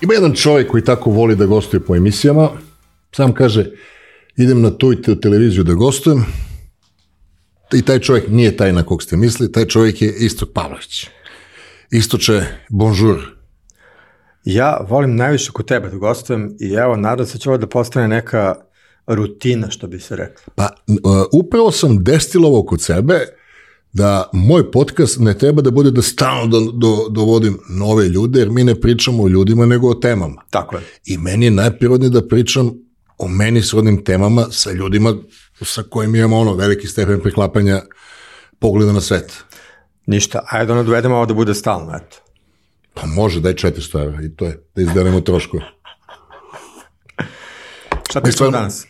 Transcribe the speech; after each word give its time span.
Ima 0.00 0.14
jedan 0.14 0.34
čovjek 0.34 0.70
koji 0.70 0.84
tako 0.84 1.10
voli 1.10 1.36
da 1.36 1.46
gostuje 1.46 1.80
po 1.80 1.96
emisijama, 1.96 2.50
sam 3.16 3.34
kaže, 3.34 3.70
idem 4.36 4.62
na 4.62 4.70
tu 4.70 4.92
i 4.92 5.20
televiziju 5.20 5.64
da 5.64 5.74
gostujem, 5.74 6.24
i 7.74 7.82
taj 7.82 7.98
čovjek 7.98 8.28
nije 8.28 8.56
taj 8.56 8.72
na 8.72 8.82
kog 8.82 9.02
ste 9.02 9.16
misli, 9.16 9.52
taj 9.52 9.66
čovjek 9.66 10.02
je 10.02 10.14
Istok 10.18 10.48
Pavlović. 10.54 11.06
Istoče, 11.90 12.42
bonjour. 12.68 13.34
Ja 14.44 14.78
volim 14.88 15.16
najviše 15.16 15.52
kod 15.52 15.66
tebe 15.66 15.88
da 15.88 15.96
gostujem 15.96 16.56
i 16.60 16.72
evo, 16.72 16.96
nadam 16.96 17.26
se 17.26 17.32
da 17.32 17.38
će 17.38 17.48
ovo 17.48 17.58
da 17.58 17.66
postane 17.66 18.08
neka 18.08 18.54
rutina, 19.06 19.70
što 19.70 19.86
bi 19.86 20.00
se 20.00 20.16
reklo. 20.16 20.52
Pa, 20.54 20.68
uh, 20.86 20.96
upravo 21.32 21.70
sam 21.70 22.04
destilovao 22.04 22.62
kod 22.62 22.82
sebe 22.82 23.26
da 23.94 24.30
moj 24.32 24.70
podcast 24.70 25.18
ne 25.20 25.38
treba 25.38 25.62
da 25.62 25.70
bude 25.70 25.90
da 25.90 26.02
stalno 26.02 26.46
do, 26.46 26.60
do, 26.72 27.08
dovodim 27.10 27.58
nove 27.68 28.08
ljude, 28.08 28.38
jer 28.38 28.50
mi 28.50 28.64
ne 28.64 28.80
pričamo 28.80 29.22
o 29.22 29.28
ljudima, 29.28 29.66
nego 29.66 29.90
o 29.90 29.94
temama. 29.94 30.42
Tako 30.50 30.76
je. 30.76 30.82
I 31.04 31.18
meni 31.18 31.46
je 31.46 31.50
najprirodnije 31.50 32.10
da 32.10 32.28
pričam 32.28 32.72
o 33.18 33.28
meni 33.28 33.62
srodnim 33.62 34.04
temama 34.04 34.46
sa 34.50 34.72
ljudima 34.72 35.14
sa 35.62 35.82
kojim 35.82 36.14
imamo 36.14 36.38
ono 36.38 36.54
veliki 36.54 36.86
stepen 36.86 37.20
preklapanja 37.20 37.82
pogleda 38.58 38.92
na 38.92 39.00
svet. 39.00 39.44
Ništa, 40.06 40.40
ajde 40.50 40.74
da 40.74 40.82
dovedemo 40.82 41.16
ovo 41.16 41.26
da 41.26 41.34
bude 41.34 41.54
stalno, 41.54 41.96
eto. 41.96 42.16
Pa 42.94 43.06
može, 43.06 43.40
daj 43.40 43.54
400 43.54 44.04
evra 44.04 44.22
i 44.22 44.36
to 44.36 44.44
je, 44.44 44.64
da 44.74 44.82
izdelimo 44.82 45.20
troškove. 45.20 45.62
Šta 48.10 48.20
pričamo 48.20 48.50
danas? 48.50 48.86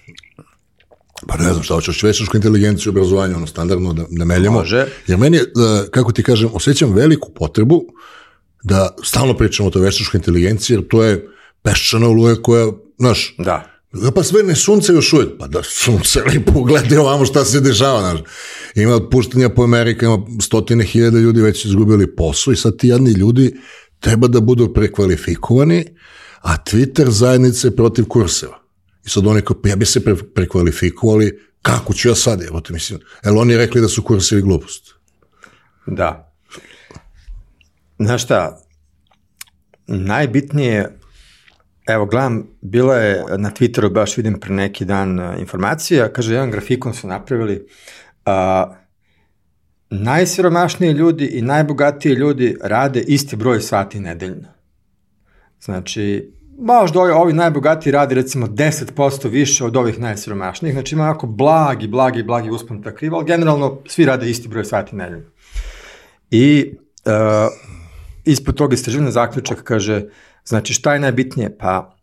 Pa 1.29 1.37
ne 1.37 1.53
znam 1.53 1.63
šta 1.63 1.75
hoćeš, 1.75 2.03
veštačku 2.03 2.37
inteligenciju, 2.37 2.91
obrazovanje, 2.91 3.35
ono 3.37 3.47
standardno 3.47 3.93
da, 3.93 4.05
da 4.11 4.25
meljemo. 4.25 4.59
Može. 4.59 4.87
Jer 5.07 5.19
meni, 5.19 5.39
da, 5.55 5.85
kako 5.91 6.13
ti 6.13 6.23
kažem, 6.23 6.51
osjećam 6.53 6.93
veliku 6.93 7.33
potrebu 7.35 7.85
da 8.63 8.97
stalno 9.03 9.37
pričamo 9.37 9.69
o 9.69 9.71
toj 9.71 9.83
veštačkoj 9.83 10.19
inteligenciji, 10.19 10.75
jer 10.75 10.89
to 10.89 11.05
je 11.05 11.29
peščana 11.63 12.09
oluja 12.09 12.43
koja, 12.43 12.73
znaš, 12.99 13.35
Da. 13.39 13.75
Ja, 14.05 14.11
pa 14.11 14.23
sve 14.23 14.43
ne 14.43 14.57
sunce 14.57 14.93
još 14.93 15.13
uvijek. 15.13 15.31
Pa 15.39 15.47
da 15.47 15.63
sunce 15.63 16.23
lepo 16.23 16.63
gledaj 16.63 16.99
ovamo 16.99 17.25
šta 17.25 17.45
se 17.45 17.61
dešava. 17.61 18.01
Znaš. 18.01 18.21
Ima 18.75 18.95
otpuštanja 18.95 19.49
po 19.49 19.63
Amerikama, 19.63 20.19
stotine 20.43 20.85
hiljada 20.85 21.19
ljudi 21.19 21.43
već 21.43 21.65
izgubili 21.65 22.17
posao 22.17 22.53
i 22.53 22.57
sad 22.57 22.77
ti 22.77 22.89
jadni 22.89 23.13
ljudi 23.13 23.55
treba 24.01 24.29
da 24.29 24.41
budu 24.41 24.73
prekvalifikovani, 24.73 25.85
a 26.41 26.57
Twitter 26.57 27.09
zajednice 27.09 27.67
je 27.67 27.77
protiv 27.77 28.05
kurseva. 28.05 28.64
I 29.07 29.09
sad 29.09 29.27
oni 29.27 29.43
kao, 29.43 29.57
pa 29.63 29.69
ja 29.69 29.77
bi 29.77 29.87
se 29.87 30.05
pre, 30.05 30.15
prekvalifikovali, 30.35 31.41
kako 31.63 31.95
ću 31.95 32.09
ja 32.09 32.15
sad, 32.15 32.43
evo 32.43 32.61
te 32.61 32.73
mislim, 32.73 33.01
jel 33.25 33.39
oni 33.39 33.57
rekli 33.57 33.81
da 33.81 33.89
su 33.89 34.03
kursevi 34.03 34.43
glupost? 34.43 34.95
Da. 35.87 36.35
Znaš 37.99 38.25
šta, 38.25 38.61
najbitnije, 39.87 40.99
evo 41.87 42.07
gledam, 42.07 42.47
bila 42.61 42.97
je 42.97 43.25
na 43.39 43.51
Twitteru, 43.51 43.93
baš 43.93 44.17
vidim 44.17 44.41
pre 44.41 44.55
neki 44.55 44.85
dan 44.85 45.21
a, 45.21 45.37
informacija, 45.37 46.13
kaže, 46.13 46.35
jedan 46.35 46.51
grafikon 46.51 46.95
su 46.95 47.09
napravili, 47.09 47.67
a, 48.25 48.75
najsiromašniji 49.91 50.93
ljudi 50.93 51.27
i 51.27 51.43
najbogatiji 51.43 52.13
ljudi 52.13 52.57
rade 52.63 53.01
isti 53.01 53.37
broj 53.37 53.61
sati 53.61 54.01
nedeljno. 54.01 54.49
Znači, 55.61 56.33
možda 56.59 57.01
ovi, 57.01 57.13
ovi 57.13 57.33
najbogatiji 57.33 57.93
radi 57.93 58.15
recimo 58.15 58.47
10% 58.47 59.29
više 59.29 59.65
od 59.65 59.77
ovih 59.77 60.01
najsiromašnijih, 60.01 60.75
znači 60.75 60.95
ima 60.95 61.05
onako 61.05 61.27
blagi, 61.27 61.89
blagi, 61.89 62.23
blagi 62.23 62.51
uspon 62.51 62.83
ta 62.83 62.95
kriva, 62.95 63.17
ali 63.17 63.27
generalno 63.27 63.79
svi 63.87 64.05
rade 64.05 64.31
isti 64.31 64.49
broj 64.49 64.65
sati 64.65 64.97
nedeljno. 64.97 65.31
I 66.31 66.75
uh, 67.05 67.13
ispod 68.25 68.55
toga 68.55 68.75
istraživanja 68.75 69.11
zaključak 69.11 69.63
kaže, 69.63 70.05
znači 70.45 70.75
šta 70.75 70.95
je 70.95 71.01
najbitnije? 71.01 71.59
Pa, 71.59 71.97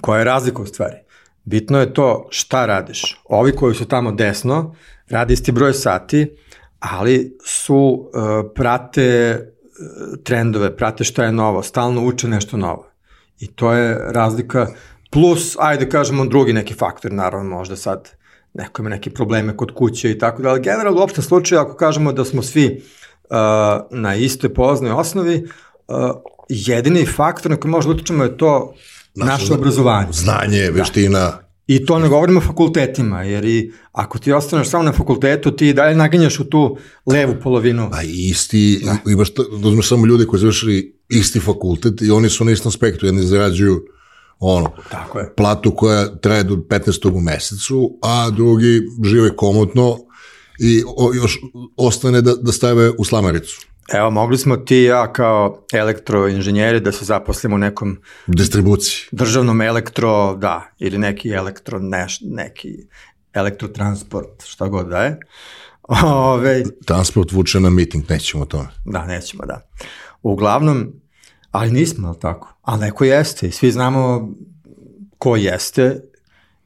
koja 0.00 0.18
je 0.18 0.24
razlika 0.24 0.62
u 0.62 0.66
stvari? 0.66 0.96
Bitno 1.44 1.80
je 1.80 1.94
to 1.94 2.26
šta 2.30 2.66
radiš. 2.66 3.20
Ovi 3.24 3.52
koji 3.52 3.74
su 3.74 3.84
tamo 3.84 4.12
desno 4.12 4.74
rade 5.08 5.34
isti 5.34 5.52
broj 5.52 5.72
sati, 5.72 6.36
ali 6.78 7.38
su, 7.44 7.76
uh, 7.76 8.50
prate 8.54 9.38
uh, 9.40 10.18
trendove, 10.24 10.76
prate 10.76 11.04
šta 11.04 11.24
je 11.24 11.32
novo, 11.32 11.62
stalno 11.62 12.04
uče 12.04 12.28
nešto 12.28 12.56
novo. 12.56 12.93
I 13.44 13.46
to 13.46 13.72
je 13.72 13.98
razlika, 14.12 14.66
plus, 15.10 15.56
ajde 15.58 15.88
kažemo, 15.88 16.24
drugi 16.24 16.52
neki 16.52 16.74
faktor, 16.74 17.12
naravno 17.12 17.56
možda 17.56 17.76
sad 17.76 18.10
neko 18.54 18.82
ima 18.82 18.88
neke 18.90 19.10
probleme 19.10 19.56
kod 19.56 19.74
kuće 19.74 20.10
i 20.10 20.18
tako 20.18 20.42
da, 20.42 20.48
ali 20.48 20.62
generalno 20.62 21.00
u 21.00 21.02
opštem 21.02 21.24
slučaju, 21.24 21.60
ako 21.60 21.76
kažemo 21.76 22.12
da 22.12 22.24
smo 22.24 22.42
svi 22.42 22.82
uh, 23.30 23.36
na 23.90 24.14
istoj 24.14 24.54
poloznoj 24.54 24.90
osnovi, 24.90 25.48
uh, 25.88 25.96
jedini 26.48 27.06
faktor 27.06 27.50
na 27.50 27.56
koji 27.56 27.70
možda 27.70 27.92
utičemo 27.92 28.24
je 28.24 28.36
to 28.36 28.74
naše 29.14 29.54
obrazovanje. 29.54 30.12
Znanje, 30.12 30.70
veština, 30.70 31.38
I 31.66 31.86
to 31.86 31.98
ne 31.98 32.08
govorimo 32.08 32.38
o 32.38 32.42
fakultetima, 32.42 33.22
jer 33.22 33.44
i 33.44 33.72
ako 33.92 34.18
ti 34.18 34.32
ostaneš 34.32 34.68
samo 34.68 34.82
na 34.82 34.92
fakultetu, 34.92 35.56
ti 35.56 35.72
dalje 35.72 35.96
naginjaš 35.96 36.40
u 36.40 36.44
tu 36.44 36.76
levu 37.06 37.34
polovinu. 37.42 37.88
Pa 37.92 38.02
isti, 38.02 38.80
da. 38.84 39.10
imaš, 39.10 39.28
uzmeš 39.64 39.88
samo 39.88 40.06
ljude 40.06 40.26
koji 40.26 40.40
završili 40.40 40.96
isti 41.08 41.40
fakultet 41.40 42.02
i 42.02 42.10
oni 42.10 42.28
su 42.28 42.44
na 42.44 42.52
istom 42.52 42.72
spektru, 42.72 43.08
jedni 43.08 43.22
zarađuju 43.22 43.84
ono, 44.38 44.70
Tako 44.90 45.18
je. 45.18 45.34
platu 45.36 45.74
koja 45.76 46.16
traje 46.16 46.42
do 46.42 46.54
15. 46.56 47.16
u 47.16 47.20
mesecu, 47.20 47.98
a 48.02 48.30
drugi 48.30 48.82
žive 49.04 49.36
komotno 49.36 49.98
i 50.60 50.82
o, 50.96 51.12
još 51.14 51.38
ostane 51.76 52.20
da, 52.20 52.34
da 52.34 52.52
stave 52.52 52.90
u 52.98 53.04
slamaricu. 53.04 53.66
Evo, 53.92 54.10
mogli 54.10 54.38
smo 54.38 54.56
ti 54.56 54.76
i 54.76 54.84
ja 54.84 55.12
kao 55.12 55.64
elektroinženjeri 55.72 56.80
da 56.80 56.92
se 56.92 57.04
zaposlimo 57.04 57.54
u 57.54 57.58
nekom 57.58 57.98
Distribuciji. 58.26 59.08
državnom 59.12 59.60
elektro, 59.60 60.34
da, 60.34 60.70
ili 60.78 60.98
neki 60.98 61.30
elektro, 61.30 61.78
neš, 61.78 62.18
neki 62.22 62.68
elektrotransport, 63.32 64.44
šta 64.44 64.68
god 64.68 64.88
da 64.88 64.98
je. 65.02 65.18
Ove, 66.04 66.62
Transport 66.86 67.32
vuče 67.32 67.60
na 67.60 67.70
miting, 67.70 68.04
nećemo 68.10 68.42
o 68.42 68.46
tome. 68.46 68.68
da, 68.84 69.06
nećemo, 69.06 69.46
da. 69.46 69.68
Uglavnom, 70.22 70.92
ali 71.50 71.70
nismo, 71.70 72.08
ali 72.08 72.20
tako? 72.20 72.54
Ali 72.62 72.80
neko 72.80 73.04
jeste 73.04 73.48
i 73.48 73.50
svi 73.52 73.72
znamo 73.72 74.30
ko 75.18 75.36
jeste 75.36 76.00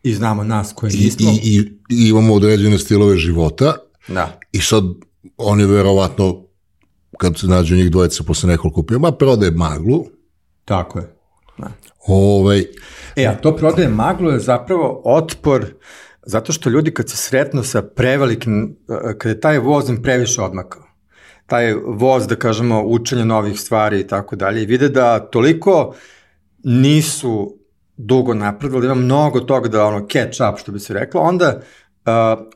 i 0.02 0.14
znamo 0.14 0.44
nas 0.44 0.72
koji 0.74 0.92
nismo. 0.92 1.30
i, 1.30 1.34
i, 1.56 1.58
i 1.90 2.08
imamo 2.08 2.34
određene 2.34 2.78
stilove 2.78 3.16
života 3.16 3.74
Da, 4.08 4.38
i 4.52 4.60
sad 4.60 4.84
oni 5.36 5.64
verovatno 5.66 6.47
kad 7.18 7.38
se 7.38 7.46
nađu 7.46 7.76
njih 7.76 7.90
dvojica 7.90 8.24
posle 8.26 8.48
nekoliko 8.48 8.82
pija, 8.82 8.98
ma 8.98 9.12
prode 9.12 9.50
maglu, 9.50 10.04
tako 10.64 10.98
je. 10.98 11.14
Da. 11.58 11.68
ovaj, 12.06 12.64
E, 13.16 13.26
a 13.26 13.34
to 13.34 13.56
prodaje 13.56 13.88
maglu 13.88 14.30
je 14.30 14.38
zapravo 14.38 15.02
otpor, 15.04 15.66
zato 16.22 16.52
što 16.52 16.70
ljudi 16.70 16.94
kad 16.94 17.10
se 17.10 17.16
sretnu 17.16 17.62
sa 17.62 17.82
prevelikim, 17.82 18.76
kada 19.18 19.28
je 19.28 19.40
taj 19.40 19.58
voz 19.58 19.88
im 19.88 20.02
previše 20.02 20.42
odmakao, 20.42 20.82
taj 21.46 21.74
voz, 21.74 22.26
da 22.26 22.36
kažemo, 22.36 22.82
učenja 22.82 23.24
novih 23.24 23.60
stvari 23.60 24.00
i 24.00 24.06
tako 24.06 24.36
dalje, 24.36 24.62
i 24.62 24.66
vide 24.66 24.88
da 24.88 25.18
toliko 25.18 25.94
nisu 26.64 27.58
dugo 27.96 28.34
napredovali, 28.34 28.86
ima 28.86 28.94
mnogo 28.94 29.40
toga 29.40 29.68
da 29.68 29.84
ono 29.84 30.06
catch 30.12 30.40
up, 30.52 30.58
što 30.58 30.72
bi 30.72 30.80
se 30.80 30.94
reklo, 30.94 31.20
onda 31.20 31.60
uh, 32.06 32.46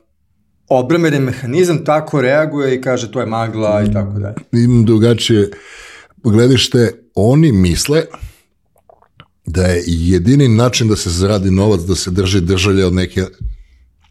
obrambeni 0.69 1.19
mehanizam 1.19 1.85
tako 1.85 2.21
reaguje 2.21 2.75
i 2.75 2.81
kaže 2.81 3.11
to 3.11 3.19
je 3.19 3.25
magla 3.25 3.83
i 3.89 3.93
tako 3.93 4.19
dalje. 4.19 4.35
imam 4.51 4.85
drugačije 4.85 5.51
gledište, 6.23 6.91
oni 7.15 7.51
misle 7.51 8.03
da 9.45 9.65
je 9.65 9.83
jedini 9.85 10.47
način 10.47 10.87
da 10.87 10.95
se 10.95 11.09
zaradi 11.09 11.51
novac, 11.51 11.81
da 11.81 11.95
se 11.95 12.11
drži 12.11 12.41
držalje 12.41 12.85
od 12.85 12.93
neke 12.93 13.21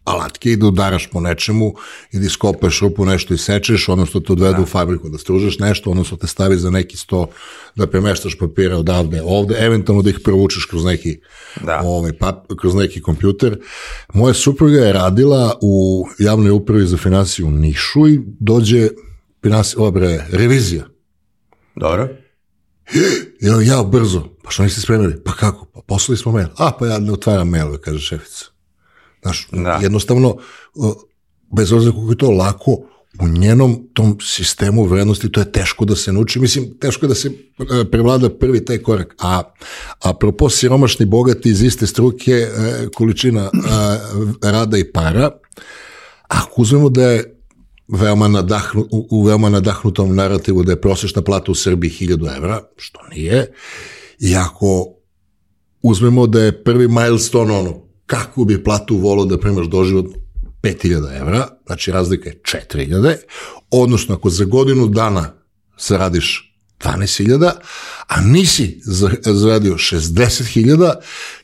alatke 0.03 0.51
i 0.51 0.55
da 0.55 0.67
udaraš 0.67 1.07
po 1.07 1.19
nečemu 1.19 1.73
i 2.11 2.19
da 2.19 2.25
iskopaš 2.25 2.79
rupu 2.79 3.05
nešto 3.05 3.33
i 3.33 3.37
sečeš, 3.37 3.89
odnosno 3.89 4.19
te 4.19 4.33
odvedu 4.33 4.61
u 4.61 4.65
fabriku 4.65 5.09
da 5.09 5.17
stružeš 5.17 5.59
nešto, 5.59 5.89
odnosno 5.91 6.17
te 6.17 6.27
stavi 6.27 6.57
za 6.57 6.69
neki 6.69 6.97
sto 6.97 7.27
da 7.75 7.87
premeštaš 7.87 8.37
papire 8.37 8.75
odavde 8.75 9.21
ovde, 9.25 9.55
eventualno 9.59 10.01
da 10.01 10.09
ih 10.09 10.19
provučeš 10.23 10.65
kroz 10.65 10.83
neki, 10.85 11.19
Da. 11.65 11.81
ovaj, 11.83 12.13
pap, 12.13 12.45
kroz 12.59 12.75
neki 12.75 13.01
kompjuter. 13.01 13.59
Moja 14.13 14.33
supruga 14.33 14.77
je 14.77 14.93
radila 14.93 15.57
u 15.61 16.05
javnoj 16.19 16.51
upravi 16.51 16.87
za 16.87 16.97
finansiju 16.97 17.47
u 17.47 17.51
Nišu 17.51 18.07
i 18.07 18.21
dođe 18.39 18.89
finansi, 19.41 19.75
obre, 19.79 20.25
revizija. 20.31 20.83
Dobro. 21.75 22.09
Ja, 23.41 23.61
ja 23.61 23.83
brzo, 23.83 24.23
pa 24.43 24.51
što 24.51 24.63
niste 24.63 24.81
spremili? 24.81 25.23
Pa 25.23 25.31
kako? 25.31 25.65
Pa 25.65 25.81
poslali 25.87 26.17
smo 26.17 26.31
mail. 26.31 26.47
A, 26.57 26.71
pa 26.79 26.87
ja 26.87 26.99
ne 26.99 27.11
otvaram 27.11 27.49
mailove, 27.49 27.81
kaže 27.81 27.99
šefica. 27.99 28.45
Znaš, 29.23 29.47
Da. 29.51 29.79
jednostavno, 29.81 30.37
uh, 30.75 30.93
bez 31.57 31.71
obzira 31.71 31.91
kako 31.91 32.09
je 32.09 32.17
to 32.17 32.31
lako, 32.31 32.77
u 33.21 33.27
njenom 33.27 33.87
tom 33.93 34.17
sistemu 34.21 34.83
vrednosti 34.85 35.31
to 35.31 35.39
je 35.39 35.51
teško 35.51 35.85
da 35.85 35.95
se 35.95 36.13
nauči. 36.13 36.39
Mislim, 36.39 36.77
teško 36.79 37.05
je 37.05 37.07
da 37.07 37.15
se 37.15 37.29
uh, 37.29 37.65
prevlada 37.91 38.29
prvi 38.29 38.65
taj 38.65 38.77
korak. 38.77 39.15
A 39.19 39.41
apropo 40.03 40.49
siromašni 40.49 41.05
bogati 41.05 41.49
iz 41.49 41.63
iste 41.63 41.87
struke, 41.87 42.47
uh, 42.47 42.89
količina 42.95 43.51
rada 44.41 44.77
i 44.77 44.91
para, 44.91 45.29
ako 46.27 46.61
uzmemo 46.61 46.89
da 46.89 47.03
je 47.03 47.39
veoma 47.87 48.27
nadahnu, 48.27 48.87
u, 48.91 49.07
u 49.11 49.23
veoma 49.23 49.49
nadahnutom 49.49 50.15
narativu 50.15 50.63
da 50.63 50.71
je 50.71 50.81
prosječna 50.81 51.21
plata 51.21 51.51
u 51.51 51.55
Srbiji 51.55 51.91
1000 51.91 52.37
evra, 52.37 52.61
što 52.77 52.99
nije, 53.15 53.51
I 54.19 54.35
ako 54.35 54.87
uzmemo 55.81 56.27
da 56.27 56.43
je 56.43 56.63
prvi 56.63 56.87
milestone 56.87 57.53
ono, 57.53 57.82
kakvu 58.05 58.45
bi 58.45 58.63
platu 58.63 58.97
volao 58.97 59.25
da 59.25 59.39
primaš 59.39 59.67
doživot 59.67 60.05
5000 60.63 61.19
evra, 61.21 61.47
znači 61.65 61.91
razlika 61.91 62.29
je 62.29 62.41
4000, 62.43 63.15
odnosno 63.71 64.15
ako 64.15 64.29
za 64.29 64.45
godinu 64.45 64.87
dana 64.87 65.33
zaradiš 65.79 66.53
12.000, 66.83 67.51
a 68.07 68.21
nisi 68.21 68.81
zaradio 69.25 69.73
60.000, 69.73 70.93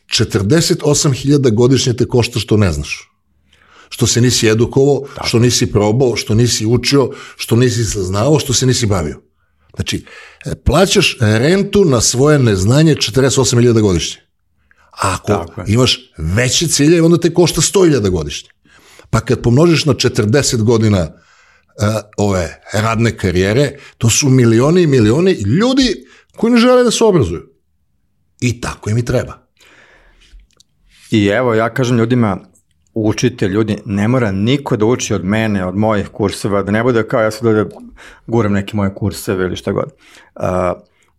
48.000 0.10 1.54
godišnje 1.54 1.94
te 1.94 2.06
košta 2.06 2.40
što 2.40 2.58
ne 2.58 2.72
znaš. 2.72 3.06
Što 3.90 4.08
se 4.08 4.22
nisi 4.22 4.48
edukovao, 4.48 5.04
što 5.26 5.40
nisi 5.40 5.72
probao, 5.72 6.16
što 6.16 6.36
nisi 6.36 6.66
učio, 6.66 7.10
što 7.36 7.56
nisi 7.56 7.86
saznao, 7.86 8.40
što 8.40 8.54
se 8.54 8.66
nisi 8.66 8.86
bavio. 8.86 9.22
Znači, 9.76 10.06
e, 10.46 10.56
plaćaš 10.56 11.18
rentu 11.20 11.86
na 11.86 12.02
svoje 12.02 12.40
neznanje 12.40 12.96
48.000 12.96 13.82
godišnje. 13.82 14.29
A 14.92 15.18
ako 15.22 15.46
imaš 15.68 16.00
veće 16.18 16.68
cilje, 16.68 17.04
onda 17.04 17.18
te 17.18 17.34
košta 17.34 17.62
100.000 17.62 18.10
godišnje. 18.10 18.50
Pa 19.10 19.20
kad 19.20 19.42
pomnožiš 19.42 19.86
na 19.86 19.94
40 19.94 20.64
godina 20.64 21.02
uh, 21.02 21.96
ove 22.18 22.62
radne 22.74 23.18
karijere, 23.18 23.72
to 23.98 24.10
su 24.10 24.30
milioni 24.30 24.82
i 24.82 24.88
milioni 24.88 25.32
ljudi 25.32 26.06
koji 26.36 26.54
ne 26.54 26.58
žele 26.58 26.84
da 26.84 26.92
se 26.92 27.04
obrazuju. 27.04 27.50
I 28.42 28.62
tako 28.62 28.90
im 28.90 28.98
i 28.98 29.06
treba. 29.06 29.50
I 31.12 31.26
evo, 31.26 31.54
ja 31.54 31.74
kažem 31.74 31.98
ljudima, 31.98 32.38
učite 32.94 33.48
ljudi, 33.48 33.78
ne 33.86 34.08
mora 34.08 34.32
niko 34.32 34.78
da 34.78 34.86
uči 34.86 35.14
od 35.14 35.26
mene, 35.26 35.66
od 35.66 35.76
mojih 35.76 36.08
kurseva, 36.08 36.64
da 36.64 36.72
ne 36.72 36.84
bude 36.84 37.08
kao 37.08 37.22
ja 37.22 37.32
sad 37.32 37.56
da 37.56 37.66
guram 38.28 38.54
neke 38.54 38.78
moje 38.78 38.96
kurseve 38.96 39.46
ili 39.46 39.56
šta 39.56 39.72
god. 39.72 39.86
Uh, 40.36 40.44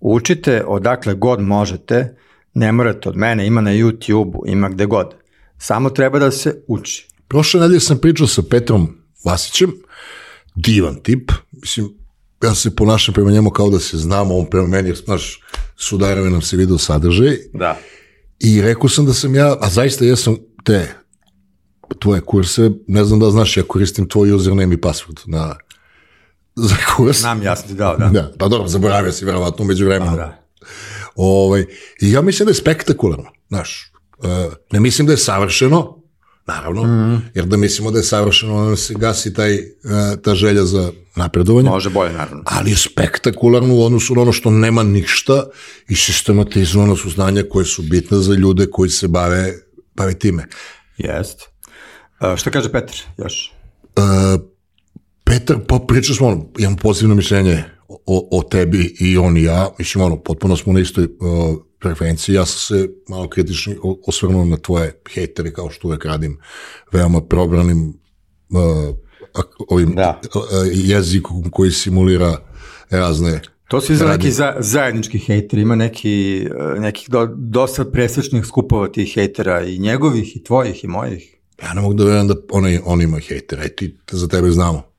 učite 0.00 0.64
odakle 0.67 1.14
god 1.14 1.40
možete, 1.40 2.17
ne 2.55 2.73
morate 2.73 3.08
od 3.08 3.17
mene, 3.17 3.47
ima 3.47 3.61
na 3.61 3.70
YouTube-u, 3.70 4.44
ima 4.47 4.69
gde 4.69 4.87
god. 4.87 5.14
Samo 5.58 5.91
treba 5.91 6.19
da 6.19 6.31
se 6.31 6.62
uči. 6.69 7.08
Prošle 7.29 7.61
nedelje 7.61 7.81
sam 7.81 7.99
pričao 7.99 8.26
sa 8.26 8.43
Petrom 8.50 8.97
Vasićem, 9.25 9.73
divan 10.55 11.02
tip, 11.02 11.32
mislim, 11.52 11.88
ja 12.43 12.55
se 12.55 12.76
ponašam 12.76 13.14
prema 13.14 13.31
njemu 13.31 13.50
kao 13.50 13.70
da 13.70 13.79
se 13.79 13.99
znamo, 13.99 14.38
on 14.38 14.47
prema 14.50 14.67
meni, 14.67 14.94
znaš, 14.94 15.41
sudarave 15.76 16.31
nam 16.31 16.43
se 16.43 16.56
video 16.56 16.79
sadržaj. 16.79 17.37
Da. 17.55 17.79
I 18.38 18.62
rekao 18.62 18.88
sam 18.88 19.06
da 19.06 19.12
sam 19.12 19.35
ja, 19.35 19.56
a 19.61 19.70
zaista 19.70 20.05
jesam 20.05 20.37
te 20.64 20.94
tvoje 21.99 22.20
kurse, 22.20 22.70
ne 22.87 23.05
znam 23.05 23.20
da 23.20 23.31
znaš, 23.31 23.56
ja 23.56 23.62
koristim 23.62 24.08
tvoj 24.08 24.32
username 24.32 24.75
i 24.75 24.79
password 24.79 25.20
na, 25.26 25.56
za 26.56 26.76
kurs. 26.96 27.20
Znam, 27.20 27.43
ja 27.43 27.56
sam 27.56 27.69
ti 27.69 27.75
dao, 27.75 27.96
da. 27.96 28.08
da. 28.08 28.32
Pa 28.38 28.49
dobro, 28.49 28.69
zaboravio 28.69 29.12
si 29.12 29.25
verovatno 29.25 29.64
među 29.64 29.87
vremenu. 29.87 30.17
Da. 30.17 30.46
Ovaj, 31.15 31.67
I 32.01 32.12
ja 32.12 32.23
mislim 32.23 32.47
da 32.47 32.51
je 32.51 32.55
spektakularno, 32.55 33.31
znaš, 33.49 33.93
uh, 34.19 34.53
ne 34.73 34.81
mislim 34.81 35.07
da 35.07 35.12
je 35.12 35.17
savršeno, 35.17 36.01
naravno, 36.47 36.83
mm. 36.83 37.23
jer 37.35 37.45
da 37.45 37.57
mislimo 37.57 37.91
da 37.91 37.99
je 37.99 38.03
savršeno, 38.03 38.57
onda 38.57 38.77
se 38.77 38.95
gasi 38.95 39.35
taj, 39.35 39.55
uh, 39.55 39.61
ta 40.23 40.35
želja 40.35 40.65
za 40.65 40.93
napredovanje. 41.17 41.71
Može 41.71 41.91
bolje, 41.91 42.12
naravno. 42.12 42.43
Ali 42.47 42.71
je 42.71 42.77
spektakularno 42.77 43.75
u 43.75 43.85
odnosu 43.85 44.15
na 44.15 44.23
ono 44.23 44.33
što 44.33 44.51
nema 44.51 44.83
ništa 44.83 45.45
i 45.89 45.97
sistematizovano 45.97 46.97
su 46.97 47.11
znanja 47.11 47.43
koje 47.51 47.65
su 47.65 47.83
bitne 47.83 48.19
za 48.19 48.35
ljude 48.35 48.67
koji 48.71 48.91
se 48.91 49.09
bave, 49.09 49.53
bave 49.95 50.19
time. 50.19 50.47
Jest. 50.99 51.41
Uh, 52.21 52.37
šta 52.37 52.51
kaže 52.51 52.73
Petar 52.73 52.97
još? 53.19 53.53
Uh, 53.97 54.41
Petar, 55.25 55.56
pa 55.69 55.79
pričao 55.89 56.15
smo, 56.15 56.27
ono, 56.27 56.47
imam 56.59 56.77
pozitivno 56.77 57.15
mišljenje 57.15 57.65
o, 58.07 58.39
o 58.39 58.43
tebi 58.43 58.97
i 59.01 59.19
on 59.19 59.37
i 59.37 59.43
ja, 59.43 59.69
mislim, 59.79 60.05
ono, 60.05 60.17
potpuno 60.23 60.57
smo 60.57 60.73
na 60.73 60.81
istoj 60.81 61.05
uh, 61.05 61.11
frekvenciji, 61.83 62.35
ja 62.35 62.47
sam 62.47 62.59
se 62.59 62.89
malo 63.09 63.29
kritično 63.29 63.75
osvrnuo 64.07 64.45
na 64.45 64.57
tvoje 64.57 65.01
hejtere, 65.15 65.53
kao 65.53 65.71
što 65.71 65.89
uvek 65.89 66.05
radim, 66.05 66.39
veoma 66.93 67.21
probranim 67.21 67.89
uh, 68.51 68.97
ovim 69.69 69.95
da. 69.95 70.21
Uh, 70.35 70.41
jezikom 70.73 71.51
koji 71.51 71.71
simulira 71.71 72.37
razne 72.91 73.41
To 73.71 73.81
su 73.81 73.93
izgleda 73.93 74.17
neki 74.17 74.31
za, 74.31 74.57
zajednički 74.59 75.19
hejteri, 75.19 75.63
ima 75.63 75.75
neki, 75.77 76.47
uh, 76.75 76.83
nekih 76.83 77.11
do, 77.11 77.29
dosta 77.37 77.85
presečnih 77.85 78.45
skupova 78.45 78.89
tih 78.89 79.15
hejtera 79.15 79.63
i 79.63 79.79
njegovih 79.79 80.37
i 80.37 80.45
tvojih 80.45 80.85
i 80.85 80.87
mojih. 80.87 81.37
Ja 81.63 81.75
ne 81.75 81.81
mogu 81.81 81.95
da 81.95 82.05
verujem 82.05 82.29
da 82.29 82.35
on, 82.51 82.65
on 82.85 83.03
ima 83.03 83.19
hejtera 83.19 83.65
i 83.65 83.69
ti 83.69 83.97
za 84.11 84.29
tebe 84.29 84.51
znamo. 84.51 84.90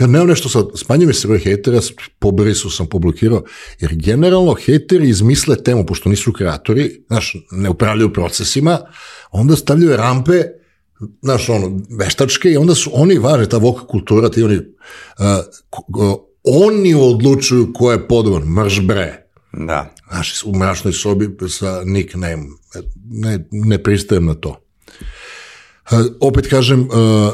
Ja 0.00 0.06
nemam 0.06 0.28
nešto 0.28 0.48
sad, 0.48 0.66
smanjio 0.74 1.08
mi 1.08 1.14
se 1.14 1.28
broj 1.28 1.38
hejtera, 1.38 1.80
pobrisao 2.18 2.70
sam, 2.70 2.86
poblokirao, 2.86 3.42
jer 3.80 3.94
generalno 3.94 4.54
hejteri 4.54 5.08
izmisle 5.08 5.62
temu, 5.62 5.86
pošto 5.86 6.08
nisu 6.08 6.32
kreatori, 6.32 7.02
znaš, 7.06 7.36
ne 7.50 7.70
upravljaju 7.70 8.12
procesima, 8.12 8.78
onda 9.30 9.56
stavljaju 9.56 9.96
rampe, 9.96 10.42
znaš, 11.22 11.48
ono, 11.48 11.80
veštačke 11.98 12.50
i 12.50 12.56
onda 12.56 12.74
su 12.74 12.90
oni 12.94 13.18
važni, 13.18 13.48
ta 13.48 13.56
voka 13.56 13.86
kultura, 13.86 14.30
ti 14.30 14.42
oni, 14.42 14.56
uh, 14.56 16.14
oni 16.44 16.94
odlučuju 16.94 17.72
ko 17.74 17.92
je 17.92 18.08
podoban, 18.08 18.42
mrž 18.42 18.80
bre. 18.80 19.26
Da. 19.52 19.94
Znaš, 20.10 20.44
u 20.44 20.54
mračnoj 20.56 20.92
sobi 20.92 21.28
sa 21.48 21.82
nickname, 21.84 22.44
ne, 23.10 23.44
ne 23.50 23.82
pristajem 23.82 24.26
na 24.26 24.34
to. 24.34 24.56
Uh, 25.90 25.98
opet 26.20 26.48
kažem, 26.48 26.80
uh, 26.80 27.32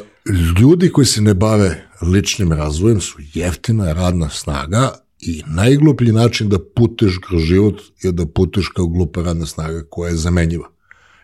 ljudi 0.60 0.92
koji 0.92 1.06
se 1.06 1.20
ne 1.20 1.34
bave 1.34 1.86
ličnim 2.02 2.52
razvojem 2.52 3.00
su 3.00 3.18
jeftina 3.34 3.92
radna 3.92 4.28
snaga 4.30 4.92
i 5.20 5.42
najgluplji 5.46 6.12
način 6.12 6.48
da 6.48 6.58
puteš 6.76 7.18
kroz 7.28 7.42
život 7.42 7.82
je 8.02 8.12
da 8.12 8.26
puteš 8.26 8.68
kao 8.68 8.86
glupa 8.86 9.22
radna 9.22 9.46
snaga 9.46 9.84
koja 9.90 10.10
je 10.10 10.16
zamenjiva. 10.16 10.68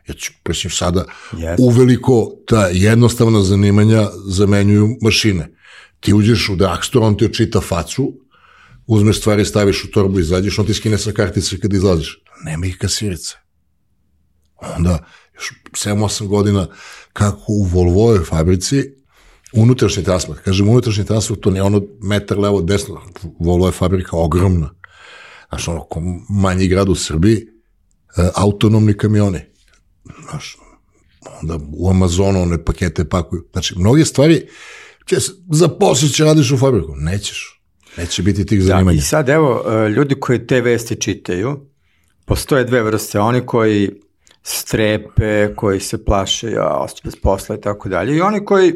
Ja 0.08 0.14
ću, 0.14 0.32
presim, 0.42 0.70
sada 0.70 1.04
yes. 1.32 1.56
uveliko 1.58 2.32
ta 2.46 2.66
jednostavna 2.66 3.42
zanimanja 3.42 4.08
zamenjuju 4.26 4.96
mašine. 5.02 5.52
Ti 6.00 6.14
uđeš 6.14 6.48
u 6.48 6.56
drugstore, 6.56 7.06
on 7.06 7.16
ti 7.16 7.24
očita 7.24 7.60
facu, 7.60 8.12
uzmeš 8.86 9.18
stvari, 9.20 9.44
staviš 9.44 9.84
u 9.84 9.90
torbu, 9.90 10.20
izađeš, 10.20 10.58
on 10.58 10.66
ti 10.66 10.74
skine 10.74 10.98
sa 10.98 11.12
kartice 11.12 11.58
kad 11.58 11.72
izlaziš. 11.72 12.18
Nema 12.44 12.66
ih 12.66 12.78
kasirice. 12.78 13.34
Onda, 14.76 15.04
još 15.34 15.52
7-8 15.72 16.26
godina, 16.26 16.66
kako 17.12 17.42
u 17.46 17.64
Volvojoj 17.64 18.24
fabrici, 18.24 18.84
unutrašnji 19.52 20.04
transport. 20.04 20.40
Kažem, 20.40 20.68
unutrašnji 20.68 21.04
transport, 21.04 21.40
to 21.40 21.50
ne 21.50 21.62
ono 21.62 21.82
metar 22.02 22.38
levo 22.38 22.60
desno, 22.60 23.00
Volvo 23.38 23.66
je 23.66 23.72
fabrika 23.72 24.16
ogromna. 24.16 24.70
Znaš, 25.48 25.68
ono, 25.68 25.86
manji 26.28 26.68
grad 26.68 26.88
u 26.88 26.94
Srbiji, 26.94 27.36
e, 27.36 28.28
autonomni 28.34 28.94
kamioni. 28.94 29.40
Znaš, 30.30 30.56
onda 31.40 31.58
u 31.72 31.90
Amazonu 31.90 32.42
one 32.42 32.64
pakete 32.64 33.08
pakuju. 33.08 33.44
Znači, 33.52 33.78
mnoge 33.78 34.04
stvari 34.04 34.46
će 35.06 35.16
za 35.50 35.68
posao 35.68 36.08
će 36.08 36.24
radiš 36.24 36.50
u 36.50 36.58
fabriku. 36.58 36.94
Nećeš. 36.96 37.62
Neće 37.96 38.22
biti 38.22 38.46
tih 38.46 38.62
zanimanja. 38.62 38.96
Da, 38.96 38.98
I 38.98 39.02
sad, 39.02 39.28
evo, 39.28 39.64
e, 39.68 39.88
ljudi 39.88 40.14
koji 40.14 40.46
te 40.46 40.60
vesti 40.60 41.00
čitaju, 41.00 41.66
postoje 42.24 42.64
dve 42.64 42.82
vrste. 42.82 43.20
Oni 43.20 43.46
koji 43.46 43.90
strepe, 44.42 45.54
koji 45.56 45.80
se 45.80 46.04
plaše, 46.04 46.50
ja, 46.50 46.68
ostaće 46.68 47.02
bez 47.04 47.16
posla 47.22 47.56
i 47.56 47.60
tako 47.60 47.88
dalje. 47.88 48.16
I 48.16 48.20
oni 48.20 48.44
koji 48.44 48.74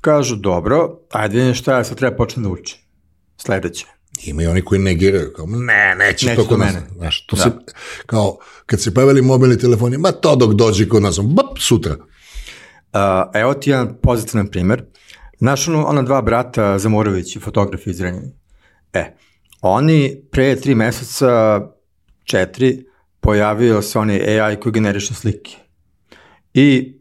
kažu, 0.00 0.36
dobro, 0.36 0.98
ajde 1.10 1.38
vidim 1.38 1.54
šta 1.54 1.76
ja 1.76 1.84
sad 1.84 1.98
treba 1.98 2.16
počnem 2.16 2.42
da 2.42 2.50
učim. 2.50 2.78
Sledeće. 3.36 3.86
Ima 4.24 4.42
i 4.42 4.46
oni 4.46 4.62
koji 4.62 4.80
negiraju, 4.80 5.32
kao, 5.36 5.46
ne, 5.46 5.94
neće, 5.98 6.26
neće 6.26 6.36
to 6.36 6.48
kod 6.48 6.58
nas. 6.58 6.74
Znaš, 6.96 7.26
to 7.26 7.36
da. 7.36 7.42
se, 7.42 7.50
kao, 8.06 8.38
kad 8.66 8.80
se 8.80 8.94
pojavili 8.94 9.22
mobilni 9.22 9.58
telefoni, 9.58 9.98
ma 9.98 10.12
to 10.12 10.36
dok 10.36 10.52
dođe 10.52 10.88
kod 10.88 11.02
nas, 11.02 11.20
bap, 11.20 11.58
sutra. 11.58 11.96
Uh, 11.96 13.00
evo 13.34 13.54
ti 13.54 13.70
jedan 13.70 13.96
pozitivan 14.02 14.46
primer. 14.46 14.84
Znaš, 15.38 15.68
ono, 15.68 15.86
ona 15.86 16.02
dva 16.02 16.22
brata 16.22 16.78
Zamorović, 16.78 17.38
fotografi 17.38 17.90
iz 17.90 18.00
Renjeni. 18.00 18.32
E, 18.92 19.16
oni 19.60 20.22
pre 20.30 20.56
tri 20.56 20.74
meseca, 20.74 21.60
četiri, 22.24 22.84
pojavio 23.28 23.82
se 23.82 23.98
onaj 23.98 24.40
AI 24.40 24.56
koji 24.56 24.72
generiše 24.72 25.14
slike. 25.14 25.56
I 26.54 26.94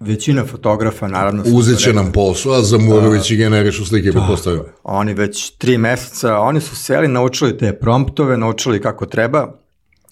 većina 0.00 0.44
fotografa, 0.46 1.08
naravno... 1.08 1.42
Uzet 1.46 1.78
će 1.78 1.92
nam 1.92 2.12
posao, 2.12 2.52
a 2.52 2.62
Zamurović 2.62 3.30
i 3.30 3.36
generišu 3.36 3.86
slike, 3.86 4.12
bi 4.12 4.20
postavio. 4.28 4.64
Oni 4.82 5.14
već 5.14 5.50
tri 5.50 5.78
meseca, 5.78 6.38
oni 6.38 6.60
su 6.60 6.76
seli, 6.76 7.08
naučili 7.08 7.58
te 7.58 7.72
promptove, 7.72 8.36
naučili 8.36 8.80
kako 8.80 9.06
treba. 9.06 9.58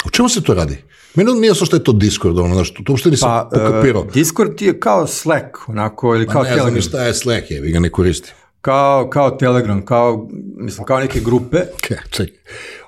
O 0.05 0.11
čemu 0.11 0.29
se 0.29 0.43
to 0.43 0.55
radi? 0.55 0.79
Meni 1.15 1.33
nije 1.33 1.55
što 1.55 1.77
je 1.77 1.85
to 1.85 1.93
Discord, 1.93 2.39
ono, 2.39 2.55
znaš, 2.55 2.75
to 2.75 2.83
uopšte 2.89 3.11
nisam 3.11 3.29
pa, 3.29 3.49
pokapirao. 3.53 4.03
Uh, 4.03 4.13
Discord 4.13 4.63
je 4.63 4.81
kao 4.81 5.07
Slack, 5.07 5.69
onako, 5.69 6.15
ili 6.15 6.27
kao 6.27 6.45
Telegram. 6.45 6.75
Ne 6.75 6.81
znam 6.81 6.83
šta 6.83 7.05
je 7.07 7.15
Slack, 7.15 7.51
je, 7.51 7.61
vi 7.61 7.73
ga 7.73 7.81
ne 7.81 7.91
koristi. 7.91 8.33
Kao, 8.63 9.11
kao 9.11 9.31
Telegram, 9.31 9.85
kao, 9.85 10.29
mislim, 10.57 10.85
kao 10.85 11.01
neke 11.01 11.21
grupe. 11.21 11.59
Ček, 12.15 12.31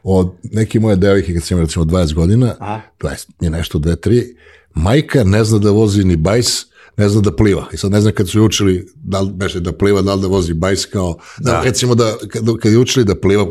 od 0.03 0.33
neke 0.43 0.81
moje 0.81 0.97
devojke, 0.97 1.35
kad 1.35 1.43
sam 1.43 1.61
recimo 1.61 1.85
20 1.85 2.15
godina, 2.15 2.55
Aha. 2.59 2.81
20 3.01 3.27
je 3.41 3.51
nešto, 3.51 3.79
2, 3.79 4.09
3, 4.09 4.35
majka 4.75 5.25
ne 5.25 5.45
zna 5.45 5.59
da 5.59 5.71
vozi 5.71 6.05
ni 6.05 6.17
bajs, 6.17 6.67
ne 6.97 7.09
zna 7.09 7.21
da 7.21 7.37
pliva. 7.37 7.67
I 7.73 7.77
sad 7.77 7.91
ne 7.91 8.01
znam 8.01 8.15
kad 8.15 8.29
su 8.29 8.43
učili 8.43 8.89
da 8.95 9.21
li 9.21 9.33
beše 9.33 9.61
da 9.61 9.73
pliva, 9.73 10.03
da 10.03 10.15
li 10.15 10.21
da 10.21 10.27
vozi 10.27 10.55
bajs 10.55 10.87
kao, 10.87 11.19
da, 11.39 11.51
da 11.51 11.63
recimo 11.63 11.95
da 11.95 12.15
kad, 12.29 12.43
kad 12.63 12.73
je 12.73 12.79
učili 12.79 13.05
da 13.05 13.21
pliva 13.21 13.47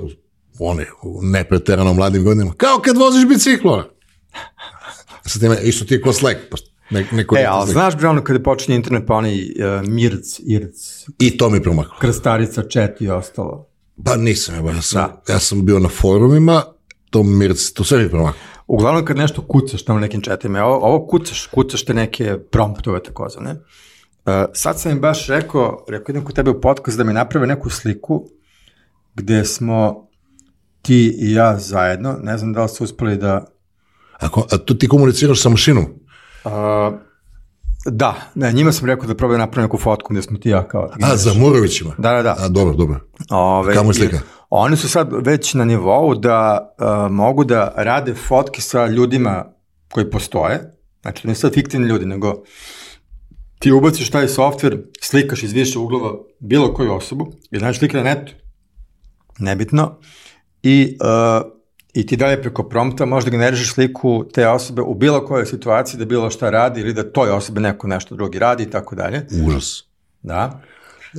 one, 0.60 0.86
u 1.04 1.20
nepreterano 1.24 1.94
mladim 1.94 2.24
godinama, 2.24 2.54
kao 2.58 2.80
kad 2.86 2.98
voziš 2.98 3.28
biciklo. 3.28 3.90
Sa 5.26 5.40
time, 5.40 5.58
isto 5.64 5.86
ti 5.86 5.94
je 5.94 6.02
ko 6.02 6.14
Slack, 6.14 6.40
pošto 6.52 6.73
ne, 6.94 7.08
neko 7.12 7.38
E, 7.38 7.46
ali 7.46 7.72
znaš, 7.72 7.98
bre, 7.98 8.08
ono 8.08 8.24
kada 8.24 8.44
počinje 8.44 8.76
internet, 8.76 9.04
pa 9.08 9.16
onaj 9.16 9.34
uh, 9.34 9.88
Mirc, 9.88 10.40
Irc, 10.40 10.76
I 11.20 11.38
to 11.38 11.50
mi 11.50 11.62
promaklo. 11.64 11.96
Krstarica, 12.00 12.64
Chat 12.64 13.02
i 13.02 13.10
ostalo. 13.10 13.68
Pa 14.06 14.16
nisam, 14.16 14.56
ja, 14.56 14.72
ja, 14.72 14.82
sam, 14.82 15.10
ja 15.30 15.40
sam 15.40 15.66
bio 15.66 15.80
na 15.80 15.90
forumima, 15.90 16.64
to, 17.10 17.24
mi, 17.24 17.46
je- 17.46 17.74
to 17.74 17.84
sve 17.84 18.04
mi 18.04 18.10
promaklo. 18.10 18.40
Uglavnom 18.68 19.06
kad 19.06 19.18
nešto 19.18 19.42
kucaš 19.42 19.84
tamo 19.84 20.00
nekim 20.00 20.22
chatima, 20.22 20.64
ovo, 20.64 20.78
ovo 20.78 21.08
kucaš, 21.08 21.46
kucaš 21.48 21.86
te 21.86 21.94
neke 21.94 22.38
promptove 22.52 23.04
takozvane. 23.04 23.52
Uh, 23.52 24.34
sad 24.54 24.80
sam 24.80 24.92
im 24.92 25.00
baš 25.00 25.28
rekao, 25.28 25.86
rekao 25.90 26.12
idem 26.12 26.24
kod 26.24 26.36
tebe 26.36 26.52
u 26.52 26.62
podcast 26.62 26.98
da 26.98 27.04
mi 27.04 27.14
naprave 27.14 27.48
neku 27.48 27.70
sliku 27.70 28.30
gde 29.16 29.46
smo 29.46 30.08
ti 30.82 31.16
i 31.20 31.32
ja 31.34 31.60
zajedno, 31.60 32.18
ne 32.22 32.38
znam 32.38 32.54
da 32.54 32.64
li 32.64 32.70
ste 32.70 32.84
uspeli 32.84 33.18
da... 33.18 33.46
Ako, 34.20 34.48
a 34.52 34.58
tu 34.58 34.78
ti 34.78 34.88
komuniciraš 34.88 35.42
sa 35.42 35.50
mašinom? 35.50 35.86
Uh, 36.46 36.52
da, 37.86 38.16
ne, 38.36 38.54
njima 38.54 38.72
sam 38.72 38.88
rekao 38.88 39.08
da 39.08 39.16
probaju 39.16 39.38
napraviti 39.38 39.66
neku 39.66 39.78
fotku 39.78 40.14
gde 40.14 40.22
smo 40.22 40.38
ti 40.38 40.50
ja 40.50 40.68
kao... 40.68 40.90
A, 41.02 41.18
za 41.18 41.34
Murovićima? 41.34 41.94
Da, 41.98 42.12
da, 42.12 42.22
da. 42.22 42.36
A, 42.40 42.48
dobro, 42.48 42.74
dobro. 42.74 43.00
Ove, 43.30 43.74
Kamo 43.74 43.90
je 43.90 43.94
slika? 43.94 44.20
Oni 44.50 44.78
su 44.78 44.90
sad 44.90 45.10
već 45.26 45.54
na 45.54 45.66
nivou 45.66 46.16
da 46.16 46.70
uh, 46.80 47.12
mogu 47.12 47.44
da 47.44 47.74
rade 47.78 48.14
fotke 48.14 48.62
sa 48.62 48.88
ljudima 48.88 49.46
koji 49.92 50.10
postoje, 50.10 50.74
znači 51.02 51.28
ne 51.28 51.36
sad 51.36 51.54
fiktivni 51.54 51.88
ljudi, 51.88 52.06
nego 52.06 52.44
ti 53.60 53.72
ubaciš 53.72 54.10
taj 54.10 54.28
softver, 54.28 54.78
slikaš 55.02 55.44
iz 55.44 55.52
više 55.52 55.80
uglova 55.80 56.12
bilo 56.40 56.74
koju 56.74 56.94
osobu 56.94 57.32
i 57.52 57.60
znači 57.60 57.80
slika 57.80 57.98
na 57.98 58.04
netu, 58.04 58.34
nebitno, 59.40 60.00
i, 60.64 60.98
uh, 61.02 61.53
i 61.94 62.06
ti 62.06 62.18
dalje 62.18 62.42
preko 62.42 62.64
prompta 62.64 63.06
možda 63.06 63.32
generišeš 63.32 63.74
sliku 63.74 64.26
te 64.34 64.48
osobe 64.48 64.82
u 64.82 64.94
bilo 64.94 65.26
kojoj 65.26 65.46
situaciji 65.46 65.98
da 65.98 66.06
bilo 66.06 66.30
šta 66.30 66.50
radi 66.50 66.82
ili 66.82 66.94
da 66.94 67.12
toj 67.12 67.30
osobe 67.30 67.62
neko 67.62 67.88
nešto 67.88 68.16
drugi 68.16 68.40
radi 68.40 68.64
i 68.64 68.70
tako 68.70 68.96
dalje. 68.96 69.28
Užas. 69.48 69.84
Da. 70.22 70.62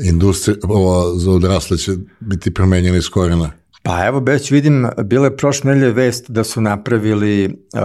Industrija, 0.05 0.57
ovo 0.63 1.15
za 1.15 1.31
odrasle 1.31 1.77
će 1.79 1.93
biti 2.21 2.55
promenjena 2.55 2.97
iz 2.97 3.09
korena. 3.09 3.51
Pa 3.83 4.07
evo, 4.07 4.21
već 4.21 4.51
vidim, 4.51 4.89
bila 5.05 5.27
je 5.27 5.37
prošle 5.37 5.75
nedelje 5.75 5.93
vest 5.93 6.31
da 6.31 6.45
su 6.45 6.61
napravili 6.61 7.45
uh, 7.45 7.81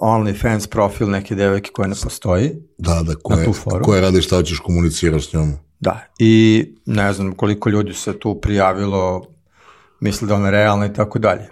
OnlyFans 0.00 0.68
profil 0.68 1.10
neke 1.10 1.34
devojke 1.34 1.70
koja 1.72 1.88
ne 1.88 1.94
postoji. 2.02 2.52
Da, 2.78 3.02
da, 3.02 3.14
koje, 3.22 3.48
koje 3.82 4.00
radi 4.00 4.22
šta 4.22 4.36
hoćeš 4.36 4.58
komuniciraš 4.58 5.28
s 5.28 5.32
njom. 5.32 5.52
Da, 5.80 6.00
i 6.18 6.64
ne 6.86 7.12
znam 7.12 7.32
koliko 7.32 7.70
ljudi 7.70 7.94
se 7.94 8.18
tu 8.18 8.40
prijavilo, 8.40 9.26
misle 10.00 10.28
da 10.28 10.34
ona 10.34 10.46
je 10.46 10.50
realna 10.50 10.86
i 10.86 10.92
tako 10.92 11.18
dalje. 11.18 11.48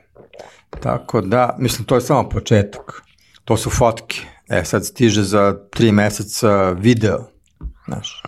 Tako 0.83 1.21
da, 1.21 1.57
mislim, 1.59 1.85
to 1.85 1.95
je 1.95 2.01
samo 2.01 2.29
početak. 2.29 3.03
To 3.45 3.57
su 3.57 3.71
fotke. 3.71 4.21
E, 4.49 4.65
sad 4.65 4.87
stiže 4.87 5.23
za 5.23 5.57
tri 5.71 5.93
meseca 5.93 6.71
video, 6.71 7.19
znaš. 7.87 8.23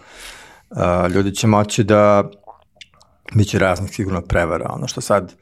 Uh, 0.70 1.12
ljudi 1.12 1.34
će 1.34 1.46
moći 1.46 1.84
da, 1.84 2.30
bit 3.34 3.48
će 3.48 3.58
raznih 3.58 3.90
sigurno 3.90 4.20
prevara, 4.20 4.70
ono 4.72 4.86
što 4.86 5.00
sad 5.00 5.34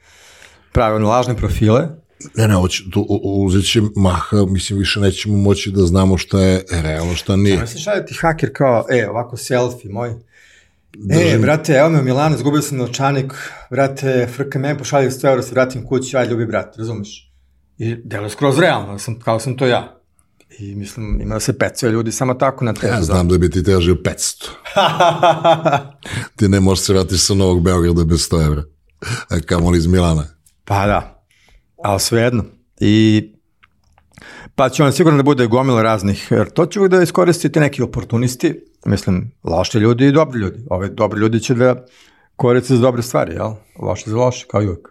prave 0.71 0.95
one 0.95 1.05
lažne 1.05 1.37
profile, 1.37 1.87
Ne, 2.35 2.47
ne, 2.47 2.55
hoće, 2.55 2.83
tu, 2.91 3.05
uzet 3.23 3.71
će 3.71 3.81
maha, 3.95 4.45
mislim, 4.47 4.79
više 4.79 4.99
nećemo 4.99 5.37
moći 5.37 5.71
da 5.71 5.81
znamo 5.81 6.17
šta 6.17 6.41
je 6.41 6.63
realno, 6.71 7.15
šta 7.15 7.35
nije. 7.35 7.55
Ja 7.55 7.67
se 7.67 7.79
šalje 7.79 8.05
ti 8.05 8.13
haker 8.21 8.49
kao, 8.53 8.85
e, 8.89 9.09
ovako 9.09 9.37
selfie 9.37 9.91
moj. 9.91 10.13
E, 11.09 11.37
brate, 11.37 11.73
evo 11.73 11.89
me 11.89 11.99
u 11.99 12.03
Milanu, 12.03 12.35
izgubio 12.35 12.61
sam 12.61 12.77
novčanik, 12.77 13.33
brate, 13.69 14.27
frka 14.35 14.59
me, 14.59 14.77
pošalje 14.77 15.11
100 15.11 15.29
eura, 15.29 15.41
se 15.41 15.51
vratim 15.51 15.85
kući, 15.87 16.17
aj 16.17 16.27
ljubi 16.27 16.45
brat, 16.45 16.77
razumeš? 16.77 17.31
I 17.77 17.95
delo 17.95 18.23
je 18.23 18.29
skroz 18.29 18.59
realno, 18.59 18.99
sam, 18.99 19.19
kao 19.19 19.39
sam 19.39 19.57
to 19.57 19.67
ja. 19.67 20.01
I 20.59 20.75
mislim, 20.75 21.21
ima 21.21 21.33
da 21.33 21.39
se 21.39 21.57
pecuje 21.57 21.91
ljudi 21.91 22.11
samo 22.11 22.33
tako 22.33 22.65
na 22.65 22.73
te. 22.73 22.87
Ja 22.87 23.01
znam 23.01 23.27
da 23.27 23.37
bi 23.37 23.49
ti 23.49 23.63
tražio 23.63 23.95
500. 23.95 24.49
ti 26.37 26.49
ne 26.49 26.59
možeš 26.59 26.85
se 26.85 26.93
vratiti 26.93 27.17
sa 27.17 27.33
Novog 27.33 27.63
Beograda 27.63 28.03
bez 28.03 28.19
100 28.29 28.45
evra. 28.45 28.63
A 29.29 29.39
kamoli 29.45 29.77
iz 29.77 29.87
Milana. 29.87 30.23
Pa 30.65 30.87
da, 30.87 31.25
ali 31.83 31.99
svejedno. 31.99 32.45
I 32.79 33.23
pa 34.55 34.69
će 34.69 34.83
on 34.83 34.93
sigurno 34.93 35.17
da 35.17 35.23
bude 35.23 35.47
gomila 35.47 35.81
raznih, 35.81 36.27
jer 36.31 36.49
to 36.49 36.65
će 36.65 36.79
uvijek 36.79 36.91
da 36.91 37.01
iskoristite 37.01 37.59
neki 37.59 37.81
oportunisti, 37.81 38.63
mislim, 38.85 39.31
loši 39.43 39.77
ljudi 39.77 40.05
i 40.05 40.11
dobri 40.11 40.39
ljudi. 40.39 40.59
Ove 40.69 40.89
dobri 40.89 41.19
ljudi 41.19 41.39
će 41.39 41.53
da 41.53 41.85
koriste 42.35 42.75
za 42.75 42.81
dobre 42.81 43.01
stvari, 43.01 43.33
jel? 43.33 43.53
Loši 43.79 44.09
za 44.09 44.17
loše, 44.17 44.45
kao 44.51 44.61
i 44.61 44.67
uvijek. 44.67 44.87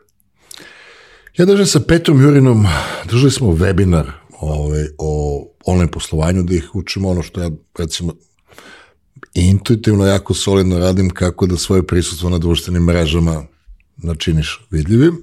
Ja 1.36 1.44
držim 1.46 1.66
sa 1.66 1.80
Petrom 1.80 2.22
Jurinom, 2.22 2.66
držali 3.04 3.30
smo 3.30 3.48
webinar 3.48 4.10
ovaj, 4.40 4.84
o 4.98 5.44
online 5.66 5.90
poslovanju, 5.90 6.42
da 6.42 6.54
ih 6.54 6.74
učimo 6.74 7.08
ono 7.08 7.22
što 7.22 7.42
ja, 7.42 7.50
recimo, 7.78 8.12
intuitivno 9.34 10.06
jako 10.06 10.34
solidno 10.34 10.78
radim 10.78 11.10
kako 11.10 11.46
da 11.46 11.56
svoje 11.56 11.86
prisustvo 11.86 12.30
na 12.30 12.38
društvenim 12.38 12.82
mrežama 12.82 13.44
načiniš 13.96 14.66
vidljivim. 14.70 15.18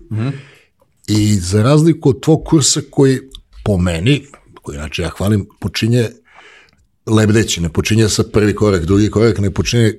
I 1.07 1.35
za 1.35 1.63
razliku 1.63 2.09
od 2.09 2.21
tvog 2.21 2.43
kursa 2.45 2.81
koji 2.91 3.19
po 3.63 3.77
meni, 3.77 4.25
koji 4.61 4.77
znači 4.77 5.01
ja 5.01 5.09
hvalim, 5.09 5.47
počinje 5.59 6.09
lebdeći, 7.07 7.61
ne 7.61 7.69
počinje 7.69 8.09
sa 8.09 8.23
prvi 8.23 8.55
korak, 8.55 8.85
drugi 8.85 9.09
korak, 9.09 9.39
ne 9.39 9.51
počinje 9.51 9.93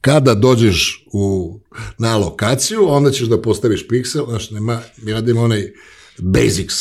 kada 0.00 0.34
dođeš 0.34 1.06
u, 1.12 1.54
na 1.98 2.16
lokaciju, 2.16 2.88
onda 2.88 3.10
ćeš 3.10 3.28
da 3.28 3.42
postaviš 3.42 3.88
piksel, 3.88 4.26
znači 4.28 4.54
nema, 4.54 4.80
mi 5.02 5.12
radimo 5.12 5.42
onaj 5.42 5.72
basics, 6.18 6.74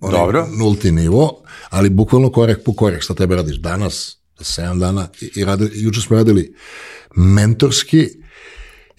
onaj 0.00 0.20
Dobro. 0.20 0.46
nulti 0.58 0.92
nivo, 0.92 1.42
ali 1.70 1.90
bukvalno 1.90 2.32
korak 2.32 2.64
po 2.64 2.72
korak, 2.72 3.02
šta 3.02 3.14
tebe 3.14 3.36
radiš 3.36 3.56
danas, 3.56 4.18
za 4.38 4.62
7 4.62 4.78
dana, 4.78 5.08
i, 5.20 5.40
i 5.40 5.44
radi, 5.44 5.70
juče 5.74 6.00
smo 6.00 6.16
radili 6.16 6.54
mentorski, 7.16 8.08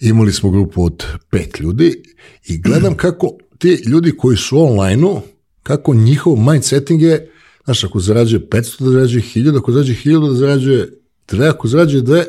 imali 0.00 0.32
smo 0.32 0.50
grupu 0.50 0.84
od 0.84 1.04
pet 1.30 1.60
ljudi 1.60 2.02
i 2.44 2.58
gledam 2.58 2.96
kako 3.04 3.38
ti 3.58 3.82
ljudi 3.86 4.16
koji 4.18 4.36
su 4.36 4.62
online-u, 4.62 5.20
kako 5.62 5.94
njihov 5.94 6.36
mindsetting 6.36 7.02
je, 7.02 7.32
znaš, 7.66 7.84
ako 7.84 8.00
zarađuje 8.00 8.40
500, 8.42 8.52
da 8.80 8.90
zarađuje 8.90 9.22
1000, 9.24 9.58
ako 9.58 9.72
zarađuje 9.72 9.96
1000, 9.96 10.28
da 10.28 10.34
zarađuje 10.34 10.88
2, 11.28 11.48
ako 11.48 11.68
zarađuje 11.68 12.02
2, 12.02 12.24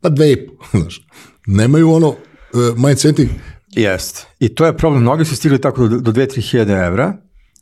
pa 0.00 0.10
2,5, 0.10 0.48
znaš. 0.72 1.06
Nemaju 1.46 1.90
ono 1.90 2.08
uh, 2.08 2.16
mindsetting, 2.78 3.28
Jest. 3.68 4.26
I 4.38 4.48
to 4.48 4.66
je 4.66 4.76
problem. 4.76 5.02
Mnogi 5.02 5.24
su 5.24 5.36
stigli 5.36 5.60
tako 5.60 5.88
do, 5.88 5.98
do 5.98 6.12
2-3 6.12 6.40
hiljade 6.42 6.72
evra 6.74 7.16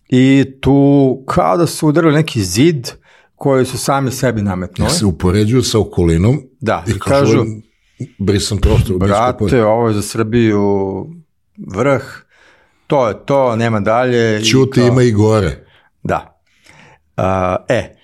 i 0.08 0.44
tu 0.60 0.78
kao 1.26 1.56
da 1.56 1.66
su 1.66 1.88
udarili 1.88 2.14
neki 2.14 2.42
zid 2.42 2.88
koji 3.34 3.66
su 3.66 3.78
sami 3.78 4.10
sebi 4.10 4.42
nametnuli. 4.42 4.90
se 4.90 5.06
upoređuju 5.06 5.62
sa 5.62 5.78
okolinom 5.78 6.40
Da, 6.60 6.84
i 6.86 6.90
i 6.90 6.98
kažu, 6.98 7.24
kažu, 7.32 7.44
brisan 8.18 8.58
prostor. 8.58 8.96
brate, 8.98 9.64
ovo 9.64 9.88
je 9.88 9.94
za 9.94 10.02
Srbiju 10.02 10.62
vrh, 11.68 12.02
to 12.86 13.08
je 13.08 13.14
to, 13.26 13.56
nema 13.56 13.80
dalje. 13.80 14.40
i 14.40 14.44
Ćuti 14.44 14.70
kao- 14.74 14.88
ima 14.88 15.02
i 15.02 15.12
gore. 15.12 15.64
Da. 16.02 16.37
E, 17.68 17.94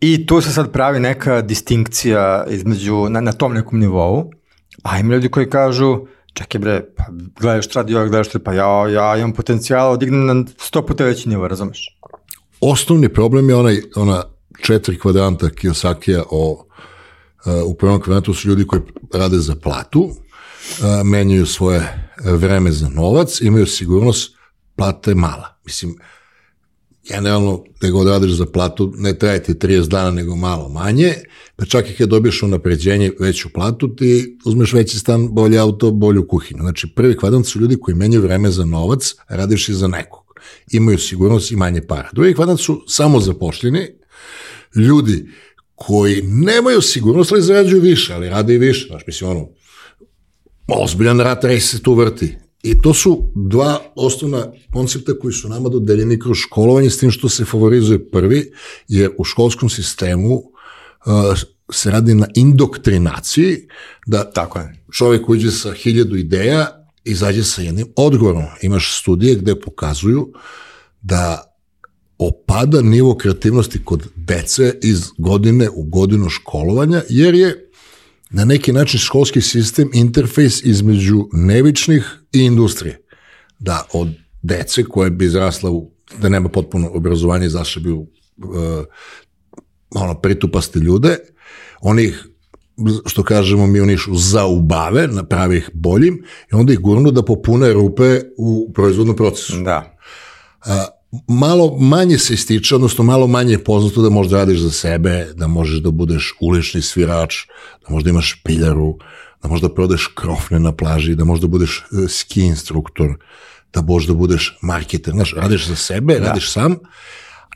i 0.00 0.26
tu 0.26 0.40
se 0.40 0.52
sad 0.52 0.72
pravi 0.72 1.00
neka 1.00 1.42
distinkcija 1.42 2.44
između, 2.48 3.08
na, 3.08 3.20
na 3.20 3.32
tom 3.32 3.54
nekom 3.54 3.78
nivou, 3.78 4.30
a 4.82 4.98
ima 4.98 5.14
ljudi 5.14 5.28
koji 5.28 5.50
kažu, 5.50 6.06
čekaj 6.32 6.58
bre, 6.58 6.82
pa 6.96 7.04
gledaš 7.40 7.64
šta 7.64 7.80
radi 7.80 7.94
ovaj, 7.94 8.08
gledaš 8.08 8.28
šta, 8.28 8.38
pa 8.38 8.52
ja, 8.52 8.88
ja 8.88 9.16
imam 9.16 9.32
potencijal, 9.32 9.92
odignem 9.92 10.26
na 10.26 10.44
sto 10.58 10.86
puta 10.86 11.04
veći 11.04 11.28
nivo, 11.28 11.48
razumeš? 11.48 11.98
Osnovni 12.60 13.08
problem 13.08 13.48
je 13.48 13.56
onaj, 13.56 13.82
ona 13.96 14.22
četiri 14.62 14.98
kvadranta 14.98 15.46
Kiyosakija 15.46 16.22
o, 16.30 16.66
uh, 17.46 17.52
u 17.66 17.74
prvom 17.74 18.00
kvadrantu 18.00 18.34
su 18.34 18.48
ljudi 18.48 18.66
koji 18.66 18.82
rade 19.14 19.36
za 19.36 19.56
platu, 19.62 20.00
uh, 20.02 20.14
menjaju 21.04 21.46
svoje 21.46 22.10
vreme 22.24 22.72
za 22.72 22.88
novac, 22.88 23.40
imaju 23.40 23.66
sigurnost, 23.66 24.36
plata 24.76 25.10
je 25.10 25.14
mala. 25.14 25.58
Mislim, 25.64 25.94
generalno, 27.08 27.64
gde 27.78 27.90
god 27.90 28.08
radiš 28.08 28.30
za 28.30 28.46
platu, 28.46 28.92
ne 28.96 29.18
traje 29.18 29.42
ti 29.42 29.54
30 29.54 29.88
dana, 29.88 30.10
nego 30.10 30.36
malo 30.36 30.68
manje, 30.68 31.14
pa 31.56 31.64
čak 31.64 31.90
i 31.90 31.94
kad 31.94 32.08
dobiješ 32.08 32.42
unapređenje 32.42 33.12
veću 33.20 33.48
platu, 33.48 33.96
ti 33.96 34.38
uzmeš 34.44 34.72
veći 34.72 34.98
stan, 34.98 35.28
bolji 35.30 35.58
auto, 35.58 35.90
bolju 35.90 36.28
kuhinju. 36.28 36.60
Znači, 36.60 36.94
prvi 36.94 37.16
kvadrant 37.16 37.46
su 37.46 37.60
ljudi 37.60 37.76
koji 37.80 37.94
menjaju 37.94 38.22
vreme 38.22 38.50
za 38.50 38.64
novac, 38.64 39.14
radiš 39.28 39.68
i 39.68 39.74
za 39.74 39.88
nekog. 39.88 40.22
Imaju 40.72 40.98
sigurnost 40.98 41.50
i 41.50 41.56
manje 41.56 41.82
para. 41.86 42.08
Drugi 42.12 42.34
kvadrant 42.34 42.60
su 42.60 42.84
samo 42.86 43.20
zapošljeni, 43.20 43.88
ljudi 44.76 45.28
koji 45.74 46.22
nemaju 46.22 46.82
sigurnost, 46.82 47.32
ali 47.32 47.42
zarađuju 47.42 47.80
više, 47.82 48.14
ali 48.14 48.28
rade 48.28 48.54
i 48.54 48.58
više. 48.58 48.86
Znaš, 48.88 49.02
mislim, 49.06 49.30
ono, 49.30 49.48
ozbiljan 50.68 51.20
rat 51.20 51.44
race 51.44 51.60
se 51.60 51.82
tu 51.82 51.94
vrti. 51.94 52.36
I 52.62 52.78
to 52.78 52.94
su 52.94 53.32
dva 53.34 53.80
osnovna 53.94 54.52
koncepta 54.72 55.18
koji 55.18 55.32
su 55.32 55.48
nama 55.48 55.68
dodeljeni 55.68 56.18
kroz 56.18 56.36
školovanje, 56.36 56.90
s 56.90 56.98
tim 56.98 57.10
što 57.10 57.28
se 57.28 57.44
favorizuje 57.44 58.10
prvi, 58.10 58.52
jer 58.88 59.10
u 59.18 59.24
školskom 59.24 59.70
sistemu 59.70 60.34
uh, 60.34 61.38
se 61.72 61.90
radi 61.90 62.14
na 62.14 62.26
indoktrinaciji, 62.34 63.68
da 64.06 64.30
Tako 64.30 64.58
je. 64.58 64.84
čovjek 64.92 65.28
uđe 65.28 65.50
sa 65.50 65.72
hiljadu 65.72 66.16
ideja 66.16 66.86
izađe 67.04 67.44
sa 67.44 67.62
jednim 67.62 67.86
odgovorom. 67.96 68.44
Imaš 68.62 69.00
studije 69.00 69.34
gde 69.34 69.60
pokazuju 69.60 70.32
da 71.02 71.52
opada 72.18 72.82
nivo 72.82 73.16
kreativnosti 73.16 73.84
kod 73.84 74.08
dece 74.16 74.74
iz 74.82 75.02
godine 75.18 75.70
u 75.70 75.82
godinu 75.82 76.28
školovanja, 76.28 77.02
jer 77.08 77.34
je 77.34 77.70
na 78.32 78.44
neki 78.44 78.72
način 78.72 79.00
školski 79.00 79.40
sistem 79.40 79.90
interfejs 79.94 80.64
između 80.64 81.28
nevičnih 81.32 82.18
i 82.32 82.38
industrije. 82.38 82.98
Da 83.58 83.86
od 83.92 84.08
dece 84.42 84.84
koje 84.84 85.10
bi 85.10 85.24
izrasla 85.24 85.70
u, 85.70 85.90
da 86.18 86.28
nema 86.28 86.48
potpuno 86.48 86.90
obrazovanje, 86.92 87.48
zašle 87.48 87.82
bi 87.82 87.90
u 87.90 88.00
uh, 88.00 88.84
ono, 89.90 90.20
pritupaste 90.20 90.78
ljude, 90.78 91.18
onih 91.80 92.28
što 93.06 93.22
kažemo 93.22 93.66
mi 93.66 93.80
u 93.80 93.86
Nišu, 93.86 94.14
zaubave, 94.14 95.06
napravi 95.06 95.56
ih 95.56 95.70
boljim 95.74 96.24
i 96.52 96.54
onda 96.54 96.72
ih 96.72 96.78
gurnu 96.78 97.10
da 97.10 97.24
popune 97.24 97.72
rupe 97.72 98.20
u 98.38 98.72
proizvodnom 98.74 99.16
procesu. 99.16 99.62
Da. 99.62 99.98
A, 100.64 100.86
malo 101.28 101.76
manje 101.78 102.18
se 102.18 102.34
ističe, 102.34 102.74
odnosno 102.74 103.04
malo 103.04 103.26
manje 103.26 103.52
je 103.52 103.64
poznato 103.64 104.02
da 104.02 104.10
možda 104.10 104.36
radiš 104.36 104.60
za 104.60 104.70
sebe, 104.70 105.26
da 105.34 105.46
možeš 105.46 105.78
da 105.78 105.90
budeš 105.90 106.34
ulični 106.40 106.82
svirač, 106.82 107.34
da 107.86 107.94
možda 107.94 108.10
imaš 108.10 108.40
piljaru, 108.44 108.98
da 109.42 109.48
možda 109.48 109.68
prodeš 109.68 110.06
krofne 110.14 110.60
na 110.60 110.72
plaži, 110.72 111.14
da 111.14 111.24
možda 111.24 111.46
budeš 111.46 111.84
e, 112.04 112.08
ski 112.08 112.40
instruktor, 112.40 113.14
da 113.74 113.82
možeš 113.82 114.08
da 114.08 114.14
budeš 114.14 114.58
marketer. 114.62 115.14
Znaš, 115.14 115.34
radiš 115.36 115.66
za 115.66 115.76
sebe, 115.76 116.18
da. 116.18 116.26
radiš 116.26 116.52
sam 116.52 116.76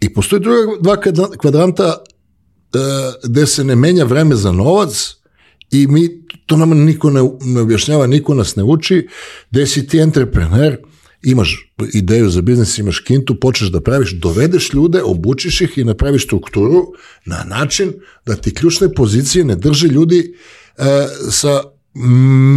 i 0.00 0.12
postoji 0.14 0.42
druga 0.42 0.60
dva 0.80 0.96
kvadranta 1.38 1.84
e, 1.84 2.78
gde 3.24 3.46
se 3.46 3.64
ne 3.64 3.76
menja 3.76 4.04
vreme 4.04 4.36
za 4.36 4.52
novac 4.52 5.14
i 5.70 5.86
mi, 5.86 6.08
to 6.46 6.56
nam 6.56 6.84
niko 6.84 7.10
ne, 7.10 7.20
ne 7.40 7.60
objašnjava, 7.60 8.06
niko 8.06 8.34
nas 8.34 8.56
ne 8.56 8.62
uči, 8.62 9.08
gde 9.50 9.66
si 9.66 9.86
ti 9.86 9.98
entreprener, 9.98 10.78
imaš 11.22 11.72
ideju 11.94 12.30
za 12.30 12.42
biznis, 12.42 12.78
imaš 12.78 13.00
kintu, 13.00 13.40
počneš 13.40 13.70
da 13.70 13.80
praviš, 13.80 14.12
dovedeš 14.12 14.72
ljude, 14.72 15.02
obučiš 15.02 15.60
ih 15.60 15.78
i 15.78 15.84
napraviš 15.84 16.24
strukturu 16.24 16.86
na 17.24 17.44
način 17.44 17.92
da 18.26 18.36
ti 18.36 18.54
ključne 18.54 18.94
pozicije 18.94 19.44
ne 19.44 19.56
drži 19.56 19.86
ljudi 19.86 20.34
e, 20.78 20.84
sa 21.30 21.62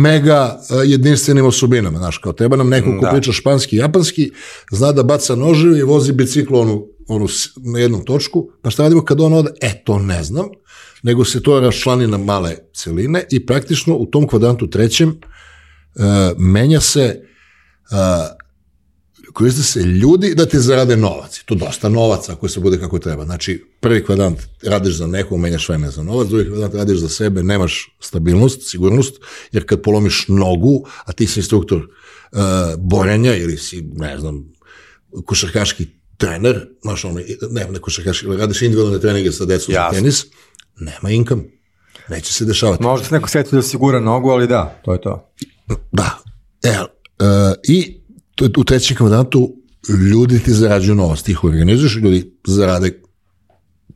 mega 0.02 0.60
e, 0.70 0.76
jedinstvenim 0.86 1.46
osobinama, 1.46 1.98
znaš, 1.98 2.18
kao 2.18 2.34
treba 2.34 2.58
nam 2.58 2.70
neko 2.70 2.98
ko 3.00 3.06
da. 3.06 3.12
priča 3.12 3.32
španski 3.32 3.76
i 3.76 3.80
japanski, 3.80 4.32
zna 4.72 4.92
da 4.92 5.04
baca 5.04 5.36
noževi 5.36 5.80
i 5.80 5.84
vozi 5.84 6.12
biciklu 6.12 6.60
onu, 6.60 6.88
onu 7.08 7.28
na 7.56 7.80
jednu 7.80 8.04
točku, 8.06 8.52
pa 8.62 8.70
šta 8.70 8.84
radimo 8.84 9.06
kad 9.06 9.22
on 9.22 9.34
ode? 9.34 9.52
E, 9.62 9.84
to 9.86 10.00
ne 10.00 10.24
znam, 10.24 10.46
nego 11.04 11.26
se 11.26 11.44
to 11.44 11.60
raščlani 11.60 12.08
na 12.08 12.18
male 12.18 12.56
celine 12.74 13.24
i 13.32 13.46
praktično 13.46 13.96
u 13.96 14.06
tom 14.06 14.28
kvadrantu 14.28 14.70
trećem 14.70 15.10
uh, 15.10 16.04
menja 16.38 16.82
se 16.82 17.22
uh, 17.92 17.98
koriste 19.34 19.64
se 19.64 19.80
ljudi 19.80 20.36
da 20.36 20.46
ti 20.46 20.60
zarade 20.60 20.98
novac. 20.98 21.42
To 21.46 21.56
dosta 21.56 21.90
novaca 21.90 22.34
ako 22.34 22.48
se 22.50 22.60
bude 22.60 22.80
kako 22.80 23.00
treba. 23.00 23.26
Znači, 23.26 23.66
prvi 23.80 24.06
kvadrant 24.06 24.40
radiš 24.64 24.96
za 24.96 25.08
nekog, 25.08 25.40
menjaš 25.40 25.70
vreme 25.70 25.92
za 25.92 26.04
novac, 26.04 26.28
drugi 26.28 26.50
kvadrant 26.50 26.74
radiš 26.74 26.98
za 26.98 27.10
sebe, 27.10 27.44
nemaš 27.44 27.96
stabilnost, 28.00 28.70
sigurnost, 28.70 29.16
jer 29.52 29.66
kad 29.66 29.82
polomiš 29.82 30.26
nogu, 30.28 30.86
a 31.06 31.12
ti 31.12 31.28
si 31.28 31.40
instruktor 31.40 31.78
uh, 31.78 32.40
borenja 32.78 33.36
ili 33.36 33.58
si, 33.58 33.82
ne 33.82 34.20
znam, 34.20 34.46
košarkaški 35.26 35.88
trener, 36.18 36.68
znaš 36.82 37.06
ono, 37.06 37.20
ne, 37.52 37.68
ne 37.72 37.80
košarkaški, 37.80 38.28
radiš 38.28 38.62
individualne 38.62 39.00
treninge 39.00 39.32
sa 39.32 39.46
decom 39.46 39.74
za 39.74 39.90
tenis, 39.92 40.26
nema 40.80 41.12
income. 41.12 41.44
Neće 42.10 42.34
se 42.34 42.46
dešavati. 42.46 42.84
Možda 42.84 43.08
se 43.08 43.16
neko 43.16 43.30
seti 43.30 43.56
da 43.56 43.62
sigura 43.62 44.00
nogu, 44.00 44.30
ali 44.30 44.48
da, 44.48 44.82
to 44.86 44.94
je 44.94 45.02
to. 45.02 45.34
Da. 45.92 46.18
E, 46.64 46.80
uh, 46.80 46.88
I 47.68 47.99
u 48.58 48.64
trećem 48.64 48.98
kvadrantu 48.98 49.56
ljudi 50.12 50.40
ti 50.40 50.54
zarađuju 50.54 50.96
novac, 50.96 51.22
ti 51.22 51.32
ih 51.32 51.44
organizuješ, 51.44 51.96
ljudi 51.96 52.34
zarade 52.48 53.02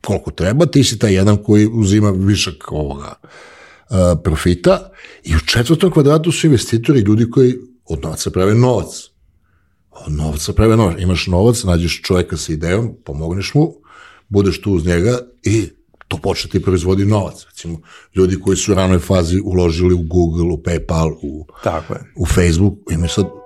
koliko 0.00 0.30
treba, 0.30 0.66
ti 0.66 0.84
si 0.84 0.98
taj 0.98 1.14
jedan 1.14 1.36
koji 1.36 1.68
uzima 1.72 2.10
višak 2.10 2.72
ovoga 2.72 3.14
uh, 3.20 3.96
profita 4.24 4.90
i 5.22 5.36
u 5.36 5.38
četvrtom 5.46 5.90
kvadratu 5.90 6.32
su 6.32 6.46
investitori 6.46 7.00
ljudi 7.00 7.30
koji 7.30 7.54
od 7.84 8.02
novaca 8.02 8.30
prave 8.30 8.54
novac. 8.54 8.86
Od 10.06 10.12
novca 10.12 10.52
prave 10.52 10.76
novac. 10.76 10.96
Imaš 10.98 11.26
novac, 11.26 11.64
nađeš 11.64 12.02
čovjeka 12.02 12.36
sa 12.36 12.52
idejom, 12.52 12.96
pomogneš 13.04 13.54
mu, 13.54 13.72
budeš 14.28 14.60
tu 14.60 14.72
uz 14.72 14.86
njega 14.86 15.18
i 15.42 15.68
to 16.08 16.16
počne 16.16 16.50
ti 16.50 16.62
proizvodi 16.62 17.04
novac. 17.04 17.44
Recimo, 17.46 17.80
ljudi 18.14 18.40
koji 18.40 18.56
su 18.56 18.72
u 18.72 18.74
ranoj 18.74 18.98
fazi 18.98 19.40
uložili 19.44 19.94
u 19.94 20.02
Google, 20.02 20.52
u 20.52 20.62
PayPal, 20.62 21.12
u, 21.22 21.46
Tako 21.64 21.94
je. 21.94 22.00
u 22.16 22.26
Facebook, 22.26 22.74
imaju 22.90 23.08
sad 23.08 23.43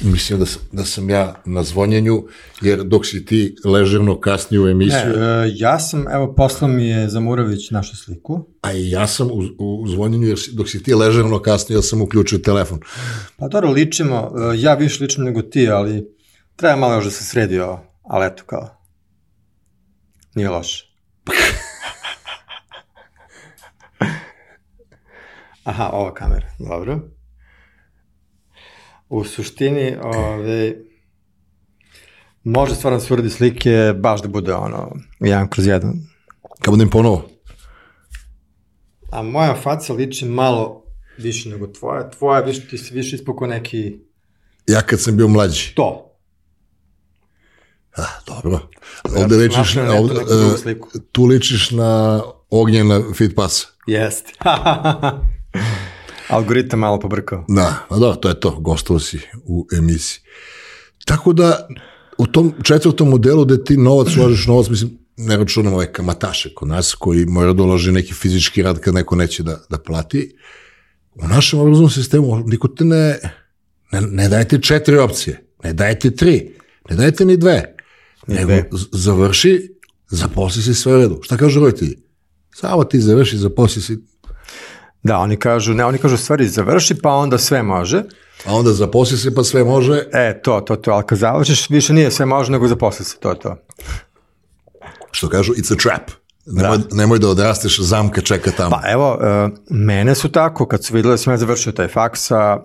mislim 0.00 0.38
da, 0.38 0.44
da 0.72 0.84
sam 0.84 1.10
ja 1.10 1.42
na 1.44 1.62
zvonjenju, 1.62 2.26
jer 2.60 2.84
dok 2.84 3.06
si 3.06 3.24
ti 3.24 3.56
ležerno 3.64 4.20
kasnije 4.20 4.60
u 4.60 4.68
emisiju... 4.68 5.12
Ne, 5.16 5.44
uh, 5.44 5.52
ja 5.54 5.78
sam, 5.78 6.08
evo, 6.08 6.34
poslao 6.34 6.70
mi 6.70 6.88
je 6.88 7.08
Zamurović 7.08 7.70
našu 7.70 7.96
sliku. 7.96 8.46
A 8.62 8.72
i 8.72 8.90
ja 8.90 9.06
sam 9.06 9.30
u, 9.30 9.42
u 9.58 9.88
zvonjenju, 9.88 10.26
jer 10.26 10.38
dok 10.52 10.68
si 10.68 10.82
ti 10.82 10.94
ležerno 10.94 11.42
kasnije, 11.42 11.78
ja 11.78 11.82
sam 11.82 12.02
uključio 12.02 12.38
telefon. 12.38 12.80
Pa 13.36 13.48
dobro, 13.48 13.70
ličimo, 13.70 14.30
uh, 14.34 14.62
ja 14.62 14.74
više 14.74 15.02
ličim 15.04 15.24
nego 15.24 15.42
ti, 15.42 15.68
ali 15.68 16.08
treba 16.56 16.76
malo 16.76 16.94
još 16.94 17.04
da 17.04 17.10
se 17.10 17.24
sredi 17.24 17.60
ovo, 17.60 17.84
ali 18.02 18.26
eto 18.26 18.42
kao, 18.46 18.68
nije 20.34 20.50
loše. 20.50 20.84
Aha, 25.64 25.90
ova 25.92 26.14
kamera, 26.14 26.46
dobro 26.58 27.17
u 29.08 29.24
suštini 29.24 29.96
ove, 30.02 30.74
može 32.44 32.74
stvarno 32.74 32.98
da 32.98 33.04
se 33.04 33.12
uradi 33.12 33.30
slike 33.30 33.94
baš 33.96 34.22
da 34.22 34.28
bude 34.28 34.54
ono, 34.54 34.92
jedan 35.20 35.48
kroz 35.48 35.66
jedan. 35.66 35.94
Kao 36.62 36.72
budem 36.72 36.90
ponovo? 36.90 37.28
A 39.10 39.22
moja 39.22 39.54
faca 39.54 39.92
liči 39.92 40.24
malo 40.24 40.84
više 41.18 41.48
nego 41.48 41.66
tvoja. 41.66 42.10
Tvoja, 42.10 42.40
više, 42.40 42.66
ti 42.68 42.78
si 42.78 42.94
više 42.94 43.16
ispoko 43.16 43.46
neki... 43.46 43.98
Ja 44.66 44.82
kad 44.82 45.00
sam 45.00 45.16
bio 45.16 45.28
mlađi. 45.28 45.72
To. 45.74 46.04
Ah, 47.96 48.20
dobro. 48.26 48.60
Ovde 49.16 49.34
ja, 49.34 49.40
ličiš, 49.40 49.74
na, 49.74 49.94
ovde, 49.94 50.14
uh, 50.14 51.02
tu 51.12 51.24
ličiš 51.24 51.70
na 51.70 52.22
ognjena 52.50 53.02
fit 53.14 53.34
pasa. 53.36 53.66
Algoritam 56.28 56.80
malo 56.80 57.00
pobrkao. 57.00 57.44
Da, 57.48 57.86
a 57.88 57.98
da, 57.98 58.14
to 58.14 58.28
je 58.28 58.40
to, 58.40 58.50
gostovo 58.60 59.00
si 59.00 59.20
u 59.44 59.66
emisiji. 59.78 60.20
Tako 61.04 61.32
da, 61.32 61.68
u 62.18 62.26
tom 62.26 62.52
četvrtom 62.62 63.08
modelu 63.08 63.44
gde 63.44 63.64
ti 63.64 63.76
novac 63.76 64.16
ulažeš 64.16 64.46
novac, 64.46 64.68
mislim, 64.68 64.98
ne 65.16 65.36
računamo 65.36 65.76
ove 65.76 65.92
kamataše 65.92 66.54
kod 66.54 66.68
nas, 66.68 66.94
koji 66.94 67.26
mora 67.26 67.52
da 67.52 67.62
uloži 67.62 67.92
neki 67.92 68.14
fizički 68.14 68.62
rad 68.62 68.78
kad 68.78 68.94
neko 68.94 69.16
neće 69.16 69.42
da, 69.42 69.60
da 69.70 69.78
plati. 69.78 70.36
U 71.14 71.28
našem 71.28 71.60
obrazovnom 71.60 71.90
sistemu 71.90 72.38
niko 72.46 72.68
te 72.68 72.84
ne, 72.84 73.18
ne, 73.92 74.00
ne 74.00 74.28
dajete 74.28 74.58
četiri 74.62 74.98
opcije, 74.98 75.44
ne 75.64 75.72
dajete 75.72 76.10
tri, 76.10 76.54
ne 76.90 76.96
dajete 76.96 77.24
ni 77.24 77.36
dve, 77.36 77.74
ni 78.26 78.34
nego 78.34 78.46
dve. 78.46 78.68
završi, 78.92 79.74
zaposli 80.08 80.62
se 80.62 80.74
sve 80.74 80.94
u 80.94 80.98
redu. 80.98 81.20
Šta 81.22 81.36
kažu 81.36 81.60
roditelji? 81.60 81.96
Samo 82.54 82.84
ti 82.84 83.00
završi, 83.00 83.36
zaposli 83.36 83.82
se 83.82 83.96
Da, 85.02 85.18
oni 85.18 85.36
kažu, 85.36 85.74
ne, 85.74 85.84
oni 85.84 85.98
kažu 85.98 86.16
stvari 86.16 86.48
završi, 86.48 86.94
pa 87.02 87.10
onda 87.10 87.38
sve 87.38 87.62
može. 87.62 88.02
A 88.44 88.54
onda 88.54 88.72
zaposli 88.72 89.18
se, 89.18 89.34
pa 89.34 89.44
sve 89.44 89.64
može. 89.64 90.04
E, 90.12 90.40
to, 90.42 90.60
to, 90.60 90.76
to, 90.76 90.90
ali 90.90 91.06
kad 91.06 91.18
završiš, 91.18 91.70
više 91.70 91.92
nije 91.92 92.10
sve 92.10 92.26
može, 92.26 92.52
nego 92.52 92.68
zaposli 92.68 93.04
se, 93.04 93.16
to 93.20 93.34
to. 93.34 93.56
Što 95.10 95.28
kažu, 95.28 95.52
it's 95.52 95.72
a 95.72 95.76
trap. 95.76 96.10
Nemoj 96.46 96.78
da, 96.78 96.96
nemoj 96.96 97.18
da 97.18 97.28
odrasteš, 97.28 97.80
zamka 97.80 98.20
čeka 98.20 98.50
tamo. 98.50 98.70
Pa 98.70 98.90
evo, 98.90 99.14
uh, 99.14 99.52
mene 99.70 100.14
su 100.14 100.28
tako, 100.28 100.66
kad 100.66 100.84
su 100.84 100.94
videli 100.94 101.12
da 101.12 101.18
sam 101.18 101.32
ja 101.32 101.36
završio 101.36 101.72
taj 101.72 101.88
faksa, 101.88 102.58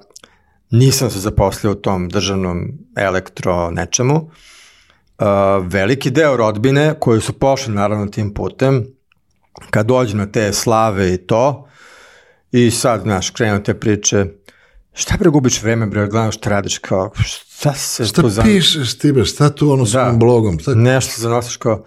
nisam 0.72 1.10
se 1.10 1.20
zaposlio 1.20 1.72
u 1.72 1.76
tom 1.76 2.10
državnom 2.10 2.72
elektro 2.96 3.72
nečemu. 3.72 4.16
Uh, 4.16 5.28
veliki 5.66 6.12
deo 6.12 6.38
rodbine 6.38 6.96
koji 7.00 7.22
su 7.22 7.34
pošli 7.34 7.74
naravno 7.74 8.08
tim 8.08 8.34
putem, 8.34 8.86
kad 9.70 9.86
dođu 9.86 10.18
na 10.18 10.26
te 10.26 10.54
slave 10.54 11.14
i 11.14 11.18
to, 11.18 11.68
I 12.54 12.72
sad, 12.72 13.02
znaš, 13.02 13.30
krenu 13.30 13.64
te 13.64 13.74
priče, 13.74 14.26
šta 14.94 15.16
bre 15.20 15.30
gubiš 15.30 15.62
vreme, 15.62 15.86
bre, 15.86 16.08
gledaš 16.08 16.36
šta 16.36 16.50
radiš, 16.50 16.78
kao, 16.78 17.12
šta 17.26 17.74
se 17.74 18.06
šta 18.06 18.22
tu 18.22 18.30
Šta 18.30 18.42
pišeš 18.42 18.98
ti, 18.98 19.12
bre, 19.12 19.26
šta 19.26 19.50
tu 19.50 19.72
ono 19.72 19.84
da, 19.84 19.90
svojim 19.90 20.20
blogom? 20.20 20.60
Šta... 20.60 20.76
Nešto 20.76 21.22
zanosiš 21.22 21.58
kao, 21.58 21.84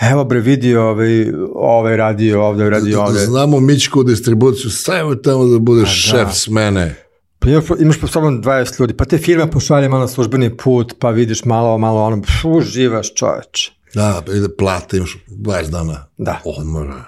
evo 0.00 0.24
bre, 0.24 0.40
vidi 0.40 0.76
ovaj, 0.76 1.32
ovaj 1.54 1.96
radio 1.96 2.42
ovde, 2.42 2.70
radio 2.70 3.02
ovde. 3.02 3.18
Znamo 3.18 3.60
Mićku 3.60 4.02
distribuciju, 4.02 4.70
stavimo 4.70 5.14
tamo 5.14 5.46
da 5.46 5.58
budeš 5.58 5.88
da. 5.88 6.18
šef 6.18 6.32
s 6.32 6.48
mene. 6.48 6.94
Pa 7.38 7.50
imaš, 7.50 7.64
imaš 7.78 8.00
po 8.00 8.06
sobom 8.06 8.42
20 8.42 8.80
ljudi, 8.80 8.94
pa 8.94 9.04
te 9.04 9.18
firme 9.18 9.50
pošalje 9.50 9.88
malo 9.88 10.08
službeni 10.08 10.56
put, 10.56 10.94
pa 10.98 11.10
vidiš 11.10 11.44
malo, 11.44 11.78
malo 11.78 12.02
ono, 12.02 12.22
pš, 12.22 12.44
uživaš 12.44 13.14
čoveč. 13.14 13.70
Da, 13.94 14.22
pa 14.26 14.32
ide 14.32 14.48
plata, 14.58 14.96
imaš 14.96 15.16
20 15.28 15.70
dana 15.70 16.06
da. 16.18 16.40
odmora. 16.44 17.04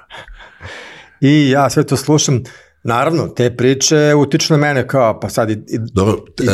I 1.21 1.51
ja 1.51 1.71
sve 1.71 1.87
to 1.87 1.97
slušam, 1.97 2.43
Naravno, 2.87 3.29
te 3.29 3.57
priče 3.57 4.15
utiču 4.15 4.53
na 4.53 4.57
mene 4.59 4.89
kao, 4.89 5.21
pa 5.21 5.29
sad 5.29 5.51
i, 5.51 5.53
i, 5.53 5.79
Dobro, 5.93 6.25
I- 6.43 6.47
e, 6.47 6.51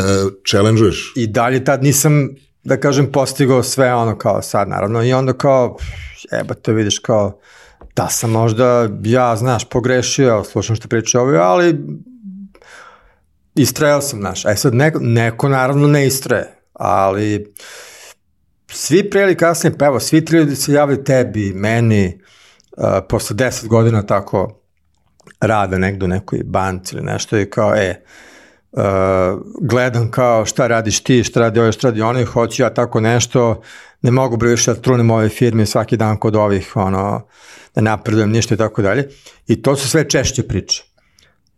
challenge-uješ. 0.52 1.12
i 1.16 1.26
dalje 1.26 1.64
tad 1.64 1.82
nisam, 1.82 2.28
da 2.64 2.80
kažem, 2.80 3.12
postigao 3.12 3.62
sve 3.62 3.94
ono 3.94 4.18
kao 4.18 4.42
sad, 4.42 4.68
naravno. 4.68 5.02
I 5.04 5.12
onda 5.12 5.32
kao, 5.32 5.76
eba 6.32 6.54
to 6.54 6.72
vidiš 6.72 6.98
kao, 6.98 7.40
da 7.96 8.08
sam 8.08 8.30
možda, 8.30 8.88
ja, 9.04 9.36
znaš, 9.36 9.64
pogrešio, 9.68 10.44
slušam 10.44 10.76
što 10.76 10.88
priča 10.88 11.20
ovi, 11.20 11.36
ali 11.36 11.78
istrajao 13.54 14.00
sam, 14.00 14.20
znaš. 14.20 14.44
E 14.44 14.56
sad, 14.56 14.74
neko, 14.74 14.98
neko 15.02 15.48
naravno 15.48 15.88
ne 15.88 16.06
istraje, 16.06 16.58
ali 16.72 17.54
svi 18.70 19.10
pre 19.10 19.22
ili 19.22 19.36
kasnije, 19.36 19.78
pa 19.78 19.86
evo, 19.86 20.00
svi 20.00 20.24
tri 20.24 20.38
ljudi 20.38 20.56
se 20.56 20.72
javili 20.72 21.04
tebi, 21.04 21.52
meni, 21.54 22.20
uh, 22.76 22.84
posle 23.08 23.36
deset 23.36 23.68
godina 23.68 24.02
tako 24.06 24.61
rade 25.42 25.78
negde 25.78 26.04
u 26.04 26.08
nekoj 26.08 26.40
banci 26.44 26.96
ili 26.96 27.04
nešto 27.04 27.38
i 27.38 27.50
kao, 27.50 27.74
e, 27.74 28.02
uh, 28.72 28.82
gledam 29.60 30.10
kao 30.10 30.44
šta 30.46 30.66
radiš 30.66 31.00
ti, 31.04 31.24
šta 31.24 31.40
radi 31.40 31.60
ovaj, 31.60 31.72
šta 31.72 31.88
radi 31.88 32.02
oni, 32.02 32.24
hoću 32.24 32.62
ja 32.62 32.74
tako 32.74 33.00
nešto, 33.00 33.62
ne 34.02 34.10
mogu 34.10 34.36
bre 34.36 34.48
više 34.48 34.74
da 34.74 34.80
trunim 34.80 35.10
ove 35.10 35.28
firme 35.28 35.66
svaki 35.66 35.96
dan 35.96 36.16
kod 36.16 36.36
ovih, 36.36 36.76
ono, 36.76 37.26
da 37.74 37.80
napredujem 37.80 38.30
ništa 38.30 38.54
i 38.54 38.58
tako 38.58 38.82
dalje. 38.82 39.08
I 39.46 39.62
to 39.62 39.76
su 39.76 39.88
sve 39.88 40.08
češće 40.08 40.42
priče. 40.48 40.84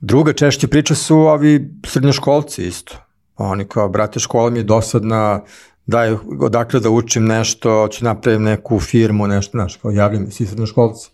Druga 0.00 0.32
češće 0.32 0.68
priča 0.68 0.94
su 0.94 1.16
ovi 1.16 1.70
srednjoškolci 1.86 2.66
isto. 2.66 2.96
Oni 3.36 3.64
kao, 3.64 3.88
brate, 3.88 4.20
škola 4.20 4.50
mi 4.50 4.58
je 4.58 4.62
dosadna, 4.62 5.40
daj, 5.86 6.16
odakle 6.40 6.80
da 6.80 6.90
učim 6.90 7.24
nešto, 7.26 7.88
ću 7.88 8.04
napravim 8.04 8.42
neku 8.42 8.80
firmu, 8.80 9.26
nešto, 9.26 9.50
znaš, 9.50 9.76
kao 9.76 9.90
javljaju 9.90 10.26
mi 10.26 10.30
svi 10.30 10.46
srednjoškolci. 10.46 11.10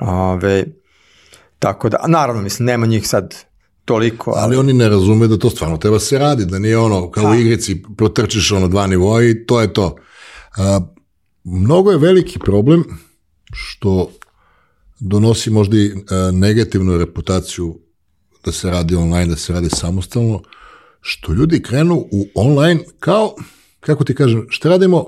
Ove, 0.00 0.64
tako 1.60 1.88
da, 1.88 2.04
naravno, 2.08 2.42
mislim, 2.42 2.66
nema 2.66 2.86
njih 2.86 3.08
sad 3.08 3.34
toliko, 3.84 4.30
ali, 4.30 4.42
Ali 4.42 4.56
oni 4.56 4.72
ne 4.72 4.88
razume 4.88 5.26
da 5.26 5.38
to 5.38 5.50
stvarno 5.50 5.76
treba 5.76 5.98
se 5.98 6.18
radi, 6.18 6.46
da 6.46 6.58
nije 6.58 6.78
ono, 6.78 7.10
kao 7.10 7.30
u 7.30 7.34
igrici, 7.34 7.82
protrčiš 7.96 8.52
ono 8.52 8.68
dva 8.68 8.86
nivoa 8.86 9.24
i 9.24 9.46
to 9.46 9.60
je 9.60 9.72
to. 9.72 9.96
A, 10.56 10.80
mnogo 11.44 11.90
je 11.90 11.98
veliki 11.98 12.38
problem 12.38 12.84
što 13.52 14.10
donosi 15.00 15.50
možda 15.50 15.76
i 15.76 15.92
a, 16.10 16.30
negativnu 16.32 16.98
reputaciju 16.98 17.78
da 18.44 18.52
se 18.52 18.70
radi 18.70 18.94
online, 18.94 19.26
da 19.26 19.36
se 19.36 19.52
radi 19.52 19.68
samostalno, 19.70 20.42
što 21.00 21.32
ljudi 21.32 21.62
krenu 21.62 21.94
u 22.12 22.26
online 22.34 22.80
kao, 22.98 23.34
kako 23.80 24.04
ti 24.04 24.14
kažem, 24.14 24.46
šta 24.48 24.68
radimo? 24.68 25.04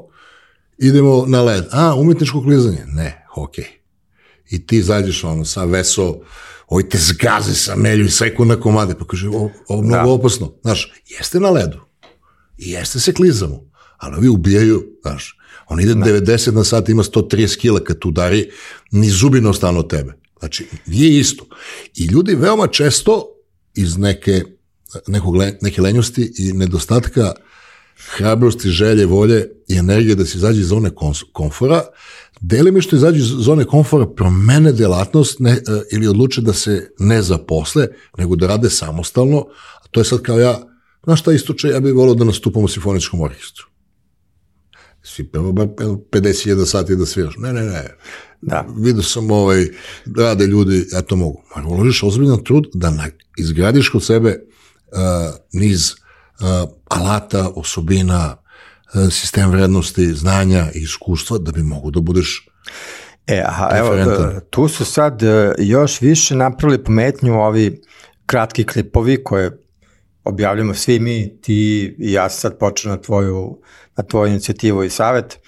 Idemo 0.79 1.25
na 1.27 1.43
led. 1.43 1.65
A, 1.71 1.95
umetničko 1.95 2.43
klizanje? 2.43 2.85
Ne, 2.87 3.27
hokej. 3.29 3.82
I 4.51 4.67
ti 4.67 4.83
zađeš 4.83 5.25
ono 5.25 5.45
sa 5.45 5.65
veso, 5.65 6.21
oj 6.69 6.89
te 6.89 6.99
zgaze 6.99 7.55
sa 7.55 7.77
melju 7.77 8.05
i 8.05 8.11
seku 8.11 8.45
na 8.45 8.61
komade, 8.61 8.95
pa 8.99 9.05
kaže, 9.05 9.29
ovo, 9.29 9.51
ovo 9.69 9.83
mnogo 9.83 10.05
Da. 10.07 10.11
opasno. 10.13 10.55
Znaš, 10.63 10.93
jeste 11.09 11.41
na 11.41 11.51
ledu 11.51 11.81
i 12.59 12.71
jeste 12.71 13.01
se 13.01 13.13
klizamo, 13.13 13.61
ali 13.97 14.17
ovi 14.17 14.29
ubijaju, 14.29 14.85
znaš, 15.03 15.39
on 15.69 15.81
ide 15.81 15.95
90 15.95 16.53
na 16.53 16.65
sat, 16.65 16.89
ima 16.89 17.03
130 17.03 17.57
kila 17.59 17.85
kad 17.85 17.99
tu 17.99 18.09
udari, 18.09 18.51
ni 18.91 19.11
zubi 19.11 19.41
ne 19.41 19.49
ostanu 19.49 19.79
od 19.79 19.91
tebe. 19.91 20.13
Znači, 20.39 20.67
nije 20.87 21.19
isto. 21.19 21.47
I 21.97 22.05
ljudi 22.05 22.35
veoma 22.35 22.67
često 22.67 23.25
iz 23.75 23.99
neke, 23.99 24.43
nekog, 25.07 25.35
neke 25.61 25.83
lenjosti 25.83 26.33
i 26.39 26.53
nedostatka 26.53 27.33
hrabrosti, 28.17 28.69
želje, 28.69 29.07
volje 29.07 29.49
i 29.69 29.77
energije 29.77 30.15
da 30.15 30.27
se 30.27 30.39
izađe 30.39 30.61
iz 30.61 30.67
zone 30.69 30.91
komfora, 31.33 31.83
delimično 32.43 32.97
izađe 32.97 33.19
iz 33.19 33.25
zone 33.25 33.65
komfora, 33.65 34.07
promene 34.07 34.73
delatnost 34.73 35.41
ne, 35.41 35.51
e, 35.51 35.61
ili 35.93 36.09
odluče 36.09 36.41
da 36.41 36.53
se 36.53 36.91
ne 36.99 37.23
zaposle, 37.23 37.87
nego 38.19 38.37
da 38.37 38.47
rade 38.47 38.71
samostalno, 38.71 39.47
a 39.85 39.89
to 39.91 40.01
je 40.01 40.05
sad 40.05 40.23
kao 40.23 40.39
ja, 40.39 40.59
znaš 41.05 41.21
šta 41.21 41.33
istoče, 41.33 41.69
ja 41.69 41.81
bih 41.81 41.95
volio 41.95 42.15
da 42.15 42.25
nastupam 42.25 42.65
u 42.65 42.69
simfoničkom 42.69 43.21
orkestru. 43.21 43.67
Svi 45.03 45.29
prvo 45.29 45.53
bar 45.53 45.67
50.000 45.67 46.67
sati 46.67 46.97
da 46.97 47.07
sviraš. 47.07 47.35
Ne, 47.39 47.53
ne, 47.53 47.63
ne. 47.63 47.97
da. 48.43 48.67
Vidio 48.77 49.03
sam 49.03 49.31
ovaj, 49.31 49.67
rade 50.17 50.47
ljudi, 50.47 50.87
ja 50.93 51.03
to 51.03 51.17
mogu. 51.17 51.43
Ma 51.57 51.69
uložiš 51.69 52.03
ozbiljan 52.03 52.45
trud 52.45 52.67
da 52.75 52.91
na, 52.91 53.07
izgradiš 53.39 53.89
kod 53.89 54.05
sebe 54.05 54.29
uh, 54.29 55.35
niz 55.53 55.91
uh, 55.91 56.71
alata, 56.89 57.51
osobina, 57.55 58.37
sistem 59.11 59.51
vrednosti, 59.51 60.15
znanja 60.15 60.67
i 60.75 60.79
iskustva 60.79 61.39
da 61.39 61.53
bi 61.53 61.63
mogu 61.63 61.91
da 61.91 62.01
budeš 62.01 62.49
E, 63.27 63.43
aha, 63.47 63.69
evo, 63.73 63.95
e, 63.95 64.41
tu 64.51 64.69
su 64.69 64.85
sad 64.85 65.23
e, 65.23 65.55
još 65.59 66.01
više 66.01 66.37
napravili 66.37 66.85
pometnju 66.85 67.41
ovi 67.41 67.83
kratki 68.27 68.65
klipovi 68.65 69.25
koje 69.25 69.59
objavljamo 70.25 70.75
svi 70.75 71.01
mi, 71.01 71.41
ti 71.41 71.95
i 71.99 72.13
ja 72.13 72.29
sad 72.31 72.59
počeo 72.59 72.91
na 72.91 73.01
tvoju, 73.01 73.61
na 73.97 74.05
tvoju 74.05 74.31
inicijativu 74.31 74.85
i 74.85 74.91
savet. 74.91 75.39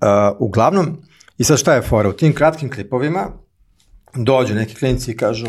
Uh, 0.00 0.06
uglavnom, 0.38 1.02
i 1.38 1.44
sad 1.44 1.58
šta 1.58 1.74
je 1.74 1.82
fora? 1.82 2.08
U 2.08 2.12
tim 2.12 2.34
kratkim 2.34 2.70
klipovima 2.70 3.30
dođu 4.14 4.54
neki 4.54 4.74
klinici 4.74 5.10
i 5.10 5.16
kažu 5.16 5.46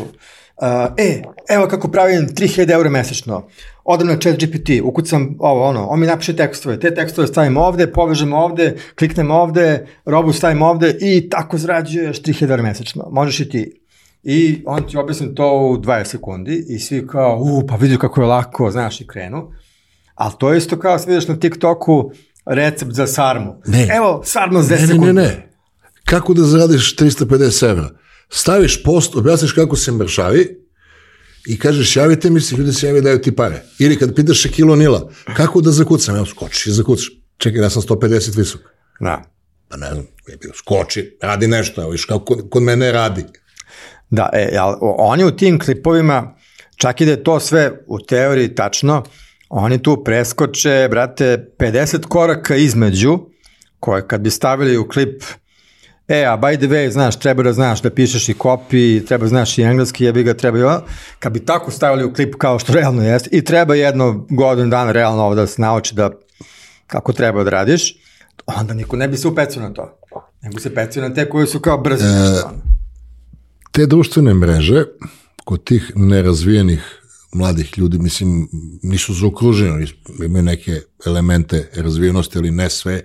uh, 0.60 0.92
e, 0.96 1.22
evo 1.48 1.68
kako 1.68 1.88
pravim 1.88 2.28
3000 2.28 2.72
eura 2.72 2.90
mesečno, 2.90 3.46
odem 3.84 4.06
na 4.06 4.16
chat 4.16 4.36
GPT, 4.36 4.70
ukucam 4.82 5.36
ovo, 5.38 5.64
ono, 5.64 5.86
on 5.86 6.00
mi 6.00 6.06
napiše 6.06 6.36
tekstove, 6.36 6.80
te 6.80 6.94
tekstove 6.94 7.26
stavim 7.26 7.56
ovde, 7.56 7.92
povežem 7.92 8.32
ovde, 8.32 8.76
kliknem 8.98 9.30
ovde, 9.30 9.86
robu 10.04 10.32
stavim 10.32 10.62
ovde 10.62 10.96
i 11.00 11.30
tako 11.30 11.58
zarađuješ 11.58 12.22
3000 12.22 12.50
eura 12.50 12.62
mesečno, 12.62 13.08
možeš 13.10 13.40
i 13.40 13.48
ti. 13.48 13.80
I 14.22 14.62
on 14.66 14.82
ti 14.86 14.96
objasni 14.96 15.34
to 15.34 15.58
u 15.58 15.76
20 15.76 16.04
sekundi 16.04 16.64
i 16.68 16.78
svi 16.78 17.06
kao, 17.06 17.38
u, 17.42 17.66
pa 17.66 17.76
vidi 17.76 17.98
kako 17.98 18.20
je 18.20 18.26
lako, 18.26 18.70
znaš, 18.70 19.00
i 19.00 19.06
krenu. 19.06 19.52
Ali 20.14 20.32
to 20.38 20.52
je 20.52 20.58
isto 20.58 20.78
kao, 20.78 20.98
se 20.98 21.10
vidiš 21.10 21.28
na 21.28 21.36
TikToku, 21.36 22.12
recept 22.46 22.92
za 22.92 23.06
sarmu. 23.06 23.54
Ne. 23.66 23.88
Evo, 23.96 24.22
sarma 24.24 24.62
za 24.62 24.74
10 24.74 24.80
Ne, 24.80 24.80
ne, 24.80 24.86
sekundi. 24.86 25.12
ne, 25.12 25.22
ne. 25.22 25.48
Kako 26.04 26.34
da 26.34 26.42
zaradiš 26.42 26.96
350 26.96 27.70
evra? 27.70 27.88
Staviš 28.30 28.82
post, 28.82 29.16
objasniš 29.16 29.52
kako 29.52 29.76
se 29.76 29.92
mršavi 29.92 30.60
i 31.46 31.58
kažeš 31.58 31.96
javite 31.96 32.30
mi 32.30 32.40
se, 32.40 32.56
ljudi 32.56 32.72
se 32.72 32.86
javi 32.86 33.00
daju 33.02 33.20
ti 33.20 33.36
pare. 33.36 33.62
Ili 33.78 33.98
kad 33.98 34.14
pitaš 34.14 34.40
Šekilo 34.40 34.76
Nila, 34.76 35.10
kako 35.36 35.60
da 35.60 35.70
zakucam? 35.70 36.16
Evo, 36.16 36.26
skočiš 36.26 36.66
i 36.66 36.72
zakucaš. 36.72 37.10
Čekaj, 37.36 37.62
ja 37.62 37.70
sam 37.70 37.82
150 37.82 38.36
visok. 38.36 38.60
Da. 39.00 39.22
Pa 39.68 39.76
ne 39.76 39.90
znam, 39.92 40.06
skoči, 40.54 41.18
radi 41.22 41.48
nešto, 41.48 41.82
evo, 41.82 41.90
viš 41.90 42.04
kako 42.04 42.24
kod, 42.24 42.50
kod 42.50 42.62
mene 42.62 42.92
radi. 42.92 43.24
Da, 44.10 44.30
e, 44.32 44.56
ali 44.58 44.76
oni 44.80 45.24
u 45.24 45.36
tim 45.36 45.58
klipovima, 45.58 46.34
čak 46.76 47.00
i 47.00 47.04
da 47.04 47.10
je 47.10 47.24
to 47.24 47.40
sve 47.40 47.72
u 47.86 47.98
teoriji 47.98 48.54
tačno, 48.54 49.04
oni 49.48 49.82
tu 49.82 50.04
preskoče, 50.04 50.88
brate, 50.90 51.46
50 51.58 52.06
koraka 52.06 52.56
između, 52.56 53.18
koje 53.80 54.08
kad 54.08 54.20
bi 54.20 54.30
stavili 54.30 54.76
u 54.76 54.88
klip, 54.88 55.22
e, 56.10 56.24
a 56.24 56.36
by 56.36 56.56
the 56.56 56.66
way, 56.66 56.90
znaš, 56.90 57.18
treba 57.18 57.42
da 57.42 57.52
znaš 57.52 57.82
da 57.82 57.90
pišeš 57.90 58.28
i 58.28 58.34
copy, 58.34 59.06
treba 59.06 59.22
da 59.22 59.28
znaš 59.28 59.58
i 59.58 59.62
engleski, 59.62 60.04
jebi 60.04 60.22
ga, 60.22 60.34
treba 60.34 60.58
i 60.58 60.90
kad 61.18 61.32
bi 61.32 61.44
tako 61.44 61.70
stavili 61.70 62.04
u 62.04 62.14
klip 62.14 62.34
kao 62.38 62.58
što 62.58 62.72
realno 62.72 63.02
jeste, 63.02 63.28
i 63.32 63.44
treba 63.44 63.74
jedno 63.74 64.26
godinu 64.30 64.70
dana 64.70 64.92
realno 64.92 65.22
ovo 65.22 65.34
da 65.34 65.46
se 65.46 65.60
nauči 65.62 65.94
da 65.94 66.10
kako 66.86 67.12
treba 67.12 67.44
da 67.44 67.50
radiš, 67.50 67.96
onda 68.46 68.74
niko 68.74 68.96
ne 68.96 69.08
bi 69.08 69.16
se 69.16 69.28
upecio 69.28 69.62
na 69.62 69.72
to. 69.72 69.98
Nego 70.42 70.60
se 70.60 70.74
pecio 70.74 71.02
na 71.02 71.14
te 71.14 71.28
koji 71.28 71.46
su 71.46 71.60
kao 71.60 71.78
brzi. 71.78 72.04
ono. 72.46 72.62
Te 73.70 73.86
društvene 73.86 74.34
mreže, 74.34 74.84
kod 75.44 75.64
tih 75.64 75.92
nerazvijenih 75.94 77.00
mladih 77.32 77.78
ljudi, 77.78 77.98
mislim, 77.98 78.48
nisu 78.82 79.14
zaokruženi, 79.14 79.86
imaju 80.24 80.42
neke 80.42 80.80
elemente 81.06 81.70
razvijenosti, 81.74 82.38
ali 82.38 82.50
ne 82.50 82.70
sve, 82.70 83.02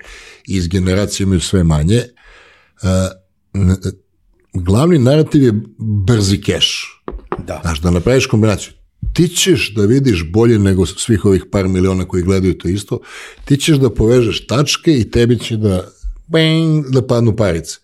iz 0.48 0.68
generacije 0.68 1.26
imaju 1.26 1.42
sve 1.42 1.64
manje. 1.64 2.02
E, 2.84 2.88
n- 3.54 3.78
glavni 4.54 5.00
narativ 5.00 5.44
je 5.44 5.54
brzi 5.78 6.42
keš. 6.42 7.02
Da. 7.48 7.60
Znaš, 7.62 7.82
da 7.82 7.92
napraviš 7.92 8.28
kombinaciju. 8.28 8.74
Ti 9.14 9.28
ćeš 9.28 9.74
da 9.76 9.86
vidiš 9.86 10.32
bolje 10.32 10.60
nego 10.60 10.86
svih 10.86 11.26
ovih 11.26 11.46
par 11.52 11.68
miliona 11.68 12.06
koji 12.08 12.24
gledaju 12.24 12.58
to 12.58 12.68
isto, 12.68 13.00
ti 13.46 13.58
ćeš 13.58 13.78
da 13.78 13.90
povežeš 13.90 14.48
tačke 14.48 15.00
i 15.00 15.12
tebi 15.12 15.40
će 15.40 15.58
da, 15.58 15.88
bang, 16.28 16.86
da 16.90 17.08
padnu 17.08 17.36
parice. 17.36 17.78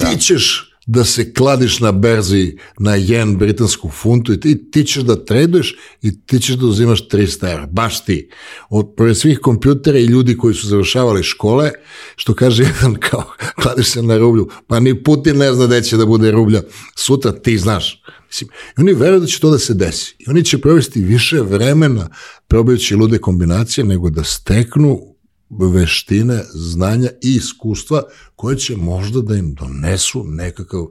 Ti 0.00 0.20
ćeš 0.20 0.69
da 0.92 1.04
se 1.04 1.32
kladiš 1.34 1.80
na 1.80 1.92
berzi 1.92 2.56
na 2.78 2.94
jen 2.94 3.36
britansku 3.38 3.88
funtu 3.88 4.32
i 4.32 4.40
ti, 4.40 4.70
ti 4.70 4.84
ćeš 4.84 5.02
da 5.02 5.24
traduješ 5.24 5.76
i 6.02 6.20
ti 6.26 6.38
ćeš 6.38 6.56
da 6.56 6.66
uzimaš 6.66 7.08
300 7.08 7.52
evra, 7.52 7.66
baš 7.66 8.04
ti. 8.04 8.28
Od 8.70 8.94
pored 8.96 9.16
svih 9.16 9.38
kompjutera 9.38 9.98
i 9.98 10.04
ljudi 10.04 10.36
koji 10.36 10.54
su 10.54 10.68
završavali 10.68 11.22
škole, 11.22 11.70
što 12.16 12.34
kaže 12.34 12.62
jedan 12.74 12.94
kao, 12.94 13.24
kladiš 13.62 13.90
se 13.90 14.02
na 14.02 14.18
rublju, 14.18 14.48
pa 14.66 14.80
ni 14.80 15.02
Putin 15.02 15.36
ne 15.36 15.52
zna 15.54 15.66
gde 15.66 15.82
će 15.82 15.96
da 15.96 16.06
bude 16.06 16.30
rublja, 16.30 16.62
sutra 16.96 17.32
ti 17.32 17.58
znaš. 17.58 18.02
Mislim, 18.28 18.50
i 18.78 18.80
oni 18.80 18.92
veruju 18.92 19.20
da 19.20 19.26
će 19.26 19.40
to 19.40 19.50
da 19.50 19.58
se 19.58 19.74
desi. 19.74 20.14
I 20.18 20.24
oni 20.30 20.44
će 20.44 20.58
provesti 20.58 21.00
više 21.00 21.40
vremena 21.40 22.08
probajući 22.48 22.96
lude 22.96 23.18
kombinacije 23.18 23.84
nego 23.84 24.10
da 24.10 24.24
steknu 24.24 25.09
veštine, 25.50 26.42
znanja 26.54 27.10
i 27.22 27.34
iskustva 27.34 28.02
koje 28.36 28.56
će 28.56 28.76
možda 28.76 29.20
da 29.20 29.36
im 29.36 29.54
donesu 29.54 30.24
nekakav 30.24 30.86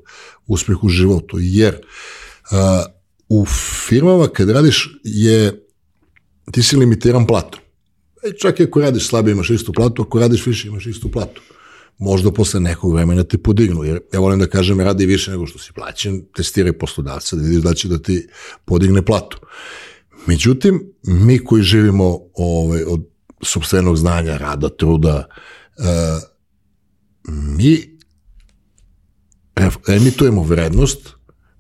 uspeh 0.47 0.83
u 0.83 0.89
životu. 0.89 1.37
Jer 1.39 1.81
a, 2.51 2.85
u 3.29 3.45
firmama 3.87 4.27
kad 4.27 4.49
radiš 4.49 4.99
je, 5.03 5.65
ti 6.51 6.63
si 6.63 6.77
limitiran 6.77 7.27
platom. 7.27 7.59
E, 8.23 8.31
čak 8.41 8.59
i 8.59 8.63
ako 8.63 8.81
radiš 8.81 9.07
slabije 9.07 9.31
imaš 9.31 9.49
istu 9.49 9.73
platu, 9.73 10.01
ako 10.01 10.19
radiš 10.19 10.45
više 10.45 10.67
imaš 10.67 10.85
istu 10.85 11.11
platu. 11.11 11.41
Možda 11.97 12.31
posle 12.31 12.59
nekog 12.59 12.93
vremena 12.93 13.23
te 13.23 13.37
podignu, 13.37 13.83
jer 13.83 13.99
ja 14.13 14.19
volim 14.19 14.39
da 14.39 14.47
kažem 14.47 14.79
radi 14.79 15.05
više 15.05 15.31
nego 15.31 15.47
što 15.47 15.59
si 15.59 15.73
plaćen, 15.73 16.25
testiraj 16.35 16.73
poslodavca 16.73 17.35
da 17.35 17.41
vidiš 17.41 17.61
da 17.63 17.73
će 17.73 17.87
da 17.87 17.99
ti 17.99 18.27
podigne 18.65 19.05
platu. 19.05 19.39
Međutim, 20.25 20.93
mi 21.03 21.39
koji 21.39 21.63
živimo 21.63 22.19
ovaj, 22.33 22.83
od 22.83 23.08
sobstvenog 23.43 23.97
znanja, 23.97 24.37
rada, 24.37 24.69
truda, 24.69 25.27
uh, 25.77 25.85
mi 27.27 27.99
emitujemo 29.87 30.43
vrednost, 30.43 31.09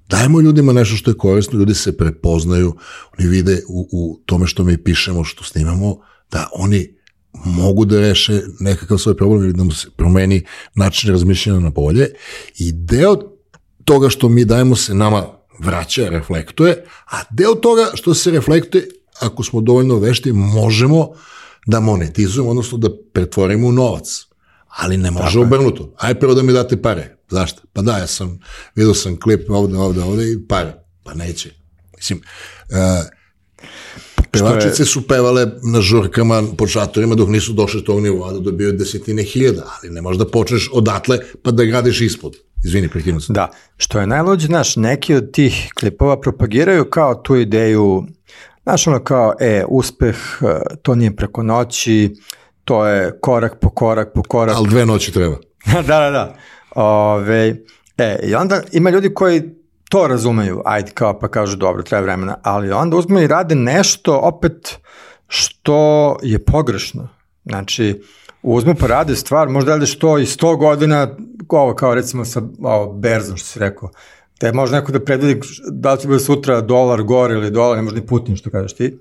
dajemo 0.09 0.41
ljudima 0.41 0.73
nešto 0.73 0.95
što 0.95 1.11
je 1.11 1.17
korisno, 1.17 1.59
ljudi 1.59 1.73
se 1.75 1.97
prepoznaju, 1.97 2.75
oni 3.19 3.29
vide 3.29 3.61
u, 3.67 3.89
u 3.91 4.19
tome 4.25 4.47
što 4.47 4.63
mi 4.63 4.83
pišemo, 4.83 5.23
što 5.23 5.43
snimamo, 5.43 5.97
da 6.31 6.49
oni 6.53 6.99
mogu 7.45 7.85
da 7.85 7.99
reše 7.99 8.41
nekakav 8.59 8.97
svoj 8.97 9.17
problem 9.17 9.43
ili 9.43 9.53
da 9.53 9.63
mu 9.63 9.71
se 9.71 9.87
promeni 9.97 10.45
način 10.75 11.11
razmišljanja 11.11 11.59
na 11.59 11.69
bolje. 11.69 12.07
I 12.57 12.71
deo 12.71 13.17
toga 13.85 14.09
što 14.09 14.29
mi 14.29 14.45
dajemo 14.45 14.75
se 14.75 14.93
nama 14.93 15.27
vraća, 15.59 16.09
reflektuje, 16.09 16.85
a 17.11 17.17
deo 17.29 17.55
toga 17.55 17.91
što 17.93 18.13
se 18.13 18.31
reflektuje, 18.31 18.87
ako 19.19 19.43
smo 19.43 19.61
dovoljno 19.61 19.95
vešti, 19.95 20.31
možemo 20.31 21.13
da 21.65 21.79
monetizujemo, 21.79 22.49
odnosno 22.49 22.77
da 22.77 22.89
pretvorimo 23.13 23.67
u 23.67 23.71
novac. 23.71 24.25
Ali 24.67 24.97
ne 24.97 25.11
može 25.11 25.25
Tako 25.25 25.41
obrnuto. 25.41 25.93
Aj 25.97 26.19
prvo 26.19 26.33
da 26.33 26.43
mi 26.43 26.53
date 26.53 26.81
pare. 26.81 27.17
Zašto? 27.29 27.61
Pa 27.73 27.81
da, 27.81 27.97
ja 27.97 28.07
sam, 28.07 28.39
vidio 28.75 28.93
sam 28.93 29.19
klip 29.19 29.49
ovde, 29.49 29.77
ovde, 29.77 30.03
ovde 30.03 30.31
i 30.31 30.47
pare. 30.47 30.73
Pa 31.03 31.13
neće. 31.13 31.51
Mislim, 31.97 32.21
uh, 32.69 32.77
Pevačice 34.31 34.85
su 34.85 35.07
pevale 35.07 35.47
na 35.63 35.81
žurkama 35.81 36.43
po 36.57 36.67
šatorima 36.67 37.15
dok 37.15 37.29
nisu 37.29 37.53
došli 37.53 37.83
tog 37.83 38.01
nivoa 38.01 38.33
da 38.33 38.39
dobiju 38.39 38.71
desetine 38.71 39.23
hiljada, 39.23 39.63
ali 39.77 39.93
ne 39.93 40.01
možeš 40.01 40.17
da 40.17 40.25
počneš 40.25 40.69
odatle 40.73 41.19
pa 41.43 41.51
da 41.51 41.65
gradiš 41.65 42.01
ispod. 42.01 42.35
Izvini, 42.65 42.89
prekinu 42.89 43.21
se. 43.21 43.33
Da, 43.33 43.51
što 43.77 43.99
je 43.99 44.07
najlođe, 44.07 44.47
znaš, 44.47 44.75
neki 44.75 45.15
od 45.15 45.31
tih 45.31 45.71
klipova 45.79 46.21
propagiraju 46.21 46.89
kao 46.89 47.15
tu 47.15 47.35
ideju, 47.35 48.03
znaš, 48.69 48.87
ono 48.87 49.03
kao, 49.03 49.33
e, 49.39 49.63
uspeh, 49.67 50.15
e, 50.41 50.75
to 50.81 50.95
nije 50.95 51.15
preko 51.15 51.43
noći, 51.43 52.15
to 52.63 52.85
je 52.85 53.19
korak 53.21 53.59
po 53.61 53.69
korak 53.69 54.13
po 54.13 54.23
korak. 54.23 54.55
Ali 54.55 54.69
dve 54.69 54.85
noći 54.85 55.11
treba. 55.13 55.35
da, 55.87 55.99
da, 55.99 56.09
da. 56.09 56.35
Ove, 56.75 57.55
e, 57.97 58.19
I 58.23 58.35
onda 58.35 58.61
ima 58.71 58.89
ljudi 58.89 59.13
koji 59.13 59.43
to 59.89 60.07
razumeju, 60.07 60.61
ajde 60.65 60.91
kao 60.91 61.19
pa 61.19 61.27
kažu 61.27 61.55
dobro, 61.55 61.83
treba 61.83 62.03
vremena, 62.03 62.37
ali 62.43 62.71
onda 62.71 62.97
uzme 62.97 63.23
i 63.23 63.27
rade 63.27 63.55
nešto 63.55 64.19
opet 64.23 64.79
što 65.27 66.17
je 66.23 66.45
pogrešno. 66.45 67.07
Znači, 67.45 68.01
uzme 68.41 68.75
pa 68.75 68.87
rade 68.87 69.15
stvar, 69.15 69.49
možda 69.49 69.71
radiš 69.71 69.99
to 69.99 70.17
i 70.17 70.25
100 70.25 70.57
godina, 70.57 71.07
ovo 71.49 71.73
kao 71.75 71.95
recimo 71.95 72.25
sa 72.25 72.41
ovo, 72.61 72.93
berzom 72.93 73.37
što 73.37 73.47
si 73.47 73.59
rekao, 73.59 73.89
te 74.39 74.51
može 74.53 74.73
neko 74.73 74.91
da 74.91 74.99
predvidi 74.99 75.41
da 75.71 75.93
li 75.93 75.99
će 75.99 76.07
bude 76.07 76.19
sutra 76.19 76.61
dolar 76.61 77.03
gore 77.03 77.33
ili 77.33 77.51
dolar, 77.51 77.77
ne 77.77 77.83
može 77.83 77.95
ni 77.95 78.05
Putin 78.05 78.35
što 78.35 78.49
kažeš 78.49 78.75
ti. 78.75 78.99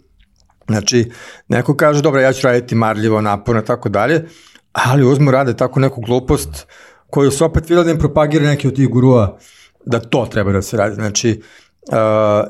Znači, 0.69 1.11
neko 1.49 1.77
kaže, 1.77 2.03
dobro, 2.03 2.21
ja 2.21 2.33
ću 2.33 2.47
raditi 2.47 2.75
marljivo, 2.75 3.21
naporno, 3.21 3.63
tako 3.63 3.89
dalje, 3.89 4.25
ali 4.73 5.07
uzmu 5.07 5.31
rade 5.31 5.57
tako 5.57 5.81
neku 5.81 6.01
glupost 6.01 6.67
koju 7.11 7.31
su 7.31 7.45
opet 7.45 7.71
videli 7.71 7.93
da 7.93 7.99
propagira 7.99 8.47
neki 8.47 8.69
od 8.69 8.77
tih 8.77 8.89
gurua 8.89 9.39
da 9.87 10.01
to 10.01 10.27
treba 10.31 10.53
da 10.53 10.63
se 10.63 10.77
radi. 10.77 10.95
Znači, 10.95 11.43
uh, 11.89 11.97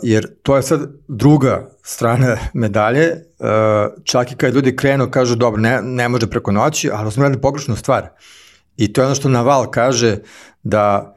jer 0.03 0.27
to 0.42 0.57
je 0.57 0.62
sad 0.62 0.81
druga 1.09 1.68
strana 1.83 2.37
medalje, 2.55 3.11
uh, 3.11 3.48
čak 4.05 4.33
i 4.33 4.37
kad 4.37 4.55
ljudi 4.55 4.77
krenu, 4.77 5.11
kažu, 5.11 5.35
dobro, 5.35 5.61
ne, 5.61 5.83
ne 5.83 6.09
može 6.09 6.27
preko 6.27 6.53
noći, 6.53 6.90
ali 6.92 7.12
smo 7.12 7.22
radili 7.22 7.40
pogrešnu 7.40 7.77
stvar. 7.77 8.09
I 8.77 8.92
to 8.92 9.01
je 9.01 9.07
ono 9.07 9.14
što 9.14 9.29
Naval 9.29 9.70
kaže, 9.70 10.16
da 10.62 11.16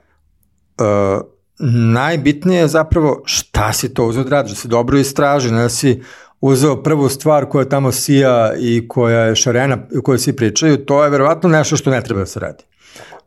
uh, 0.79 1.21
najbitnije 1.93 2.60
je 2.60 2.67
zapravo 2.67 3.21
šta 3.26 3.74
si 3.74 3.93
to 3.93 4.06
uzeo 4.06 4.24
da 4.24 4.30
radiš, 4.30 4.52
da 4.52 4.58
se 4.58 4.67
dobro 4.67 4.97
istraži, 4.97 5.52
ne 5.52 5.62
da 5.62 5.69
si 5.69 6.02
uzeo 6.41 6.84
prvu 6.84 7.10
stvar 7.10 7.45
koja 7.45 7.69
tamo 7.69 7.91
sija 7.91 8.54
i 8.60 8.88
koja 8.88 9.19
je 9.19 9.36
šarena, 9.36 9.78
o 10.00 10.02
kojoj 10.02 10.19
svi 10.19 10.36
pričaju, 10.36 10.86
to 10.86 11.04
je 11.04 11.10
verovatno 11.10 11.50
nešto 11.50 11.78
što 11.78 11.91
ne 11.91 12.04
treba 12.04 12.19
da 12.19 12.26
se 12.26 12.39
radi. 12.39 12.63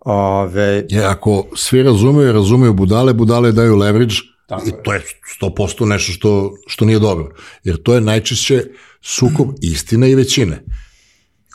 Ove... 0.01 0.87
Je, 0.89 1.05
ako 1.05 1.47
svi 1.57 1.83
razumeju, 1.83 2.33
razumeju 2.33 2.73
budale, 2.73 3.13
budale 3.13 3.53
daju 3.53 3.77
leverage 3.77 4.15
Tako 4.47 4.67
i 4.67 4.69
je. 4.69 4.83
to 4.83 4.93
je 4.93 5.03
100% 5.41 5.85
nešto 5.85 6.13
što, 6.13 6.55
što 6.67 6.85
nije 6.85 6.99
dobro. 6.99 7.35
Jer 7.65 7.83
to 7.83 7.95
je 7.95 8.01
najčešće 8.01 8.65
sukob 9.01 9.49
istine 9.61 10.11
i 10.11 10.15
većine. 10.15 10.65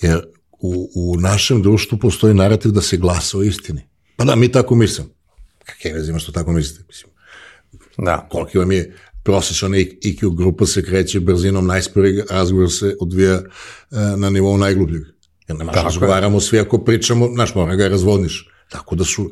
Jer 0.02 0.20
u, 0.52 0.90
u 0.96 1.18
našem 1.18 1.62
društvu 1.62 1.98
postoji 1.98 2.34
narativ 2.34 2.72
da 2.72 2.82
se 2.82 2.98
glasa 2.98 3.38
o 3.38 3.44
istini. 3.44 3.82
Pa 4.16 4.24
da, 4.24 4.36
mi 4.36 4.52
tako 4.52 4.76
mislim. 4.76 5.08
Kakve 5.70 5.94
veze 5.94 6.10
ima 6.12 6.20
što 6.20 6.32
tako 6.32 6.52
mislite? 6.52 6.84
Mislim, 6.88 7.12
da. 7.98 8.28
Koliko 8.32 8.60
vam 8.60 8.72
je 8.72 8.96
prosječan 9.24 9.72
IQ 9.72 10.36
grupa 10.36 10.66
se 10.66 10.86
kreće 10.86 11.20
brzinom 11.20 11.68
najsporijeg, 11.68 12.32
razgovor 12.32 12.72
se 12.72 12.96
odvija 13.00 13.34
e, 13.34 13.42
na 14.18 14.30
nivou 14.30 14.58
najglubljeg. 14.58 15.02
Jer 15.48 15.58
ne 15.58 15.66
možeš 15.66 15.84
razgovaramo 15.84 16.40
svi 16.40 16.60
ako 16.60 16.78
pričamo, 16.78 17.30
znaš, 17.34 17.56
mora 17.56 17.76
ga 17.76 17.88
razvodniš. 17.88 18.50
Tako 18.70 18.96
da 18.96 19.04
su 19.04 19.24
uh, 19.24 19.32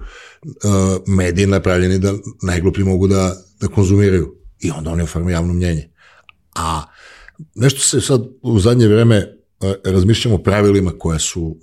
mediji 1.07 1.45
napravljeni 1.45 1.99
da 1.99 2.13
najgluplji 2.41 2.83
mogu 2.83 3.07
da, 3.07 3.35
da 3.61 3.67
konzumiraju. 3.67 4.35
I 4.59 4.71
onda 4.71 4.91
oni 4.91 5.03
oforme 5.03 5.31
javno 5.31 5.53
mnjenje. 5.53 5.89
A 6.55 6.83
nešto 7.55 7.81
se 7.81 8.01
sad 8.01 8.21
u 8.41 8.59
zadnje 8.59 8.87
vreme 8.87 9.17
uh, 9.59 9.71
razmišljamo 9.85 10.35
o 10.35 10.43
pravilima 10.43 10.91
koje 10.99 11.19
su 11.19 11.57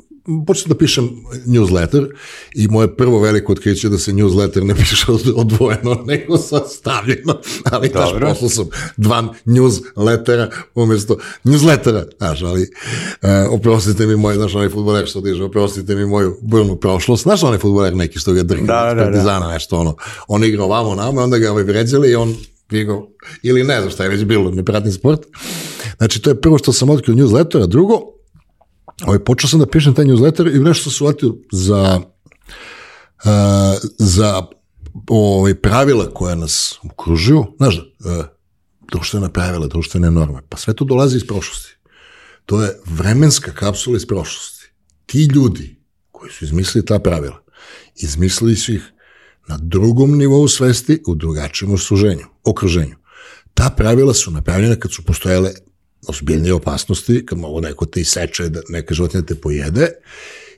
počnem 0.46 0.68
da 0.68 0.74
pišem 0.74 1.10
newsletter 1.46 2.06
i 2.54 2.68
moje 2.68 2.96
prvo 2.96 3.20
veliko 3.20 3.52
otkriće 3.52 3.88
da 3.88 3.98
se 3.98 4.12
newsletter 4.12 4.62
ne 4.62 4.74
piše 4.74 4.96
odvojeno, 5.36 5.94
nego 6.08 6.38
sastavljeno, 6.38 7.40
ali 7.64 7.88
daš, 7.88 8.10
poslao 8.20 8.48
sam 8.48 8.66
dva 8.96 9.34
newslettera 9.44 10.50
umesto 10.74 11.16
newslettera, 11.44 12.04
znaš, 12.18 12.42
ali 12.42 12.62
uh, 12.62 13.28
oprostite 13.50 14.06
mi 14.06 14.16
moj, 14.16 14.34
znaš, 14.34 14.54
onaj 14.54 14.68
futboler 14.68 15.06
što 15.06 15.20
diže, 15.20 15.44
oprostite 15.44 15.94
mi 15.94 16.06
moju 16.06 16.36
burnu 16.42 16.76
prošlost, 16.76 17.22
znaš, 17.22 17.42
onaj 17.42 17.58
futboler 17.58 17.96
neki 17.96 18.18
što 18.18 18.32
ga 18.32 18.42
drži, 18.42 18.62
da, 18.62 18.94
da, 18.94 19.02
partizana, 19.04 19.46
da. 19.46 19.52
nešto 19.52 19.78
ono, 19.78 19.96
on 20.28 20.44
igra 20.44 20.64
ovamo 20.64 20.94
nama, 20.94 21.22
onda 21.22 21.38
ga 21.38 21.50
ovaj 21.50 21.64
vređali 21.64 22.10
i 22.10 22.14
on 22.14 22.36
igrao, 22.70 23.08
ili 23.42 23.64
ne 23.64 23.80
znam 23.80 23.90
šta 23.90 24.02
je 24.02 24.08
već 24.10 24.24
bilo, 24.24 24.50
ne 24.50 24.64
pratim 24.64 24.92
sport. 24.92 25.20
Znači, 25.96 26.22
to 26.22 26.30
je 26.30 26.40
prvo 26.40 26.58
što 26.58 26.72
sam 26.72 26.90
otkrio 26.90 27.14
newslettera, 27.16 27.66
drugo, 27.66 28.13
ovaj, 29.02 29.18
počeo 29.18 29.48
sam 29.48 29.60
da 29.60 29.66
pišem 29.66 29.94
taj 29.94 30.04
newsletter 30.04 30.56
i 30.56 30.58
nešto 30.58 30.90
sam 30.90 30.92
shvatio 30.92 31.36
za, 31.52 32.00
uh, 33.24 33.30
za 33.98 34.42
ovaj, 35.08 35.54
pravila 35.54 36.10
koja 36.14 36.34
nas 36.34 36.78
okružuju, 36.82 37.44
znaš, 37.56 37.76
uh, 37.76 38.24
društvena 38.92 39.28
pravila, 39.28 39.66
društvene 39.66 40.10
norme, 40.10 40.42
pa 40.48 40.56
sve 40.56 40.74
to 40.74 40.84
dolazi 40.84 41.16
iz 41.16 41.26
prošlosti. 41.26 41.76
To 42.46 42.62
je 42.62 42.80
vremenska 42.86 43.52
kapsula 43.52 43.96
iz 43.96 44.06
prošlosti. 44.06 44.70
Ti 45.06 45.24
ljudi 45.24 45.76
koji 46.10 46.30
su 46.32 46.44
izmislili 46.44 46.86
ta 46.86 46.98
pravila, 46.98 47.42
izmislili 47.96 48.56
su 48.56 48.72
ih 48.72 48.92
na 49.48 49.58
drugom 49.62 50.18
nivou 50.18 50.48
svesti 50.48 51.02
u 51.06 51.14
drugačijem 51.14 51.74
osluženju, 51.74 52.24
okruženju. 52.44 52.96
Ta 53.54 53.70
pravila 53.70 54.14
su 54.14 54.30
napravljena 54.30 54.76
kad 54.76 54.92
su 54.92 55.04
postojale 55.04 55.52
ozbiljnije 56.08 56.54
opasnosti, 56.54 57.26
kad 57.26 57.38
mogu 57.38 57.60
neko 57.60 57.86
te 57.86 58.00
iseče, 58.00 58.48
da 58.48 58.60
neka 58.68 58.94
životinja 58.94 59.24
te 59.24 59.34
pojede, 59.34 59.88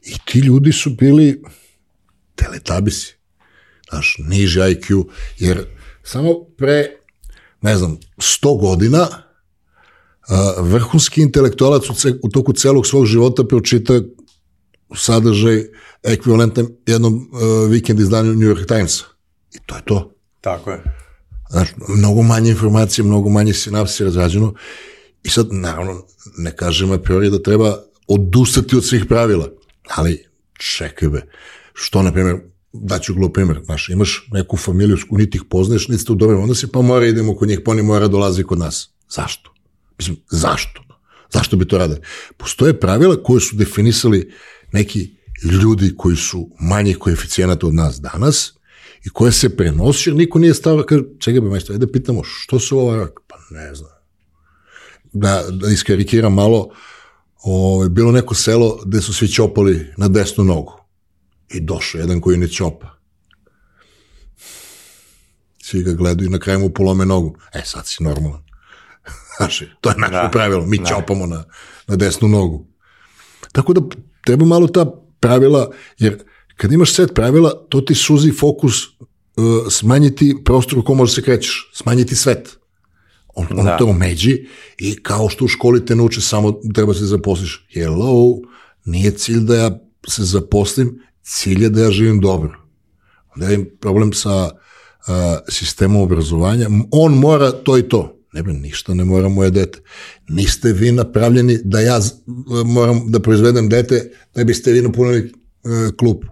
i 0.02 0.14
ti 0.24 0.38
ljudi 0.38 0.72
su 0.72 0.90
bili 0.90 1.42
teletabisi, 2.34 3.14
znaš, 3.90 4.16
niži 4.18 4.60
IQ, 4.60 5.04
jer 5.38 5.64
samo 6.02 6.34
pre, 6.58 6.86
ne 7.60 7.76
znam, 7.76 7.98
100 8.16 8.60
godina 8.60 9.08
uh, 9.08 10.66
vrhunski 10.66 11.22
intelektualac 11.22 11.90
u, 11.90 11.94
ce, 11.94 12.14
u 12.22 12.28
toku 12.28 12.52
celog 12.52 12.86
svog 12.86 13.06
života 13.06 13.44
pročita 13.44 14.00
sadržaj 14.94 15.64
ekvivalentan 16.02 16.66
jednom 16.86 17.14
uh, 17.14 17.70
vikend 17.70 18.00
izdanju 18.00 18.32
New 18.32 18.48
York 18.48 18.66
Timesa. 18.66 19.04
I 19.54 19.58
to 19.66 19.76
je 19.76 19.82
to. 19.84 20.12
Tako 20.40 20.70
je. 20.70 20.82
Znaš, 21.50 21.68
mnogo 21.88 22.22
manje 22.22 22.50
informacije, 22.50 23.04
mnogo 23.04 23.28
manje 23.28 23.54
sinapsi 23.54 24.04
razrađeno 24.04 24.54
I 25.26 25.30
sad, 25.30 25.46
naravno, 25.50 26.04
ne 26.36 26.56
kažem 26.56 26.92
a 26.92 26.98
priori 26.98 27.30
da 27.30 27.42
treba 27.42 27.78
odustati 28.06 28.76
od 28.76 28.84
svih 28.84 29.04
pravila, 29.08 29.48
ali 29.88 30.24
čekaj 30.58 31.08
be, 31.08 31.22
što, 31.74 32.02
na 32.02 32.12
primjer, 32.12 32.36
daću 32.72 33.14
glup 33.14 33.34
primjer, 33.34 33.60
znaš, 33.64 33.88
imaš 33.88 34.28
neku 34.32 34.56
familiju, 34.56 34.98
niti 35.10 35.38
ih 35.38 35.44
poznaješ, 35.50 35.88
niti 35.88 36.02
ste 36.02 36.12
u 36.12 36.14
dobrom 36.14 36.42
odnosi, 36.42 36.66
pa 36.66 36.82
mora 36.82 37.06
idemo 37.06 37.36
kod 37.36 37.48
njih, 37.48 37.60
pa 37.64 37.70
oni 37.70 37.82
mora 37.82 38.08
dolazi 38.08 38.42
kod 38.42 38.58
nas. 38.58 38.90
Zašto? 39.10 39.54
Mislim, 39.98 40.16
zašto? 40.30 40.82
Zašto 41.32 41.56
bi 41.56 41.68
to 41.68 41.78
radili? 41.78 42.00
Postoje 42.36 42.80
pravila 42.80 43.22
koje 43.22 43.40
su 43.40 43.56
definisali 43.56 44.32
neki 44.72 45.10
ljudi 45.42 45.94
koji 45.96 46.16
su 46.16 46.50
manjih 46.60 46.98
koeficijenata 46.98 47.66
od 47.66 47.74
nas 47.74 48.00
danas 48.00 48.52
i 49.04 49.08
koje 49.08 49.32
se 49.32 49.56
prenosi, 49.56 50.08
jer 50.08 50.16
niko 50.16 50.38
nije 50.38 50.54
stavio, 50.54 50.84
kaže, 50.84 51.02
čekaj 51.18 51.40
be 51.40 51.48
majstor, 51.48 51.74
ajde 51.74 51.86
da 51.86 51.92
pitamo, 51.92 52.22
što 52.24 52.60
se 52.60 52.74
ovo? 52.74 53.08
Pa 53.26 53.36
ne 53.50 53.74
znam. 53.74 53.95
Da, 55.18 55.44
da 55.50 55.68
iskarikiram 55.68 56.34
malo, 56.34 56.68
ovaj, 57.42 57.88
bilo 57.88 58.12
neko 58.12 58.34
selo 58.34 58.78
gde 58.84 59.00
su 59.00 59.14
svi 59.14 59.28
čopali 59.28 59.92
na 59.96 60.08
desnu 60.08 60.44
nogu. 60.44 60.72
I 61.48 61.60
došao 61.60 61.98
jedan 61.98 62.20
koji 62.20 62.36
ne 62.36 62.48
čopa. 62.48 62.86
Svi 65.62 65.82
ga 65.82 65.92
gledaju 65.92 66.26
i 66.26 66.32
na 66.32 66.38
kraju 66.38 66.60
mu 66.60 66.70
polome 66.70 67.06
nogu. 67.06 67.36
E, 67.52 67.62
sad 67.64 67.86
si 67.86 68.02
normalan. 68.04 68.42
Znaš, 69.36 69.62
to 69.80 69.90
je 69.90 69.96
naše 69.98 70.12
da, 70.12 70.28
pravilo. 70.32 70.66
Mi 70.66 70.78
da. 70.78 70.84
čopamo 70.84 71.26
na, 71.26 71.44
na 71.86 71.96
desnu 71.96 72.28
nogu. 72.28 72.66
Tako 73.52 73.72
da 73.72 73.80
treba 74.24 74.44
malo 74.44 74.66
ta 74.66 74.86
pravila, 75.20 75.70
jer 75.98 76.24
kad 76.56 76.72
imaš 76.72 76.94
set 76.94 77.14
pravila, 77.14 77.66
to 77.68 77.80
ti 77.80 77.94
suzi 77.94 78.32
fokus 78.32 78.84
uh, 78.86 78.92
smanjiti 79.70 80.36
prostor 80.44 80.78
u 80.78 80.84
kom 80.84 80.96
možeš 80.96 81.14
da 81.14 81.20
se 81.20 81.24
krećeš, 81.24 81.70
smanjiti 81.74 82.16
svet. 82.16 82.58
On, 83.36 83.46
on 83.50 83.64
da. 83.64 83.76
to 83.76 83.86
omeđi 83.86 84.46
i 84.78 84.94
kao 85.02 85.28
što 85.28 85.44
u 85.44 85.48
školi 85.48 85.84
te 85.84 85.96
nauče 85.96 86.20
samo 86.20 86.52
treba 86.74 86.94
se 86.94 87.04
zaposliš. 87.04 87.66
Hello, 87.72 88.40
nije 88.84 89.10
cilj 89.10 89.40
da 89.40 89.56
ja 89.56 89.78
se 90.08 90.24
zaposlim, 90.24 91.00
cilj 91.22 91.62
je 91.62 91.70
da 91.70 91.82
ja 91.82 91.90
živim 91.90 92.20
dobro. 92.20 92.52
Onda 93.34 93.48
je 93.48 93.76
problem 93.78 94.12
sa 94.12 94.44
uh, 94.44 95.14
sistemom 95.48 96.02
obrazovanja. 96.02 96.68
On 96.90 97.14
mora 97.14 97.52
to 97.52 97.78
i 97.78 97.82
to. 97.82 98.12
Ne 98.32 98.42
bi, 98.42 98.52
ništa 98.52 98.94
ne 98.94 99.04
mora 99.04 99.28
moje 99.28 99.50
dete. 99.50 99.78
Niste 100.28 100.72
vi 100.72 100.92
napravljeni 100.92 101.58
da 101.64 101.80
ja 101.80 102.00
moram 102.64 103.10
da 103.10 103.20
proizvedem 103.20 103.68
dete 103.68 104.12
da 104.34 104.44
biste 104.44 104.72
vi 104.72 104.82
napunili 104.82 105.32
uh, 105.64 105.96
klupu. 105.98 106.26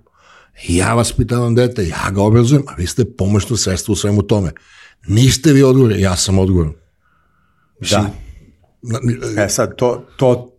Ja 0.68 0.94
vas 0.94 1.12
pitavam 1.12 1.54
dete, 1.54 1.88
ja 1.88 2.10
ga 2.14 2.22
obrazujem, 2.22 2.62
a 2.66 2.74
vi 2.78 2.86
ste 2.86 3.04
pomoćno 3.04 3.56
sredstvo 3.56 3.92
u 3.92 3.96
svemu 3.96 4.22
tome. 4.22 4.52
Niste 5.06 5.52
vi 5.52 5.62
odgovorni, 5.62 6.00
ja 6.00 6.16
sam 6.16 6.38
odgovoran. 6.38 6.83
Da. 7.80 8.10
E 9.38 9.48
sad, 9.48 9.76
to, 9.76 10.06
to 10.16 10.54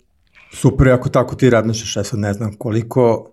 super 0.54 0.90
ako 0.90 1.10
tako 1.10 1.36
ti 1.36 1.50
radnišeš, 1.50 1.96
ja 1.96 2.04
sad 2.04 2.20
ne 2.20 2.34
znam 2.34 2.54
koliko 2.58 3.32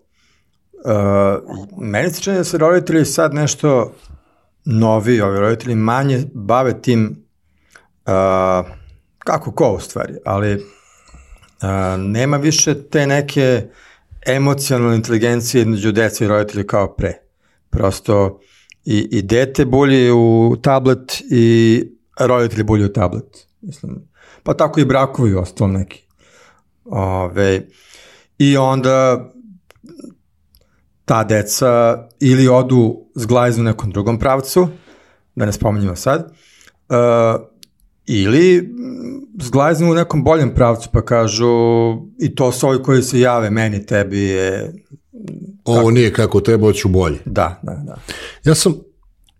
uh, 0.85 1.83
meni 1.83 2.11
se 2.11 2.23
čini 2.23 2.37
da 2.37 2.45
se 2.45 2.59
roditelji 2.59 3.05
sad 3.05 3.35
nešto 3.35 3.93
novi, 4.65 5.21
ovi 5.21 5.39
roditelji 5.39 5.75
manje 5.75 6.25
bave 6.35 6.83
tim 6.83 7.27
uh, 8.07 8.67
kako 9.19 9.53
ko 9.53 9.73
u 9.73 9.81
stvari, 9.81 10.15
ali 10.25 10.55
uh, 10.55 10.63
nema 11.99 12.37
više 12.37 12.83
te 12.83 13.07
neke 13.07 13.63
emocionalne 14.27 14.97
inteligencije 14.97 15.63
između 15.63 15.93
dece 15.93 16.25
i 16.25 16.29
roditelja 16.29 16.65
kao 16.65 16.95
pre. 16.95 17.13
Prosto 17.71 18.41
i, 18.85 19.09
i 19.11 19.23
dete 19.23 19.65
bulji 19.65 20.11
u 20.11 20.57
tablet 20.63 21.23
i 21.31 21.85
roditelji 22.21 22.65
bulji 22.65 22.85
u 22.85 22.93
tablet. 22.93 23.52
Mislim, 23.63 24.09
pa 24.43 24.55
tako 24.55 24.81
i 24.81 24.85
brakovi 24.85 25.35
ostalo 25.35 25.71
neki. 25.71 26.03
Ove, 26.85 27.69
I 28.39 28.57
onda 28.57 29.29
ta 31.05 31.25
deca 31.25 31.99
ili 32.21 32.49
odu 32.49 33.05
zglajzu 33.15 33.61
u 33.61 33.65
nekom 33.65 33.91
drugom 33.91 34.19
pravcu, 34.19 34.69
da 35.35 35.47
ne 35.47 35.53
spominjamo 35.53 35.97
sad, 35.97 36.33
uh, 36.89 37.43
ili 38.07 38.75
zglajznu 39.43 39.91
u 39.91 39.95
nekom 39.95 40.25
boljem 40.25 40.55
pravcu 40.55 40.89
pa 40.93 41.05
kažu 41.05 41.47
i 42.19 42.35
to 42.35 42.53
su 42.53 42.69
ovi 42.69 42.83
koji 42.83 43.03
se 43.03 43.21
jave 43.21 43.51
meni, 43.51 43.87
tebi 43.87 44.21
je... 44.21 44.75
Ovo 45.65 45.77
kako? 45.77 45.91
nije 45.91 46.13
kako 46.13 46.41
treba, 46.41 46.67
hoću 46.67 46.89
bolje. 46.89 47.19
Da, 47.25 47.61
da, 47.63 47.73
da. 47.73 47.97
Ja 48.45 48.55
sam, 48.55 48.75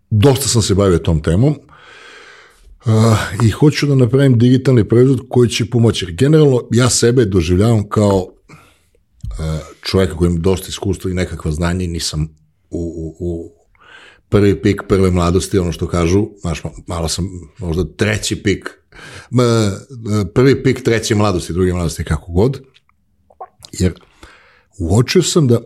dosta 0.09 0.47
sam 0.47 0.61
se 0.61 0.75
bavio 0.75 0.97
tom 0.97 1.21
temom, 1.21 1.55
i 3.43 3.49
hoću 3.49 3.87
da 3.87 3.95
napravim 3.95 4.37
digitalni 4.39 4.87
proizvod 4.89 5.19
koji 5.29 5.49
će 5.49 5.65
pomoći. 5.65 6.13
Generalno, 6.13 6.61
ja 6.71 6.89
sebe 6.89 7.25
doživljavam 7.25 7.89
kao 7.89 8.17
uh, 8.17 8.29
čovjeka 9.81 10.15
koji 10.15 10.29
ima 10.29 10.39
dosta 10.39 10.67
iskustva 10.69 11.11
i 11.11 11.13
nekakva 11.13 11.51
znanja 11.51 11.83
i 11.83 11.87
nisam 11.87 12.27
u, 12.69 12.79
u, 12.79 13.15
u 13.19 13.51
prvi 14.29 14.61
pik 14.61 14.81
prve 14.89 15.11
mladosti, 15.11 15.57
ono 15.57 15.71
što 15.71 15.87
kažu, 15.87 16.27
znaš, 16.41 16.61
malo 16.87 17.07
sam 17.07 17.29
možda 17.57 17.83
treći 17.97 18.43
pik, 18.43 18.69
prvi 20.33 20.63
pik 20.63 20.83
treće 20.83 21.15
mladosti, 21.15 21.53
druge 21.53 21.73
mladosti, 21.73 22.03
kako 22.03 22.31
god, 22.31 22.61
jer 23.71 23.93
uočio 24.79 25.23
sam 25.23 25.47
da 25.47 25.61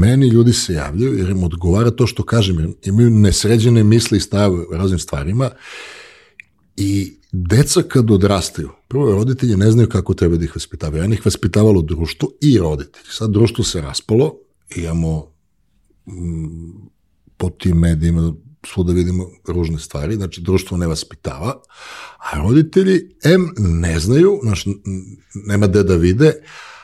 meni 0.00 0.28
ljudi 0.28 0.52
se 0.52 0.72
javljaju 0.72 1.18
jer 1.18 1.30
im 1.30 1.44
odgovara 1.44 1.90
to 1.90 2.06
što 2.06 2.22
kažem, 2.22 2.58
jer 2.58 2.70
imaju 2.82 3.10
nesređene 3.10 3.84
misli 3.84 4.18
i 4.18 4.20
stave 4.20 4.54
u 4.54 4.66
raznim 4.70 4.98
stvarima 4.98 5.50
i 6.80 7.20
deca 7.32 7.82
kad 7.82 8.10
odrastaju, 8.10 8.70
prvo 8.88 9.12
roditelji 9.12 9.56
ne 9.56 9.70
znaju 9.70 9.88
kako 9.88 10.14
treba 10.14 10.36
da 10.36 10.44
ih 10.44 10.56
vaspitavaju. 10.56 11.02
Ja 11.02 11.14
ih 11.14 11.26
vaspitavalo 11.26 11.82
društvo 11.82 12.28
i 12.42 12.58
roditelji. 12.58 13.06
Sad 13.10 13.30
društvo 13.30 13.64
se 13.64 13.80
raspalo, 13.80 14.34
imamo 14.76 15.32
mm, 16.06 16.88
po 17.36 17.50
tim 17.50 17.76
medijima 17.76 18.34
svuda 18.66 18.92
vidimo 18.92 19.26
ružne 19.48 19.78
stvari, 19.78 20.14
znači 20.14 20.40
društvo 20.40 20.76
ne 20.76 20.86
vaspitava, 20.86 21.62
a 22.32 22.38
roditelji 22.38 23.16
M 23.24 23.52
ne 23.58 24.00
znaju, 24.00 24.40
znači 24.42 24.70
nema 25.34 25.66
gde 25.66 25.82
da 25.82 25.96
vide, 25.96 26.32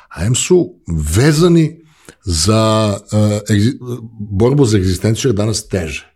a 0.09 0.25
M 0.25 0.35
su 0.35 0.75
vezani 1.17 1.83
za 2.25 2.97
uh, 3.13 3.57
borbu 4.31 4.65
za 4.65 4.79
egzistenciju 4.79 5.29
je 5.29 5.33
danas 5.33 5.69
teže. 5.69 6.16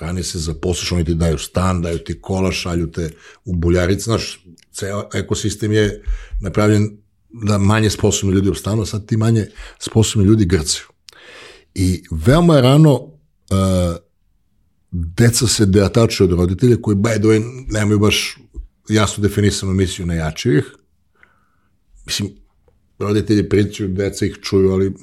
Ranije 0.00 0.24
se 0.24 0.38
zaposliš, 0.38 0.92
oni 0.92 1.04
ti 1.04 1.14
daju 1.14 1.38
stan, 1.38 1.82
daju 1.82 1.98
ti 1.98 2.20
kola, 2.20 2.52
šalju 2.52 2.90
te 2.90 3.10
u 3.44 3.54
buljarice, 3.54 4.02
znaš, 4.02 4.44
ceo 4.72 5.08
ekosistem 5.14 5.72
je 5.72 6.02
napravljen 6.40 6.96
da 7.42 7.58
manje 7.58 7.90
sposobni 7.90 8.34
ljudi 8.34 8.50
ostanu, 8.50 8.82
a 8.82 8.86
sad 8.86 9.06
ti 9.06 9.16
manje 9.16 9.46
sposobni 9.78 10.26
ljudi 10.28 10.44
grcaju. 10.44 10.84
I 11.74 12.02
veoma 12.10 12.60
rano 12.60 12.92
uh, 12.92 13.96
deca 14.90 15.46
se 15.46 15.66
deatačuju 15.66 16.28
od 16.28 16.38
roditelja 16.38 16.76
koji, 16.82 16.96
by 16.96 17.18
the 17.18 17.28
way, 17.28 17.64
nemaju 17.68 17.98
baš 17.98 18.38
jasno 18.88 19.22
definisanu 19.22 19.72
misiju 19.72 20.06
najjačijih. 20.06 20.64
Mislim, 22.06 22.30
roditelji 22.98 23.48
pričaju, 23.48 23.88
deca 23.88 24.26
ih 24.26 24.38
čuju, 24.42 24.70
ali 24.70 24.94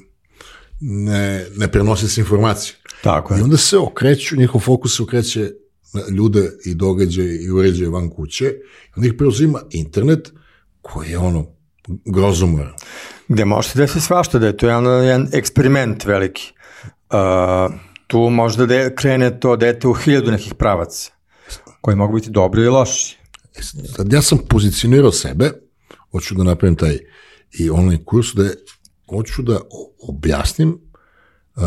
ne, 0.80 1.46
ne 1.56 1.72
prenose 1.72 2.08
se 2.08 2.20
informacije. 2.20 2.74
Tako 3.02 3.34
je. 3.34 3.40
I 3.40 3.42
onda 3.42 3.56
se 3.56 3.78
okreću, 3.78 4.36
njihov 4.36 4.60
fokus 4.60 4.96
se 4.96 5.02
okreće 5.02 5.50
na 5.94 6.02
ljude 6.16 6.50
i 6.64 6.74
događaje 6.74 7.44
i 7.44 7.50
uređaje 7.50 7.90
van 7.90 8.10
kuće. 8.10 8.44
I 8.44 8.92
onda 8.96 9.06
ih 9.06 9.14
preuzima 9.18 9.60
internet 9.70 10.32
koji 10.80 11.10
je 11.10 11.18
ono 11.18 11.46
grozomoran. 12.04 12.72
Gde 13.28 13.44
možete 13.44 13.78
da 13.78 13.86
se 13.86 14.00
svašta, 14.00 14.38
da 14.38 14.46
je 14.46 14.56
to 14.56 14.66
jedan, 14.66 15.04
jedan 15.04 15.28
eksperiment 15.32 16.04
veliki. 16.04 16.52
Uh, 17.10 17.74
tu 18.06 18.18
možda 18.30 18.66
da 18.66 18.94
krene 18.94 19.40
to 19.40 19.56
dete 19.56 19.88
u 19.88 19.94
hiljadu 19.94 20.30
nekih 20.30 20.54
pravaca, 20.54 21.10
koji 21.80 21.96
mogu 21.96 22.14
biti 22.14 22.30
dobri 22.30 22.62
i 22.62 22.68
loši. 22.68 23.18
Sad 23.96 24.12
ja 24.12 24.22
sam 24.22 24.38
pozicionirao 24.48 25.12
sebe, 25.12 25.50
hoću 26.10 26.34
da 26.34 26.44
napravim 26.44 26.76
taj 26.76 26.98
i 27.58 27.70
online 27.70 28.04
kurs, 28.04 28.34
da 28.34 28.44
je, 28.44 28.54
hoću 29.10 29.42
da 29.42 29.60
objasnim 30.08 30.78
uh, 31.56 31.62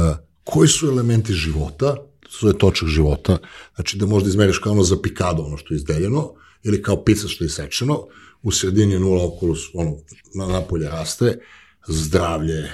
koji 0.45 0.67
su 0.67 0.87
elementi 0.87 1.33
života, 1.33 1.95
to 2.39 2.47
je 2.47 2.57
točak 2.57 2.87
života, 2.89 3.37
znači 3.75 3.97
da 3.97 4.05
možda 4.05 4.29
izmeriš 4.29 4.57
kao 4.57 4.71
ono 4.71 4.83
za 4.83 5.01
pikado, 5.01 5.43
ono 5.43 5.57
što 5.57 5.73
je 5.73 5.75
izdeljeno, 5.75 6.33
ili 6.63 6.81
kao 6.81 7.03
pizza 7.03 7.27
što 7.27 7.43
je 7.43 7.45
isečeno, 7.45 8.07
u 8.43 8.51
sredini 8.51 8.99
nula 8.99 9.25
okolo, 9.25 9.55
ono, 9.73 9.97
na 10.35 10.47
napolje 10.47 10.89
raste, 10.89 11.39
zdravlje, 11.87 12.71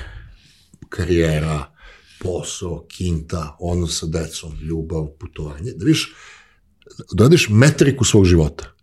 karijera, 0.89 1.71
posao, 2.19 2.85
kinta, 2.87 3.57
odnos 3.59 3.99
sa 3.99 4.05
decom, 4.05 4.51
ljubav, 4.61 5.07
putovanje, 5.19 5.71
da 5.75 5.85
viš, 5.85 6.13
da 7.13 7.23
radiš 7.23 7.47
metriku 7.49 8.05
svog 8.05 8.25
života. 8.25 8.75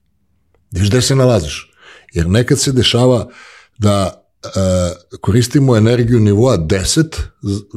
Da 0.71 0.81
viš 0.81 0.89
gde 0.89 1.03
se 1.03 1.15
nalaziš. 1.15 1.73
Jer 2.13 2.29
nekad 2.29 2.61
se 2.61 2.73
dešava 2.73 3.29
da 3.79 4.18
koristimo 5.21 5.77
energiju 5.77 6.21
nivoa 6.21 6.59
10 6.59 7.21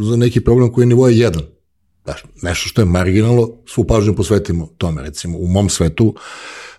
za 0.10 0.16
neki 0.16 0.42
problem 0.42 0.74
koji 0.74 0.84
je 0.84 0.88
nivoa 0.88 1.10
1. 1.10 1.42
Daš, 2.06 2.24
nešto 2.42 2.70
što 2.70 2.82
je 2.82 2.86
marginalno, 2.86 3.50
svu 3.68 3.84
pažnju 3.84 4.16
posvetimo 4.16 4.70
tome. 4.78 5.02
Recimo, 5.02 5.38
u 5.38 5.48
mom 5.48 5.70
svetu 5.70 6.16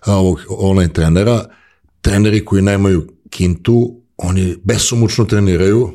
ovog 0.05 0.39
online 0.49 0.93
trenera, 0.93 1.45
treneri 2.01 2.45
koji 2.45 2.61
nemaju 2.61 3.07
kintu, 3.29 4.01
oni 4.17 4.55
besomučno 4.63 5.25
treniraju, 5.25 5.91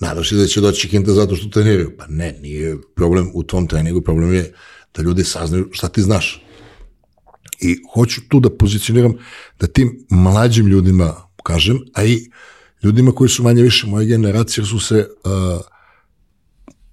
nadaš 0.00 0.28
se 0.28 0.36
da 0.36 0.46
će 0.46 0.60
doći 0.60 0.88
kinta 0.88 1.12
zato 1.12 1.36
što 1.36 1.48
treniraju. 1.48 1.96
Pa 1.98 2.04
ne, 2.08 2.38
nije 2.40 2.76
problem 2.96 3.30
u 3.34 3.42
tom 3.42 3.66
treningu, 3.66 4.00
problem 4.00 4.34
je 4.34 4.52
da 4.94 5.02
ljudi 5.02 5.24
saznaju 5.24 5.68
šta 5.72 5.88
ti 5.88 6.02
znaš. 6.02 6.44
I 7.60 7.76
hoću 7.94 8.20
tu 8.28 8.40
da 8.40 8.50
pozicioniram 8.50 9.14
da 9.60 9.66
tim 9.66 10.06
mlađim 10.10 10.66
ljudima 10.66 11.14
kažem, 11.44 11.78
a 11.94 12.04
i 12.04 12.30
ljudima 12.84 13.12
koji 13.12 13.28
su 13.28 13.42
manje 13.42 13.62
više 13.62 13.86
moje 13.86 14.06
generacije 14.06 14.64
su 14.64 14.80
se 14.80 15.08
uh, 15.24 15.60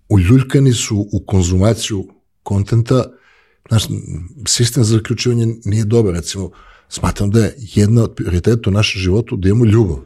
uljuljkani 0.10 0.74
su 0.74 1.08
u 1.12 1.26
konzumaciju 1.26 2.08
kontenta, 2.44 3.06
naš 3.70 3.84
sistem 4.48 4.84
za 4.84 4.98
zaključivanje 4.98 5.48
nije 5.66 5.86
dobar, 5.86 6.14
recimo, 6.14 6.52
smatram 6.90 7.32
da 7.32 7.40
je 7.40 7.56
jedna 7.58 8.04
od 8.04 8.16
prioriteta 8.16 8.70
u 8.70 8.74
našem 8.74 9.02
životu 9.02 9.38
da 9.38 9.50
imamo 9.50 9.66
ljubav. 9.66 10.00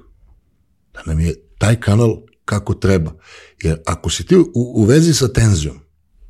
Da 0.93 1.01
nam 1.05 1.19
je 1.19 1.35
taj 1.57 1.79
kanal 1.79 2.17
kako 2.45 2.73
treba. 2.73 3.11
Jer 3.63 3.77
ako 3.85 4.09
si 4.09 4.25
ti 4.25 4.35
u, 4.35 4.45
u 4.53 4.83
vezi 4.83 5.13
sa 5.13 5.33
tenzijom, 5.33 5.79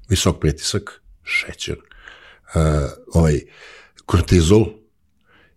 visok 0.09 0.39
pritisak, 0.39 1.01
šećer, 1.23 1.77
uh, 1.77 2.61
ovaj, 3.13 3.41
kortizol 4.05 4.65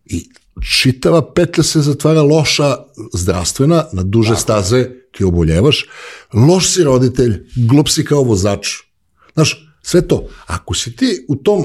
i 0.05 0.29
čitava 0.63 1.33
petlja 1.35 1.65
se 1.65 1.81
zatvara 1.81 2.23
loša 2.23 2.77
zdravstvena, 3.15 3.85
na 3.93 4.03
duže 4.03 4.29
Tako. 4.29 4.41
staze 4.41 4.91
ti 5.13 5.25
oboljevaš, 5.25 5.85
loš 6.33 6.73
si 6.73 6.85
roditelj, 6.85 7.47
glup 7.57 7.89
si 7.89 8.05
kao 8.05 8.23
vozač. 8.23 8.69
Znaš, 9.35 9.69
sve 9.83 10.09
to. 10.09 10.29
Ako 10.47 10.75
si 10.75 10.97
ti 10.97 11.25
u 11.29 11.37
tom, 11.37 11.65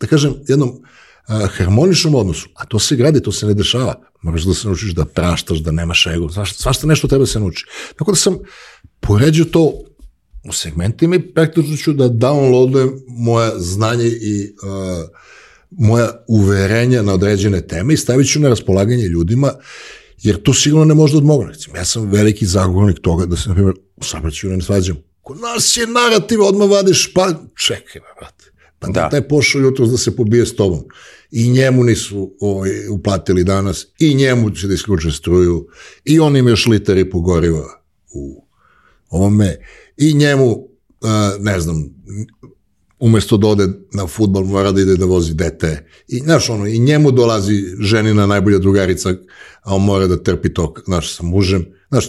da 0.00 0.06
kažem, 0.06 0.34
jednom 0.48 0.68
uh, 0.68 1.48
harmoničnom 1.50 2.14
odnosu, 2.14 2.48
a 2.54 2.66
to 2.66 2.78
se 2.78 2.96
gradi, 2.96 3.22
to 3.22 3.32
se 3.32 3.46
ne 3.46 3.54
dešava, 3.54 3.94
moraš 4.22 4.42
da 4.42 4.54
se 4.54 4.66
naučiš 4.68 4.94
da 4.94 5.04
praštaš, 5.04 5.58
da 5.58 5.70
nemaš 5.70 6.06
ego, 6.06 6.28
svašta, 6.32 6.62
svašta 6.62 6.86
nešto 6.86 7.08
treba 7.08 7.22
da 7.22 7.26
se 7.26 7.40
nauči. 7.40 7.66
Tako 7.96 8.12
da 8.12 8.16
sam 8.16 8.38
poređio 9.00 9.44
to 9.44 9.72
u 10.48 10.52
segmentima 10.52 11.16
i 11.16 11.32
praktično 11.34 11.76
ću 11.76 11.92
da 11.92 12.08
downloadujem 12.08 12.90
moje 13.08 13.50
znanje 13.56 14.06
i 14.06 14.52
uh, 14.62 15.08
moja 15.78 16.24
uverenja 16.28 17.02
na 17.02 17.14
određene 17.14 17.66
teme 17.66 17.94
i 17.94 17.96
stavit 17.96 18.32
ću 18.32 18.40
na 18.40 18.48
raspolaganje 18.48 19.08
ljudima, 19.08 19.52
jer 20.22 20.42
to 20.42 20.54
sigurno 20.54 20.84
ne 20.84 20.94
može 20.94 21.12
da 21.12 21.18
odmogne. 21.18 21.52
Recimo, 21.52 21.76
ja 21.76 21.84
sam 21.84 22.10
veliki 22.10 22.46
zagovornik 22.46 22.98
toga 23.00 23.26
da 23.26 23.36
se, 23.36 23.48
na 23.48 23.54
primjer, 23.54 23.74
u 23.96 24.04
sabraćaju 24.04 24.56
ne 24.56 24.62
svađam. 24.62 24.96
Ko 25.20 25.34
nas 25.34 25.76
je 25.76 25.86
narativ, 25.86 26.42
odmah 26.42 26.70
vadiš, 26.70 27.12
pa 27.14 27.32
čekaj, 27.66 28.00
brate. 28.20 28.44
Pa 28.78 28.88
da. 28.88 29.08
taj 29.08 29.28
pošao 29.28 29.60
jutro 29.60 29.86
da 29.86 29.96
se 29.96 30.16
pobije 30.16 30.46
s 30.46 30.56
tobom. 30.56 30.84
I 31.30 31.48
njemu 31.50 31.84
nisu 31.84 32.36
ovaj, 32.40 32.88
uplatili 32.88 33.44
danas, 33.44 33.86
i 33.98 34.14
njemu 34.14 34.50
će 34.50 34.66
da 34.66 34.74
isključe 34.74 35.10
struju, 35.10 35.66
i 36.04 36.20
on 36.20 36.36
im 36.36 36.48
još 36.48 36.66
liter 36.66 36.98
i 36.98 37.10
pogoriva 37.10 37.64
u 38.14 38.46
ovome, 39.08 39.56
i 39.96 40.14
njemu, 40.14 40.50
uh, 40.50 40.68
ne 41.40 41.60
znam, 41.60 41.90
umesto 43.04 43.36
da 43.36 43.46
ode 43.46 43.66
na 43.92 44.06
futbol, 44.06 44.44
mora 44.44 44.72
da 44.72 44.80
ide 44.80 44.96
da 44.96 45.04
vozi 45.04 45.34
dete. 45.34 45.88
I, 46.08 46.18
znaš, 46.18 46.50
ono, 46.50 46.66
i 46.66 46.78
njemu 46.78 47.10
dolazi 47.10 47.64
ženina 47.80 48.26
najbolja 48.26 48.58
drugarica, 48.58 49.10
a 49.62 49.74
on 49.74 49.84
mora 49.84 50.06
da 50.06 50.22
trpi 50.22 50.54
to, 50.54 50.74
znaš, 50.86 51.16
sa 51.16 51.22
mužem. 51.22 51.66
Znaš, 51.90 52.08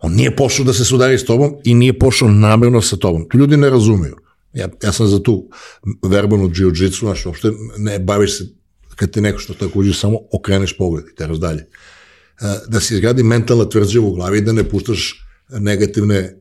on 0.00 0.12
nije 0.12 0.36
pošao 0.36 0.64
da 0.64 0.72
se 0.72 0.84
sudari 0.84 1.18
s 1.18 1.24
tobom 1.24 1.54
i 1.64 1.74
nije 1.74 1.98
pošao 1.98 2.28
namerno 2.28 2.82
sa 2.82 2.96
tobom. 2.96 3.28
To 3.28 3.38
ljudi 3.38 3.56
ne 3.56 3.70
razumeju. 3.70 4.16
Ja, 4.52 4.68
ja 4.82 4.92
sam 4.92 5.06
za 5.06 5.22
tu 5.22 5.48
verbalnu 6.02 6.48
jiu-jitsu, 6.48 7.06
znaš, 7.06 7.26
uopšte 7.26 7.52
ne 7.78 7.98
baviš 7.98 8.38
se 8.38 8.48
kad 8.96 9.10
ti 9.10 9.20
neko 9.20 9.38
što 9.38 9.54
tako 9.54 9.78
uđe, 9.78 9.94
samo 9.94 10.18
okreneš 10.32 10.76
pogled 10.76 11.04
i 11.12 11.14
teraš 11.14 11.38
dalje. 11.38 11.66
Da 12.68 12.80
se 12.80 12.94
izgradi 12.94 13.22
mentalna 13.22 13.68
tvrđava 13.68 14.06
u 14.06 14.14
glavi 14.14 14.38
i 14.38 14.42
da 14.42 14.52
ne 14.52 14.64
puštaš 14.64 15.26
negativne 15.50 16.40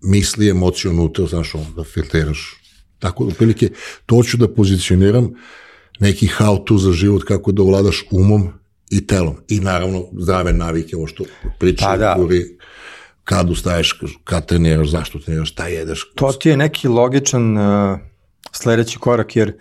misli, 0.00 0.48
emocije 0.48 0.90
unutra, 0.90 1.26
znaš, 1.26 1.52
da 1.76 1.84
filtriraš 1.84 2.59
Tako 3.00 3.24
da, 3.24 3.34
prilike, 3.34 3.70
to 4.06 4.22
ću 4.22 4.36
da 4.36 4.48
pozicioniram 4.54 5.30
neki 6.00 6.28
how 6.38 6.64
to 6.64 6.78
za 6.78 6.92
život, 6.92 7.24
kako 7.24 7.52
da 7.52 7.62
ovladaš 7.62 8.04
umom 8.10 8.48
i 8.90 9.06
telom. 9.06 9.36
I 9.48 9.60
naravno 9.60 10.04
zdrave 10.18 10.52
navike, 10.52 10.96
ovo 10.96 11.06
što 11.06 11.24
pričam, 11.58 11.88
pa, 11.88 11.96
da. 11.96 12.14
kuri, 12.14 12.44
kad 13.24 13.50
ustaješ, 13.50 14.00
kad 14.24 14.46
treniraš, 14.46 14.88
zašto 14.88 15.18
treniraš, 15.18 15.52
šta 15.52 15.66
jedeš. 15.66 16.12
To 16.14 16.32
ti 16.32 16.48
je 16.48 16.56
neki 16.56 16.88
logičan 16.88 17.58
uh, 17.58 17.98
sledeći 18.52 18.98
korak, 18.98 19.36
jer 19.36 19.52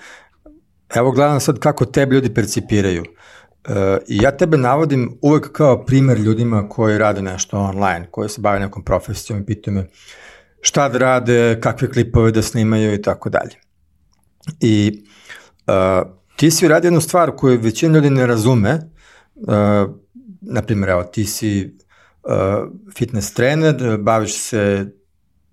evo 0.96 1.12
gledam 1.12 1.40
sad 1.40 1.60
kako 1.60 1.86
tebe 1.86 2.16
ljudi 2.16 2.34
percipiraju. 2.34 3.02
Uh, 3.02 3.76
I 4.08 4.18
ja 4.18 4.38
tebe 4.38 4.58
navodim 4.58 5.18
uvek 5.22 5.52
kao 5.52 5.86
primer 5.86 6.18
ljudima 6.18 6.70
koji 6.70 6.98
rade 6.98 7.22
nešto 7.22 7.58
online, 7.58 8.08
koji 8.12 8.30
se 8.30 8.42
bave 8.42 8.60
nekom 8.60 8.84
profesijom 8.84 9.42
i 9.42 9.46
pitaju 9.46 9.76
me 9.76 9.88
šta 10.62 10.90
da 10.90 10.98
rade, 10.98 11.60
kakve 11.62 11.92
klipove 11.92 12.32
da 12.32 12.42
snimaju 12.42 12.94
i 12.94 13.02
tako 13.02 13.30
dalje. 13.30 13.56
I 14.60 15.04
uh, 15.68 16.10
ti 16.36 16.52
si 16.52 16.66
uradio 16.66 16.88
jednu 16.88 17.02
stvar 17.02 17.32
koju 17.36 17.60
većina 17.62 17.94
ljudi 17.94 18.10
ne 18.10 18.28
razume, 18.28 18.80
uh, 19.36 19.96
na 20.42 20.62
primjer, 20.62 20.90
evo, 20.90 21.04
ti 21.04 21.26
si 21.26 21.78
uh, 22.24 22.32
fitness 22.98 23.34
trener, 23.34 23.98
baviš 23.98 24.34
se, 24.34 24.86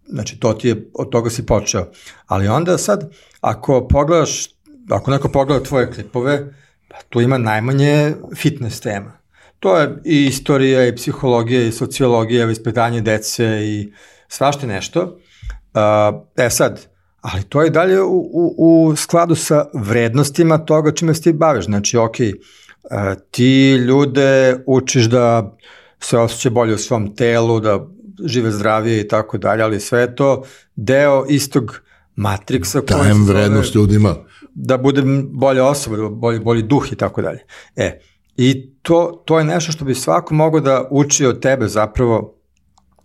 znači 0.09 0.41
to 0.41 0.53
ti 0.53 0.69
je, 0.69 0.91
od 0.95 1.11
toga 1.11 1.31
si 1.31 1.47
počeo, 1.47 1.87
ali 2.27 2.49
onda 2.49 2.79
sad, 2.79 3.11
ako 3.41 3.89
pogledaš, 3.89 4.49
ako 4.91 5.11
neko 5.11 5.29
pogleda 5.29 5.65
tvoje 5.65 5.93
klipove, 5.93 6.55
pa 6.89 6.97
tu 7.09 7.21
ima 7.21 7.39
najmanje 7.39 8.15
fitness 8.37 8.81
tema. 8.81 9.13
To 9.59 9.79
je 9.79 9.97
i 10.05 10.27
istorija, 10.27 10.87
i 10.87 10.97
psihologija, 10.97 11.63
i 11.63 11.73
sociologija, 11.73 12.49
i 12.49 12.53
ispitanje 12.53 13.01
dece, 13.01 13.61
i 13.63 13.93
uh, 13.93 14.16
svašta 14.29 14.67
nešto. 14.67 15.03
Uh, 15.03 16.23
e 16.37 16.51
sad, 16.51 16.87
ali 17.21 17.43
to 17.43 17.63
je 17.63 17.71
dalje 17.71 18.03
u, 18.03 18.31
u, 18.33 18.55
u 18.59 18.97
skladu 18.97 19.35
sa 19.35 19.65
vrednostima 19.75 20.59
toga 20.59 20.93
čime 20.93 21.15
se 21.15 21.23
ti 21.23 21.33
baviš. 21.33 21.65
Znači, 21.65 21.97
ok, 21.97 22.17
uh, 22.21 23.21
ti 23.31 23.73
ljude 23.73 24.59
učiš 24.67 25.05
da 25.05 25.57
se 26.01 26.19
osjeća 26.19 26.51
bolje 26.51 26.75
u 26.75 26.79
svom 26.79 27.17
telu, 27.17 27.61
da 27.61 27.87
žive 28.25 28.51
zdravije 28.51 29.01
i 29.01 29.09
tako 29.09 29.39
dalje, 29.39 29.63
ali 29.63 29.81
sve 29.81 30.01
je 30.01 30.17
to 30.17 30.43
deo 30.77 31.25
istog 31.29 31.81
matriksa 32.17 32.81
Dajem 32.81 33.27
vrednost 33.27 33.75
ljudima. 33.75 34.15
Da 34.55 34.77
bude 34.79 35.03
bolja 35.33 35.65
osoba, 35.65 35.97
da 35.97 36.09
bolji, 36.09 36.41
bolji 36.41 36.63
duh 36.63 36.93
i 36.93 36.97
tako 36.97 37.23
dalje. 37.23 37.45
E, 37.77 38.01
i 38.37 38.71
to, 38.83 39.23
to 39.25 39.39
je 39.39 39.45
nešto 39.45 39.73
što 39.73 39.85
bi 39.85 39.95
svako 39.95 40.35
mogao 40.35 40.61
da 40.61 40.89
uči 40.91 41.27
od 41.27 41.41
tebe 41.41 41.69
zapravo 41.69 42.36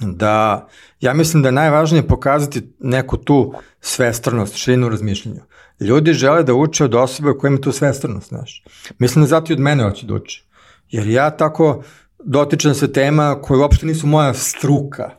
da 0.01 0.67
ja 0.99 1.13
mislim 1.13 1.43
da 1.43 1.49
je 1.49 1.53
najvažnije 1.53 2.07
pokazati 2.07 2.61
neku 2.79 3.17
tu 3.17 3.53
svestrnost, 3.81 4.55
širinu 4.55 4.89
razmišljenju. 4.89 5.41
Ljudi 5.79 6.13
žele 6.13 6.43
da 6.43 6.53
uče 6.53 6.83
od 6.83 6.95
osobe 6.95 7.33
koja 7.39 7.49
ima 7.49 7.61
tu 7.61 7.71
svestrnost, 7.71 8.29
znaš. 8.29 8.63
Mislim 8.99 9.23
da 9.23 9.27
zato 9.27 9.53
i 9.53 9.55
od 9.55 9.59
mene 9.59 9.83
hoće 9.83 10.05
da 10.05 10.13
uče. 10.13 10.43
Jer 10.89 11.07
ja 11.07 11.29
tako 11.29 11.83
dotičem 12.23 12.73
se 12.73 12.93
tema 12.93 13.41
koje 13.41 13.59
uopšte 13.59 13.85
nisu 13.85 14.07
moja 14.07 14.33
struka. 14.33 15.09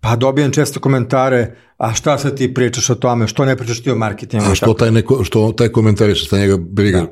Pa 0.00 0.16
dobijem 0.16 0.52
često 0.52 0.80
komentare, 0.80 1.56
a 1.76 1.94
šta 1.94 2.18
sad 2.18 2.36
ti 2.36 2.54
pričaš 2.54 2.90
o 2.90 2.94
tome, 2.94 3.26
što 3.26 3.44
ne 3.44 3.56
pričaš 3.56 3.82
ti 3.82 3.90
o 3.90 3.96
marketingu? 3.96 4.50
A 4.50 4.54
što 4.54 4.74
taj, 4.74 4.90
neko, 4.90 5.24
što 5.24 5.52
taj 5.52 5.68
komentariš, 5.68 6.26
šta 6.26 6.38
njega 6.38 6.56
briga? 6.56 7.00
Da. 7.00 7.06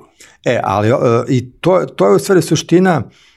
E, 0.52 0.60
ali 0.64 0.92
uh, 0.92 0.98
i 1.28 1.50
to, 1.50 1.86
to 1.96 2.06
je 2.06 2.14
u 2.14 2.18
stvari 2.18 2.42
suština 2.42 3.02
Uh, 3.04 3.29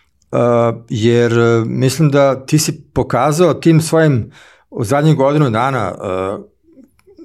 jer 0.89 1.39
uh, 1.39 1.67
mislim 1.67 2.09
da 2.09 2.45
ti 2.45 2.59
si 2.59 2.83
pokazao 2.93 3.53
tim 3.53 3.81
svojim 3.81 4.31
u 4.69 4.83
zadnjih 4.83 5.15
godinu 5.15 5.49
dana 5.49 5.91
uh, 5.91 6.45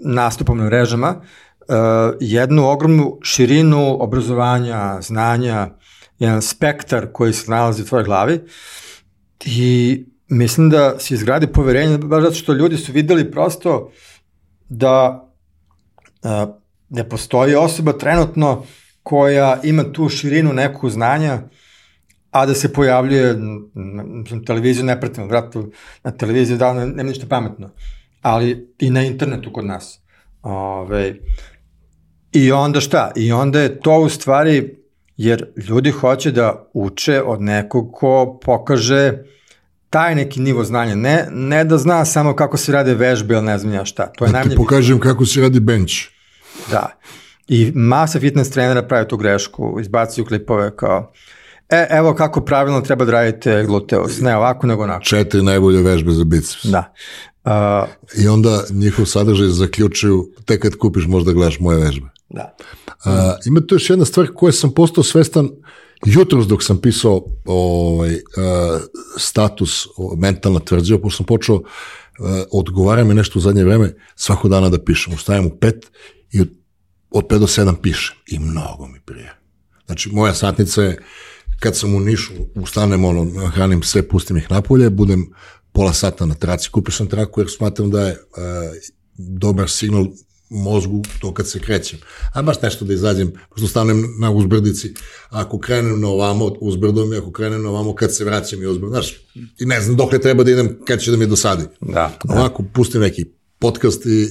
nastupom 0.05 0.59
na 0.59 0.65
mrežama 0.65 1.15
uh, 1.19 1.75
jednu 2.21 2.71
ogromnu 2.71 3.19
širinu 3.23 3.97
obrazovanja, 4.03 5.01
znanja, 5.01 5.69
jedan 6.19 6.43
spektar 6.43 7.07
koji 7.13 7.33
se 7.33 7.51
nalazi 7.51 7.83
u 7.83 7.85
tvojoj 7.85 8.05
glavi. 8.05 8.41
I 9.45 10.05
mislim 10.29 10.71
da 10.71 10.99
si 10.99 11.15
izgradi 11.15 11.47
poverenje 11.47 11.99
baš 11.99 12.23
zato 12.23 12.35
što 12.35 12.53
ljudi 12.53 12.77
su 12.77 12.93
videli 12.93 13.31
prosto 13.31 13.91
da 14.69 15.25
uh, 16.23 16.55
ne 16.89 17.09
postoji 17.09 17.55
osoba 17.55 17.93
trenutno 17.93 18.65
koja 19.03 19.61
ima 19.63 19.93
tu 19.93 20.09
širinu 20.09 20.53
neku 20.53 20.91
znanja 20.91 21.43
a 22.41 22.47
da 22.47 22.55
se 22.55 22.73
pojavljuje, 22.73 23.37
na 23.75 24.45
televiziju 24.47 24.85
ne 24.85 25.01
pratim, 25.01 25.29
vratno, 25.29 25.69
na 26.05 26.11
televiziji 26.11 26.59
da 26.59 26.73
nema 26.73 27.03
ništa 27.03 27.27
pametno, 27.27 27.71
ali 28.23 28.75
i 28.79 28.91
na 28.91 29.03
internetu 29.03 29.53
kod 29.53 29.65
nas. 29.65 30.01
Ove, 30.43 31.15
I 32.33 32.53
onda 32.53 32.81
šta? 32.81 33.13
I 33.17 33.33
onda 33.33 33.61
je 33.61 33.81
to 33.81 33.99
u 34.01 34.09
stvari, 34.09 34.77
jer 35.17 35.47
ljudi 35.69 35.91
hoće 35.91 36.31
da 36.31 36.71
uče 36.75 37.23
od 37.23 37.43
nekog 37.43 37.93
ko 37.93 38.39
pokaže 38.45 39.13
taj 39.91 40.15
neki 40.15 40.41
nivo 40.41 40.65
znanja, 40.65 40.95
ne, 40.95 41.27
ne 41.31 41.65
da 41.65 41.79
zna 41.79 42.05
samo 42.05 42.37
kako 42.37 42.57
se 42.57 42.73
rade 42.73 42.95
vežbe 42.95 43.35
ili 43.35 43.45
ne 43.45 43.59
znam 43.59 43.75
ja 43.75 43.85
šta. 43.85 44.13
To 44.13 44.25
je 44.25 44.33
da 44.33 44.43
ti 44.43 44.57
pokažem 44.57 45.01
kako 45.01 45.27
se 45.27 45.41
radi 45.41 45.61
bench. 45.61 45.95
Da. 46.71 46.99
I 47.49 47.73
masa 47.75 48.21
fitness 48.21 48.51
trenera 48.51 48.83
pravi 48.83 49.09
tu 49.09 49.17
grešku, 49.17 49.79
izbacuju 49.81 50.27
klipove 50.27 50.77
kao 50.77 51.13
E, 51.69 51.87
evo 51.91 52.15
kako 52.15 52.41
pravilno 52.41 52.81
treba 52.81 53.05
da 53.05 53.13
radite 53.13 53.65
gluteus. 53.67 54.21
Ne 54.21 54.37
ovako, 54.37 54.67
nego 54.67 54.83
onako. 54.83 55.05
Četiri 55.05 55.43
najbolje 55.43 55.83
vežbe 55.83 56.13
za 56.13 56.25
biceps. 56.25 56.65
Da. 56.65 56.95
Uh, 57.45 57.89
I 58.25 58.29
onda 58.29 58.63
njihov 58.71 59.05
sadržaj 59.05 59.49
zaključuju, 59.49 60.31
tek 60.45 60.63
kad 60.63 60.77
kupiš 60.77 61.07
možda 61.07 61.33
gledaš 61.33 61.61
moje 61.61 61.79
vežbe. 61.79 62.07
Da. 62.29 62.57
Uh, 62.89 63.13
ima 63.47 63.61
tu 63.61 63.75
još 63.75 63.91
jedna 63.91 64.05
stvar 64.05 64.27
koja 64.35 64.53
sam 64.53 64.71
postao 64.71 65.05
svestan 65.05 65.49
jutros 66.07 66.47
dok 66.47 66.63
sam 66.63 66.81
pisao 66.81 67.25
ovaj, 67.45 68.15
uh, 68.15 68.81
status 69.17 69.87
mentalna 70.17 70.61
tvrđava, 70.61 71.01
pošto 71.01 71.17
sam 71.17 71.27
počeo 71.27 71.57
uh, 71.57 71.63
odgovara 72.53 73.05
me 73.05 73.15
nešto 73.15 73.39
u 73.39 73.43
zadnje 73.43 73.65
vreme, 73.65 73.95
svako 74.17 74.49
dana 74.49 74.69
da 74.69 74.85
pišem. 74.85 75.15
Ustajem 75.15 75.47
u 75.47 75.51
pet 75.51 75.87
i 76.33 76.41
od 77.11 77.27
5 77.27 77.39
do 77.39 77.47
7 77.47 77.77
pišem 77.83 78.17
i 78.27 78.39
mnogo 78.39 78.87
mi 78.87 79.01
prije. 79.01 79.35
Znači, 79.87 80.11
moja 80.13 80.35
satnica 80.35 80.83
je, 80.83 80.99
kad 81.61 81.77
sam 81.77 81.95
u 81.95 82.01
Nišu, 82.01 82.33
ustanem, 82.55 83.05
ono, 83.05 83.47
hranim 83.47 83.83
sve, 83.83 84.09
pustim 84.09 84.37
ih 84.37 84.51
napolje, 84.51 84.91
budem 84.91 85.27
pola 85.73 85.93
sata 85.93 86.27
na 86.27 86.35
traci, 86.35 86.71
kupio 86.71 86.93
sam 86.93 87.07
traku 87.07 87.41
jer 87.41 87.51
smatram 87.51 87.91
da 87.91 88.01
je 88.01 88.13
uh, 88.13 88.19
dobar 89.17 89.71
signal 89.71 90.07
mozgu 90.51 91.03
to 91.21 91.35
kad 91.35 91.49
se 91.49 91.61
krećem. 91.61 91.99
A 92.35 92.43
baš 92.43 92.63
nešto 92.63 92.85
da 92.85 92.95
izađem, 92.95 93.33
pošto 93.51 93.69
stanem 93.69 94.15
na 94.19 94.31
uzbrdici, 94.31 94.95
ako 95.31 95.59
krenem 95.59 96.01
na 96.01 96.09
ovamo, 96.09 96.47
uzbrdom 96.61 97.13
i 97.13 97.17
ako 97.17 97.33
krenem 97.33 97.63
na 97.63 97.71
ovamo, 97.71 97.95
kad 97.95 98.17
se 98.17 98.25
vraćam 98.25 98.63
i 98.63 98.67
uzbrdo, 98.67 98.91
znaš, 98.91 99.13
i 99.35 99.67
ne 99.67 99.81
znam 99.81 99.97
dok 99.97 100.11
trebao 100.23 100.45
da 100.45 100.51
idem, 100.51 100.79
kad 100.87 101.01
će 101.01 101.11
da 101.11 101.17
mi 101.17 101.27
dosadi. 101.27 101.65
Da, 101.81 102.19
da. 102.25 102.35
Ovako, 102.35 102.65
pustim 102.75 103.01
neki 103.01 103.25
podcast 103.59 104.07
i 104.07 104.29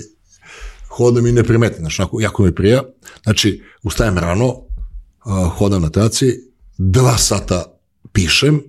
hodam 0.89 1.27
i 1.27 1.31
ne 1.31 1.43
primetim, 1.43 1.79
znaš, 1.79 1.99
onako, 1.99 2.21
jako 2.21 2.43
mi 2.43 2.55
prija. 2.55 2.83
Znači, 3.23 3.63
ustajem 3.83 4.17
rano, 4.17 4.47
uh, 4.47 5.51
hodam 5.57 5.81
na 5.81 5.89
traci, 5.89 6.46
dva 6.77 7.17
sata 7.17 7.65
pišem, 8.11 8.61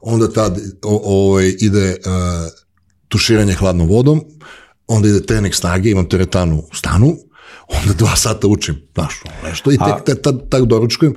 onda 0.00 0.32
tad 0.32 0.58
o, 0.82 0.96
o, 0.96 1.00
ovaj, 1.04 1.54
ide 1.60 1.90
uh, 1.90 2.52
tuširanje 3.08 3.54
hladnom 3.54 3.88
vodom, 3.88 4.20
onda 4.86 5.08
ide 5.08 5.22
trening 5.26 5.54
snage, 5.54 5.90
imam 5.90 6.08
teretanu 6.08 6.58
u 6.72 6.74
stanu, 6.74 7.16
onda 7.68 7.94
dva 7.94 8.16
sata 8.16 8.46
učim, 8.46 8.82
znaš, 8.94 9.22
nešto, 9.44 9.72
i 9.72 9.78
tek, 9.78 10.04
tek 10.06 10.22
tad, 10.22 10.48
tad 10.48 10.64
doručkujem, 10.66 11.14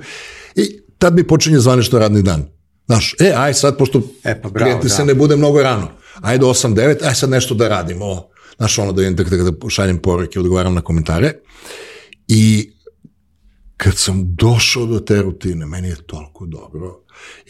i 0.54 0.80
tad 0.98 1.14
mi 1.14 1.26
počinje 1.26 1.58
zvanično 1.58 1.98
radni 1.98 2.22
dan. 2.22 2.44
Znaš, 2.86 3.14
e, 3.20 3.32
aj 3.36 3.54
sad, 3.54 3.78
pošto 3.78 4.02
E, 4.24 4.42
pa 4.42 4.48
bravo, 4.48 4.64
klijenti 4.64 4.88
da. 4.88 4.94
se 4.94 5.04
ne 5.04 5.14
bude 5.14 5.36
mnogo 5.36 5.62
rano, 5.62 5.88
ajde 6.20 6.44
8-9, 6.44 7.04
aj 7.04 7.14
sad 7.14 7.30
nešto 7.30 7.54
da 7.54 7.68
radimo, 7.68 8.28
znaš, 8.56 8.78
ono 8.78 8.92
da 8.92 9.02
idem 9.02 9.16
da, 9.16 9.24
da, 9.24 9.50
da 9.50 9.68
šaljem 9.68 9.98
poruke, 9.98 10.40
odgovaram 10.40 10.74
na 10.74 10.80
komentare, 10.80 11.32
i 12.28 12.73
kad 13.76 13.98
sam 13.98 14.34
došao 14.34 14.86
do 14.86 15.00
te 15.00 15.22
rutine, 15.22 15.66
meni 15.66 15.88
je 15.88 16.06
toliko 16.06 16.46
dobro, 16.46 17.00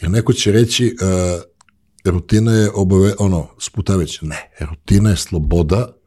jer 0.01 0.11
neko 0.11 0.33
će 0.33 0.51
reći, 0.51 0.95
uh, 1.01 1.41
rutina 2.11 2.51
je 2.51 2.71
obave, 2.73 3.13
ono, 3.19 3.47
sputaveć, 3.59 4.21
ne, 4.21 4.51
rutina 4.59 5.09
je 5.09 5.17
sloboda, 5.17 5.97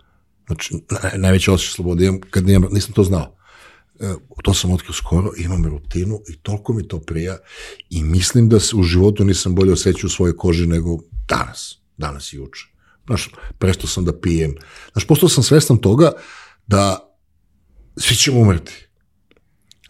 znači, 0.47 0.75
naj, 0.91 1.19
najveći 1.19 1.51
osjećaj 1.51 1.75
slobode 1.75 2.07
imam 2.07 2.21
kad 2.31 2.47
nijem, 2.47 2.67
nisam 2.71 2.93
to 2.93 3.05
znao. 3.05 3.39
E, 4.01 4.15
to 4.43 4.55
sam 4.55 4.71
otkrio 4.71 4.93
skoro, 4.93 5.31
imam 5.37 5.67
rutinu 5.67 6.21
i 6.29 6.37
toliko 6.37 6.73
mi 6.73 6.89
to 6.89 7.01
prija 7.01 7.39
i 7.91 8.03
mislim 8.03 8.49
da 8.49 8.61
se 8.61 8.77
u 8.77 8.83
životu 8.83 9.25
nisam 9.25 9.55
bolje 9.55 9.73
osjećao 9.73 10.07
u 10.07 10.11
svojoj 10.11 10.37
koži 10.37 10.67
nego 10.67 10.99
danas, 11.29 11.79
danas 11.97 12.33
i 12.33 12.37
juče. 12.37 12.67
Znaš, 13.07 13.31
prestao 13.59 13.89
sam 13.89 14.05
da 14.05 14.21
pijem. 14.21 14.55
Znaš, 14.93 15.07
postao 15.07 15.29
sam 15.29 15.45
svestan 15.45 15.79
toga 15.79 16.13
da 16.67 17.15
svi 17.97 18.17
ćemo 18.17 18.41
umreti. 18.41 18.88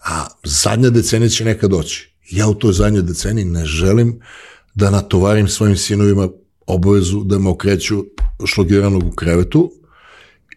A 0.05 0.27
zadnja 0.45 0.91
decenija 0.91 1.29
će 1.29 1.45
nekad 1.45 1.71
doći. 1.71 2.15
Ja 2.31 2.49
u 2.49 2.55
toj 2.55 2.73
zadnjoj 2.73 3.03
deceniji 3.03 3.45
ne 3.45 3.65
želim 3.65 4.21
da 4.75 4.91
natovarim 4.91 5.49
svojim 5.49 5.77
sinovima 5.77 6.29
obavezu 6.67 7.25
da 7.25 7.39
me 7.39 7.51
okreću 7.51 8.05
šlogiranog 8.47 9.05
u 9.05 9.11
krevetu 9.11 9.73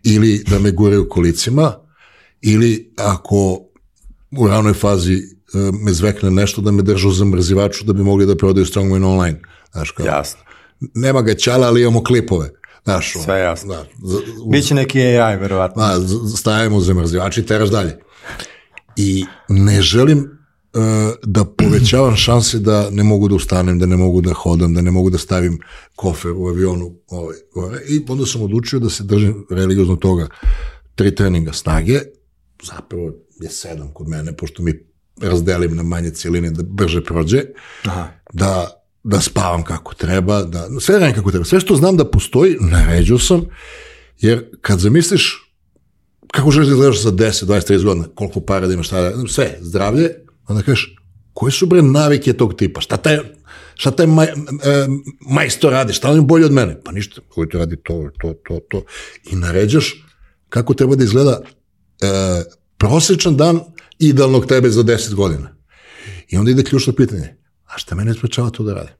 ili 0.03 0.43
da 0.49 0.59
me 0.59 0.71
gure 0.71 0.97
u 0.97 1.09
kolicima 1.09 1.73
ili 2.41 2.93
ako 2.97 3.59
u 4.37 4.47
ranoj 4.47 4.73
fazi 4.73 5.13
e, 5.13 5.21
me 5.83 5.93
zvekne 5.93 6.31
nešto 6.31 6.61
da 6.61 6.71
me 6.71 6.81
držu 6.83 7.11
za 7.11 7.25
mrzivaču 7.25 7.85
da 7.85 7.93
bi 7.93 8.03
mogli 8.03 8.25
da 8.25 8.37
prodaju 8.37 8.65
Strongman 8.65 9.03
online. 9.03 9.39
Znaš, 9.71 9.91
kao, 9.91 10.05
Jasno. 10.05 10.39
nema 10.79 11.21
ga 11.21 11.33
ćala, 11.35 11.67
ali 11.67 11.81
imamo 11.81 12.03
klipove. 12.03 12.49
Znaš, 12.83 13.13
Sve 13.23 13.39
jasno. 13.39 13.73
Da, 13.73 13.85
Biće 14.51 14.75
neki 14.75 15.01
AI, 15.01 15.37
verovatno. 15.37 15.83
Z- 15.99 16.37
stavimo 16.37 16.79
zamrzivač 16.79 17.37
i 17.37 17.45
teraš 17.45 17.69
dalje. 17.69 17.99
I 18.95 19.25
ne 19.49 19.81
želim 19.81 20.19
uh, 20.19 20.81
da 21.23 21.45
povećavam 21.45 22.15
šanse 22.15 22.59
da 22.59 22.89
ne 22.89 23.03
mogu 23.03 23.27
da 23.27 23.35
ustanem, 23.35 23.79
da 23.79 23.85
ne 23.85 23.97
mogu 23.97 24.21
da 24.21 24.33
hodam, 24.33 24.73
da 24.73 24.81
ne 24.81 24.91
mogu 24.91 25.09
da 25.09 25.17
stavim 25.17 25.59
kofer 25.95 26.31
u 26.31 26.47
avionu 26.47 26.95
ovaj, 27.07 27.37
gore. 27.53 27.81
I 27.89 28.01
onda 28.09 28.25
sam 28.25 28.41
odlučio 28.41 28.79
da 28.79 28.89
se 28.89 29.03
držim 29.03 29.45
religiozno 29.49 29.95
toga 29.95 30.27
tri 30.95 31.15
treninga 31.15 31.53
snage, 31.53 31.99
zapravo 32.63 33.13
je 33.41 33.49
sedam 33.49 33.93
kod 33.93 34.07
mene, 34.07 34.37
pošto 34.37 34.63
mi 34.63 34.73
razdelim 35.21 35.75
na 35.75 35.83
manje 35.83 36.11
cijeline 36.11 36.51
da 36.51 36.63
brže 36.63 37.03
prođe, 37.03 37.43
Aha. 37.85 38.07
da, 38.33 38.83
da 39.03 39.21
spavam 39.21 39.63
kako 39.63 39.93
treba, 39.93 40.43
da, 40.43 40.67
sve 40.79 40.99
radim 40.99 41.15
kako 41.15 41.31
treba. 41.31 41.45
Sve 41.45 41.59
što 41.59 41.75
znam 41.75 41.97
da 41.97 42.11
postoji, 42.11 42.57
naređao 42.59 43.19
sam, 43.19 43.45
jer 44.19 44.45
kad 44.61 44.79
zamisliš 44.79 45.50
kako 46.31 46.51
želiš 46.51 46.67
da 46.67 46.73
izgledaš 46.73 47.01
za 47.01 47.11
10, 47.11 47.45
20, 47.45 47.71
30 47.73 47.83
godina, 47.83 48.07
koliko 48.15 48.41
para 48.41 48.67
da 48.67 48.73
imaš, 48.73 48.87
šta 48.87 49.01
da, 49.01 49.27
sve, 49.27 49.57
zdravlje, 49.61 50.15
onda 50.47 50.63
kažeš, 50.63 50.95
koje 51.33 51.51
su 51.51 51.65
bre 51.65 51.81
navike 51.81 52.33
tog 52.33 52.53
tipa, 52.53 52.81
šta 52.81 52.97
taj, 52.97 53.17
šta 53.75 53.91
taj 53.91 54.07
maj, 54.07 54.27
e, 54.27 54.33
majstor 55.29 55.71
radi, 55.71 55.93
šta 55.93 56.09
on 56.09 56.15
je 56.15 56.21
bolji 56.21 56.45
od 56.45 56.51
mene? 56.51 56.81
Pa 56.83 56.91
ništa, 56.91 57.21
koji 57.29 57.49
to 57.49 57.57
radi 57.57 57.77
to, 57.83 58.09
to, 58.21 58.33
to, 58.47 58.59
to. 58.69 58.83
I 59.31 59.35
naređaš 59.35 60.05
kako 60.49 60.73
treba 60.73 60.95
da 60.95 61.03
izgleda 61.03 61.41
e, 61.41 62.07
prosječan 62.77 63.37
dan 63.37 63.59
idealnog 63.99 64.45
tebe 64.45 64.69
za 64.69 64.83
10 64.83 65.13
godina. 65.13 65.55
I 66.29 66.37
onda 66.37 66.51
ide 66.51 66.63
ključno 66.63 66.93
pitanje, 66.93 67.35
a 67.65 67.77
šta 67.77 67.95
mene 67.95 68.13
sprečava 68.13 68.49
to 68.49 68.63
da 68.63 68.73
radim? 68.73 68.93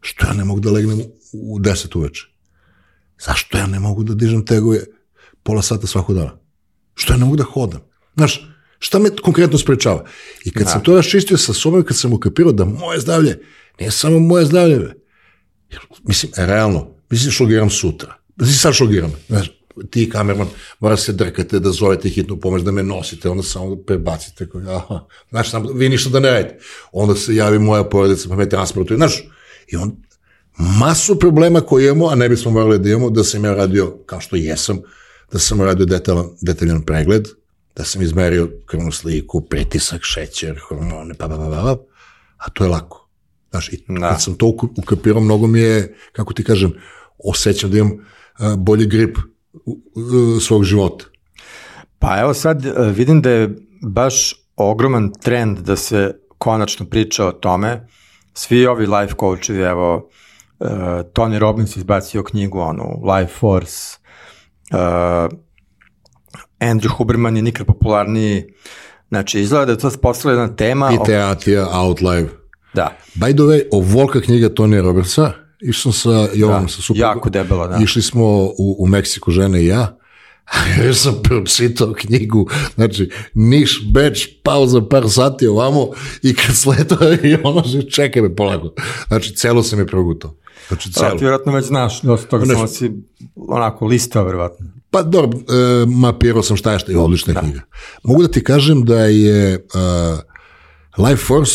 Što 0.00 0.26
ja 0.26 0.32
ne 0.32 0.44
mogu 0.44 0.60
da 0.60 0.70
legnem 0.70 1.00
u 1.32 1.58
10 1.58 1.98
uveče? 1.98 2.26
Zašto 3.26 3.58
ja 3.58 3.66
ne 3.66 3.80
mogu 3.80 4.04
da 4.04 4.14
dižem 4.14 4.46
tegove 4.46 4.84
pola 5.42 5.62
sata 5.62 5.86
svakog 5.86 6.16
dana? 6.16 6.41
Što 6.94 7.12
ja 7.12 7.16
ne 7.16 7.24
mogu 7.24 7.36
da 7.36 7.44
hodam? 7.44 7.80
Znaš, 8.16 8.48
šta 8.78 8.98
me 8.98 9.10
konkretno 9.22 9.58
sprečava? 9.58 10.04
I 10.44 10.50
kad 10.50 10.70
sam 10.70 10.82
to 10.82 10.96
raščistio 10.96 11.38
sa 11.38 11.52
sobom, 11.52 11.84
kad 11.84 11.96
sam 11.96 12.12
ukapirao 12.12 12.52
da 12.52 12.64
moje 12.64 13.00
zdravlje 13.00 13.38
nije 13.78 13.90
samo 13.90 14.18
moje 14.18 14.46
zdravlje, 14.46 14.78
be. 14.78 14.94
Mislim, 16.04 16.32
realno, 16.36 16.94
mislim 17.10 17.32
šlogiram 17.32 17.70
sutra. 17.70 18.14
Mislim, 18.36 18.56
sad 18.56 18.74
šlogiram. 18.74 19.12
Znaš, 19.28 19.50
ti 19.90 20.10
kamerman 20.10 20.48
mora 20.80 20.96
se 20.96 21.12
drkate 21.12 21.58
da 21.58 21.70
zovete 21.70 22.08
hitnu 22.08 22.40
pomoć, 22.40 22.62
da 22.62 22.70
me 22.70 22.82
nosite, 22.82 23.28
onda 23.28 23.42
samo 23.42 23.74
da 23.74 23.82
prebacite. 23.82 24.48
Kao, 24.48 24.60
aha, 24.60 25.06
znaš, 25.30 25.50
sam, 25.50 25.66
vi 25.74 25.88
ništa 25.88 26.10
da 26.10 26.20
ne 26.20 26.30
radite. 26.30 26.58
Onda 26.92 27.14
se 27.14 27.34
javi 27.34 27.58
moja 27.58 27.84
porodica, 27.84 28.28
pa 28.28 28.36
me 28.36 28.48
transportuje. 28.48 28.96
Znaš, 28.96 29.22
i 29.68 29.76
on, 29.76 29.96
masu 30.58 31.18
problema 31.18 31.60
koje 31.60 31.86
imamo, 31.86 32.08
a 32.08 32.14
ne 32.14 32.28
bismo 32.28 32.50
morali 32.50 32.78
da 32.78 32.90
imamo, 32.90 33.10
da 33.10 33.24
sam 33.24 33.44
ja 33.44 33.54
radio, 33.54 33.98
kao 34.06 34.20
što 34.20 34.36
jesam, 34.36 34.80
da 35.32 35.38
sam 35.38 35.62
radio 35.62 35.86
detaljan, 35.86 36.26
detaljan 36.40 36.82
pregled, 36.82 37.28
da 37.76 37.84
sam 37.84 38.02
izmerio 38.02 38.50
krvnu 38.66 38.92
sliku, 38.92 39.40
pritisak, 39.40 40.02
šećer, 40.02 40.60
hormone, 40.68 41.14
pa, 41.14 41.28
pa, 41.28 41.36
pa, 41.36 41.44
pa, 41.44 41.62
pa, 41.62 41.76
a 42.36 42.50
to 42.50 42.64
je 42.64 42.70
lako. 42.70 43.08
Znaš, 43.50 43.68
i 43.68 43.84
Da. 43.88 44.08
kad 44.08 44.22
sam 44.22 44.34
to 44.34 44.46
ukapirao, 44.82 45.20
mnogo 45.20 45.46
mi 45.46 45.60
je, 45.60 45.96
kako 46.12 46.32
ti 46.32 46.44
kažem, 46.44 46.72
osjećam 47.24 47.70
da 47.70 47.78
imam 47.78 48.06
bolji 48.58 48.86
grip 48.86 49.18
svog 50.40 50.64
života. 50.64 51.04
Pa 51.98 52.20
evo 52.20 52.34
sad 52.34 52.66
e, 52.66 52.72
vidim 52.78 53.22
da 53.22 53.30
je 53.30 53.56
baš 53.82 54.34
ogroman 54.56 55.12
trend 55.22 55.58
da 55.58 55.76
se 55.76 56.14
konačno 56.38 56.86
priča 56.86 57.26
o 57.26 57.32
tome. 57.32 57.88
Svi 58.34 58.66
ovi 58.66 58.86
life 58.86 59.14
coachevi, 59.20 59.62
evo, 59.62 60.10
uh, 60.58 60.68
Tony 61.12 61.38
Robbins 61.38 61.76
izbacio 61.76 62.24
knjigu, 62.24 62.60
onu, 62.60 63.02
Life 63.04 63.32
Force, 63.38 63.98
uh, 64.72 65.38
Andrew 66.60 66.88
Huberman 66.88 67.36
je 67.36 67.42
nikad 67.42 67.66
popularniji, 67.66 68.44
znači 69.08 69.40
izgleda 69.40 69.64
da 69.66 69.72
je 69.72 69.78
to 69.78 69.90
postala 69.92 70.34
jedna 70.34 70.56
tema. 70.56 70.86
o- 70.88 70.94
Iteratija, 70.94 71.68
Outlive. 71.72 72.28
da, 72.74 72.96
By 73.14 73.32
the 73.32 73.42
way, 73.42 73.62
ovolika 73.72 74.20
knjiga 74.20 74.48
Tonija 74.48 74.82
Robertsa, 74.82 75.32
išao 75.60 75.82
sam 75.82 76.12
sa 76.12 76.28
Jovanom, 76.34 76.62
Da, 76.62 76.68
sa 76.68 76.82
suprugom. 76.82 77.00
jako 77.08 77.30
debela, 77.30 77.66
da. 77.68 77.78
Išli 77.78 78.02
smo 78.02 78.24
u, 78.48 78.76
u 78.78 78.86
Meksiku, 78.86 79.30
žene 79.30 79.62
i 79.62 79.66
ja, 79.66 79.98
ja 80.78 80.94
sam 80.94 81.14
pročitao 81.22 81.92
knjigu, 81.94 82.46
znači, 82.74 83.10
Niš, 83.34 83.80
Beč, 83.86 84.28
pauza 84.42 84.82
par 84.82 85.04
sati 85.08 85.46
ovamo 85.46 85.88
i 86.22 86.34
kad 86.34 86.56
sletao 86.56 86.98
i 87.24 87.36
ono, 87.44 87.62
čekaj 87.90 88.22
me 88.22 88.36
polako. 88.36 88.74
Znači, 89.08 89.34
celo 89.34 89.62
sam 89.62 89.78
je 89.78 89.86
progutao. 89.86 90.34
Znači, 90.68 90.88
Da, 90.88 91.00
celo. 91.00 91.10
ti 91.10 91.24
vjerojatno 91.24 91.52
već 91.52 91.66
znaš 91.66 92.00
dosta 92.02 92.28
toga, 92.28 92.46
samo 92.46 92.66
si 92.66 92.90
onako 93.36 93.86
listao, 93.86 94.24
vjerojatno. 94.24 94.66
Pa 94.90 95.02
dobro, 95.02 95.38
e, 95.38 95.86
mapirao 95.86 96.42
sam 96.42 96.56
šta 96.56 96.72
je 96.72 96.78
šta 96.78 96.92
je 96.92 96.98
odlična 96.98 97.40
knjiga. 97.40 97.60
Mogu 98.02 98.22
da 98.22 98.28
ti 98.28 98.44
kažem 98.44 98.84
da 98.84 99.04
je 99.04 99.54
uh, 99.74 101.06
Life 101.06 101.24
Force 101.24 101.54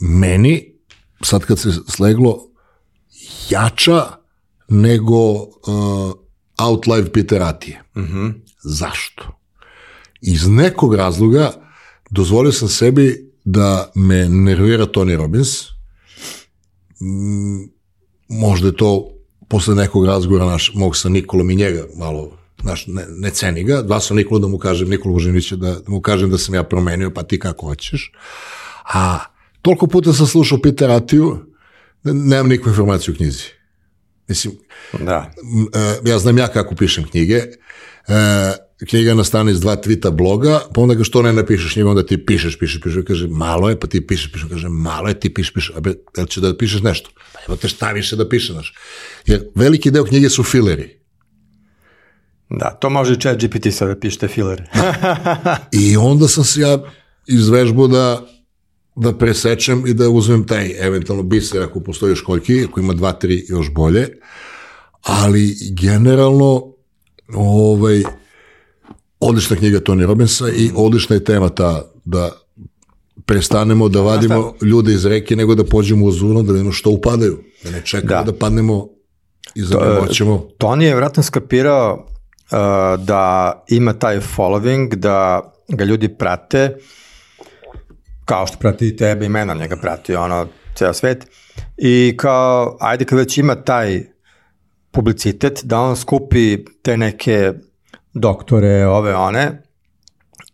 meni, 0.00 0.74
sad 1.22 1.44
kad 1.44 1.58
se 1.58 1.68
sleglo, 1.88 2.38
jača 3.50 4.04
nego 4.68 5.32
uh, 5.32 5.48
Outlive 6.58 7.12
Peteratije. 7.12 7.82
Zašto? 8.62 9.40
Iz 10.20 10.48
nekog 10.48 10.94
razloga 10.94 11.52
dozvolio 12.10 12.52
sam 12.52 12.68
sebi 12.68 13.32
da 13.44 13.90
me 13.94 14.28
nervira 14.28 14.86
Tony 14.86 15.16
Robbins. 15.16 15.64
Možda 18.34 18.68
je 18.68 18.76
to 18.76 19.10
posle 19.48 19.74
nekog 19.74 20.06
razgovora 20.06 20.46
naš, 20.46 20.72
mog 20.74 20.96
sa 20.96 21.08
Nikolom 21.08 21.50
i 21.50 21.56
njega 21.56 21.84
malo 21.96 22.30
znaš, 22.62 22.86
ne, 22.86 23.04
ne 23.08 23.30
ceni 23.30 23.64
ga, 23.64 23.82
dva 23.82 24.00
sam 24.00 24.16
Nikolu 24.16 24.40
da 24.40 24.46
mu 24.46 24.58
kažem, 24.58 24.88
Nikolu 24.88 25.14
Božinića 25.14 25.56
da, 25.56 25.70
da 25.70 25.90
mu 25.92 26.00
kažem 26.00 26.30
da 26.30 26.38
sam 26.38 26.54
ja 26.54 26.62
promenio, 26.62 27.10
pa 27.10 27.22
ti 27.22 27.38
kako 27.38 27.66
hoćeš. 27.66 28.12
A 28.84 29.18
toliko 29.62 29.86
puta 29.86 30.12
sam 30.12 30.26
slušao 30.26 30.60
Peter 30.62 30.90
Atiju, 30.90 31.38
da 32.04 32.12
nemam 32.12 32.48
nikakvu 32.48 32.70
informaciju 32.70 33.14
o 33.14 33.16
knjizi. 33.16 33.44
Mislim, 34.28 34.52
Da. 35.00 35.30
e, 35.74 36.10
ja 36.10 36.18
znam 36.18 36.38
ja 36.38 36.48
kako 36.48 36.74
pišem 36.74 37.04
knjige, 37.04 37.34
e, 37.34 37.54
knjiga 38.88 39.14
nastane 39.14 39.52
iz 39.52 39.60
dva 39.60 39.76
tvita 39.76 40.10
bloga, 40.10 40.60
pa 40.74 40.80
onda 40.80 40.94
ga 40.94 41.04
što 41.04 41.22
ne 41.22 41.32
napišeš 41.32 41.76
njima, 41.76 41.90
onda 41.90 42.06
ti 42.06 42.26
pišeš, 42.26 42.58
pišeš, 42.58 42.80
pišeš, 42.80 43.04
kaže 43.06 43.28
malo 43.28 43.70
je, 43.70 43.80
pa 43.80 43.86
ti 43.86 44.06
pišeš, 44.06 44.32
pišeš, 44.32 44.48
kaže 44.50 44.68
malo 44.68 45.08
je, 45.08 45.20
ti 45.20 45.34
pišeš, 45.34 45.54
pišeš, 45.54 45.72
a 45.76 45.80
bre, 45.80 45.94
jel 46.16 46.26
će 46.26 46.40
da 46.40 46.56
pišeš 46.56 46.82
nešto? 46.82 47.10
Pa 47.32 47.40
evo 47.48 47.56
te 47.56 47.68
šta 47.68 47.92
više 47.92 48.16
da 48.16 48.28
piše, 48.28 48.52
znaš. 48.52 48.74
Jer 49.26 49.48
veliki 49.54 49.90
deo 49.90 50.04
knjige 50.04 50.28
su 50.28 50.42
fileri. 50.42 50.98
Da, 52.50 52.70
to 52.70 52.90
može 52.90 53.20
chat 53.20 53.44
GPT 53.44 53.74
sad 53.74 53.88
da 53.88 53.98
pišete 54.00 54.28
filere. 54.28 54.64
I 55.82 55.96
onda 55.96 56.28
sam 56.28 56.44
se 56.44 56.60
ja 56.60 56.78
izvežbao 57.26 57.86
da 57.88 58.26
da 58.96 59.18
presečem 59.18 59.86
i 59.86 59.94
da 59.94 60.08
uzmem 60.08 60.46
taj 60.46 60.86
eventualno 60.86 61.22
biser 61.22 61.62
ako 61.62 61.80
postoji 61.80 62.10
još 62.10 62.20
koljki, 62.20 62.64
ako 62.64 62.80
ima 62.80 62.92
dva, 62.92 63.12
tri 63.12 63.46
još 63.48 63.70
bolje, 63.70 64.08
ali 65.02 65.56
generalno 65.70 66.74
ovaj, 67.34 68.02
odlična 69.28 69.56
knjiga 69.56 69.80
Tony 69.80 70.06
Robbinsa 70.06 70.48
i 70.48 70.70
odlična 70.76 71.16
je 71.16 71.24
tema 71.24 71.48
ta 71.48 71.82
da 72.04 72.30
prestanemo 73.26 73.88
da 73.88 74.00
vadimo 74.00 74.54
ljude 74.62 74.92
iz 74.92 75.06
reke 75.06 75.36
nego 75.36 75.54
da 75.54 75.64
pođemo 75.64 76.06
u 76.06 76.12
zurno 76.12 76.42
da 76.42 76.52
vidimo 76.52 76.72
što 76.72 76.90
upadaju, 76.90 77.38
da 77.64 77.70
ne 77.70 77.82
čekamo 77.84 78.24
da, 78.24 78.32
Da. 78.32 78.38
padnemo 78.38 78.88
i 79.54 79.62
za 79.62 79.74
njim 79.74 80.06
hoćemo. 80.06 80.46
Tony 80.58 80.82
je 80.82 80.94
vratno 80.94 81.22
skapirao 81.22 81.94
uh, 81.94 83.04
da 83.04 83.52
ima 83.68 83.92
taj 83.92 84.20
following, 84.20 84.94
da 84.94 85.40
ga 85.68 85.84
ljudi 85.84 86.08
prate, 86.08 86.76
kao 88.24 88.46
što 88.46 88.58
prati 88.58 88.88
i 88.88 88.96
tebe 88.96 89.26
i 89.26 89.28
mene, 89.28 89.54
njega 89.54 89.76
prati 89.76 90.14
ono, 90.14 90.46
ceo 90.74 90.92
svet. 90.92 91.26
I 91.76 92.14
kao, 92.16 92.76
ajde 92.80 93.04
kad 93.04 93.18
već 93.18 93.38
ima 93.38 93.54
taj 93.54 94.02
publicitet, 94.90 95.60
da 95.64 95.80
on 95.80 95.96
skupi 95.96 96.64
te 96.82 96.96
neke 96.96 97.52
doktore, 98.14 98.86
ove 98.86 99.14
one, 99.14 99.62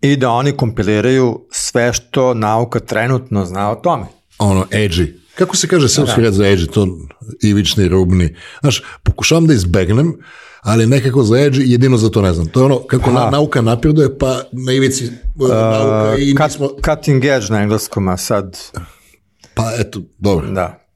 i 0.01 0.17
da 0.17 0.31
oni 0.31 0.53
kompiliraju 0.53 1.47
sve 1.51 1.93
što 1.93 2.35
nauka 2.35 2.81
trenutno 2.81 3.45
zna 3.45 3.71
o 3.71 3.75
tome. 3.75 4.05
ono, 4.39 4.65
edgy. 4.71 5.13
Kako 5.35 5.57
se 5.57 5.69
kaže 5.69 5.89
srpski 5.89 6.21
red 6.21 6.35
za 6.35 6.45
edgy, 6.45 6.71
to 6.71 6.89
ivični, 7.43 7.89
rubni. 7.89 8.37
Znaš, 8.61 8.83
pokušavam 9.03 9.47
da 9.47 9.55
izbegnem, 9.55 10.15
ali 10.61 10.87
nekako 10.87 11.23
za 11.23 11.35
edgy 11.35 11.63
jedino 11.65 11.97
za 11.97 12.11
to 12.11 12.23
ne 12.23 12.33
znam. 12.33 12.47
To 12.47 12.61
je 12.61 12.65
ono, 12.65 12.79
kako 12.79 13.11
na, 13.11 13.31
nauka 13.31 13.61
napreduje, 13.61 14.19
pa 14.19 14.43
na 14.53 14.73
ivici 14.73 15.05
uh, 15.05 15.49
nauka 15.49 16.17
i 16.19 16.35
Cut, 16.35 16.47
nismo, 16.47 16.69
cutting 16.85 17.25
edge 17.25 17.47
na 17.51 17.63
engleskom, 17.63 18.09
a 18.09 18.17
sad, 18.17 18.59
pa 19.55 19.73
eto, 19.79 20.01
dobro, 20.19 20.51
da. 20.51 20.90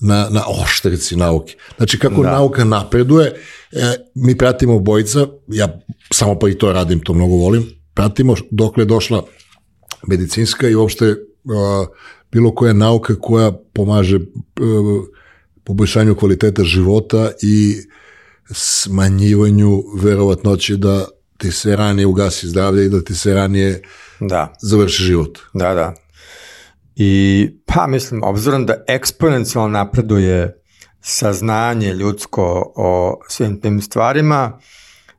Na, 0.00 0.28
na 0.30 0.42
oštrici 0.62 1.16
nauke. 1.16 1.54
Znači, 1.76 1.98
kako 1.98 2.22
nauka 2.22 2.64
napreduje, 2.64 3.34
e, 3.72 3.94
mi 4.14 4.38
pratimo 4.38 4.78
bojica, 4.78 5.26
ja 5.48 5.80
samo 6.12 6.38
pa 6.38 6.48
i 6.48 6.54
to 6.54 6.72
radim, 6.72 7.00
to 7.00 7.14
mnogo 7.14 7.34
volim, 7.34 7.66
pratimo 7.94 8.34
dokle 8.50 8.82
je 8.82 8.86
došla 8.86 9.24
medicinska 10.06 10.68
i 10.68 10.74
uopšte 10.74 11.04
a, 11.04 11.86
bilo 12.32 12.54
koja 12.54 12.72
nauka 12.72 13.14
koja 13.20 13.52
pomaže 13.72 14.16
e, 14.16 14.20
poboljšanju 15.64 16.14
kvaliteta 16.14 16.64
života 16.64 17.30
i 17.42 17.76
smanjivanju 18.50 19.82
verovatnoće 20.02 20.76
da 20.76 21.06
ti 21.36 21.52
se 21.52 21.76
ranije 21.76 22.06
ugasi 22.06 22.48
zdravlje 22.48 22.86
i 22.86 22.88
da 22.88 23.00
ti 23.00 23.14
se 23.14 23.34
ranije 23.34 23.82
Da, 24.20 24.52
završi 24.62 25.02
život. 25.02 25.38
da, 25.54 25.74
da. 25.74 25.94
I 27.02 27.48
pa 27.66 27.86
mislim, 27.86 28.22
obzirom 28.24 28.66
da 28.66 28.74
eksponencijalno 28.88 29.68
napreduje 29.68 30.62
saznanje 31.00 31.94
ljudsko 31.94 32.72
o 32.76 33.20
svim 33.28 33.60
tim 33.60 33.80
stvarima, 33.80 34.58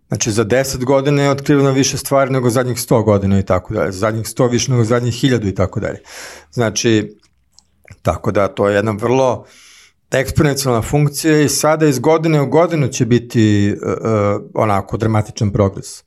znači 0.08 0.32
za 0.32 0.46
10 0.46 0.86
godina 0.86 1.24
je 1.24 1.30
otkriveno 1.30 1.72
više 1.72 1.98
stvari 1.98 2.32
nego 2.32 2.50
zadnjih 2.50 2.78
100 2.78 3.04
godina 3.04 3.40
i 3.40 3.46
tako 3.46 3.74
dalje, 3.74 3.92
zadnjih 3.92 4.26
100 4.26 4.52
više 4.52 4.72
nego 4.72 4.84
zadnjih 4.84 5.14
1000 5.14 5.50
i 5.50 5.56
tako 5.56 5.80
dalje. 5.80 6.00
Znači, 6.52 7.18
tako 8.02 8.32
da 8.32 8.48
to 8.48 8.70
je 8.70 8.76
jedna 8.76 8.92
vrlo 8.92 9.46
eksponencijalna 10.12 10.82
funkcija 10.82 11.42
i 11.42 11.50
sada 11.50 11.88
iz 11.88 12.00
godine 12.00 12.42
u 12.42 12.48
godinu 12.48 12.88
će 12.88 13.06
biti 13.06 13.76
uh, 13.76 14.42
onako 14.54 14.98
dramatičan 14.98 15.52
progres. 15.52 16.00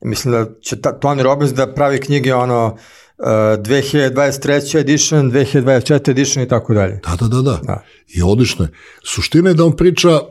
I 0.00 0.06
mislim 0.06 0.32
da 0.32 0.46
će 0.60 0.80
ta, 0.80 0.98
Tony 1.00 1.22
Robbins 1.22 1.52
da 1.52 1.74
pravi 1.74 2.00
knjige 2.00 2.34
ono 2.34 2.66
uh, 2.66 2.80
2023. 3.22 4.78
edition, 4.78 5.32
2024. 5.32 6.10
edition 6.10 6.44
i 6.44 6.48
tako 6.48 6.74
dalje. 6.74 7.00
Da, 7.08 7.16
da, 7.20 7.28
da, 7.28 7.42
da. 7.42 7.60
Da. 7.62 7.84
I 8.14 8.22
odlično 8.22 8.64
je. 8.64 8.70
Suština 9.04 9.50
je 9.50 9.54
da 9.54 9.64
on 9.64 9.76
priča 9.76 10.10
uh, 10.10 10.22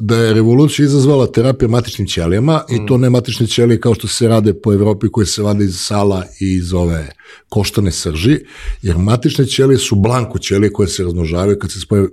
da 0.00 0.16
je 0.16 0.34
revolucija 0.34 0.86
izazvala 0.86 1.26
terapija 1.26 1.68
matičnim 1.68 2.08
ćelijama 2.08 2.62
i 2.70 2.86
to 2.86 2.98
ne 2.98 3.10
matične 3.10 3.46
ćelije 3.46 3.80
kao 3.80 3.94
što 3.94 4.08
se 4.08 4.28
rade 4.28 4.54
po 4.54 4.72
Evropi 4.72 5.08
koje 5.08 5.26
se 5.26 5.42
vade 5.42 5.64
iz 5.64 5.76
sala 5.78 6.24
i 6.40 6.54
iz 6.54 6.72
ove 6.72 7.08
koštane 7.48 7.92
srži, 7.92 8.38
jer 8.82 8.98
matične 8.98 9.46
ćelije 9.46 9.78
su 9.78 9.96
blanko 9.96 10.38
ćelije 10.38 10.72
koje 10.72 10.88
se 10.88 11.04
razmnožavaju 11.04 11.58
kad 11.58 11.72
se 11.72 11.80
spoje 11.80 12.08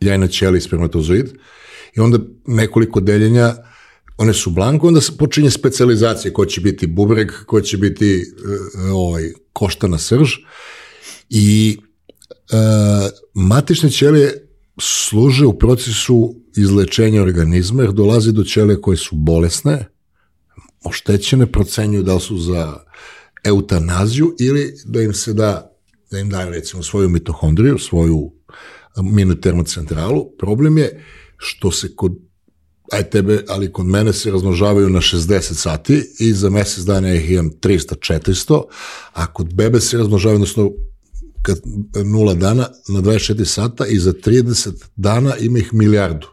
jajna 0.00 0.26
ćelija 0.26 0.58
i 0.58 0.60
spermatozoid 0.60 1.26
i 1.96 2.00
onda 2.00 2.18
nekoliko 2.46 3.00
deljenja 3.00 3.54
one 4.22 4.34
su 4.34 4.50
blanko, 4.50 4.86
onda 4.88 5.00
se 5.00 5.16
počinje 5.16 5.50
specializacija 5.50 6.32
ko 6.32 6.46
će 6.46 6.60
biti 6.60 6.86
bubreg, 6.86 7.30
ko 7.46 7.60
će 7.60 7.76
biti 7.76 8.22
uh, 8.84 8.94
ovaj, 8.94 9.32
koštana 9.52 9.98
srž 9.98 10.30
i 11.30 11.78
e, 12.52 12.56
matične 13.34 13.90
ćelije 13.90 14.48
služe 14.80 15.46
u 15.46 15.58
procesu 15.58 16.34
izlečenja 16.56 17.22
organizma, 17.22 17.82
jer 17.82 17.92
dolazi 17.92 18.32
do 18.32 18.44
ćelije 18.44 18.80
koje 18.80 18.96
su 18.96 19.16
bolesne, 19.16 19.88
oštećene, 20.84 21.46
procenjuju 21.46 22.02
da 22.02 22.14
li 22.14 22.20
su 22.20 22.38
za 22.38 22.76
eutanaziju 23.44 24.36
ili 24.40 24.74
da 24.84 25.02
im 25.02 25.14
se 25.14 25.32
da, 25.32 25.72
da 26.10 26.18
im 26.18 26.30
daju 26.30 26.50
recimo 26.50 26.82
svoju 26.82 27.08
mitohondriju, 27.08 27.78
svoju 27.78 28.32
minotermocentralu. 29.02 30.30
Problem 30.38 30.78
je 30.78 31.04
što 31.36 31.70
se 31.70 31.96
kod 31.96 32.18
aj 32.92 33.10
tebe, 33.10 33.44
ali 33.48 33.72
kod 33.72 33.86
mene 33.86 34.12
se 34.12 34.30
razmnožavaju 34.30 34.90
na 34.90 35.00
60 35.00 35.40
sati 35.54 36.02
i 36.18 36.32
za 36.32 36.50
mesec 36.50 36.84
dana 36.84 37.08
ja 37.08 37.14
ih 37.14 37.30
imam 37.30 37.50
300-400, 37.50 38.62
a 39.12 39.26
kod 39.32 39.54
bebe 39.54 39.80
se 39.80 39.98
razmnožavaju, 39.98 40.36
odnosno 40.36 40.70
kad 41.42 41.60
nula 42.04 42.34
dana 42.34 42.68
na 42.88 43.00
24 43.00 43.44
sata 43.44 43.86
i 43.86 43.98
za 43.98 44.12
30 44.12 44.70
dana 44.96 45.36
ima 45.36 45.58
ih 45.58 45.74
milijardu. 45.74 46.26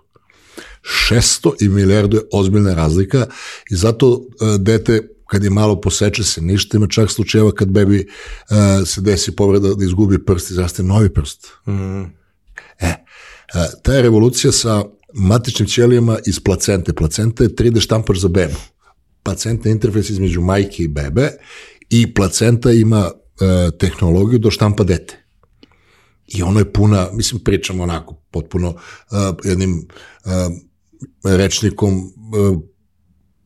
600 1.12 1.64
i 1.64 1.70
milijardu 1.70 2.18
je 2.18 2.24
ozbiljna 2.32 2.74
razlika 2.74 3.28
i 3.72 3.76
zato 3.76 4.10
uh, 4.10 4.26
dete 4.60 5.08
kad 5.26 5.44
je 5.44 5.50
malo 5.50 5.82
poseče 5.82 6.24
se 6.24 6.42
ništa, 6.42 6.78
ima 6.78 6.88
čak 6.88 7.12
slučajeva 7.12 7.52
kad 7.52 7.68
bebi 7.68 8.08
uh, 8.50 8.88
se 8.88 9.02
desi 9.02 9.36
povreda 9.36 9.74
da 9.74 9.86
izgubi 9.86 10.26
prst 10.26 10.52
i 10.52 10.54
zraste 10.54 10.84
novi 10.84 11.14
prst. 11.14 11.48
Mm. 11.68 12.04
E, 12.80 13.06
ta 13.84 13.94
je 13.94 14.02
revolucija 14.02 14.52
sa 14.52 14.84
matičnim 15.14 15.68
ćelijama 15.68 16.18
iz 16.26 16.40
placente. 16.40 16.94
Placenta 16.94 17.44
je 17.44 17.50
3D 17.50 17.82
štampač 17.82 18.18
za 18.18 18.28
bebu. 18.28 18.60
Placenta 19.24 19.70
je 19.70 19.74
interfejs 19.74 20.10
između 20.10 20.42
majke 20.42 20.84
i 20.84 20.88
bebe 20.88 21.32
i 21.90 22.14
placenta 22.14 22.72
ima 22.72 23.12
e, 23.12 23.78
tehnologiju 23.78 24.40
do 24.40 24.52
štampa 24.52 24.84
dete. 24.84 25.20
I 26.28 26.44
ono 26.44 26.60
je 26.60 26.74
puna, 26.74 27.10
mislim, 27.14 27.44
pričamo 27.44 27.84
onako, 27.84 28.16
potpuno 28.32 28.70
uh, 28.70 28.78
jednim 29.44 29.88
uh, 30.26 30.32
rečnikom 31.24 31.98
uh, 31.98 32.60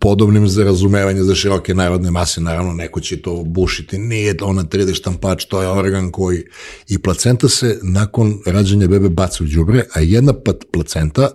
podobnim 0.03 0.47
za 0.47 0.63
razumevanje 0.63 1.23
za 1.23 1.35
široke 1.35 1.73
narodne 1.73 2.11
mase, 2.11 2.41
naravno 2.41 2.73
neko 2.73 2.99
će 2.99 3.21
to 3.21 3.43
bušiti, 3.43 3.97
nije 3.97 4.35
ona 4.41 4.63
3D 4.63 4.95
štampač, 4.95 5.45
to 5.45 5.61
je 5.61 5.67
organ 5.67 6.11
koji 6.11 6.43
i 6.87 6.99
placenta 6.99 7.49
se 7.49 7.79
nakon 7.83 8.39
rađanja 8.45 8.87
bebe 8.87 9.09
baca 9.09 9.43
u 9.43 9.47
đubre, 9.47 9.85
a 9.93 9.99
jedna 9.99 10.33
pat- 10.33 10.65
placenta 10.73 11.29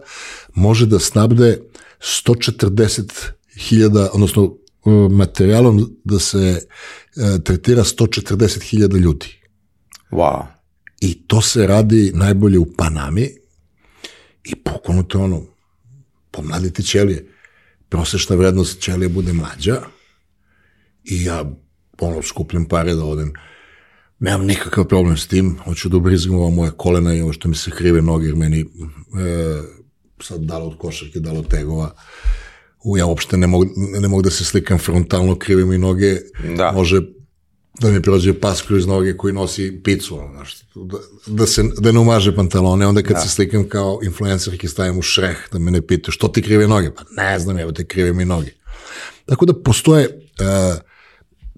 može 0.55 0.87
da 0.87 0.99
snabde 0.99 1.61
140.000, 2.01 4.09
odnosno 4.13 4.45
uh, 4.45 4.59
materijalom 5.13 5.97
da 6.05 6.19
se 6.19 6.63
uh, 7.17 7.41
tretira 7.45 7.85
140.000 7.85 8.99
ljudi. 8.99 9.27
Wow. 10.11 10.47
I 11.01 11.27
to 11.27 11.43
se 11.43 11.67
radi 11.67 12.13
najbolje 12.15 12.59
u 12.59 12.67
Panami 12.77 13.29
i 14.45 14.55
bukvalno 14.65 15.03
to 15.03 15.19
je 15.19 15.25
ono, 15.25 15.43
pomladiti 16.31 16.83
ćelije. 16.83 17.38
Prosečna 17.89 18.37
vrednost 18.37 18.81
ćelije 18.81 19.09
bude 19.09 19.33
mlađa 19.33 19.81
i 21.05 21.25
ja 21.25 21.45
ono, 22.01 22.23
skupljam 22.23 22.65
pare 22.65 22.95
da 22.95 23.05
odem. 23.05 23.33
Nemam 24.19 24.47
nikakav 24.47 24.85
problem 24.85 25.17
s 25.17 25.27
tim, 25.27 25.59
hoću 25.65 25.89
da 25.89 25.97
ubrizgam 25.97 26.37
ova 26.37 26.51
moja 26.51 26.71
kolena 26.71 27.15
i 27.15 27.21
ovo 27.21 27.33
što 27.33 27.49
mi 27.49 27.55
se 27.55 27.71
krive 27.71 28.03
noge, 28.03 28.27
jer 28.27 28.37
meni 28.37 28.61
e, 28.61 28.65
sad 30.21 30.41
dalo 30.41 30.67
od 30.67 30.79
košarke, 30.79 31.21
dalo 31.21 31.39
od 31.39 31.49
tegova. 31.49 31.95
u, 32.85 32.99
ja 32.99 33.07
uopšte 33.07 33.37
ne 33.37 33.47
mogu, 33.47 33.67
ne 34.01 34.09
mogu 34.09 34.23
da 34.23 34.31
se 34.31 34.45
slikam 34.45 34.79
frontalno, 34.79 35.39
krive 35.39 35.65
mi 35.65 35.79
noge, 35.79 36.17
Da. 36.57 36.73
može 36.73 37.01
da 37.81 37.91
mi 37.91 38.03
prođe 38.03 38.41
pas 38.41 38.63
kroz 38.63 38.87
noge 38.87 39.17
koji 39.17 39.35
nosi 39.35 39.81
picu, 39.85 40.19
ono, 40.19 40.33
znaš, 40.33 40.57
da, 40.75 40.99
da, 41.27 41.47
se, 41.47 41.63
da 41.79 41.93
ne 41.93 41.99
umaže 41.99 42.35
pantalone, 42.35 42.87
onda 42.87 43.03
kad 43.03 43.23
se 43.23 43.29
slikam 43.29 43.69
kao 43.69 44.01
influencerki 44.03 44.69
stavim 44.69 44.99
u 44.99 45.03
šreh, 45.03 45.37
da 45.53 45.59
me 45.59 45.71
ne 45.71 45.87
pitaju 45.87 46.13
što 46.13 46.29
ti 46.29 46.43
krive 46.43 46.69
noge, 46.69 46.91
pa 46.95 47.03
ne 47.23 47.39
znam, 47.39 47.59
evo 47.59 47.73
te 47.73 47.87
krive 47.87 48.13
mi 48.13 48.25
noge. 48.25 48.51
Tako 49.27 49.47
da 49.47 49.63
postoje 49.63 50.05
e, 50.05 50.11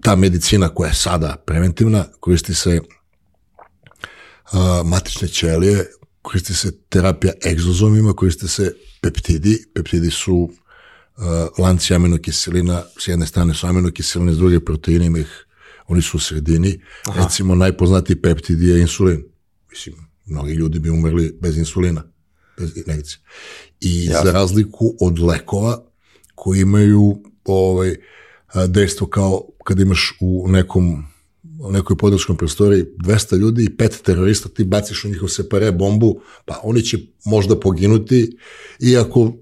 ta 0.01 0.15
medicina 0.15 0.69
koja 0.69 0.87
je 0.87 0.95
sada 0.95 1.43
preventivna, 1.45 2.05
koristi 2.19 2.53
se 2.53 2.71
e, 2.71 2.81
matične 4.85 5.27
ćelije, 5.27 5.85
koristi 6.21 6.53
se 6.53 6.71
terapija 6.89 7.33
egzozomima, 7.45 8.13
koriste 8.13 8.47
se 8.47 8.75
peptidi, 9.01 9.65
peptidi 9.73 10.11
su 10.11 10.35
uh, 10.35 11.25
lanci 11.57 11.93
aminokiselina, 11.93 12.83
s 12.99 13.07
jedne 13.07 13.27
strane 13.27 13.53
su 13.53 13.67
aminokiseline, 13.67 14.33
s 14.33 14.37
druge 14.37 14.59
proteine, 14.59 15.05
ima 15.05 15.19
ih, 15.19 15.45
oni 15.91 16.01
su 16.01 16.17
u 16.17 16.19
sredini. 16.19 16.81
Aha. 17.09 17.23
Recimo, 17.23 17.55
najpoznatiji 17.55 18.21
peptid 18.21 18.61
je 18.61 18.81
insulin. 18.81 19.23
Mislim, 19.69 19.95
mnogi 20.25 20.53
ljudi 20.53 20.79
bi 20.79 20.89
umrli 20.89 21.37
bez 21.41 21.57
insulina, 21.57 22.03
bez 22.57 22.77
injekcije. 22.77 23.19
I 23.81 24.05
Jasne. 24.05 24.25
za 24.25 24.31
razliku 24.31 24.95
od 24.99 25.19
lekova 25.19 25.85
koji 26.35 26.61
imaju 26.61 27.23
ovaj, 27.45 27.95
dejstvo 28.67 29.07
kao 29.07 29.41
kad 29.65 29.79
imaš 29.79 30.17
u 30.21 30.47
nekom 30.47 31.05
u 31.63 31.71
nekoj 31.71 31.97
podelskom 31.97 32.37
prostoriji 32.37 32.85
200 33.05 33.37
ljudi 33.37 33.63
i 33.65 33.77
pet 33.77 34.01
terorista, 34.03 34.49
ti 34.49 34.63
baciš 34.63 35.05
u 35.05 35.07
njihov 35.07 35.29
separe 35.29 35.71
bombu, 35.71 36.21
pa 36.45 36.59
oni 36.63 36.81
će 36.81 36.97
možda 37.25 37.59
poginuti, 37.59 38.37
iako 38.79 39.33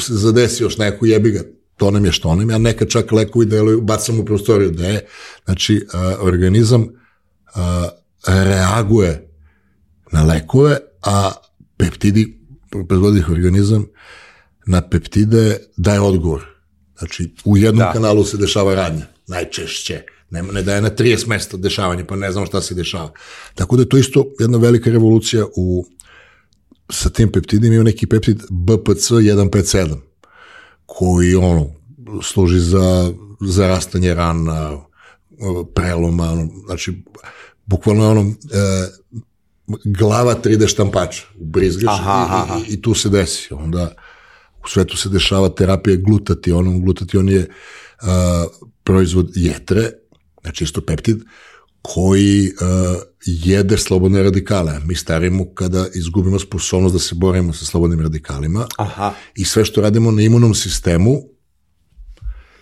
se 0.00 0.14
zadesi 0.14 0.62
još 0.62 0.78
neko 0.78 1.06
jebi 1.06 1.30
ga, 1.30 1.42
to 1.76 1.90
nam 1.90 2.04
je 2.04 2.12
što 2.12 2.34
nam 2.34 2.50
je, 2.50 2.56
a 2.56 2.58
neka 2.58 2.86
čak 2.86 3.12
lekovi 3.12 3.46
deluju, 3.46 3.80
bacam 3.80 4.20
u 4.20 4.24
prostoriju, 4.24 4.70
da 4.70 4.86
je, 4.86 5.06
znači, 5.44 5.86
a, 5.92 6.14
organizam 6.20 6.88
a, 7.54 7.88
reaguje 8.26 9.28
na 10.12 10.24
lekove, 10.24 10.78
a 11.02 11.32
peptidi, 11.76 12.38
proizvodi 12.88 13.18
ih 13.18 13.28
organizam, 13.28 13.86
na 14.66 14.88
peptide 14.88 15.58
daje 15.76 16.00
odgovor. 16.00 16.46
Znači, 16.98 17.34
u 17.44 17.56
jednom 17.56 17.86
da. 17.86 17.92
kanalu 17.92 18.24
se 18.24 18.36
dešava 18.36 18.74
radnja, 18.74 19.06
najčešće 19.26 20.02
ne, 20.30 20.42
ne 20.42 20.62
daje 20.62 20.80
na 20.80 20.90
30 20.90 21.28
mesta 21.28 21.56
dešavanje, 21.56 22.04
pa 22.04 22.16
ne 22.16 22.32
znamo 22.32 22.46
šta 22.46 22.60
se 22.60 22.74
dešava. 22.74 23.12
Tako 23.54 23.76
da 23.76 23.82
je 23.82 23.88
to 23.88 23.96
isto 23.96 24.24
jedna 24.40 24.58
velika 24.58 24.90
revolucija 24.90 25.46
u, 25.56 25.86
sa 26.90 27.10
tim 27.10 27.32
peptidima, 27.32 27.74
ima 27.74 27.84
neki 27.84 28.06
peptid 28.06 28.42
BPC 28.50 29.10
157, 29.10 29.96
koji 30.86 31.34
ono, 31.34 31.66
služi 32.22 32.60
za 32.60 33.12
zarastanje 33.40 34.14
rana, 34.14 34.78
preloma, 35.74 36.30
ono, 36.30 36.48
znači, 36.66 37.02
bukvalno 37.66 38.10
ono, 38.10 38.20
e, 38.20 38.88
glava 39.84 40.34
3D 40.44 40.68
štampača, 40.68 41.22
ubrizgaš 41.40 41.94
aha, 42.00 42.26
i, 42.28 42.32
aha. 42.32 42.60
i, 42.68 42.72
i 42.72 42.82
tu 42.82 42.94
se 42.94 43.08
desi. 43.08 43.54
Onda 43.54 43.94
u 44.64 44.68
svetu 44.68 44.96
se 44.96 45.08
dešava 45.08 45.48
terapija 45.48 45.96
glutationom, 45.96 46.82
glutation 46.84 47.28
je 47.28 47.38
uh, 47.38 48.08
proizvod 48.84 49.30
jetre, 49.34 49.90
znači 50.42 50.64
isto 50.64 50.80
peptid, 50.80 51.22
koji 51.94 52.52
uh, 52.60 53.02
jede 53.24 53.78
slobodne 53.78 54.22
radikale. 54.22 54.80
Mi 54.84 54.94
starimo 54.94 55.54
kada 55.54 55.86
izgubimo 55.94 56.38
sposobnost 56.38 56.92
da 56.92 56.98
se 56.98 57.14
borimo 57.14 57.52
sa 57.52 57.64
slobodnim 57.64 58.00
radikalima 58.00 58.66
Aha. 58.76 59.14
i 59.34 59.44
sve 59.44 59.64
što 59.64 59.80
radimo 59.80 60.10
na 60.10 60.22
imunom 60.22 60.54
sistemu 60.54 61.22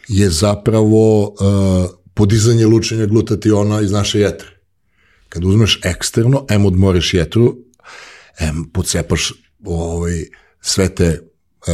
je 0.09 0.31
zapravo 0.31 1.23
uh, 1.23 1.91
podizanje 2.15 2.67
lučenja 2.67 3.07
glutationa 3.07 3.81
iz 3.81 3.93
naše 3.93 4.21
jetre. 4.21 4.49
Kad 5.29 5.45
uzmeš 5.45 5.81
eksterno, 5.85 6.47
em 6.49 6.67
odmoriš 6.67 7.15
jetru, 7.15 7.57
em 8.39 8.65
pocepaš 8.73 9.33
ovaj, 9.65 10.25
sve 10.61 10.95
te 10.95 11.09
uh, 11.11 11.73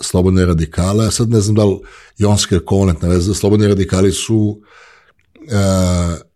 slobodne 0.00 0.46
radikale, 0.46 1.06
a 1.06 1.10
sad 1.10 1.30
ne 1.30 1.40
znam 1.40 1.54
da 1.54 1.64
li 1.64 1.78
jonska 2.18 2.60
kovalentna 2.64 3.08
veza, 3.08 3.34
slobodni 3.34 3.68
radikali 3.68 4.12
su 4.12 4.36
uh, 4.36 6.31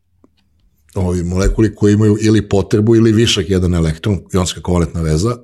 ovi 1.00 1.22
molekuli 1.22 1.74
koji 1.74 1.92
imaju 1.92 2.16
ili 2.20 2.48
potrebu 2.48 2.96
ili 2.96 3.12
višak 3.12 3.50
jedan 3.50 3.74
elektron, 3.74 4.20
jonska 4.32 4.60
kovalentna 4.60 5.02
veza, 5.02 5.36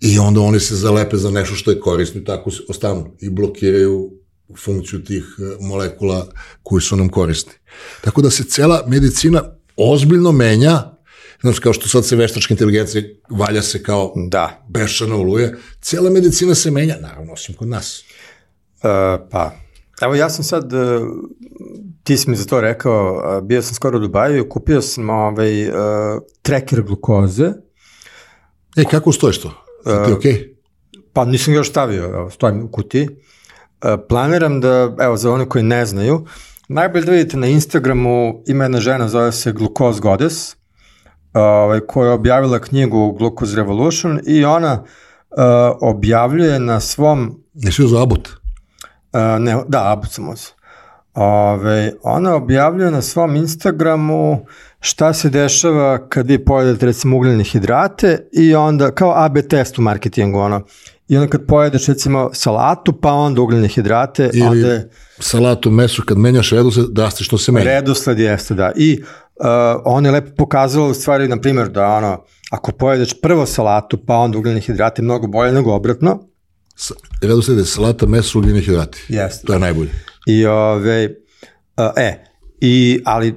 i 0.00 0.18
onda 0.18 0.40
oni 0.40 0.60
se 0.60 0.76
zalepe 0.76 1.16
za 1.16 1.30
nešto 1.30 1.54
što 1.54 1.70
je 1.70 1.80
korisno 1.80 2.20
i 2.20 2.24
tako 2.24 2.50
ostanu 2.68 3.16
i 3.20 3.30
blokiraju 3.30 4.10
funkciju 4.56 5.04
tih 5.04 5.24
e, 5.38 5.64
molekula 5.64 6.26
koji 6.62 6.82
su 6.82 6.96
nam 6.96 7.08
korisni. 7.08 7.52
Tako 8.00 8.22
da 8.22 8.30
se 8.30 8.44
cela 8.44 8.84
medicina 8.86 9.42
ozbiljno 9.76 10.32
menja, 10.32 10.82
znači 11.40 11.60
kao 11.60 11.72
što 11.72 11.88
sad 11.88 12.06
se 12.06 12.16
veštačka 12.16 12.54
inteligencija 12.54 13.02
valja 13.30 13.62
se 13.62 13.82
kao 13.82 14.12
Da. 14.30 14.66
bešana 14.68 15.16
oluje, 15.16 15.56
cela 15.80 16.10
medicina 16.10 16.54
se 16.54 16.70
menja, 16.70 16.96
naravno, 17.00 17.32
osim 17.32 17.54
kod 17.54 17.68
nas. 17.68 18.02
Uh, 18.82 19.28
pa, 19.30 19.56
evo 20.02 20.14
ja 20.14 20.30
sam 20.30 20.44
sad, 20.44 20.72
uh, 20.72 20.80
ti 22.08 22.16
si 22.16 22.30
mi 22.30 22.36
za 22.36 22.44
to 22.44 22.60
rekao, 22.60 23.40
bio 23.40 23.62
sam 23.62 23.74
skoro 23.74 23.98
u 23.98 24.00
Dubaju 24.00 24.44
i 24.44 24.48
kupio 24.48 24.82
sam 24.82 25.10
ovaj, 25.10 25.68
uh, 25.68 25.74
tracker 26.42 26.82
glukoze. 26.82 27.52
E, 28.76 28.84
kako 28.84 29.12
stojiš 29.12 29.40
to? 29.40 29.50
Je 29.86 30.04
ti 30.04 30.12
okej? 30.12 30.32
Okay? 30.32 30.54
Pa 31.12 31.24
nisam 31.24 31.52
ga 31.52 31.58
još 31.58 31.70
stavio, 31.70 32.30
stojim 32.30 32.64
u 32.64 32.70
kutiji. 32.70 33.08
Planiram 34.08 34.60
da, 34.60 34.96
evo, 35.00 35.16
za 35.16 35.32
one 35.32 35.48
koji 35.48 35.64
ne 35.64 35.86
znaju, 35.86 36.24
najbolje 36.68 37.04
da 37.04 37.12
vidite 37.12 37.36
na 37.36 37.46
Instagramu 37.46 38.42
ima 38.46 38.64
jedna 38.64 38.80
žena, 38.80 39.08
zove 39.08 39.32
se 39.32 39.52
Glucose 39.52 40.00
Goddess, 40.00 40.56
ovaj, 41.34 41.80
koja 41.80 42.08
je 42.08 42.14
objavila 42.14 42.58
knjigu 42.58 43.12
Glucose 43.12 43.56
Revolution 43.56 44.20
i 44.26 44.44
ona 44.44 44.82
uh, 44.82 44.86
objavljuje 45.80 46.58
na 46.58 46.80
svom... 46.80 47.42
Jesi 47.54 47.88
za 47.88 48.02
abut? 48.02 48.28
Uh, 48.28 49.20
ne, 49.40 49.56
da, 49.68 49.92
abut 49.92 50.10
sam 50.10 50.28
uzeo. 50.28 50.57
Ove, 51.20 51.92
ona 52.02 52.34
objavljuje 52.34 52.90
na 52.90 53.02
svom 53.02 53.36
Instagramu 53.36 54.46
šta 54.80 55.12
se 55.12 55.30
dešava 55.30 56.08
kad 56.08 56.26
vi 56.26 56.44
pojedete 56.44 56.86
recimo 56.86 57.16
ugljene 57.16 57.44
hidrate 57.44 58.28
i 58.32 58.54
onda 58.54 58.90
kao 58.90 59.12
AB 59.16 59.38
test 59.50 59.78
u 59.78 59.82
marketingu 59.82 60.38
ono. 60.38 60.62
I 61.08 61.16
onda 61.16 61.30
kad 61.30 61.46
pojedeš 61.46 61.86
recimo 61.86 62.30
salatu 62.32 63.00
pa 63.00 63.12
onda 63.12 63.40
ugljene 63.40 63.68
hidrate, 63.68 64.30
Ili 64.32 64.46
onda 64.46 64.68
je 64.68 64.90
salatu, 65.18 65.70
meso, 65.70 66.02
kad 66.06 66.18
menjaš 66.18 66.50
redosled, 66.50 66.86
drastično 66.90 67.38
se 67.38 67.52
menja. 67.52 67.64
redosled 67.64 68.18
jeste 68.18 68.54
da. 68.54 68.72
I 68.76 69.02
uh, 69.02 69.46
ona 69.84 70.08
je 70.08 70.12
lepo 70.12 70.30
pokazala 70.36 70.88
u 70.88 70.94
stvari 70.94 71.28
na 71.28 71.40
primjer 71.40 71.68
da 71.68 71.86
ono 71.86 72.24
ako 72.50 72.72
pojedeš 72.72 73.20
prvo 73.20 73.46
salatu 73.46 73.98
pa 74.06 74.16
onda 74.16 74.38
ugljene 74.38 74.60
hidrate 74.60 75.02
mnogo 75.02 75.26
bolje 75.26 75.52
nego 75.52 75.74
obratno. 75.74 76.20
Redosled 77.22 77.58
je 77.58 77.64
salata, 77.64 78.06
meso, 78.06 78.38
ugljeni 78.38 78.60
hidrati. 78.60 79.04
Jeste. 79.08 79.46
To 79.46 79.52
je 79.52 79.58
najbolje. 79.58 79.90
I 80.28 80.46
ove, 80.46 81.14
uh, 81.76 81.84
e, 81.96 82.24
i, 82.60 83.02
ali 83.04 83.34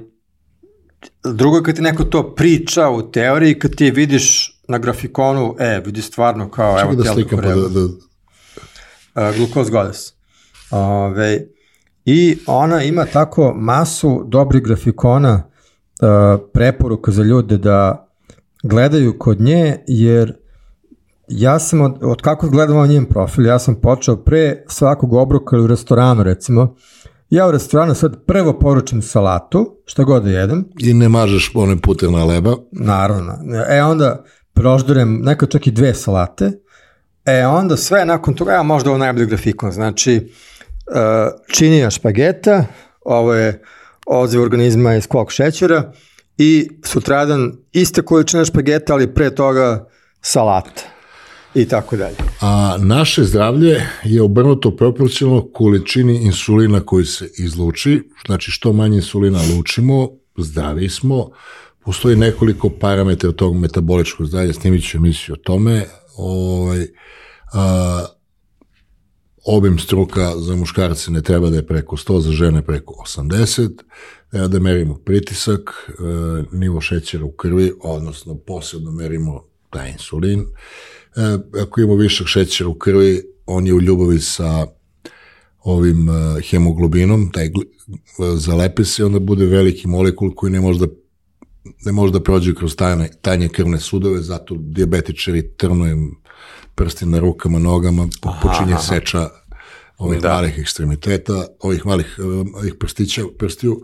drugo 1.34 1.56
je 1.56 1.62
kad 1.62 1.74
ti 1.74 1.82
neko 1.82 2.04
to 2.04 2.34
priča 2.34 2.88
u 2.88 3.10
teoriji, 3.10 3.58
kad 3.58 3.74
ti 3.74 3.90
vidiš 3.90 4.56
na 4.68 4.78
grafikonu, 4.78 5.56
e, 5.58 5.82
vidi 5.84 6.02
stvarno 6.02 6.50
kao, 6.50 6.80
evo 6.80 6.90
Čekaj 6.90 6.96
da 6.96 7.02
tijelo 7.02 7.14
slikam 7.14 7.38
pa 7.38 7.48
da, 7.48 7.54
da, 7.54 9.28
uh, 9.28 9.36
glukoz 9.36 9.70
godes. 9.70 10.12
Ove, 10.70 11.46
I 12.04 12.38
ona 12.46 12.82
ima 12.82 13.04
tako 13.04 13.54
masu 13.56 14.24
dobrih 14.26 14.62
grafikona 14.62 15.42
uh, 15.44 16.40
preporuka 16.52 17.10
za 17.10 17.22
ljude 17.22 17.58
da 17.58 18.08
gledaju 18.62 19.18
kod 19.18 19.40
nje, 19.40 19.78
jer 19.86 20.41
ja 21.34 21.58
sam 21.58 21.80
od, 21.80 21.98
od 22.02 22.22
kako 22.22 22.48
gledam 22.48 22.88
njen 22.88 23.04
profil, 23.04 23.46
ja 23.46 23.58
sam 23.58 23.74
počeo 23.74 24.16
pre 24.16 24.64
svakog 24.68 25.12
obroka 25.12 25.56
ili 25.56 25.64
u 25.64 25.66
restoranu 25.66 26.22
recimo, 26.22 26.74
ja 27.30 27.48
u 27.48 27.50
restoranu 27.50 27.94
sad 27.94 28.24
prvo 28.26 28.58
poručim 28.58 29.02
salatu, 29.02 29.76
šta 29.86 30.04
god 30.04 30.22
da 30.22 30.30
jedem, 30.30 30.64
I 30.78 30.94
ne 30.94 31.08
mažeš 31.08 31.52
one 31.54 31.76
puterna 31.80 32.24
leba. 32.24 32.56
Naravno. 32.72 33.32
E 33.68 33.82
onda 33.82 34.24
proždurem 34.54 35.20
nekad 35.22 35.50
čak 35.50 35.66
i 35.66 35.70
dve 35.70 35.94
salate. 35.94 36.52
E 37.24 37.46
onda 37.46 37.76
sve 37.76 38.04
nakon 38.04 38.34
toga, 38.34 38.52
ja 38.52 38.62
možda 38.62 38.90
ovo 38.90 38.98
najbolji 38.98 39.26
grafikon, 39.26 39.72
znači 39.72 40.16
uh, 40.16 41.54
činija 41.54 41.90
špageta, 41.90 42.64
ovo 43.04 43.34
je 43.34 43.62
odziv 44.06 44.42
organizma 44.42 44.94
iz 44.94 45.06
kvog 45.06 45.32
šećera 45.32 45.92
i 46.38 46.68
sutradan 46.84 47.52
iste 47.72 48.02
količine 48.02 48.44
špageta, 48.44 48.92
ali 48.92 49.14
pre 49.14 49.34
toga 49.34 49.88
salata 50.20 50.82
i 51.54 51.64
tako 51.68 51.96
dalje. 51.96 52.16
A 52.40 52.76
naše 52.80 53.24
zdravlje 53.24 53.86
je 54.04 54.22
obrnuto 54.22 54.76
proporcionalno 54.76 55.48
količini 55.52 56.16
insulina 56.16 56.80
koji 56.80 57.04
se 57.04 57.30
izluči, 57.38 58.02
znači 58.26 58.50
što 58.50 58.72
manje 58.72 58.96
insulina 58.96 59.38
lučimo, 59.56 60.08
zdravi 60.36 60.88
smo, 60.88 61.30
postoji 61.84 62.16
nekoliko 62.16 62.70
parametra 62.70 63.32
tog 63.32 63.56
metaboličkog 63.56 64.26
zdravlja, 64.26 64.52
snimit 64.52 64.90
ću 64.90 64.96
emisiju 64.96 65.32
o 65.32 65.42
tome, 65.44 65.86
ovaj, 66.16 66.86
a, 67.52 68.04
obim 69.44 69.78
struka 69.78 70.32
za 70.38 70.56
muškarce 70.56 71.10
ne 71.10 71.22
treba 71.22 71.50
da 71.50 71.56
je 71.56 71.66
preko 71.66 71.96
100, 71.96 72.20
za 72.20 72.30
žene 72.30 72.62
preko 72.62 73.04
80, 73.06 73.70
treba 74.30 74.48
da 74.48 74.58
merimo 74.58 74.94
pritisak, 74.94 75.70
e, 75.88 75.92
nivo 76.52 76.80
šećera 76.80 77.24
u 77.24 77.32
krvi, 77.32 77.72
odnosno 77.82 78.34
posebno 78.34 78.90
merimo 78.90 79.44
taj 79.70 79.90
insulin. 79.90 80.46
E, 81.16 81.60
ako 81.62 81.80
imamo 81.80 81.96
višak 81.96 82.26
šećera 82.26 82.68
u 82.70 82.74
krvi, 82.74 83.22
on 83.46 83.66
je 83.66 83.74
u 83.74 83.80
ljubavi 83.80 84.20
sa 84.20 84.66
ovim 85.64 86.08
e, 86.08 86.40
hemoglobinom, 86.50 87.30
taj 87.32 87.50
zalepe 88.36 88.84
se, 88.84 89.04
onda 89.04 89.18
bude 89.18 89.46
veliki 89.46 89.88
molekul 89.88 90.34
koji 90.34 90.52
ne 90.52 90.60
može 90.60 90.78
da 90.78 90.86
ne 91.84 91.92
može 91.92 92.12
da 92.12 92.20
prođe 92.22 92.54
kroz 92.54 92.76
tajne, 92.76 93.10
tajne 93.20 93.48
krvne 93.48 93.80
sudove, 93.80 94.20
zato 94.22 94.56
diabetičari 94.58 95.48
trnu 95.56 95.86
im 95.86 96.16
prsti 96.74 97.06
na 97.06 97.18
rukama, 97.18 97.58
nogama, 97.58 98.08
počinje 98.42 98.72
aha, 98.72 98.82
seča 98.82 99.28
ovih 99.98 100.20
da. 100.20 100.34
malih 100.34 100.58
ekstremiteta, 100.58 101.46
ovih 101.60 101.86
malih 101.86 102.18
ovih 102.54 102.74
prstića, 102.80 103.22
prstiju, 103.38 103.80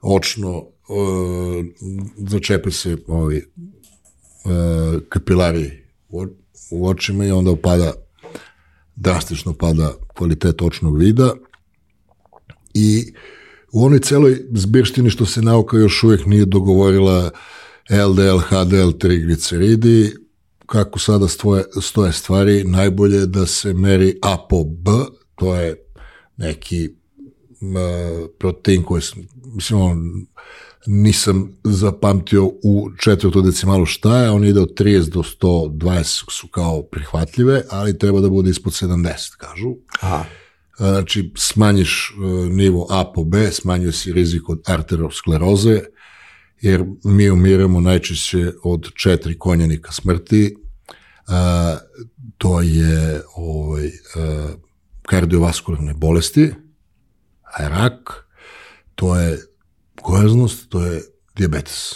očno 0.00 0.58
uh, 0.58 0.66
začepe 2.16 2.70
se 2.70 2.96
ovi 3.06 3.44
uh, 4.44 5.02
kapilari 5.08 5.84
u, 6.70 6.88
očima 6.88 7.24
i 7.24 7.30
onda 7.30 7.50
upada 7.50 7.92
drastično 8.96 9.54
pada 9.54 9.92
kvalitet 10.14 10.62
očnog 10.62 10.98
vida. 10.98 11.34
I 12.74 13.12
u 13.72 13.84
onoj 13.84 14.00
celoj 14.00 14.40
zbirštini 14.52 15.10
što 15.10 15.26
se 15.26 15.42
nauka 15.42 15.76
još 15.76 16.02
uvijek 16.02 16.26
nije 16.26 16.44
dogovorila 16.44 17.30
LDL, 17.90 18.38
HDL, 18.38 18.90
trigliceridi, 18.98 20.12
kako 20.66 20.98
sada 20.98 21.28
stoje, 21.28 21.64
stoje 21.82 22.12
stvari, 22.12 22.64
najbolje 22.64 23.16
je 23.16 23.26
da 23.26 23.46
se 23.46 23.74
meri 23.74 24.18
A 24.22 24.46
po 24.50 24.64
B, 24.64 24.90
to 25.34 25.54
je 25.54 25.76
neki 26.36 26.88
uh, 26.88 28.28
protein 28.38 28.82
koji 28.82 29.02
mislim, 29.54 29.80
on, 29.80 30.26
nisam 30.86 31.56
zapamtio 31.64 32.44
u 32.44 32.88
četvrtu 32.98 33.42
decimalu 33.42 33.86
šta 33.86 34.22
je, 34.22 34.30
on 34.30 34.44
ide 34.44 34.60
od 34.60 34.80
30 34.80 35.08
do 35.08 35.22
120 35.22 36.24
su 36.30 36.48
kao 36.48 36.82
prihvatljive, 36.82 37.62
ali 37.70 37.98
treba 37.98 38.20
da 38.20 38.28
bude 38.28 38.50
ispod 38.50 38.72
70, 38.72 39.36
kažu. 39.36 39.74
Aha. 40.00 40.24
Znači, 40.76 41.32
smanjiš 41.36 42.14
nivo 42.50 42.86
A 42.90 43.12
po 43.14 43.24
B, 43.24 43.50
smanjuje 43.50 43.92
si 43.92 44.12
rizik 44.12 44.48
od 44.48 44.62
arteroskleroze, 44.66 45.80
jer 46.60 46.84
mi 47.04 47.30
umiramo 47.30 47.80
najčešće 47.80 48.52
od 48.64 48.90
četiri 48.94 49.38
konjenika 49.38 49.92
smrti, 49.92 50.56
a, 51.28 51.76
to 52.38 52.60
je 52.60 53.22
ovaj, 53.36 53.86
a, 54.16 54.48
kardiovaskularne 55.02 55.94
bolesti, 55.94 56.54
rak, 57.58 58.26
to 58.94 59.16
je 59.16 59.38
gojaznost, 60.04 60.68
to 60.68 60.86
je 60.86 61.02
diabetes. 61.36 61.94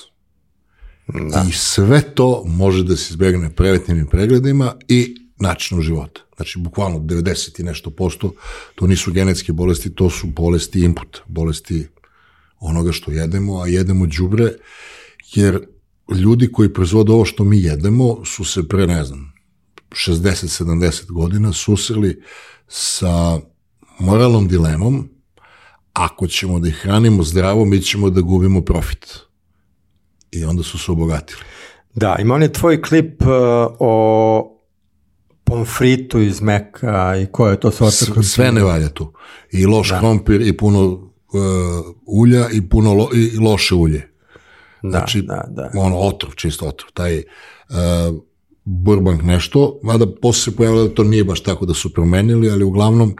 Da. 1.08 1.44
I 1.48 1.52
sve 1.52 2.14
to 2.14 2.42
može 2.46 2.84
da 2.84 2.96
se 2.96 3.06
izbegne 3.10 3.50
prevetnim 3.50 4.06
pregledima 4.06 4.74
i 4.88 5.16
načinom 5.38 5.82
života. 5.82 6.20
Znači, 6.36 6.58
bukvalno 6.58 6.98
90 6.98 7.60
i 7.60 7.62
nešto 7.62 7.90
posto, 7.90 8.32
to 8.74 8.86
nisu 8.86 9.12
genetske 9.12 9.52
bolesti, 9.52 9.94
to 9.94 10.10
su 10.10 10.26
bolesti 10.26 10.80
input, 10.80 11.18
bolesti 11.26 11.86
onoga 12.60 12.92
što 12.92 13.10
jedemo, 13.10 13.60
a 13.60 13.66
jedemo 13.66 14.06
đubre, 14.06 14.52
jer 15.34 15.66
ljudi 16.14 16.52
koji 16.52 16.72
proizvode 16.72 17.12
ovo 17.12 17.24
što 17.24 17.44
mi 17.44 17.62
jedemo 17.62 18.24
su 18.24 18.44
se 18.44 18.68
pre, 18.68 18.86
ne 18.86 19.04
znam, 19.04 19.32
60-70 19.90 21.12
godina 21.12 21.52
susreli 21.52 22.22
sa 22.68 23.40
moralnom 23.98 24.48
dilemom 24.48 25.08
ako 25.96 26.26
ćemo 26.26 26.58
da 26.58 26.68
ih 26.68 26.74
hranimo 26.74 27.22
zdravo, 27.22 27.64
mi 27.64 27.82
ćemo 27.82 28.10
da 28.10 28.20
gubimo 28.20 28.60
profit. 28.60 29.18
I 30.30 30.44
onda 30.44 30.62
su 30.62 30.78
se 30.78 30.92
obogatili. 30.92 31.40
Da, 31.94 32.16
ima 32.18 32.34
on 32.34 32.42
je 32.42 32.52
tvoj 32.52 32.82
klip 32.82 33.22
uh, 33.22 33.28
o 33.78 34.52
pomfritu 35.44 36.20
iz 36.20 36.40
Meka 36.40 37.16
i 37.22 37.26
koje 37.26 37.52
je 37.52 37.60
to 37.60 37.70
sorta? 37.70 38.22
Sve 38.22 38.52
ne 38.52 38.62
valja 38.62 38.88
tu. 38.88 39.12
I 39.52 39.66
loš 39.66 39.90
da. 39.90 39.98
krompir 39.98 40.40
i 40.40 40.56
puno 40.56 40.84
uh, 40.84 41.00
ulja 42.06 42.48
i 42.52 42.68
puno 42.68 42.94
lo, 42.94 43.08
i 43.14 43.38
loše 43.38 43.74
ulje. 43.74 44.12
Da, 44.82 44.90
znači, 44.90 45.22
da, 45.22 45.44
da. 45.48 45.70
ono, 45.74 45.96
otrov, 45.96 46.34
čisto 46.34 46.68
otrov. 46.68 46.90
Taj 46.94 47.18
uh, 47.18 47.24
Burbank 48.64 49.22
nešto, 49.22 49.80
mada 49.82 50.06
posle 50.22 50.52
se 50.52 50.56
pojavilo 50.56 50.88
da 50.88 50.94
to 50.94 51.04
nije 51.04 51.24
baš 51.24 51.42
tako 51.42 51.66
da 51.66 51.74
su 51.74 51.92
promenili, 51.92 52.50
ali 52.50 52.64
uglavnom 52.64 53.16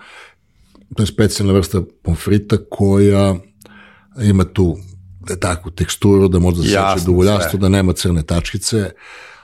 to 0.94 1.02
je 1.02 1.06
specijalna 1.06 1.52
vrsta 1.52 1.82
pomfrita 2.02 2.56
koja 2.70 3.34
ima 4.22 4.44
tu 4.44 4.76
da 5.28 5.36
takvu 5.36 5.70
teksturu, 5.70 6.28
da 6.28 6.38
možda 6.38 6.62
seče 6.62 7.06
dovoljastvo, 7.06 7.58
da 7.58 7.68
nema 7.68 7.92
crne 7.92 8.22
tačkice, 8.22 8.90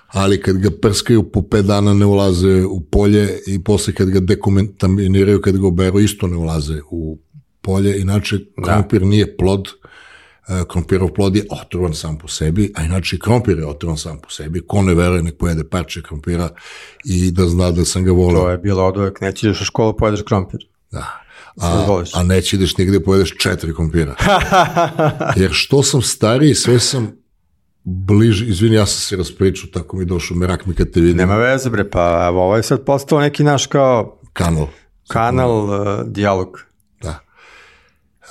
ali 0.08 0.40
kad 0.40 0.58
ga 0.58 0.70
prskaju 0.82 1.30
po 1.30 1.42
pet 1.42 1.66
dana 1.66 1.94
ne 1.94 2.06
ulaze 2.06 2.64
u 2.64 2.80
polje 2.80 3.38
i 3.46 3.64
posle 3.64 3.94
kad 3.94 4.10
ga 4.10 4.20
dekontaminiraju, 4.20 5.40
kad 5.40 5.58
ga 5.58 5.66
oberu, 5.66 6.00
isto 6.00 6.26
ne 6.26 6.36
ulaze 6.36 6.80
u 6.90 7.18
polje, 7.60 8.00
inače 8.00 8.38
da. 8.38 8.62
krompir 8.62 9.00
da. 9.00 9.06
nije 9.06 9.36
plod, 9.36 9.68
e, 10.48 10.64
krompirov 10.68 11.08
plod 11.08 11.36
je 11.36 11.46
otrovan 11.50 11.94
sam 11.94 12.18
po 12.18 12.28
sebi, 12.28 12.72
a 12.74 12.84
inače 12.84 13.18
krompir 13.18 13.58
je 13.58 13.66
otrovan 13.66 13.98
sam 13.98 14.18
po 14.18 14.30
sebi, 14.30 14.62
ko 14.66 14.82
ne 14.82 14.94
veruje 14.94 15.22
nek 15.22 15.36
pojede 15.38 15.64
parče 15.64 16.02
krompira 16.02 16.48
i 17.04 17.30
da 17.30 17.48
zna 17.48 17.70
da 17.70 17.84
sam 17.84 18.04
ga 18.04 18.12
volio. 18.12 18.40
To 18.40 18.50
je 18.50 18.58
bilo 18.58 18.86
odvojek, 18.86 19.20
neće 19.20 19.46
ideš 19.46 19.60
u 19.60 19.64
školu 19.64 19.96
pojedeš 19.96 20.22
krompir. 20.22 20.66
Da. 20.90 21.22
A, 21.60 22.02
a 22.14 22.22
neće 22.22 22.56
ideš 22.56 22.76
nigde 22.76 23.00
pojedeš 23.00 23.36
četiri 23.38 23.74
krompira. 23.74 24.14
Jer 25.40 25.50
što 25.52 25.82
sam 25.82 26.02
stariji, 26.02 26.54
sve 26.54 26.80
sam 26.80 27.12
bliži, 27.84 28.46
izvini, 28.46 28.76
ja 28.76 28.86
sam 28.86 29.00
se 29.00 29.16
raspričao, 29.16 29.70
tako 29.72 29.96
mi 29.96 30.04
došao, 30.04 30.36
merak 30.36 30.66
mi 30.66 30.74
kad 30.74 30.90
te 30.90 31.00
vidim. 31.00 31.16
Nema 31.16 31.36
veze, 31.36 31.70
bre, 31.70 31.90
pa 31.90 32.26
evo, 32.28 32.44
ovo 32.44 32.56
je 32.56 32.62
sad 32.62 32.84
postao 32.84 33.20
neki 33.20 33.44
naš 33.44 33.66
kao... 33.66 34.18
Kanal. 34.32 34.66
Kanal, 35.08 35.64
uh, 35.64 36.06
dijalog. 36.06 36.60
Da. 37.02 37.18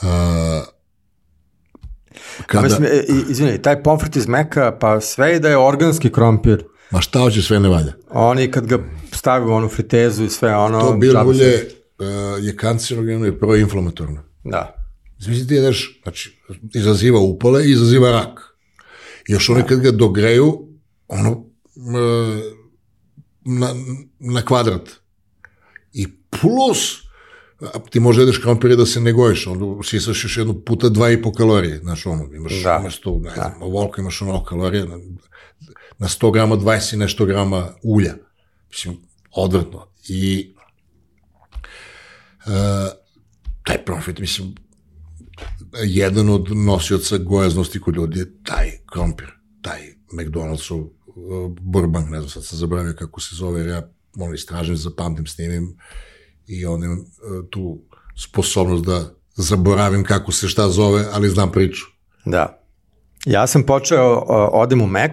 Uh, 0.01 0.07
kada... 2.45 2.59
A 2.59 2.61
mislim, 2.61 2.83
e, 2.83 3.03
izvini, 3.29 3.61
taj 3.61 3.83
pomfrit 3.83 4.15
iz 4.15 4.27
meka, 4.27 4.77
pa 4.79 5.01
sve 5.01 5.31
je 5.31 5.39
da 5.39 5.49
je 5.49 5.57
organski 5.57 6.11
krompir. 6.11 6.63
Ma 6.91 7.01
šta 7.01 7.19
hoće, 7.19 7.41
sve 7.41 7.59
ne 7.59 7.69
valja. 7.69 7.93
Oni 8.09 8.51
kad 8.51 8.65
ga 8.67 8.79
stave 9.11 9.45
u 9.45 9.53
onu 9.53 9.69
fritezu 9.69 10.23
i 10.23 10.29
sve 10.29 10.55
ono... 10.55 10.79
To 10.79 10.93
bilo 10.93 11.23
ulje 11.25 11.55
uh, 11.55 11.80
je 12.41 12.55
kancerogeno 12.55 13.27
i 13.27 13.39
proinflamatorno. 13.39 14.23
Da. 14.43 14.75
Znači 15.19 15.47
ti 15.47 15.53
jedeš, 15.53 16.01
znači, 16.03 16.41
izaziva 16.73 17.19
upale 17.19 17.65
i 17.65 17.71
izaziva 17.71 18.11
rak. 18.11 18.39
Još 19.27 19.49
oni 19.49 19.63
kad 19.63 19.79
ga 19.79 19.91
dogreju, 19.91 20.67
ono, 21.07 21.45
na, 23.45 23.75
na 24.19 24.45
kvadrat. 24.45 24.89
I 25.93 26.07
plus, 26.29 26.97
ti 27.89 27.99
može 27.99 28.21
jedeš 28.21 28.37
krompire 28.37 28.75
da 28.75 28.85
se 28.85 29.01
ne 29.01 29.11
gojiš, 29.13 29.47
onda 29.47 29.83
sisaš 29.83 30.23
još 30.23 30.37
jednu 30.37 30.61
puta 30.65 30.89
dva 30.89 31.11
i 31.11 31.21
po 31.21 31.31
kalorije, 31.31 31.77
znaš, 31.77 32.05
ono, 32.05 32.33
imaš 32.33 32.63
da. 32.63 32.77
umesto, 32.77 33.19
ne 33.23 33.33
znam, 33.33 33.53
da. 33.59 33.65
ovoliko 33.65 34.01
imaš 34.01 34.21
ono 34.21 34.43
kalorije, 34.43 34.85
na, 34.85 34.97
na 35.97 36.07
100 36.07 36.33
grama 36.33 36.55
20 36.55 36.93
i 36.93 36.97
nešto 36.97 37.25
grama 37.25 37.69
ulja. 37.83 38.13
Mislim, 38.69 38.97
odvrtno. 39.31 39.87
I 40.07 40.53
taj 43.63 43.85
profit, 43.85 44.19
mislim, 44.19 44.55
jedan 45.83 46.29
od 46.29 46.47
nosioca 46.55 47.17
gojaznosti 47.17 47.81
kod 47.81 47.95
ljudi 47.95 48.19
je 48.19 48.43
taj 48.43 48.71
krompir, 48.93 49.27
taj 49.61 49.79
McDonald'sov 50.13 50.77
uh, 50.77 51.51
Burbank, 51.61 52.09
ne 52.09 52.19
znam, 52.19 52.29
sad 52.29 52.45
sam 52.45 52.57
zabravio 52.57 52.95
kako 52.99 53.21
se 53.21 53.35
zove, 53.35 53.59
jer 53.59 53.69
ja 53.69 53.89
ono 54.19 54.33
istražim, 54.33 54.75
zapamtim, 54.75 55.27
snimim 55.27 55.77
i 56.47 56.65
on 56.65 56.83
imam 56.83 56.99
uh, 56.99 57.05
tu 57.49 57.81
sposobnost 58.17 58.85
da 58.85 59.13
zaboravim 59.35 60.03
kako 60.03 60.31
se 60.31 60.47
šta 60.47 60.69
zove, 60.69 61.05
ali 61.11 61.29
znam 61.29 61.51
priču. 61.51 61.85
Da. 62.25 62.63
Ja 63.25 63.47
sam 63.47 63.63
počeo, 63.63 64.17
uh, 64.17 64.25
odem 64.51 64.81
u 64.81 64.87
Mac, 64.87 65.11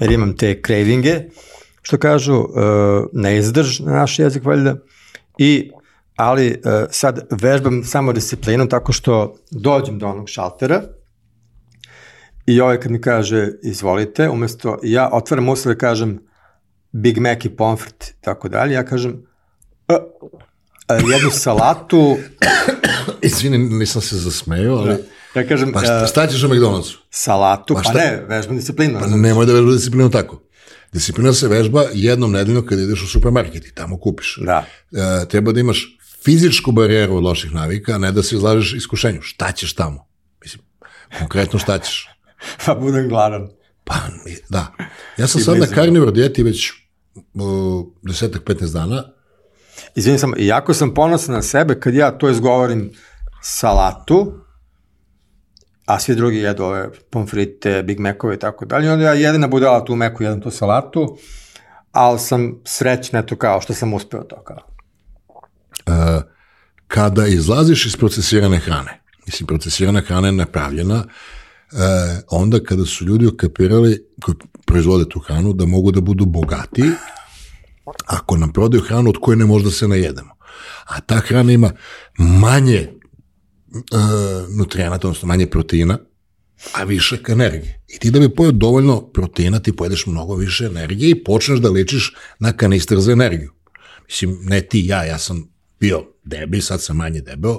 jer 0.00 0.12
imam 0.12 0.36
te 0.36 0.60
cravinge, 0.66 1.20
što 1.82 1.98
kažu, 1.98 2.34
uh, 2.34 2.48
ne 3.12 3.38
izdrž 3.38 3.80
na 3.80 3.92
naš 3.92 4.18
jezik 4.18 4.44
valjda, 4.44 4.76
i 5.38 5.70
ali 6.20 6.48
uh, 6.48 6.72
sad 6.90 7.26
vežbam 7.30 7.84
samo 7.84 8.12
disciplinu 8.12 8.68
tako 8.68 8.92
što 8.92 9.36
dođem 9.50 9.98
do 9.98 10.06
onog 10.06 10.28
šaltera 10.28 10.82
i 12.46 12.60
ovaj 12.60 12.80
kad 12.80 12.92
mi 12.92 13.00
kaže 13.00 13.48
izvolite, 13.62 14.28
umesto 14.28 14.78
ja 14.82 15.10
otvaram 15.12 15.48
usta 15.48 15.68
da 15.68 15.74
kažem 15.74 16.18
Big 16.92 17.18
Mac 17.18 17.44
i 17.44 17.48
pomfrit 17.48 18.14
tako 18.20 18.48
dalje, 18.48 18.74
ja 18.74 18.84
kažem 18.84 19.10
uh, 19.88 19.96
uh, 20.22 21.10
jednu 21.12 21.30
salatu 21.30 22.16
Izvini, 23.22 23.58
nisam 23.58 24.02
se 24.02 24.16
zasmejao, 24.16 24.76
ali... 24.76 24.88
Da. 24.88 25.40
Ja 25.40 25.48
kažem... 25.48 25.72
Pa 25.72 25.80
šta, 25.80 26.06
šta 26.06 26.26
ćeš 26.26 26.42
u 26.42 26.48
McDonald'su? 26.48 26.96
Salatu, 27.10 27.74
pa, 27.74 27.82
pa 27.84 27.92
ne, 27.92 28.24
vežbam 28.28 28.56
disciplinu. 28.56 28.98
Pa 29.00 29.06
nemoj 29.06 29.46
da 29.46 29.52
vežbam 29.52 29.72
disciplinu 29.72 30.10
tako. 30.10 30.42
Disciplina 30.92 31.32
se 31.32 31.48
vežba 31.48 31.84
jednom 31.92 32.32
nedeljno 32.32 32.66
kad 32.66 32.78
ideš 32.78 33.02
u 33.02 33.06
supermarket 33.06 33.66
i 33.66 33.74
tamo 33.74 33.98
kupiš. 33.98 34.38
Da. 34.42 34.64
E, 34.92 35.28
treba 35.28 35.52
da 35.52 35.60
imaš 35.60 35.99
fizičku 36.24 36.72
barijeru 36.72 37.16
od 37.16 37.22
loših 37.22 37.54
navika, 37.54 37.98
ne 37.98 38.12
da 38.12 38.22
se 38.22 38.36
izlažeš 38.36 38.72
iskušenju. 38.72 39.22
Šta 39.22 39.52
ćeš 39.52 39.74
tamo? 39.74 40.06
Mislim, 40.42 40.62
konkretno 41.18 41.58
šta 41.58 41.78
ćeš? 41.78 42.08
Pa 42.66 42.74
budem 42.74 43.08
gladan. 43.08 43.48
Pa, 43.84 43.94
da. 44.48 44.72
Ja 45.16 45.26
sam 45.26 45.40
I 45.40 45.44
sad 45.44 45.54
na 45.54 45.58
blizu. 45.58 45.74
karnivor 45.74 46.12
dijeti 46.12 46.42
već 46.42 46.72
uh, 47.14 47.86
desetak, 48.02 48.42
15 48.42 48.72
dana. 48.72 49.04
Izvini 49.94 50.18
sam, 50.18 50.32
iako 50.38 50.74
sam 50.74 50.94
ponosan 50.94 51.34
na 51.34 51.42
sebe, 51.42 51.80
kad 51.80 51.94
ja 51.94 52.10
to 52.10 52.30
izgovorim 52.30 52.90
salatu, 53.42 54.32
a 55.86 55.98
svi 55.98 56.14
drugi 56.14 56.36
jedu 56.36 56.64
ove 56.64 56.88
pomfrite, 57.10 57.82
Big 57.82 58.00
Macove 58.00 58.34
i 58.34 58.38
tako 58.38 58.64
dalje, 58.64 58.92
onda 58.92 59.04
ja 59.04 59.12
jedina 59.12 59.48
budala 59.48 59.84
tu 59.84 59.96
meku, 59.96 60.22
jedem 60.22 60.40
tu 60.40 60.50
salatu, 60.50 61.18
ali 61.92 62.18
sam 62.18 62.60
srećna, 62.64 63.18
eto 63.18 63.36
kao 63.36 63.60
što 63.60 63.74
sam 63.74 63.94
uspeo 63.94 64.22
to 64.22 64.42
kao. 64.44 64.69
Kada 66.88 67.26
izlaziš 67.26 67.86
iz 67.86 67.96
procesirane 67.96 68.58
hrane, 68.58 69.00
mislim, 69.26 69.46
procesirana 69.46 70.00
hrana 70.00 70.28
je 70.28 70.32
napravljena 70.32 71.04
uh, 71.72 71.78
onda 72.30 72.64
kada 72.64 72.84
su 72.86 73.04
ljudi 73.04 73.26
okapirali, 73.26 74.06
koji 74.22 74.34
proizvode 74.66 75.08
tu 75.08 75.20
hranu, 75.20 75.52
da 75.52 75.66
mogu 75.66 75.92
da 75.92 76.00
budu 76.00 76.26
bogati, 76.26 76.84
ako 78.06 78.36
nam 78.36 78.52
prodaju 78.52 78.82
hranu 78.82 79.10
od 79.10 79.16
koje 79.20 79.36
ne 79.36 79.44
možda 79.44 79.70
se 79.70 79.88
najedemo. 79.88 80.34
A 80.84 81.00
ta 81.00 81.20
hrana 81.20 81.52
ima 81.52 81.72
manje 82.18 82.88
uh, 83.66 84.56
nutrijenata, 84.58 85.08
odnosno 85.08 85.28
manje 85.28 85.46
proteina, 85.46 85.98
a 86.72 86.84
višak 86.84 87.28
energije. 87.28 87.84
I 87.88 87.98
ti 87.98 88.10
da 88.10 88.18
bi 88.18 88.34
pojeo 88.34 88.52
dovoljno 88.52 89.00
proteina, 89.00 89.60
ti 89.60 89.76
pojedeš 89.76 90.06
mnogo 90.06 90.34
više 90.34 90.64
energije 90.64 91.10
i 91.10 91.24
počneš 91.24 91.58
da 91.58 91.70
ličiš 91.70 92.14
na 92.38 92.52
kanister 92.52 93.00
za 93.00 93.12
energiju. 93.12 93.52
Mislim, 94.08 94.38
ne 94.42 94.60
ti, 94.60 94.86
ja, 94.86 95.04
ja 95.04 95.18
sam 95.18 95.50
bio 95.80 96.04
debil, 96.24 96.62
sad 96.62 96.82
sam 96.82 96.96
manje 96.96 97.20
debel, 97.20 97.56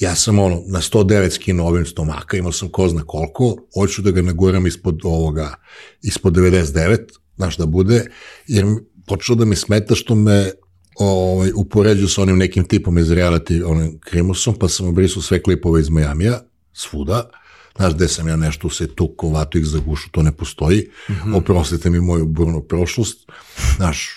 ja 0.00 0.14
sam 0.14 0.38
ono, 0.38 0.62
na 0.66 0.80
109 0.80 1.30
skino 1.30 1.66
ovim 1.66 1.86
stomaka, 1.86 2.36
imao 2.36 2.52
sam 2.52 2.68
ko 2.68 2.88
zna 2.88 3.02
koliko, 3.06 3.56
hoću 3.74 4.02
da 4.02 4.10
ga 4.10 4.22
naguram 4.22 4.66
ispod 4.66 5.00
ovoga, 5.04 5.54
ispod 6.02 6.32
99, 6.32 6.98
znaš 7.36 7.56
da 7.56 7.66
bude, 7.66 8.04
jer 8.46 8.66
počelo 9.06 9.36
da 9.36 9.44
mi 9.44 9.56
smeta 9.56 9.94
što 9.94 10.14
me 10.14 10.50
ovaj, 10.94 11.50
upoređuju 11.54 12.08
sa 12.08 12.22
onim 12.22 12.38
nekim 12.38 12.64
tipom 12.64 12.98
iz 12.98 13.08
reality, 13.08 13.62
onim 13.66 13.98
krimusom, 14.00 14.54
pa 14.54 14.68
sam 14.68 14.88
obrisao 14.88 15.22
sve 15.22 15.42
klipove 15.42 15.80
iz 15.80 15.88
Majamija, 15.88 16.40
svuda, 16.72 17.30
znaš, 17.76 17.94
gde 17.94 18.08
sam 18.08 18.28
ja 18.28 18.36
nešto 18.36 18.70
se 18.70 18.94
tuko, 18.94 19.28
vato 19.28 19.58
ih 19.58 19.66
za 19.66 19.78
gušu, 19.78 20.10
to 20.10 20.22
ne 20.22 20.32
postoji, 20.32 20.90
mm 21.08 21.12
-hmm. 21.12 21.36
oprostite 21.36 21.90
mi 21.90 22.00
moju 22.00 22.26
burnu 22.26 22.62
prošlost, 22.62 23.30
znaš, 23.76 24.10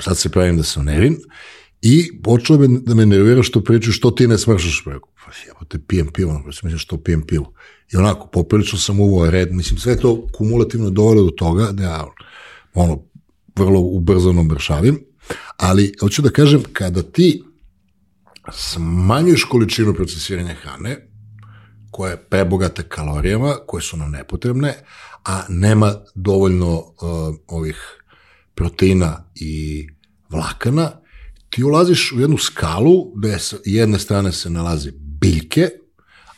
sad 0.00 0.18
se 0.18 0.28
pravim 0.28 0.56
da 0.56 0.62
sam 0.62 0.84
nevin, 0.84 1.16
i 1.86 2.22
počelo 2.22 2.58
me, 2.58 2.68
da 2.68 2.94
me 2.94 3.06
nervira 3.06 3.42
što 3.42 3.60
pričaju 3.64 3.92
što 3.92 4.10
ti 4.10 4.28
ne 4.28 4.38
smršaš, 4.38 4.82
pa 4.84 4.90
rekao, 4.90 5.08
pa 5.24 5.30
jebote, 5.46 5.78
pijem 5.86 6.06
pivo, 6.12 6.40
pa 6.42 6.46
mislim 6.46 6.78
što 6.78 7.02
pijem 7.02 7.26
pivo. 7.26 7.52
I 7.92 7.96
onako, 7.96 8.26
poprilično 8.26 8.78
sam 8.78 9.00
uvao 9.00 9.30
red, 9.30 9.52
mislim, 9.52 9.78
sve 9.78 9.96
to 10.00 10.26
kumulativno 10.32 10.90
dovode 10.90 11.20
do 11.20 11.30
toga 11.30 11.72
da 11.72 11.82
ja, 11.82 12.06
ono, 12.74 13.02
vrlo 13.56 13.80
ubrzano 13.80 14.42
mršavim, 14.42 14.98
ali 15.56 15.92
hoću 16.00 16.22
da 16.22 16.30
kažem, 16.30 16.62
kada 16.72 17.02
ti 17.02 17.42
smanjuješ 18.52 19.44
količinu 19.44 19.94
procesiranja 19.94 20.54
hrane, 20.54 21.08
koja 21.90 22.10
je 22.10 22.24
prebogata 22.30 22.82
kalorijama, 22.82 23.56
koje 23.66 23.82
su 23.82 23.96
nam 23.96 24.10
nepotrebne, 24.10 24.74
a 25.24 25.42
nema 25.48 25.94
dovoljno 26.14 26.78
uh, 26.78 26.84
ovih 27.46 27.76
proteina 28.54 29.24
i 29.34 29.86
vlakana, 30.30 31.03
ti 31.54 31.64
ulaziš 31.64 32.12
u 32.12 32.20
jednu 32.20 32.38
skalu 32.38 33.12
gde 33.16 33.38
sa 33.38 33.56
jedne 33.64 33.98
strane 33.98 34.32
se 34.32 34.50
nalaze 34.50 34.90
biljke, 34.96 35.68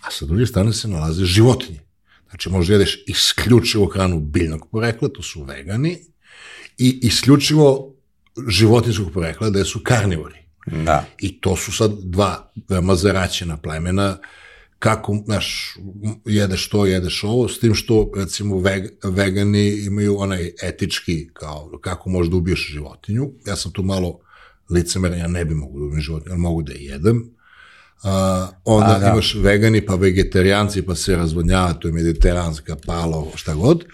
a 0.00 0.10
sa 0.10 0.26
druge 0.26 0.46
strane 0.46 0.72
se 0.72 0.88
nalaze 0.88 1.24
životinje. 1.24 1.80
Znači, 2.28 2.50
možda 2.50 2.74
jedeš 2.74 3.04
isključivo 3.06 3.86
hranu 3.86 4.20
biljnog 4.20 4.68
porekla, 4.72 5.08
to 5.08 5.22
su 5.22 5.42
vegani, 5.42 5.98
i 6.78 6.98
isključivo 7.02 7.94
životinskog 8.48 9.12
porekla, 9.12 9.50
da 9.50 9.64
su 9.64 9.80
karnivori. 9.84 10.38
Da. 10.84 11.04
I 11.20 11.40
to 11.40 11.56
su 11.56 11.72
sad 11.72 11.92
dva 12.02 12.52
veoma 12.68 12.94
zaraćena 12.94 13.56
plemena, 13.56 14.18
kako, 14.78 15.22
znaš, 15.24 15.76
jedeš 16.24 16.68
to, 16.68 16.86
jedeš 16.86 17.24
ovo, 17.24 17.48
s 17.48 17.60
tim 17.60 17.74
što, 17.74 18.12
recimo, 18.16 18.58
veg, 18.58 18.84
vegani 19.04 19.68
imaju 19.68 20.18
onaj 20.18 20.52
etički, 20.62 21.28
kao, 21.32 21.78
kako 21.80 22.10
možeš 22.10 22.30
da 22.30 22.36
ubiješ 22.36 22.72
životinju. 22.72 23.30
Ja 23.46 23.56
sam 23.56 23.72
tu 23.72 23.82
malo 23.82 24.25
licemeran, 24.70 25.18
ja 25.18 25.28
ne 25.28 25.44
bi 25.44 25.54
mogu 25.54 25.78
da 25.78 25.84
ubijem 25.84 26.00
životinju, 26.00 26.32
ali 26.32 26.40
mogu 26.40 26.62
da 26.62 26.72
je 26.72 26.84
jedem. 26.84 27.36
A, 28.02 28.48
onda 28.64 28.96
A, 28.96 28.98
da. 28.98 29.08
imaš 29.08 29.34
vegani, 29.34 29.86
pa 29.86 29.94
vegetarijanci, 29.94 30.82
pa 30.82 30.94
se 30.94 31.16
razvodnjava, 31.16 31.72
to 31.72 31.88
je 31.88 31.94
mediteranska 31.94 32.76
palo, 32.86 33.32
šta 33.34 33.54
god. 33.54 33.84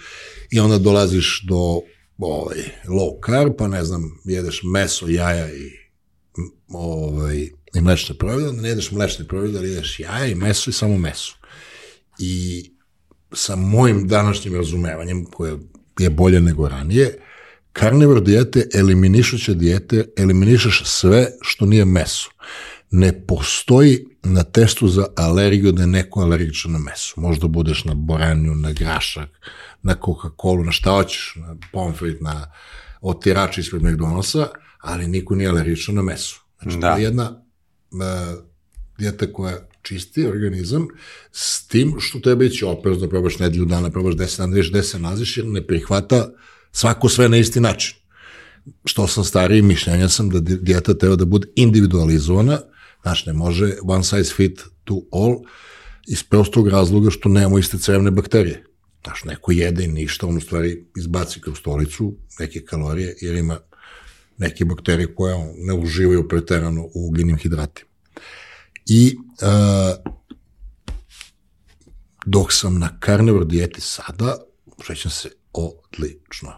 I 0.50 0.60
onda 0.60 0.78
dolaziš 0.78 1.42
do 1.48 1.80
ovaj, 2.18 2.56
low 2.88 3.26
carb, 3.26 3.52
pa 3.58 3.68
ne 3.68 3.84
znam, 3.84 4.20
jedeš 4.24 4.60
meso, 4.74 5.08
jaja 5.08 5.48
i 5.54 5.70
ovaj, 6.68 7.48
i 7.74 7.80
mlečne 7.80 8.14
proizvode, 8.14 8.62
ne 8.62 8.68
jedeš 8.68 8.90
mlečne 8.90 9.24
proizvode, 9.28 9.58
ali 9.58 9.70
jedeš 9.70 10.00
jaja 10.00 10.26
i 10.26 10.34
meso 10.34 10.70
i 10.70 10.72
samo 10.72 10.98
meso. 10.98 11.34
I 12.18 12.64
sa 13.32 13.56
mojim 13.56 14.08
današnjim 14.08 14.54
razumevanjem, 14.54 15.24
koje 15.24 15.58
je 15.98 16.10
bolje 16.10 16.40
nego 16.40 16.68
ranije, 16.68 17.18
karnivor 17.72 18.22
dijete, 18.22 18.68
eliminišuće 18.74 19.54
dijete, 19.54 20.04
eliminišeš 20.16 20.82
sve 20.84 21.26
što 21.40 21.66
nije 21.66 21.84
meso. 21.84 22.30
Ne 22.90 23.26
postoji 23.26 24.06
na 24.22 24.42
testu 24.42 24.88
za 24.88 25.06
alergiju 25.16 25.72
da 25.72 25.82
je 25.82 25.86
neko 25.86 26.20
alergičan 26.20 26.72
na 26.72 26.78
meso. 26.78 27.20
Možda 27.20 27.46
budeš 27.48 27.84
na 27.84 27.94
boranju, 27.94 28.54
na 28.54 28.72
grašak, 28.72 29.28
na 29.82 29.94
Coca-Cola, 29.94 30.64
na 30.64 30.72
šta 30.72 30.90
hoćeš, 30.90 31.34
na 31.36 31.56
pomfrit, 31.72 32.20
na 32.20 32.52
otirač 33.00 33.58
ispred 33.58 33.82
McDonald'sa, 33.82 34.46
ali 34.80 35.06
niko 35.08 35.34
nije 35.34 35.48
alergičan 35.48 35.94
na 35.94 36.02
meso. 36.02 36.36
Znači, 36.62 36.78
Da. 36.78 36.92
to 36.92 36.98
je 36.98 37.02
jedna 37.04 37.30
uh, 37.30 37.98
dijeta 38.98 39.32
koja 39.32 39.58
čisti 39.82 40.26
organizam 40.26 40.88
s 41.32 41.66
tim 41.66 41.94
što 41.98 42.20
treba 42.20 42.44
ići 42.44 42.64
oprezno, 42.64 43.08
probaš 43.08 43.38
nedelju 43.38 43.64
dana, 43.64 43.90
probaš 43.90 44.14
10 44.14 44.38
dana, 44.38 44.50
da 44.50 44.54
vidiš 44.54 44.70
gde 44.70 44.82
se 44.82 44.98
nalaziš, 44.98 45.36
jer 45.36 45.46
ne 45.46 45.66
prihvata 45.66 46.28
svako 46.72 47.08
sve 47.08 47.28
na 47.28 47.36
isti 47.36 47.60
način. 47.60 47.96
Što 48.84 49.06
sam 49.06 49.24
stariji, 49.24 49.62
mišljenja 49.62 50.08
sam 50.08 50.28
da 50.30 50.40
di- 50.40 50.56
dijeta 50.56 50.94
treba 50.94 51.16
da 51.16 51.24
bude 51.24 51.48
individualizovana, 51.56 52.60
znaš, 53.02 53.26
ne 53.26 53.32
može 53.32 53.74
one 53.82 54.04
size 54.04 54.34
fit 54.34 54.60
to 54.84 55.02
all, 55.12 55.36
iz 56.08 56.22
prostog 56.22 56.68
razloga 56.68 57.10
što 57.10 57.28
nemamo 57.28 57.58
iste 57.58 57.78
crevne 57.78 58.10
bakterije. 58.10 58.64
Znaš, 59.04 59.24
neko 59.24 59.52
jede 59.52 59.84
i 59.84 59.88
ništa, 59.88 60.26
on 60.26 60.36
u 60.36 60.40
stvari 60.40 60.86
izbaci 60.96 61.40
kroz 61.40 61.58
stolicu 61.58 62.16
neke 62.38 62.64
kalorije, 62.64 63.16
jer 63.20 63.34
ima 63.34 63.58
neke 64.38 64.64
bakterije 64.64 65.14
koje 65.14 65.54
ne 65.56 65.74
uživaju 65.74 66.28
preterano 66.28 66.82
u 66.82 67.06
ugljenim 67.08 67.36
hidratima. 67.36 67.90
I 68.86 69.16
uh, 69.16 70.12
dok 72.26 72.52
sam 72.52 72.78
na 72.78 72.98
karnivor 73.00 73.46
dijeti 73.46 73.80
sada, 73.80 74.36
šećam 74.86 75.10
se 75.10 75.30
odlično. 75.52 76.52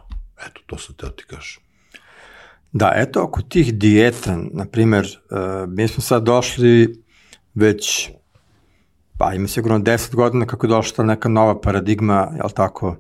Eto, 0.47 0.61
to 0.67 0.79
sam 0.79 0.95
teo 0.95 1.09
ti 1.09 1.25
kažem. 1.25 1.63
Da, 2.73 2.93
eto, 2.95 3.23
oko 3.23 3.43
tih 3.43 3.75
dijeta, 3.75 4.37
na 4.53 4.67
primer, 4.67 5.05
uh, 5.05 5.39
mi 5.69 5.89
smo 5.89 6.03
sad 6.03 6.23
došli 6.23 7.03
već, 7.55 8.11
pa 9.19 9.35
ima 9.35 9.49
sigurno 9.49 9.79
10 9.79 10.15
godina 10.15 10.47
kako 10.47 10.67
je 10.67 10.69
došla 10.69 11.05
neka 11.05 11.29
nova 11.29 11.61
paradigma, 11.61 12.29
jel 12.37 12.51
tako, 12.55 12.97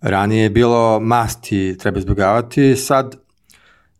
ranije 0.00 0.42
je 0.42 0.50
bilo 0.50 1.00
masti 1.00 1.78
treba 1.78 1.98
izbjegavati, 1.98 2.76
sad 2.76 3.16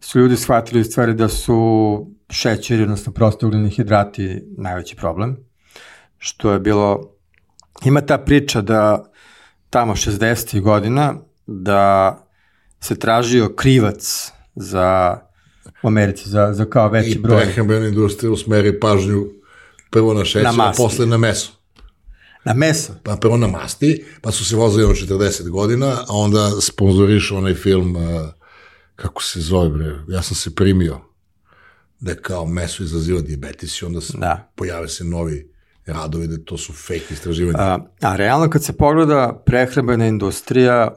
su 0.01 0.18
ljudi 0.18 0.36
shvatili 0.36 0.80
u 0.80 0.84
stvari 0.84 1.14
da 1.14 1.28
su 1.28 2.07
šećeri, 2.30 2.82
odnosno 2.82 3.12
prosto 3.12 3.47
ugljeni 3.47 3.70
hidrati 3.70 4.43
najveći 4.59 4.97
problem, 4.97 5.36
što 6.18 6.53
je 6.53 6.61
bilo, 6.61 7.11
ima 7.84 8.01
ta 8.01 8.18
priča 8.18 8.61
da 8.61 9.05
tamo 9.70 9.95
60. 9.95 10.61
godina, 10.61 11.14
da 11.47 12.21
se 12.82 12.94
tražio 12.98 13.48
krivac 13.56 14.30
za 14.54 15.18
u 15.82 15.88
Americi, 15.88 16.28
za, 16.28 16.52
za 16.52 16.64
kao 16.64 16.88
veći 16.88 17.10
I 17.10 17.18
broj. 17.18 17.40
prehrambena 17.42 17.86
industrija 17.86 18.30
usmeri 18.32 18.80
pažnju 18.80 19.26
prvo 19.90 20.14
na 20.14 20.24
šećer, 20.24 20.54
Na 20.56 20.68
a 20.68 20.72
posle 20.76 21.06
na 21.06 21.16
meso. 21.16 21.50
Na 22.44 22.54
meso. 22.54 22.92
Pa 23.02 23.16
prvo 23.16 23.36
na 23.36 23.46
masti, 23.46 24.04
pa 24.20 24.32
su 24.32 24.44
se 24.44 24.56
vozili 24.56 24.84
ono 24.84 24.94
40 24.94 25.48
godina, 25.48 25.86
a 25.86 26.06
onda 26.08 26.50
sponzoriš 26.60 27.30
onaj 27.32 27.54
film, 27.54 27.96
uh, 27.96 28.02
kako 28.96 29.22
se 29.22 29.40
zove, 29.40 29.68
bre, 29.68 29.94
ja 30.08 30.22
sam 30.22 30.34
se 30.36 30.54
primio, 30.54 31.00
da 32.00 32.10
je 32.10 32.16
kao 32.22 32.46
meso 32.46 32.82
izaziva 32.82 33.20
diabetes 33.20 33.82
i 33.82 33.84
onda 33.84 34.00
se 34.00 34.12
Da. 34.18 34.52
pojave 34.56 34.88
se 34.88 35.04
novi 35.04 35.52
radovi 35.86 36.26
da 36.26 36.44
to 36.44 36.58
su 36.58 36.72
fake 36.72 37.04
istraživanja. 37.10 37.58
A, 37.58 37.78
a 38.00 38.16
realno 38.16 38.50
kad 38.50 38.64
se 38.64 38.72
pogleda 38.72 39.42
prehrambena 39.46 40.06
industrija 40.06 40.94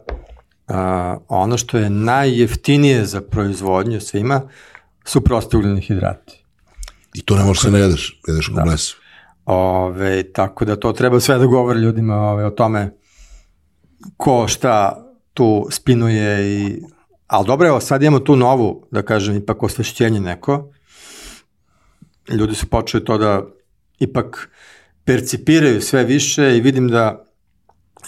a, 0.67 1.17
ono 1.27 1.57
što 1.57 1.77
je 1.77 1.89
najjeftinije 1.89 3.05
za 3.05 3.21
proizvodnju 3.21 4.01
svima 4.01 4.41
su 5.05 5.21
prosti 5.21 5.57
ugljeni 5.57 5.81
hidrati. 5.81 6.45
I 7.13 7.21
to 7.21 7.35
ne 7.35 7.43
možeš 7.43 7.61
se 7.61 7.71
ne 7.71 7.79
jedeš, 7.79 8.21
jedeš 8.27 8.49
da. 8.49 8.61
blesu. 8.61 8.97
Ove, 9.45 10.31
tako 10.33 10.65
da 10.65 10.75
to 10.75 10.93
treba 10.93 11.19
sve 11.19 11.37
da 11.37 11.45
govori 11.45 11.79
ljudima 11.79 12.15
ove, 12.15 12.45
o 12.45 12.49
tome 12.49 12.97
ko 14.17 14.47
šta 14.47 15.05
tu 15.33 15.67
spinuje 15.71 16.59
i 16.59 16.81
ali 17.27 17.47
dobro, 17.47 17.67
evo 17.67 17.79
sad 17.79 18.03
imamo 18.03 18.19
tu 18.19 18.35
novu, 18.35 18.87
da 18.91 19.01
kažem, 19.01 19.35
ipak 19.35 19.63
osvešćenje 19.63 20.19
neko. 20.19 20.71
Ljudi 22.29 22.55
su 22.55 22.67
počeli 22.67 23.05
to 23.05 23.17
da 23.17 23.45
ipak 23.99 24.49
percipiraju 25.03 25.81
sve 25.81 26.03
više 26.03 26.57
i 26.57 26.61
vidim 26.61 26.87
da 26.87 27.24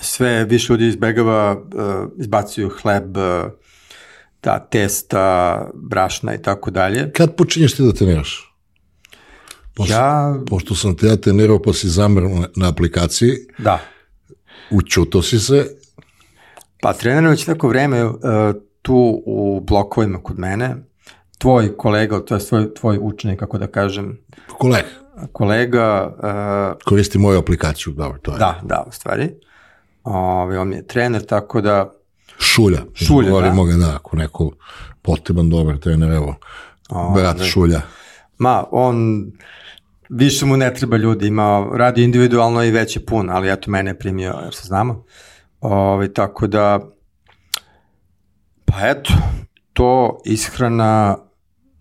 sve 0.02 0.46
više 0.46 0.74
ljudi 0.74 0.88
izbegava, 0.88 1.52
uh, 1.54 2.12
izbacuju 2.18 2.70
hleb, 2.82 3.18
uh, 3.18 3.24
ta 4.42 4.60
testa, 4.60 5.70
brašna 5.74 6.36
i 6.36 6.42
tako 6.42 6.72
dalje. 6.72 7.12
Kad 7.12 7.36
počinješ 7.36 7.76
ti 7.76 7.84
da 7.84 7.94
treniraš? 7.94 8.54
Pošto, 9.74 9.94
ja... 9.94 10.36
Pošto 10.50 10.76
sam 10.76 10.96
te 10.96 11.08
ja 11.08 11.16
trenirao 11.16 11.62
pa 11.62 11.74
si 11.74 11.90
zamrao 11.90 12.30
na, 12.30 12.48
na 12.56 12.70
aplikaciji. 12.70 13.32
Da. 13.58 13.80
Učuto 14.72 15.22
si 15.22 15.40
se. 15.40 15.66
Pa 16.82 16.94
treniram 16.94 17.32
već 17.32 17.48
neko 17.48 17.68
vreme 17.68 18.06
uh, 18.06 18.14
tu 18.82 19.24
u 19.26 19.62
blokovima 19.68 20.24
kod 20.24 20.40
mene. 20.40 20.76
Tvoj 21.38 21.78
kolega, 21.78 22.20
to 22.20 22.36
je 22.36 22.46
tvoj, 22.46 22.74
tvoj 22.74 22.98
učenik, 23.02 23.40
kako 23.40 23.58
da 23.58 23.68
kažem. 23.68 24.18
Kolega. 24.48 24.88
Kolega. 25.32 26.16
Uh, 26.18 26.78
Koristi 26.86 27.18
moju 27.18 27.40
aplikaciju, 27.40 27.94
dobro, 27.94 28.20
to 28.20 28.32
je. 28.32 28.38
Da, 28.38 28.62
da, 28.64 28.84
u 28.88 28.92
stvari. 28.92 29.30
Ove, 30.10 30.60
on 30.60 30.74
je 30.74 30.88
trener, 30.88 31.26
tako 31.26 31.62
da... 31.62 31.92
Šulja. 32.40 32.80
Šulja, 32.94 33.30
Govorimo 33.30 33.66
da. 33.66 33.72
ga, 33.72 33.78
da, 33.78 33.96
ako 33.96 34.18
neko 34.18 34.52
potreban 35.02 35.50
dobar 35.50 35.78
trener, 35.78 36.12
evo, 36.12 36.36
Ove, 36.90 37.22
brat 37.22 37.44
Šulja. 37.44 37.82
Ma, 38.38 38.64
on 38.72 39.26
više 40.10 40.46
mu 40.46 40.58
ne 40.58 40.74
treba 40.74 40.98
ljudi, 40.98 41.28
ima, 41.28 41.70
radi 41.74 42.04
individualno 42.04 42.64
i 42.64 42.72
već 42.72 42.96
je 42.96 43.06
pun, 43.06 43.30
ali 43.30 43.52
eto, 43.52 43.72
mene 43.72 43.92
je 43.92 44.00
primio, 44.00 44.34
jer 44.44 44.54
se 44.54 44.68
znamo. 44.68 45.04
Ove, 45.62 46.14
tako 46.14 46.48
da, 46.48 46.80
pa 48.66 48.88
eto, 48.88 49.14
to 49.74 50.22
ishrana... 50.26 51.18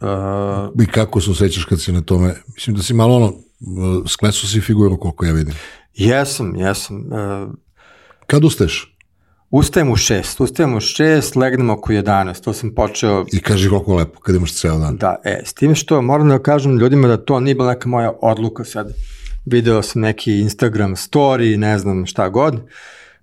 Uh, 0.01 0.83
I 0.83 0.87
kako 0.87 1.21
se 1.21 1.31
osjećaš 1.31 1.65
kad 1.65 1.81
si 1.81 1.93
na 1.93 2.01
tome? 2.01 2.35
Mislim 2.55 2.77
da 2.77 2.83
si 2.83 2.95
malo 2.95 3.17
ono, 3.17 3.33
sklesu 4.07 4.49
si 4.49 4.61
figuru 4.61 4.99
koliko 4.99 5.25
ja 5.25 5.33
vidim. 5.33 5.55
Jesam, 5.95 6.57
jesam. 6.57 6.97
Uh, 6.97 7.55
Kad 8.27 8.45
ustaješ? 8.45 8.97
Ustajem 9.51 9.91
u 9.91 9.97
šest, 9.97 10.41
ustajem 10.41 10.75
u 10.75 10.81
šest, 10.81 11.37
legnem 11.37 11.71
oko 11.71 11.93
11, 11.93 12.45
to 12.45 12.53
sam 12.53 12.75
počeo... 12.75 13.25
I 13.33 13.41
kaži 13.41 13.69
koliko 13.69 13.95
lepo, 13.95 14.21
kad 14.21 14.35
imaš 14.35 14.55
ceo 14.55 14.79
dan. 14.79 14.97
Da, 14.97 15.17
e, 15.25 15.43
s 15.45 15.55
tim 15.55 15.75
što 15.75 16.03
moram 16.03 16.29
da 16.29 16.39
kažem 16.39 16.79
ljudima 16.79 17.09
da 17.09 17.17
to 17.17 17.41
nije 17.41 17.55
bila 17.55 17.73
neka 17.73 17.89
moja 17.89 18.13
odluka 18.23 18.65
sad. 18.65 18.93
Video 19.45 19.83
sam 19.83 20.03
neki 20.03 20.41
Instagram 20.41 20.97
story, 20.97 21.57
ne 21.57 21.79
znam 21.79 22.07
šta 22.07 22.29
god, 22.29 22.61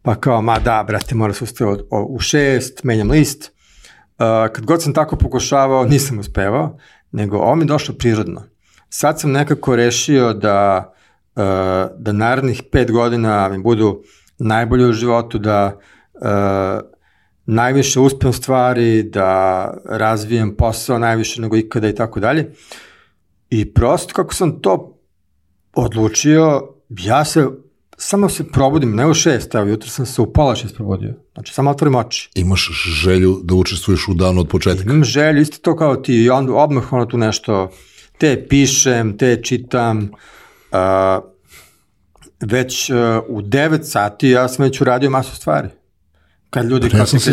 pa 0.01 0.15
kao, 0.15 0.41
ma 0.41 0.59
da, 0.59 0.83
brate, 0.87 1.15
mora 1.15 1.33
se 1.33 1.43
ustaje 1.43 1.75
u 1.91 2.19
šest, 2.19 2.83
menjam 2.83 3.11
list. 3.11 3.51
Uh, 3.51 4.53
kad 4.53 4.65
god 4.65 4.83
sam 4.83 4.93
tako 4.93 5.15
pokušavao, 5.15 5.85
nisam 5.85 6.19
uspevao, 6.19 6.77
nego 7.11 7.37
ovo 7.37 7.55
mi 7.55 7.65
došlo 7.65 7.95
prirodno. 7.95 8.43
Sad 8.89 9.19
sam 9.19 9.31
nekako 9.31 9.75
rešio 9.75 10.33
da, 10.33 10.93
uh, 11.35 11.43
da 11.97 12.11
narednih 12.11 12.63
pet 12.71 12.91
godina 12.91 13.49
mi 13.49 13.57
budu 13.57 14.03
najbolje 14.43 14.85
u 14.85 14.93
životu, 14.93 15.39
da 15.39 15.79
uh, 16.13 16.21
najviše 17.45 17.99
uspem 17.99 18.33
stvari, 18.33 19.03
da 19.03 19.73
razvijem 19.85 20.55
posao 20.55 20.97
najviše 20.97 21.41
nego 21.41 21.57
ikada 21.57 21.89
i 21.89 21.95
tako 21.95 22.19
dalje. 22.19 22.53
I 23.49 23.73
prosto 23.73 24.13
kako 24.13 24.33
sam 24.33 24.61
to 24.61 24.99
odlučio, 25.73 26.69
ja 26.89 27.25
se 27.25 27.47
samo 27.97 28.29
se 28.29 28.43
probudim, 28.51 28.95
ne 28.95 29.07
u 29.07 29.13
šest, 29.13 29.55
evo, 29.55 29.67
jutro 29.67 29.89
sam 29.89 30.05
se 30.05 30.21
u 30.21 30.33
pola 30.33 30.55
šest 30.55 30.75
probudio. 30.75 31.13
Znači, 31.33 31.53
samo 31.53 31.71
otvorim 31.71 31.95
oči. 31.95 32.29
Imaš 32.35 32.69
želju 33.03 33.39
da 33.43 33.55
učestvuješ 33.55 34.07
u 34.07 34.13
danu 34.13 34.41
od 34.41 34.47
početka? 34.47 34.83
Imam 34.83 35.03
želju, 35.03 35.41
isto 35.41 35.57
to 35.61 35.75
kao 35.75 35.95
ti, 35.95 36.23
i 36.23 36.29
onda 36.29 36.53
odmah 36.53 36.93
ono 36.93 37.05
tu 37.05 37.17
nešto, 37.17 37.71
te 38.17 38.47
pišem, 38.49 39.17
te 39.17 39.41
čitam, 39.43 39.97
uh, 40.71 41.32
već 42.45 42.89
uh, 42.89 42.97
u 43.27 43.41
9 43.41 43.83
sati 43.83 44.29
ja 44.29 44.47
sam 44.47 44.65
već 44.65 44.81
uradio 44.81 45.09
masu 45.09 45.35
stvari. 45.35 45.69
Kad 46.49 46.65
ljudi 46.65 46.89
pa, 46.89 46.97
ja 46.97 47.05
sam, 47.05 47.19
se, 47.19 47.31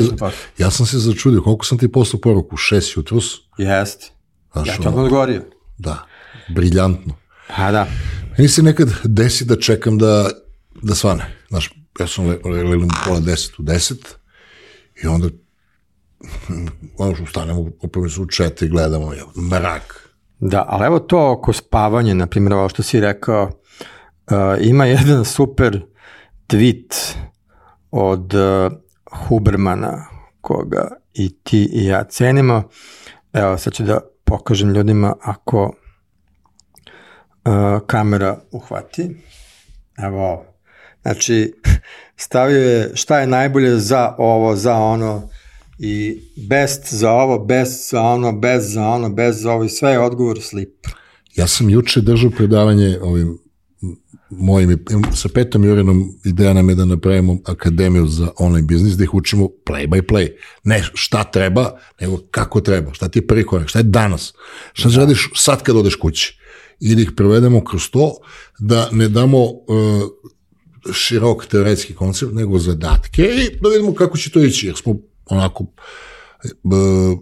ja 0.58 0.70
sam 0.70 0.86
se 0.86 0.98
začudio, 0.98 1.42
koliko 1.42 1.66
sam 1.66 1.78
ti 1.78 1.92
poslao 1.92 2.20
poruku? 2.20 2.56
Šest 2.56 2.96
jutrus? 2.96 3.34
Jeste. 3.58 4.06
ja 4.54 4.76
ti 4.76 4.88
odmah 4.88 5.04
odgovorio. 5.04 5.42
Da, 5.78 6.06
briljantno. 6.54 7.14
Pa 7.56 7.70
da. 7.70 7.86
Meni 8.38 8.48
se 8.48 8.62
nekad 8.62 8.88
desi 9.04 9.44
da 9.44 9.56
čekam 9.56 9.98
da, 9.98 10.30
da 10.82 10.94
svane. 10.94 11.36
Znaš, 11.48 11.74
ja 12.00 12.06
sam 12.06 12.26
lelim 12.44 12.88
pola 13.04 13.20
deset 13.20 13.58
u 13.58 13.62
deset 13.62 14.16
i 15.02 15.06
onda 15.06 15.28
ono 16.98 17.14
što 17.14 17.26
stanemo, 17.26 17.70
upravo 17.82 18.08
su 18.08 18.26
četiri, 18.26 18.68
gledamo, 18.68 19.12
je, 19.12 19.22
mrak. 19.50 20.10
Da, 20.38 20.64
ali 20.68 20.86
evo 20.86 20.98
to 20.98 21.30
oko 21.30 21.52
spavanja, 21.52 22.14
na 22.14 22.26
primjer, 22.26 22.54
ovo 22.54 22.68
što 22.68 22.82
si 22.82 23.00
rekao, 23.00 23.59
ima 24.60 24.86
jedan 24.86 25.24
super 25.24 25.80
tweet 26.48 27.14
od 27.90 28.34
uh, 28.34 28.72
Hubermana, 29.28 30.06
koga 30.40 30.88
i 31.14 31.38
ti 31.42 31.68
i 31.72 31.84
ja 31.84 32.04
cenimo. 32.04 32.62
Evo, 33.32 33.58
sad 33.58 33.72
ću 33.72 33.82
da 33.82 34.00
pokažem 34.24 34.70
ljudima 34.70 35.16
ako 35.20 35.62
uh, 35.64 35.72
kamera 37.86 38.40
uhvati. 38.52 39.16
Evo, 39.98 40.44
znači, 41.02 41.54
stavio 42.16 42.60
je 42.60 42.90
šta 42.94 43.20
je 43.20 43.26
najbolje 43.26 43.76
za 43.76 44.14
ovo, 44.18 44.56
za 44.56 44.74
ono, 44.74 45.28
i 45.78 46.20
best 46.48 46.94
za 46.94 47.12
ovo, 47.12 47.38
best 47.38 47.90
za 47.90 48.02
ono, 48.02 48.32
best 48.32 48.72
za 48.72 48.88
ono, 48.88 49.08
best 49.08 49.42
za 49.42 49.52
ovo 49.52 49.64
i 49.64 49.68
sve 49.68 49.90
je 49.90 50.00
odgovor 50.00 50.38
slip. 50.42 50.86
Ja 51.36 51.46
sam 51.46 51.70
juče 51.70 52.00
držao 52.00 52.30
predavanje 52.30 52.98
ovim 53.02 53.38
mojim, 54.30 54.78
sa 55.14 55.28
Petom 55.28 55.64
Jurinom 55.64 56.14
ideja 56.24 56.52
nam 56.52 56.68
je 56.68 56.74
da 56.74 56.84
napravimo 56.84 57.38
akademiju 57.44 58.06
za 58.06 58.28
online 58.38 58.66
biznis, 58.66 58.94
da 58.94 59.04
ih 59.04 59.14
učimo 59.14 59.48
play 59.66 59.88
by 59.88 60.02
play. 60.02 60.28
Ne 60.64 60.84
šta 60.94 61.24
treba, 61.24 61.78
nego 62.00 62.18
kako 62.30 62.60
treba, 62.60 62.94
šta 62.94 63.08
ti 63.08 63.18
je 63.18 63.26
prvi 63.26 63.46
korak, 63.46 63.68
šta 63.68 63.78
je 63.78 63.82
danas, 63.82 64.34
šta 64.72 64.88
da. 64.88 64.96
radiš 64.96 65.30
sad 65.34 65.62
kad 65.62 65.76
odeš 65.76 65.94
kući. 65.94 66.38
I 66.80 66.94
da 66.94 67.02
ih 67.02 67.12
prevedemo 67.16 67.64
kroz 67.64 67.90
to, 67.90 68.14
da 68.58 68.88
ne 68.92 69.08
damo 69.08 69.44
uh, 69.44 69.62
širok 70.92 71.46
teoretski 71.46 71.94
koncept, 71.94 72.32
nego 72.32 72.58
zadatke 72.58 73.22
i 73.22 73.60
da 73.60 73.68
vidimo 73.68 73.94
kako 73.94 74.18
će 74.18 74.30
to 74.30 74.40
ići, 74.40 74.66
jer 74.66 74.76
smo 74.76 74.96
onako 75.26 75.64
uh, 75.64 77.18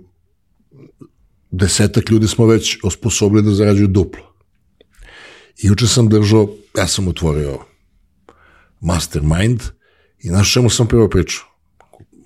desetak 1.51 2.11
ljudi 2.11 2.29
smo 2.29 2.47
već 2.47 2.79
osposobili 2.83 3.43
da 3.43 3.51
zarađuju 3.51 3.89
duplo. 3.89 4.38
I 5.63 5.67
juče 5.67 5.87
sam 5.87 6.09
držao, 6.09 6.49
ja 6.79 6.87
sam 6.87 7.09
otvorio 7.09 7.59
mastermind 8.81 9.61
i 10.19 10.29
znaš 10.29 10.53
čemu 10.53 10.71
sam 10.71 10.89
prvo 10.89 11.09
pričao? 11.09 11.45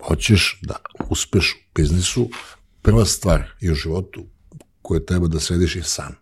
Hoćeš 0.07 0.61
da 0.63 0.77
uspeš 1.09 1.53
u 1.53 1.57
biznisu, 1.75 2.29
prva 2.83 3.05
stvar 3.05 3.43
i 3.61 3.71
u 3.71 3.75
životu 3.75 4.27
koje 4.83 5.07
treba 5.07 5.29
da 5.29 5.41
sediš 5.41 5.77
je 5.77 5.83
san. 5.83 6.15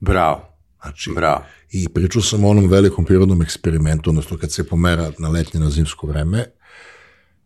Bravo. 0.00 0.48
Znači, 0.82 1.10
Bravo. 1.16 1.44
I 1.70 1.88
pričao 1.88 2.22
sam 2.22 2.44
o 2.44 2.48
onom 2.48 2.68
velikom 2.68 3.04
prirodnom 3.04 3.42
eksperimentu, 3.42 4.10
odnosno 4.10 4.38
kad 4.38 4.52
se 4.52 4.68
pomera 4.68 5.12
na 5.18 5.28
letnje 5.28 5.60
na 5.60 5.70
zimsko 5.70 6.06
vreme, 6.06 6.44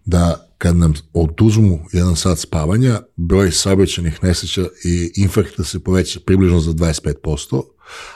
da 0.04 0.45
kad 0.58 0.76
nam 0.76 0.94
oduzmu 1.12 1.78
jedan 1.92 2.16
sat 2.16 2.38
spavanja, 2.38 3.00
broj 3.16 3.50
saobraćenih 3.50 4.22
nesreća 4.22 4.68
i 4.84 5.12
infarkta 5.16 5.64
se 5.64 5.80
poveća 5.80 6.20
približno 6.26 6.60
za 6.60 6.72
25%, 6.72 7.62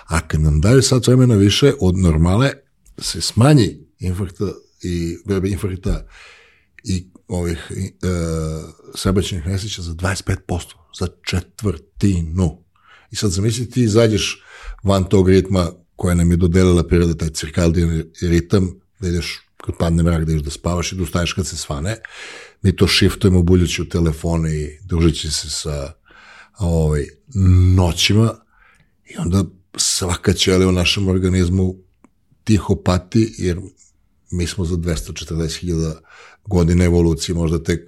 a 0.06 0.28
kad 0.28 0.40
nam 0.40 0.60
daju 0.60 0.82
sat 0.82 1.06
vremena 1.06 1.34
više 1.34 1.72
od 1.80 1.96
normale, 1.96 2.50
se 2.98 3.20
smanji 3.20 3.78
infarkta 3.98 4.44
i 4.82 5.16
broj 5.26 5.50
infarkta 5.50 6.06
i 6.84 7.10
ovih 7.28 7.58
e, 7.70 7.90
saobraćenih 8.94 9.46
nesreća 9.46 9.82
za 9.82 9.92
25%, 9.92 10.36
za 10.98 11.08
četvrtinu. 11.26 12.64
I 13.10 13.16
sad 13.16 13.30
zamisli 13.30 13.70
ti 13.70 13.82
izađeš 13.82 14.42
van 14.82 15.04
tog 15.04 15.28
ritma 15.28 15.70
koja 15.96 16.14
nam 16.14 16.30
je 16.30 16.36
dodelila 16.36 16.86
priroda, 16.86 17.14
taj 17.14 17.28
cirkadijan 17.28 18.02
ritam, 18.20 18.80
da 19.00 19.08
ideš 19.08 19.49
kad 19.60 19.76
padne 19.78 20.02
mrak 20.02 20.24
da 20.24 20.32
ideš 20.32 20.44
da 20.44 20.50
spavaš 20.50 20.92
i 20.92 20.96
da 20.96 21.02
ustaješ 21.02 21.32
kad 21.32 21.46
se 21.46 21.56
svane. 21.56 21.96
Mi 22.62 22.76
to 22.76 22.88
shiftujemo 22.88 23.42
buljući 23.42 23.82
u 23.82 23.88
telefone 23.88 24.54
i 24.54 24.78
družeći 24.82 25.30
se 25.30 25.50
sa 25.50 25.92
ovaj, 26.58 27.04
noćima 27.76 28.34
i 29.04 29.18
onda 29.18 29.44
svaka 29.76 30.32
ćelija 30.32 30.68
u 30.68 30.72
našem 30.72 31.08
organizmu 31.08 31.74
tiho 32.44 32.76
pati 32.76 33.34
jer 33.38 33.60
mi 34.30 34.46
smo 34.46 34.64
za 34.64 34.76
240.000 34.76 35.94
godina 36.46 36.84
evolucije, 36.84 37.34
možda 37.34 37.62
tek 37.62 37.80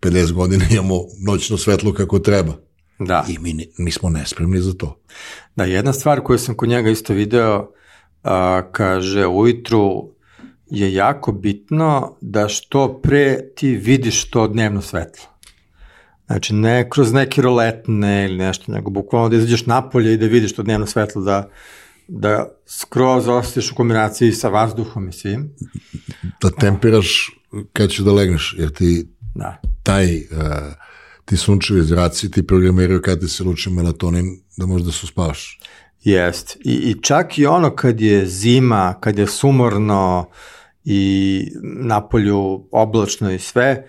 50 0.00 0.32
godina 0.32 0.64
imamo 0.70 1.00
noćno 1.26 1.58
svetlo 1.58 1.92
kako 1.94 2.18
treba. 2.18 2.56
Da. 2.98 3.24
I 3.28 3.38
mi, 3.38 3.66
mi 3.78 3.90
smo 3.90 4.10
nespremni 4.10 4.60
za 4.60 4.72
to. 4.72 5.00
Da, 5.56 5.64
jedna 5.64 5.92
stvar 5.92 6.20
koju 6.20 6.38
sam 6.38 6.54
kod 6.54 6.68
njega 6.68 6.90
isto 6.90 7.12
video, 7.14 7.72
a, 8.22 8.62
kaže, 8.72 9.26
ujutru 9.26 10.12
je 10.72 10.94
jako 10.94 11.32
bitno 11.32 12.16
da 12.20 12.48
što 12.48 13.00
pre 13.02 13.38
ti 13.56 13.76
vidiš 13.76 14.30
to 14.30 14.48
dnevno 14.48 14.82
svetlo. 14.82 15.24
Znači, 16.26 16.54
ne 16.54 16.90
kroz 16.90 17.12
neke 17.12 17.42
roletne 17.42 18.24
ili 18.24 18.36
nešto, 18.36 18.72
nego 18.72 18.90
bukvalno 18.90 19.28
da 19.28 19.36
izađeš 19.36 19.66
napolje 19.66 20.14
i 20.14 20.16
da 20.16 20.26
vidiš 20.26 20.54
to 20.54 20.62
dnevno 20.62 20.86
svetlo, 20.86 21.22
da, 21.22 21.50
da 22.08 22.48
skroz 22.66 23.28
osjetiš 23.28 23.72
u 23.72 23.74
kombinaciji 23.74 24.32
sa 24.32 24.48
vazduhom 24.48 25.08
i 25.08 25.12
svim. 25.12 25.54
Da 26.42 26.50
tempiraš 26.50 27.30
kad 27.72 27.90
ćeš 27.90 27.98
da 27.98 28.12
legneš, 28.12 28.54
jer 28.58 28.72
ti 28.72 29.06
Da. 29.34 29.60
taj, 29.82 30.16
uh, 30.16 30.22
ti 31.24 31.36
sunčevi 31.36 31.82
zraci 31.82 32.30
ti 32.30 32.46
programiraju 32.46 33.02
kad 33.02 33.20
ti 33.20 33.28
se 33.28 33.44
luči 33.44 33.70
melatonin 33.70 34.40
da 34.56 34.66
možeš 34.66 34.86
da 34.86 34.92
se 34.92 35.00
uspavaš. 35.04 35.60
Jest. 36.04 36.56
I, 36.64 36.72
I 36.72 37.02
čak 37.02 37.38
i 37.38 37.46
ono 37.46 37.76
kad 37.76 38.00
je 38.00 38.26
zima, 38.26 38.94
kad 39.00 39.18
je 39.18 39.26
sumorno 39.26 40.28
i 40.84 41.42
napolju 41.62 42.68
oblačno 42.70 43.32
i 43.32 43.38
sve, 43.38 43.88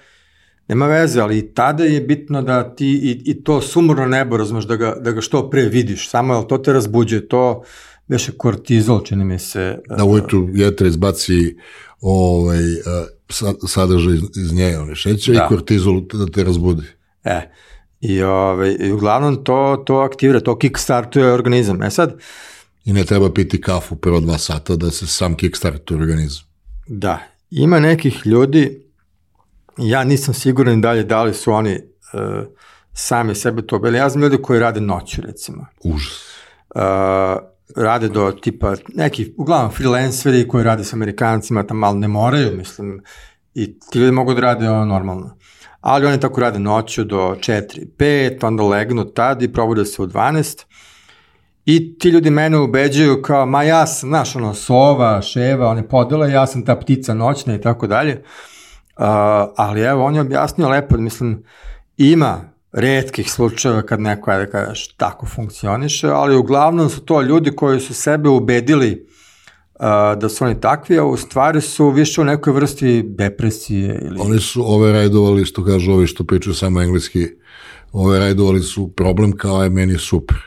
nema 0.67 0.87
veze, 0.87 1.21
ali 1.21 1.37
i 1.37 1.53
tada 1.53 1.83
je 1.83 2.01
bitno 2.01 2.41
da 2.41 2.75
ti 2.75 2.87
i, 2.87 3.31
i 3.31 3.43
to 3.43 3.61
sumorno 3.61 4.05
nebo, 4.05 4.37
razumeš, 4.37 4.65
da 4.65 4.75
ga, 4.75 4.95
da 4.99 5.11
ga 5.11 5.21
što 5.21 5.49
pre 5.49 5.61
vidiš, 5.61 6.09
samo 6.09 6.33
jel 6.33 6.43
to 6.47 6.57
te 6.57 6.73
razbuđuje, 6.73 7.27
to 7.27 7.63
veše 8.07 8.31
kortizol, 8.31 9.03
čini 9.03 9.25
mi 9.25 9.39
se. 9.39 9.79
Da 9.97 10.05
ujutru 10.05 10.49
jetra 10.53 10.87
izbaci 10.87 11.55
ovaj, 12.01 12.61
sadržaj 13.67 14.13
iz, 14.13 14.21
iz 14.35 14.53
nje, 14.53 14.77
one 14.77 14.95
šeće 14.95 15.31
da. 15.31 15.45
i 15.45 15.49
kortizol 15.49 16.01
da 16.13 16.25
te 16.25 16.43
razbudi. 16.43 16.85
E, 17.23 17.41
i, 18.01 18.21
ovaj, 18.21 18.75
i 18.79 18.91
uglavnom 18.91 19.43
to, 19.43 19.83
to 19.85 19.95
aktivira, 19.95 20.39
to 20.39 20.57
kickstartuje 20.57 21.33
organizam. 21.33 21.83
E 21.83 21.89
sad... 21.89 22.19
I 22.85 22.93
ne 22.93 23.03
treba 23.03 23.33
piti 23.33 23.61
kafu 23.61 23.95
prvo 23.95 24.19
dva 24.19 24.37
sata 24.37 24.75
da 24.75 24.91
se 24.91 25.07
sam 25.07 25.35
kickstartuje 25.35 26.01
organizam. 26.01 26.52
Da, 26.87 27.19
ima 27.49 27.79
nekih 27.79 28.21
ljudi, 28.25 28.83
ja 29.77 30.03
nisam 30.03 30.33
siguran 30.33 30.81
dalje 30.81 31.03
da 31.03 31.23
li 31.23 31.33
su 31.33 31.51
oni 31.51 31.75
uh, 31.75 32.47
sami 32.93 33.35
sebe 33.35 33.67
to 33.67 33.79
bili. 33.79 33.97
Ja 33.97 34.09
znam 34.09 34.23
ljudi 34.23 34.41
koji 34.41 34.59
rade 34.59 34.81
noću, 34.81 35.21
recimo. 35.21 35.65
Užas. 35.83 36.33
Uh, 36.75 36.81
rade 37.75 38.09
do 38.09 38.31
tipa 38.31 38.75
neki, 38.87 39.33
uglavnom 39.37 39.71
freelanceri 39.71 40.47
koji 40.47 40.63
rade 40.63 40.83
sa 40.83 40.95
Amerikancima, 40.95 41.67
tam 41.67 41.77
malo 41.77 41.95
ne 41.95 42.07
moraju, 42.07 42.57
mislim, 42.57 43.01
i 43.53 43.79
ti 43.79 43.99
ljudi 43.99 44.11
mogu 44.11 44.33
da 44.33 44.41
rade 44.41 44.69
ono 44.69 44.85
normalno. 44.85 45.37
Ali 45.81 46.05
oni 46.05 46.19
tako 46.19 46.41
rade 46.41 46.59
noću 46.59 47.03
do 47.03 47.17
4, 47.17 47.85
5, 47.97 48.47
onda 48.47 48.63
legnu 48.63 49.05
tad 49.05 49.41
i 49.41 49.53
probude 49.53 49.85
se 49.85 50.01
u 50.01 50.07
12. 50.07 50.65
I 51.65 51.97
ti 51.97 52.09
ljudi 52.09 52.29
mene 52.29 52.59
ubeđuju 52.59 53.21
kao, 53.21 53.45
ma 53.45 53.63
ja 53.63 53.87
sam, 53.87 54.09
znaš, 54.09 54.35
ono, 54.35 54.53
sova, 54.53 55.21
ševa, 55.21 55.67
one 55.67 55.87
podele, 55.87 56.31
ja 56.31 56.47
sam 56.47 56.65
ta 56.65 56.75
ptica 56.75 57.13
noćna 57.13 57.55
i 57.55 57.61
tako 57.61 57.87
dalje. 57.87 58.23
Ali 59.55 59.81
evo, 59.81 60.05
on 60.05 60.15
je 60.15 60.21
objasnio 60.21 60.69
lepo, 60.69 60.97
mislim, 60.97 61.43
ima 61.97 62.41
redkih 62.71 63.31
slučajeva 63.31 63.81
kad 63.81 63.99
neko, 63.99 64.31
ajde 64.31 64.51
kažeš, 64.51 64.87
tako 64.87 65.25
funkcioniše, 65.25 66.07
ali 66.07 66.35
uglavnom 66.35 66.89
su 66.89 67.01
to 67.01 67.21
ljudi 67.21 67.51
koji 67.51 67.79
su 67.79 67.93
sebe 67.93 68.29
ubedili 68.29 69.07
da 70.19 70.29
su 70.29 70.45
oni 70.45 70.61
takvi, 70.61 70.97
a 70.97 71.03
u 71.03 71.17
stvari 71.17 71.61
su 71.61 71.89
više 71.89 72.21
u 72.21 72.23
nekoj 72.23 72.53
vrsti 72.53 73.03
depresije. 73.07 73.99
Ili... 74.05 74.19
Oni 74.19 74.39
su 74.39 74.73
ove 74.73 74.91
rajdovali, 74.91 75.45
što 75.45 75.65
kažu 75.65 75.91
ovi 75.91 76.07
što 76.07 76.23
pričaju 76.23 76.53
samo 76.53 76.81
engleski, 76.81 77.27
ove 77.91 78.19
rajdovali 78.19 78.61
su 78.61 78.93
problem 78.95 79.31
kao 79.31 79.63
je 79.63 79.69
meni 79.69 79.97
super. 79.97 80.37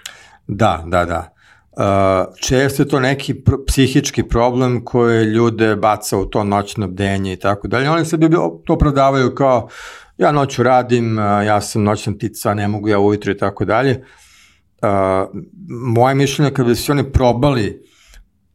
Da, 0.48 0.84
da, 0.86 1.04
da. 1.04 1.32
Uh, 1.78 2.34
često 2.40 2.82
je 2.82 2.88
to 2.88 3.00
neki 3.00 3.34
psihički 3.66 4.22
problem 4.22 4.84
koje 4.84 5.24
ljude 5.24 5.76
baca 5.76 6.18
u 6.18 6.24
to 6.24 6.44
noćno 6.44 6.88
bdenje 6.88 7.32
i 7.32 7.36
tako 7.36 7.68
dalje. 7.68 7.90
Oni 7.90 8.04
se 8.04 8.18
to 8.64 8.72
opravdavaju 8.72 9.34
kao 9.34 9.68
ja 10.18 10.32
noću 10.32 10.62
radim, 10.62 11.18
ja 11.18 11.60
sam 11.60 11.82
noćna 11.82 12.12
ptica, 12.14 12.54
ne 12.54 12.68
mogu 12.68 12.88
ja 12.88 12.98
ujutro 12.98 13.32
i 13.32 13.36
tako 13.36 13.64
dalje. 13.64 14.04
Moje 15.68 16.14
mišljenje 16.14 16.50
kada 16.50 16.68
bi 16.68 16.74
se 16.74 16.92
oni 16.92 17.12
probali 17.12 17.82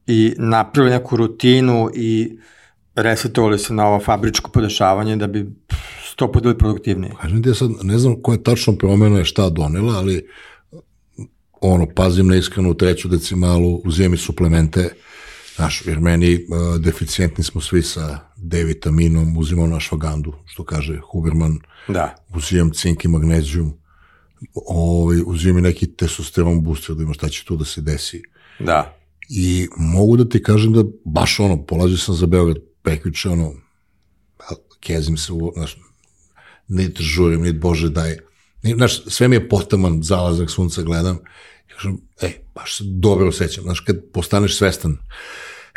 i 0.07 0.33
napravili 0.37 0.93
neku 0.93 1.17
rutinu 1.17 1.89
i 1.93 2.37
resetovali 2.95 3.59
se 3.59 3.73
na 3.73 3.87
ovo 3.87 3.99
fabričko 3.99 4.51
podešavanje 4.51 5.15
da 5.15 5.27
bi 5.27 5.49
sto 6.05 6.31
podeli 6.31 6.57
produktivniji. 6.57 7.11
Kažem 7.21 7.43
ti 7.43 7.49
ja 7.49 7.55
sad, 7.55 7.69
ne 7.83 7.97
znam 7.97 8.21
koja 8.21 8.37
tačno 8.37 8.75
promena 8.75 9.17
je 9.17 9.25
šta 9.25 9.49
donela, 9.49 9.93
ali 9.97 10.27
ono, 11.61 11.87
pazim 11.95 12.27
na 12.27 12.35
iskrenu 12.35 12.73
treću 12.73 13.07
decimalu, 13.07 13.81
uzemi 13.85 14.17
suplemente, 14.17 14.89
Znaš, 15.55 15.83
jer 15.85 15.99
meni 15.99 16.35
uh, 16.35 16.81
deficijentni 16.81 17.43
smo 17.43 17.61
svi 17.61 17.81
sa 17.83 18.19
D 18.35 18.63
vitaminom, 18.63 19.37
uzimamo 19.37 19.67
na 19.67 19.79
švagandu, 19.79 20.33
što 20.45 20.63
kaže 20.63 20.99
Huberman. 21.11 21.59
Da. 21.87 22.15
Uzimam 22.35 22.71
cink 22.71 23.05
i 23.05 23.07
magnezijum, 23.07 23.73
ovaj, 24.55 25.21
uzimam 25.25 25.57
i 25.57 25.61
neki 25.61 25.87
testosteron 25.95 26.63
booster 26.63 26.95
da 26.95 27.03
ima 27.03 27.13
šta 27.13 27.29
će 27.29 27.45
tu 27.45 27.57
da 27.57 27.65
se 27.65 27.81
desi. 27.81 28.21
Da. 28.59 28.97
I 29.29 29.67
mogu 29.77 30.17
da 30.17 30.29
ti 30.29 30.43
kažem 30.43 30.73
da 30.73 30.83
baš 31.05 31.39
ono, 31.39 31.65
polazio 31.65 31.97
sam 31.97 32.15
za 32.15 32.25
Beograd 32.25 32.57
prekviče, 32.81 33.29
ono, 33.29 33.53
kezim 34.79 35.17
se, 35.17 35.33
u, 35.33 35.51
znaš, 35.55 35.77
niti 36.67 37.03
žurim, 37.03 37.41
niti 37.41 37.59
Bože 37.59 37.89
daj. 37.89 38.17
Znaš, 38.63 39.03
sve 39.07 39.27
mi 39.27 39.35
je 39.35 39.49
potaman, 39.49 40.03
zalazak 40.03 40.49
sunca 40.49 40.81
gledam, 40.81 41.15
i 41.69 41.73
kažem, 41.73 41.97
ej, 42.21 42.33
baš 42.55 42.77
se 42.77 42.83
dobro 42.87 43.27
osjećam, 43.27 43.63
znaš, 43.63 43.79
kad 43.79 43.95
postaneš 44.13 44.57
svestan, 44.57 44.97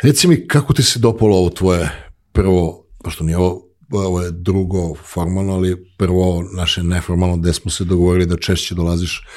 Reci 0.01 0.27
mi, 0.27 0.47
kako 0.47 0.73
ti 0.73 0.83
se 0.83 0.99
dopalo 0.99 1.37
ovo 1.37 1.49
tvoje 1.49 2.11
prvo, 2.31 2.85
pošto 3.03 3.23
nije 3.23 3.37
ovo, 3.37 3.61
ovo 3.91 4.21
je 4.21 4.31
drugo 4.31 4.95
formalno, 4.95 5.53
ali 5.53 5.93
prvo 5.97 6.43
naše 6.55 6.83
neformalno, 6.83 7.37
gde 7.37 7.53
smo 7.53 7.71
se 7.71 7.83
dogovorili 7.83 8.25
da 8.25 8.37
češće 8.37 8.75
dolaziš, 8.75 9.27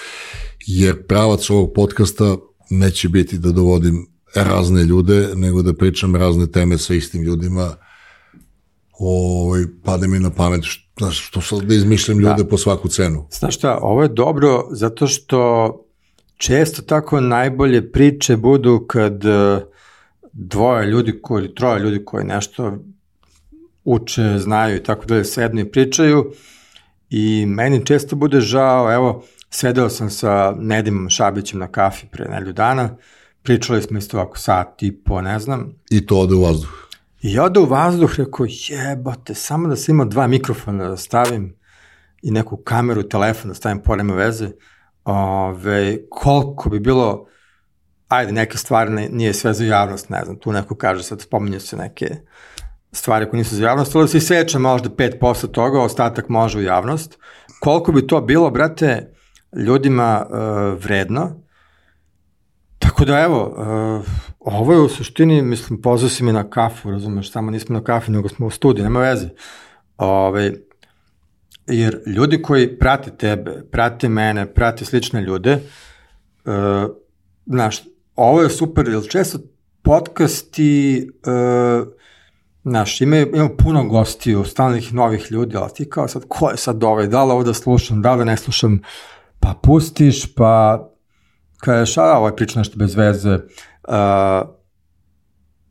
jer 0.67 1.07
pravac 1.07 1.51
ovog 1.51 1.73
podcasta 1.75 2.37
neće 2.71 3.09
biti 3.09 3.39
da 3.39 3.53
dovodim 3.53 4.07
razne 4.35 4.85
ljude, 4.85 5.29
nego 5.35 5.63
da 5.63 5.75
pričam 5.75 6.17
razne 6.17 6.47
teme 6.51 6.79
sa 6.79 6.95
istim 6.95 7.23
ljudima, 7.23 7.77
ovaj, 8.99 9.65
pade 9.85 10.09
mi 10.09 10.19
na 10.19 10.31
pamet, 10.31 10.65
znaš, 10.99 11.29
što 11.29 11.41
sad 11.41 11.63
da 11.63 11.75
izmišljam 11.75 12.19
ljude 12.19 12.43
da. 12.43 12.49
po 12.49 12.59
svaku 12.59 12.89
cenu. 12.89 13.27
Znaš 13.31 13.55
šta, 13.55 13.79
ovo 13.83 14.03
je 14.03 14.09
dobro 14.09 14.69
zato 14.71 15.07
što 15.07 15.73
često 16.37 16.83
tako 16.83 17.21
najbolje 17.21 17.93
priče 17.93 18.37
budu 18.37 18.85
kad 18.89 19.25
uh, 19.25 19.59
dvoje 20.33 20.87
ljudi 20.87 21.21
koji, 21.23 21.45
ili 21.45 21.55
troje 21.55 21.81
ljudi 21.81 22.05
koji 22.05 22.25
nešto 22.25 22.79
uče, 23.85 24.39
znaju 24.39 24.77
i 24.77 24.83
tako 24.83 25.07
dalje, 25.07 25.25
sednu 25.25 25.61
i 25.61 25.71
pričaju 25.71 26.33
i 27.11 27.47
meni 27.47 27.87
često 27.87 28.17
bude 28.17 28.41
žao, 28.41 28.93
evo, 28.93 29.25
sedeo 29.51 29.89
sam 29.89 30.11
sa 30.11 30.55
Nedimom 30.59 31.11
Šabićem 31.11 31.61
na 31.61 31.69
kafi 31.69 32.07
pre 32.07 32.25
nelju 32.29 32.53
dana, 32.53 32.97
pričali 33.43 33.83
smo 33.83 33.99
isto 33.99 34.17
ovako 34.17 34.39
sat 34.39 34.83
i 34.83 34.93
po, 34.93 35.21
ne 35.21 35.39
znam. 35.39 35.73
I 35.91 36.07
to 36.07 36.19
ode 36.19 36.35
u 36.35 36.43
vazduh. 36.43 36.88
I 37.23 37.39
ode 37.39 37.61
u 37.61 37.65
vazduh, 37.65 38.15
rekao, 38.19 38.47
jebote, 38.69 39.35
samo 39.35 39.69
da 39.69 39.77
sam 39.77 39.95
imao 39.95 40.07
dva 40.07 40.27
mikrofona 40.27 40.89
da 40.89 40.97
stavim 40.97 41.57
i 42.23 42.31
neku 42.31 42.57
kameru, 42.57 43.03
telefon 43.03 43.49
da 43.49 43.55
stavim 43.55 43.83
pored 43.83 44.11
veze, 44.11 44.51
ove, 45.05 45.99
koliko 46.11 46.71
bi 46.71 46.81
bilo 46.81 47.27
ajde, 48.09 48.33
neke 48.33 48.59
stvari 48.59 48.91
ne, 48.91 49.09
nije 49.09 49.35
sve 49.35 49.55
za 49.55 49.65
javnost, 49.65 50.09
ne 50.09 50.25
znam, 50.25 50.39
tu 50.39 50.53
neko 50.53 50.75
kaže, 50.75 51.03
sad 51.03 51.21
spominju 51.21 51.61
se 51.61 51.77
neke 51.77 52.17
stvari 52.93 53.31
koje 53.31 53.39
nisu 53.39 53.57
za 53.57 53.65
javnost, 53.65 53.97
ali 53.97 54.09
se 54.09 54.21
seća 54.21 54.59
možda 54.59 54.89
5% 54.89 55.51
toga, 55.51 55.81
ostatak 55.81 56.29
može 56.29 56.59
u 56.59 56.63
javnost. 56.63 57.19
Koliko 57.61 57.93
bi 57.93 58.07
to 58.07 58.21
bilo, 58.21 58.51
brate, 58.51 59.15
ljudima 59.57 60.27
uh, 60.31 60.85
vredno, 60.85 61.49
Tako 62.79 63.05
da 63.05 63.21
evo, 63.21 63.55
uh, 63.57 64.07
ovo 64.41 64.73
je 64.73 64.81
u 64.81 64.89
suštini, 64.89 65.43
mislim, 65.43 65.83
pozvao 65.83 66.09
si 66.09 66.25
mi 66.25 66.33
na 66.33 66.51
kafu, 66.51 66.91
razumeš, 66.91 67.33
samo 67.33 67.51
nismo 67.51 67.75
na 67.75 67.85
kafi, 67.85 68.13
nego 68.13 68.29
smo 68.29 68.47
u 68.47 68.51
studiju, 68.51 68.85
nema 68.85 69.01
veze. 69.01 69.29
Ove, 69.97 70.53
jer 71.67 72.01
ljudi 72.07 72.43
koji 72.43 72.79
prate 72.79 73.11
tebe, 73.11 73.63
prate 73.71 74.09
mene, 74.09 74.55
prate 74.55 74.85
slične 74.85 75.21
ljude, 75.21 75.59
uh, 76.45 76.53
znaš, 77.47 77.83
ovo 78.17 78.43
je 78.43 78.51
super, 78.51 78.89
jer 78.89 79.09
često 79.11 79.39
podcasti, 79.83 81.11
uh, 81.27 81.89
znaš, 82.65 83.01
ima, 83.01 83.17
ima 83.17 83.49
puno 83.59 83.85
gostiju, 83.85 84.45
stalnih 84.45 84.95
novih 84.95 85.27
ljudi, 85.31 85.57
ali 85.57 85.71
ti 85.75 85.91
kao 85.91 86.09
sad, 86.09 86.23
ko 86.29 86.51
je 86.51 86.57
sad 86.57 86.85
ovaj, 86.85 87.07
da 87.07 87.25
li 87.25 87.33
ovo 87.33 87.43
da 87.43 87.55
slušam, 87.55 88.03
da 88.03 88.13
li 88.13 88.19
da 88.19 88.25
ne 88.25 88.37
slušam, 88.37 88.81
pa 89.41 89.55
pustiš, 89.63 90.35
pa 90.35 90.85
kažeš, 91.61 91.99
a 91.99 92.19
ovo 92.19 92.27
je 92.27 92.37
priča 92.37 92.59
nešto 92.59 92.79
bez 92.79 92.95
veze, 92.95 93.39
uh, 93.89 94.49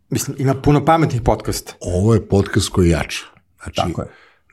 mislim, 0.09 0.35
ima 0.39 0.53
puno 0.53 0.85
pametnih 0.85 1.21
podcasta. 1.21 1.73
Ovo 1.81 2.13
je 2.13 2.27
podcast 2.27 2.69
koji 2.69 2.89
jača. 2.89 3.25
Znači, 3.63 3.75
Tako 3.75 4.01
je. 4.01 4.07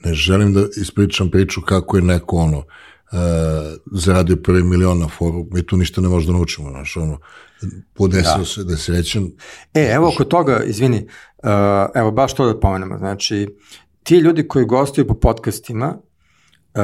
ne 0.05 0.15
želim 0.15 0.55
da 0.55 0.61
ispričam 0.77 1.31
priču 1.31 1.61
kako 1.61 1.97
je 1.97 2.03
neko 2.03 2.36
ono, 2.36 2.59
uh, 2.59 2.65
zaradio 3.93 4.36
prvi 4.36 4.62
milion 4.62 4.99
na 4.99 5.09
foru, 5.09 5.47
mi 5.53 5.66
tu 5.66 5.77
ništa 5.77 6.01
ne 6.01 6.09
možemo 6.09 6.32
da 6.32 6.39
naučimo, 6.39 6.70
znaš, 6.70 6.97
ono, 6.97 7.19
podesio 7.95 8.39
da. 8.39 8.45
se 8.45 8.65
da 8.65 8.73
je 8.73 8.78
srećan. 8.78 9.31
E, 9.74 9.91
evo 9.93 10.09
oko 10.09 10.24
toga, 10.24 10.62
izvini, 10.65 11.09
uh, 11.43 11.51
evo 11.95 12.11
baš 12.11 12.35
to 12.35 12.47
da 12.47 12.61
pomenemo, 12.61 12.99
znači, 12.99 13.57
ti 14.03 14.16
ljudi 14.16 14.49
koji 14.49 14.65
gostuju 14.65 15.07
po 15.07 15.15
podcastima 15.15 15.99
uh, 16.74 16.82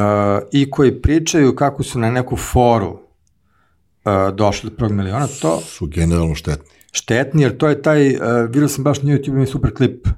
i 0.52 0.70
koji 0.70 1.02
pričaju 1.02 1.56
kako 1.56 1.82
su 1.82 1.98
na 1.98 2.10
neku 2.10 2.36
foru 2.36 3.09
uh, 4.04 4.34
došli 4.34 4.70
do 4.70 4.76
prvog 4.76 4.92
miliona, 4.92 5.26
to... 5.40 5.60
Su 5.60 5.86
generalno 5.86 6.34
štetni. 6.34 6.70
Štetni, 6.92 7.42
jer 7.42 7.56
to 7.56 7.68
je 7.68 7.82
taj, 7.82 8.16
uh, 8.16 8.22
vidio 8.50 8.68
sam 8.68 8.84
baš 8.84 9.02
na 9.02 9.12
YouTube, 9.12 9.28
ima 9.36 9.46
super 9.46 9.74
klip, 9.74 10.06
uh, 10.06 10.10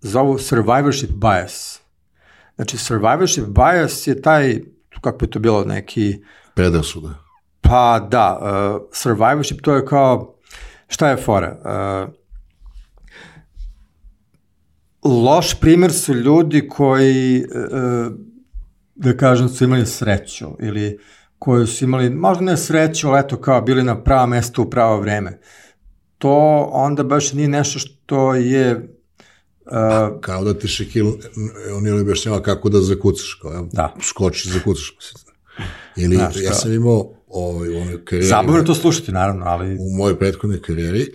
zovu 0.00 0.38
survivorship 0.38 1.10
bias. 1.10 1.80
Znači, 2.56 2.78
survivorship 2.78 3.44
bias 3.46 4.06
je 4.06 4.22
taj, 4.22 4.60
kako 5.00 5.18
bi 5.18 5.30
to 5.30 5.38
bilo, 5.38 5.64
neki... 5.64 6.22
Predrasuda. 6.54 7.14
Pa 7.60 8.06
da, 8.10 8.38
uh, 8.40 8.82
survivorship 8.92 9.60
to 9.62 9.74
je 9.74 9.86
kao, 9.86 10.38
šta 10.88 11.10
je 11.10 11.16
fora? 11.16 11.58
Uh, 11.64 12.14
loš 15.12 15.60
primer 15.60 15.92
su 15.92 16.14
ljudi 16.14 16.68
koji, 16.68 17.44
uh, 17.44 18.12
da 18.94 19.16
kažem, 19.16 19.48
su 19.48 19.64
imali 19.64 19.86
sreću 19.86 20.46
ili 20.60 20.98
koji 21.38 21.66
su 21.66 21.84
imali, 21.84 22.10
možda 22.10 22.44
ne 22.44 22.56
sreću, 22.56 23.08
ali 23.08 23.20
eto 23.20 23.36
kao 23.36 23.62
bili 23.62 23.82
na 23.82 24.02
pravo 24.02 24.26
mesto 24.26 24.62
u 24.62 24.70
pravo 24.70 25.00
vreme. 25.00 25.40
To 26.18 26.68
onda 26.72 27.02
baš 27.02 27.32
nije 27.32 27.48
nešto 27.48 27.78
što 27.78 28.34
je 28.34 28.94
Uh, 29.70 30.20
kao 30.20 30.44
da 30.44 30.58
ti 30.58 30.68
Šekil, 30.68 31.06
on 31.76 31.86
je 31.86 32.00
objašnjava 32.00 32.42
kako 32.42 32.68
da 32.68 32.80
zakucaš, 32.80 33.38
kao, 33.42 33.52
ja, 33.52 33.64
Da. 33.72 33.94
skoči, 34.02 34.48
zakucaš. 34.48 34.96
Ili, 35.96 36.16
Znaš, 36.16 36.36
ja 36.36 36.54
sam 36.54 36.72
imao 36.72 37.10
ovaj, 37.28 37.68
u 37.68 37.76
onoj 37.80 38.04
karijeri, 38.04 38.28
zabavno 38.28 38.62
to 38.62 38.74
slušati, 38.74 39.12
naravno, 39.12 39.44
ali 39.46 39.76
u 39.80 39.96
mojoj 39.96 40.18
prethodnoj 40.18 40.62
karijeri, 40.62 41.06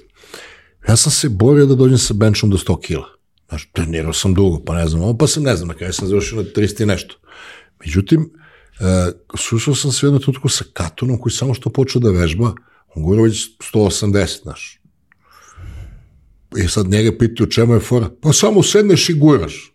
ja 0.87 0.95
sam 0.95 1.11
se 1.11 1.29
borio 1.29 1.65
da 1.65 1.75
dođem 1.75 1.97
sa 1.97 2.13
benchom 2.13 2.49
do 2.49 2.57
100 2.57 2.81
kila. 2.81 3.05
Znaš, 3.49 3.69
trenirao 3.71 4.13
sam 4.13 4.33
dugo, 4.33 4.63
pa 4.65 4.75
ne 4.75 4.87
znam, 4.87 5.17
pa 5.17 5.27
sam 5.27 5.43
ne 5.43 5.55
znam, 5.55 5.67
na 5.67 5.73
kraju 5.73 5.93
sam 5.93 6.07
završio 6.07 6.37
na 6.37 6.43
300 6.43 6.83
i 6.83 6.85
nešto. 6.85 7.15
Međutim, 7.79 8.29
e, 8.79 9.11
susreo 9.37 9.75
sam 9.75 9.91
se 9.91 10.05
u 10.05 10.07
jednom 10.07 10.21
trenutku 10.21 10.49
sa 10.49 10.65
Katunom 10.73 11.17
koji 11.17 11.33
samo 11.33 11.53
što 11.53 11.69
počeo 11.69 12.01
da 12.01 12.11
vežba, 12.11 12.53
on 12.95 13.03
govori 13.03 13.21
već 13.21 13.49
180, 13.73 14.41
znaš. 14.43 14.79
I 16.57 16.67
sad 16.67 16.87
njega 16.87 17.17
pitaju 17.19 17.49
čemu 17.49 17.73
je 17.73 17.79
fora. 17.79 18.09
Pa 18.21 18.33
samo 18.33 18.63
sedneš 18.63 19.09
i 19.09 19.13
guraš. 19.13 19.73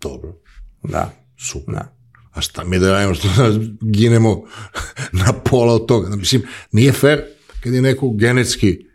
Dobro, 0.00 0.36
da, 0.82 1.12
super. 1.38 1.74
da. 1.74 1.96
A 2.32 2.40
šta 2.40 2.64
mi 2.64 2.78
da 2.78 2.92
radimo, 2.92 3.14
što 3.14 3.28
da 3.28 3.58
ginemo 3.80 4.42
na 5.24 5.32
pola 5.32 5.74
od 5.74 5.86
toga? 5.86 6.16
Mislim, 6.16 6.42
nije 6.72 6.92
fair 6.92 7.22
kad 7.60 7.74
je 7.74 7.82
neko 7.82 8.10
genetski 8.10 8.86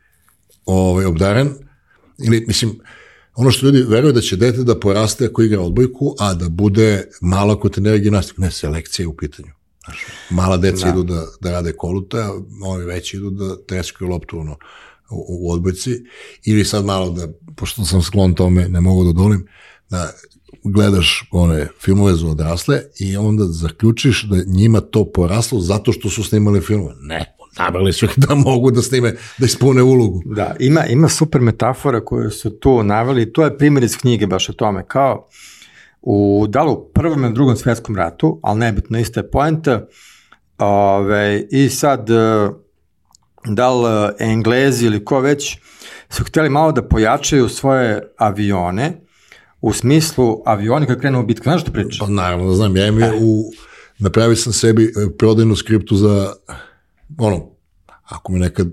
ovaj, 0.66 1.06
obdaren, 1.06 1.54
ili, 2.24 2.44
mislim, 2.48 2.80
ono 3.36 3.52
što 3.52 3.66
ljudi 3.66 3.84
veruju 3.88 4.14
da 4.14 4.22
će 4.22 4.36
dete 4.36 4.64
da 4.64 4.80
poraste 4.80 5.26
ako 5.26 5.42
igra 5.42 5.62
odbojku, 5.62 6.16
a 6.20 6.34
da 6.34 6.50
bude 6.50 7.10
malo 7.22 7.54
ako 7.54 7.70
trenera 7.70 7.98
gimnastiku. 7.98 8.42
Ne, 8.42 8.52
selekcija 8.52 9.04
je 9.04 9.08
u 9.08 9.18
pitanju. 9.18 9.50
Znaš, 9.86 10.06
mala 10.30 10.58
deca 10.58 10.86
Da. 10.86 10.92
idu 10.92 11.04
da, 11.04 11.26
da 11.42 11.52
rade 11.52 11.74
koluta, 11.74 12.32
ovi 12.64 12.86
veći 12.86 13.18
idu 13.18 13.30
da 13.30 13.66
treskaju 13.66 14.10
loptu 14.10 14.40
ono, 14.40 14.58
u, 15.10 15.48
u 15.48 15.52
odbojci, 15.52 16.04
ili 16.46 16.66
sad 16.66 16.86
malo 16.86 17.10
da, 17.10 17.28
pošto 17.56 17.86
sam 17.86 18.02
sklon 18.02 18.34
tome, 18.34 18.70
ne 18.70 18.82
mogu 18.82 19.04
da 19.04 19.12
dolim, 19.12 19.48
da 19.90 20.12
gledaš 20.64 21.30
one 21.32 21.68
filmove 21.80 22.16
za 22.16 22.28
odrasle 22.28 22.82
i 23.00 23.18
onda 23.18 23.46
zaključiš 23.46 24.24
da 24.24 24.44
njima 24.46 24.82
to 24.82 25.12
poraslo 25.12 25.60
zato 25.60 25.92
što 25.92 26.10
su 26.10 26.24
snimali 26.24 26.62
filmove. 26.62 26.96
Ne, 27.00 27.36
nabrali 27.64 27.94
su 27.94 28.08
da 28.16 28.36
mogu 28.36 28.72
da 28.72 28.82
snime, 28.82 29.14
da 29.38 29.46
ispune 29.46 29.82
ulogu. 29.82 30.22
Da, 30.26 30.56
ima, 30.60 30.86
ima 30.86 31.10
super 31.10 31.42
metafora 31.42 32.06
koju 32.06 32.30
su 32.32 32.50
tu 32.60 32.84
naveli, 32.84 33.34
to 33.34 33.44
je 33.44 33.58
primjer 33.58 33.84
iz 33.84 33.98
knjige 33.98 34.28
baš 34.28 34.50
o 34.50 34.54
tome, 34.54 34.84
kao 34.88 35.28
u, 36.02 36.46
da 36.50 36.64
li 36.64 36.72
u 36.72 36.90
prvom 36.94 37.26
i 37.26 37.34
drugom 37.34 37.56
svetskom 37.56 37.96
ratu, 37.96 38.40
ali 38.44 38.60
nebitno, 38.60 39.00
ista 39.00 39.20
je 39.20 39.32
poenta, 39.32 39.88
ove, 40.58 41.48
i 41.52 41.70
sad, 41.70 42.10
e, 42.10 42.50
da 43.46 43.74
li 43.74 43.88
e, 43.88 44.14
Englezi 44.20 44.86
ili 44.86 45.06
ko 45.06 45.20
već, 45.20 45.58
su 46.10 46.24
hteli 46.24 46.50
malo 46.50 46.72
da 46.72 46.88
pojačaju 46.88 47.50
svoje 47.50 48.14
avione, 48.18 49.02
u 49.62 49.74
smislu 49.74 50.42
avioni 50.46 50.88
kad 50.88 51.00
krenu 51.00 51.20
u 51.20 51.26
bitku, 51.26 51.44
znaš 51.44 51.62
što 51.62 51.72
priča? 51.72 52.06
Pa 52.06 52.12
naravno 52.12 52.48
da 52.48 52.56
znam, 52.56 52.78
ja 52.78 52.88
im 52.88 53.00
je 53.00 53.12
u, 53.22 53.44
napravio 54.00 54.36
sam 54.36 54.54
sebi 54.54 54.84
e, 54.84 55.18
prodajnu 55.18 55.56
skriptu 55.56 55.96
za, 55.96 56.34
ono, 57.18 57.51
ako 58.12 58.32
mi 58.32 58.40
nekad 58.40 58.68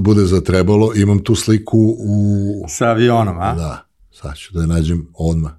bude 0.00 0.24
zatrebalo, 0.24 0.92
imam 0.94 1.24
tu 1.24 1.34
sliku 1.34 1.78
u, 1.98 2.64
Sa 2.68 2.86
avionom, 2.86 3.38
a? 3.40 3.54
da, 3.54 3.86
sad 4.10 4.36
ću 4.36 4.54
da 4.54 4.60
je 4.60 4.66
nađem 4.66 5.08
odmah. 5.14 5.52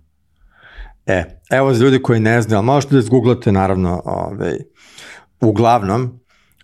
E, 1.05 1.39
evo 1.49 1.73
za 1.73 1.83
ljudi 1.83 2.01
koji 2.01 2.19
ne 2.19 2.41
znaju, 2.41 2.57
ali 2.57 2.65
možete 2.65 2.93
da 2.93 2.99
izgooglate 2.99 3.51
naravno, 3.51 4.01
ovaj, 4.05 4.57
uglavnom, 5.41 6.19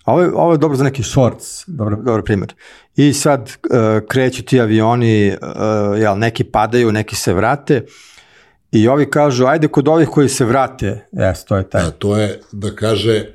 ovo 0.06 0.22
je, 0.22 0.32
ovo 0.34 0.52
je 0.52 0.58
dobro 0.58 0.78
za 0.78 0.84
neki 0.84 1.04
shorts, 1.04 1.64
dobar, 1.68 1.96
dobar 1.96 2.22
primjer. 2.24 2.54
I 2.96 3.14
sad 3.14 3.42
uh, 3.42 4.08
kreću 4.10 4.44
ti 4.44 4.62
avioni, 4.62 5.30
uh, 5.30 6.00
jel, 6.00 6.18
neki 6.18 6.44
padaju, 6.44 6.92
neki 6.92 7.16
se 7.16 7.34
vrate, 7.34 7.86
i 8.72 8.88
ovi 8.88 9.10
kažu, 9.10 9.46
ajde 9.46 9.68
kod 9.68 9.88
ovih 9.88 10.08
koji 10.08 10.30
se 10.30 10.46
vrate, 10.46 11.06
jes, 11.12 11.46
to 11.46 11.58
je 11.58 11.70
taj. 11.70 11.82
A 11.82 11.92
to 11.92 12.18
je 12.18 12.42
da 12.52 12.76
kaže, 12.76 13.26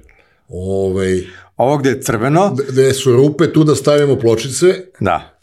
ovaj, 0.48 1.22
Ovo 1.58 1.76
gde 1.78 1.90
je 1.90 2.00
crveno, 2.02 2.56
gde 2.68 2.92
su 2.94 3.12
rupe, 3.12 3.52
tu 3.52 3.64
da 3.64 3.74
stavimo 3.74 4.16
pločice, 4.16 4.66
Da. 5.00 5.34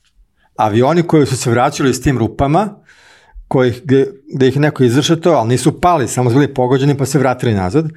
Avioni 0.56 1.04
koji 1.04 1.26
su 1.26 1.38
se 1.38 1.50
vraćali 1.50 1.94
s 1.94 2.02
tim 2.02 2.18
rupama, 2.18 2.70
kojih, 3.48 3.82
gde, 3.84 4.08
gde 4.36 4.48
ih 4.48 4.60
neko 4.60 4.84
izršeto, 4.84 5.32
ali 5.32 5.50
nisu 5.50 5.82
pali, 5.82 6.08
samo 6.08 6.30
su 6.30 6.36
bili 6.36 6.54
pogođeni 6.54 6.98
pa 6.98 7.06
se 7.06 7.20
vratili 7.20 7.54
nazad. 7.54 7.90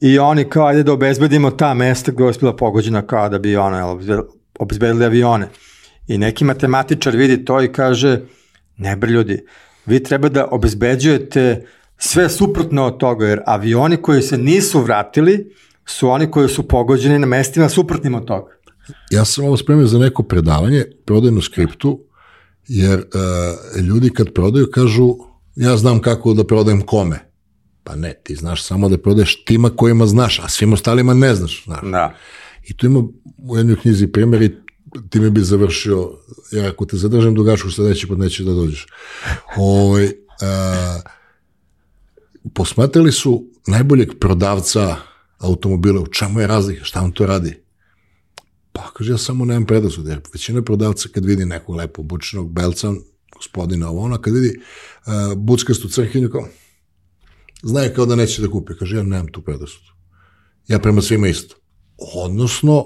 I 0.00 0.18
oni 0.18 0.44
kao, 0.44 0.66
ajde 0.66 0.82
da 0.82 0.92
obezbedimo 0.92 1.50
ta 1.50 1.74
mesta 1.74 2.12
gde 2.12 2.24
je 2.24 2.32
bila 2.40 2.56
pogođena 2.56 3.02
kao 3.06 3.28
da 3.28 3.38
bi 3.38 3.56
ono, 3.56 4.00
obezbedili 4.58 5.04
avione. 5.04 5.48
I 6.06 6.18
neki 6.18 6.44
matematičar 6.44 7.16
vidi 7.16 7.44
to 7.44 7.62
i 7.62 7.72
kaže, 7.72 8.20
ne 8.76 8.96
bre 8.96 9.10
ljudi, 9.10 9.44
vi 9.86 10.02
treba 10.02 10.28
da 10.28 10.46
obezbeđujete 10.50 11.66
sve 11.98 12.28
suprotno 12.28 12.86
od 12.86 12.98
toga, 12.98 13.26
jer 13.26 13.40
avioni 13.46 13.96
koji 13.96 14.22
se 14.22 14.38
nisu 14.38 14.80
vratili 14.80 15.54
su 15.90 16.08
oni 16.08 16.30
koji 16.30 16.48
su 16.48 16.68
pogođeni 16.68 17.18
na 17.18 17.26
mestima 17.26 17.68
suprotnim 17.68 18.14
od 18.14 18.24
toga. 18.24 18.52
Ja 19.10 19.24
sam 19.24 19.44
ovo 19.44 19.56
spremio 19.56 19.86
za 19.86 19.98
neko 19.98 20.22
predavanje, 20.22 20.84
prodajnu 21.04 21.40
skriptu, 21.40 22.04
jer 22.68 22.98
uh, 22.98 23.80
ljudi 23.82 24.10
kad 24.10 24.32
prodaju 24.32 24.66
kažu 24.72 25.14
ja 25.56 25.76
znam 25.76 26.00
kako 26.00 26.34
da 26.34 26.46
prodajem 26.46 26.82
kome. 26.82 27.18
Pa 27.84 27.96
ne, 27.96 28.14
ti 28.24 28.34
znaš 28.34 28.64
samo 28.64 28.88
da 28.88 28.98
prodaješ 28.98 29.44
tima 29.44 29.70
kojima 29.70 30.06
znaš, 30.06 30.38
a 30.38 30.48
svim 30.48 30.72
ostalima 30.72 31.14
ne 31.14 31.34
znaš. 31.34 31.64
znaš. 31.64 31.80
Da. 31.82 32.14
I 32.68 32.76
tu 32.76 32.86
ima 32.86 33.02
u 33.48 33.56
jednoj 33.56 33.76
knjizi 33.76 34.06
primjer 34.06 34.42
i 34.42 34.56
time 35.10 35.30
bi 35.30 35.40
završio, 35.40 36.10
jer 36.52 36.66
ako 36.66 36.86
te 36.86 36.96
zadržam 36.96 37.34
dugačku, 37.34 37.70
sledeći 37.70 38.06
put 38.06 38.18
neće 38.18 38.44
da 38.44 38.52
dođeš. 38.52 38.86
Ovaj, 39.56 40.04
uh, 40.04 40.10
posmatrali 42.54 43.12
su 43.12 43.44
najboljeg 43.66 44.18
prodavca 44.20 44.96
automobila, 45.38 46.00
u 46.00 46.06
čemu 46.06 46.40
je 46.40 46.46
razlika, 46.46 46.84
šta 46.84 47.00
on 47.00 47.12
to 47.12 47.26
radi? 47.26 47.62
Pa, 48.72 48.90
kaže, 48.92 49.12
ja 49.12 49.18
samo 49.18 49.44
nemam 49.44 49.66
predrasud, 49.66 50.06
jer 50.06 50.20
većina 50.32 50.62
prodavca 50.62 51.08
kad 51.14 51.24
vidi 51.24 51.44
nekog 51.44 51.76
lepo 51.76 52.02
obučenog 52.02 52.52
belca, 52.52 52.92
gospodina 53.36 53.90
ovo, 53.90 54.00
ona 54.00 54.18
kad 54.18 54.34
vidi 54.34 54.60
uh, 55.06 55.12
buckastu 55.36 55.88
crkinju, 55.88 56.30
kao, 56.30 56.48
znaje 57.62 57.94
kao 57.94 58.06
da 58.06 58.16
neće 58.16 58.42
da 58.42 58.50
kupi. 58.50 58.72
Kaže, 58.78 58.96
ja 58.96 59.02
nemam 59.02 59.28
tu 59.32 59.42
predrasud. 59.42 59.82
Ja 60.68 60.78
prema 60.78 61.02
svima 61.02 61.28
isto. 61.28 61.56
Odnosno, 62.14 62.84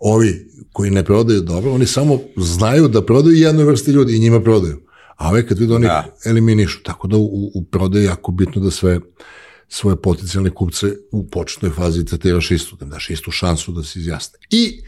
ovi 0.00 0.50
koji 0.72 0.90
ne 0.90 1.04
prodaju 1.04 1.40
dobro, 1.40 1.72
oni 1.72 1.86
samo 1.86 2.20
znaju 2.36 2.88
da 2.88 3.06
prodaju 3.06 3.36
jednoj 3.36 3.64
vrsti 3.64 3.90
ljudi 3.90 4.16
i 4.16 4.18
njima 4.18 4.40
prodaju. 4.40 4.80
A 5.16 5.28
ove 5.28 5.46
kad 5.46 5.58
vidu 5.58 5.74
oni 5.74 5.86
Da. 5.86 6.16
eliminišu. 6.24 6.82
Tako 6.82 7.08
da 7.08 7.16
u, 7.16 7.50
u 7.54 7.64
prodaji 7.64 8.02
je 8.02 8.06
jako 8.06 8.32
bitno 8.32 8.62
da 8.62 8.70
sve 8.70 9.00
svoje 9.72 9.96
potencijalne 9.96 10.50
kupce 10.50 10.86
u 11.10 11.26
početnoj 11.26 11.70
fazi 11.70 12.04
tretiraš 12.04 12.50
isto, 12.50 12.76
da 12.76 12.84
im 12.84 12.90
daš 12.90 13.10
istu 13.10 13.30
šansu 13.30 13.72
da 13.72 13.82
se 13.82 13.98
izjasne. 13.98 14.38
I 14.50 14.80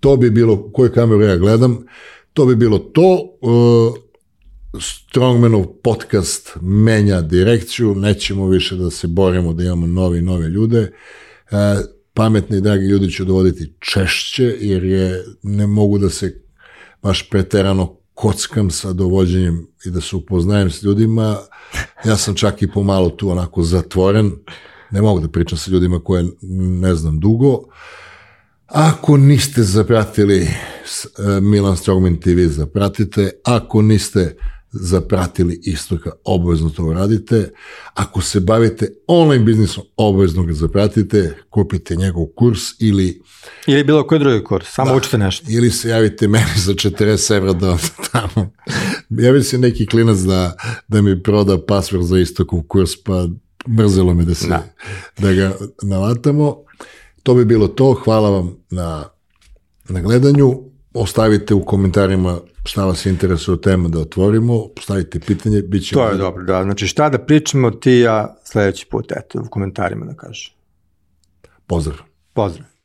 to 0.00 0.16
bi 0.16 0.30
bilo, 0.30 0.72
koju 0.72 0.92
kameru 0.92 1.22
ja 1.22 1.36
gledam, 1.36 1.86
to 2.32 2.46
bi 2.46 2.56
bilo 2.56 2.78
to, 2.78 3.38
uh, 3.40 3.94
Strongmanov 4.80 5.66
podcast 5.66 6.56
menja 6.60 7.20
direkciju, 7.20 7.94
nećemo 7.94 8.48
više 8.48 8.76
da 8.76 8.90
se 8.90 9.06
borimo 9.06 9.52
da 9.52 9.64
imamo 9.64 9.86
novi 9.86 10.22
nove 10.22 10.48
ljude, 10.48 10.92
uh, 11.50 11.58
pametni 12.14 12.58
i 12.58 12.60
dragi 12.60 12.86
ljudi 12.86 13.10
će 13.10 13.24
dovoditi 13.24 13.72
češće, 13.80 14.56
jer 14.60 14.84
je, 14.84 15.24
ne 15.42 15.66
mogu 15.66 15.98
da 15.98 16.10
se 16.10 16.42
baš 17.02 17.30
preterano 17.30 17.96
kockam 18.16 18.70
sa 18.70 18.92
dovođenjem 18.92 19.66
i 19.84 19.90
da 19.90 20.00
se 20.00 20.16
upoznajem 20.16 20.70
s 20.70 20.82
ljudima. 20.82 21.38
Ja 22.04 22.16
sam 22.16 22.34
čak 22.34 22.62
i 22.62 22.70
pomalo 22.72 23.10
tu 23.10 23.30
onako 23.30 23.62
zatvoren. 23.62 24.32
Ne 24.90 25.02
mogu 25.02 25.20
da 25.20 25.28
pričam 25.28 25.58
sa 25.58 25.70
ljudima 25.70 26.00
koje 26.00 26.24
ne 26.80 26.94
znam 26.94 27.20
dugo. 27.20 27.62
Ako 28.66 29.16
niste 29.16 29.62
zapratili 29.62 30.38
e, 30.38 30.48
Milan 31.40 31.76
Strongman 31.76 32.16
TV, 32.16 32.46
zapratite. 32.46 33.30
Ako 33.44 33.82
niste 33.82 34.36
zapratili 34.72 35.60
istoka, 35.62 36.10
obavezno 36.24 36.70
to 36.70 36.92
radite. 36.92 37.52
Ako 37.94 38.20
se 38.20 38.40
bavite 38.40 38.92
online 39.06 39.44
biznisom, 39.44 39.84
obavezno 39.96 40.42
ga 40.42 40.52
zapratite, 40.52 41.36
kupite 41.50 41.96
njegov 41.96 42.26
kurs 42.26 42.60
ili 42.78 43.22
Ili 43.66 43.84
bilo 43.84 44.06
koji 44.06 44.18
drugi 44.18 44.44
kurs, 44.44 44.66
samo 44.68 44.94
učite 44.94 45.18
nešto. 45.18 45.46
ili 45.48 45.70
se 45.70 45.88
javite 45.88 46.28
meni 46.28 46.50
za 46.56 46.72
40 46.72 47.36
evra 47.36 47.52
da 47.52 47.76
tamo. 48.12 48.50
Javi 49.08 49.42
se 49.42 49.58
neki 49.58 49.86
klinac 49.86 50.18
da, 50.18 50.56
da 50.88 51.02
mi 51.02 51.22
proda 51.22 51.66
pasvord 51.66 52.04
za 52.04 52.18
istokov 52.18 52.62
kurs, 52.62 52.90
pa 53.04 53.26
mrzelo 53.68 54.14
me 54.14 54.24
da, 54.24 54.34
se, 54.34 54.48
da. 54.48 54.66
Da. 55.18 55.26
da 55.26 55.32
ga 55.32 55.56
nalatamo. 55.82 56.56
To 57.22 57.34
bi 57.34 57.44
bilo 57.44 57.68
to. 57.68 57.92
Hvala 58.04 58.30
vam 58.30 58.56
na, 58.70 59.04
na 59.88 60.00
gledanju. 60.00 60.62
Ostavite 60.94 61.54
u 61.54 61.64
komentarima 61.64 62.40
šta 62.64 62.84
vas 62.84 63.06
interesuje 63.06 63.54
o 63.54 63.56
tema 63.58 63.88
da 63.88 63.98
otvorimo. 63.98 64.68
Stavite 64.80 65.20
pitanje, 65.20 65.62
bit 65.62 65.86
će... 65.86 65.94
To 65.94 66.08
je 66.08 66.16
dobro, 66.16 66.44
da. 66.44 66.62
Znači 66.62 66.86
šta 66.86 67.08
da 67.08 67.18
pričamo 67.18 67.70
ti 67.70 67.92
ja 67.92 68.36
sledeći 68.44 68.86
put, 68.90 69.12
eto, 69.12 69.42
u 69.46 69.50
komentarima 69.50 70.06
da 70.06 70.14
kažeš. 70.14 70.56
Pozdrav. 71.66 71.98
Pozdrav. 72.32 72.75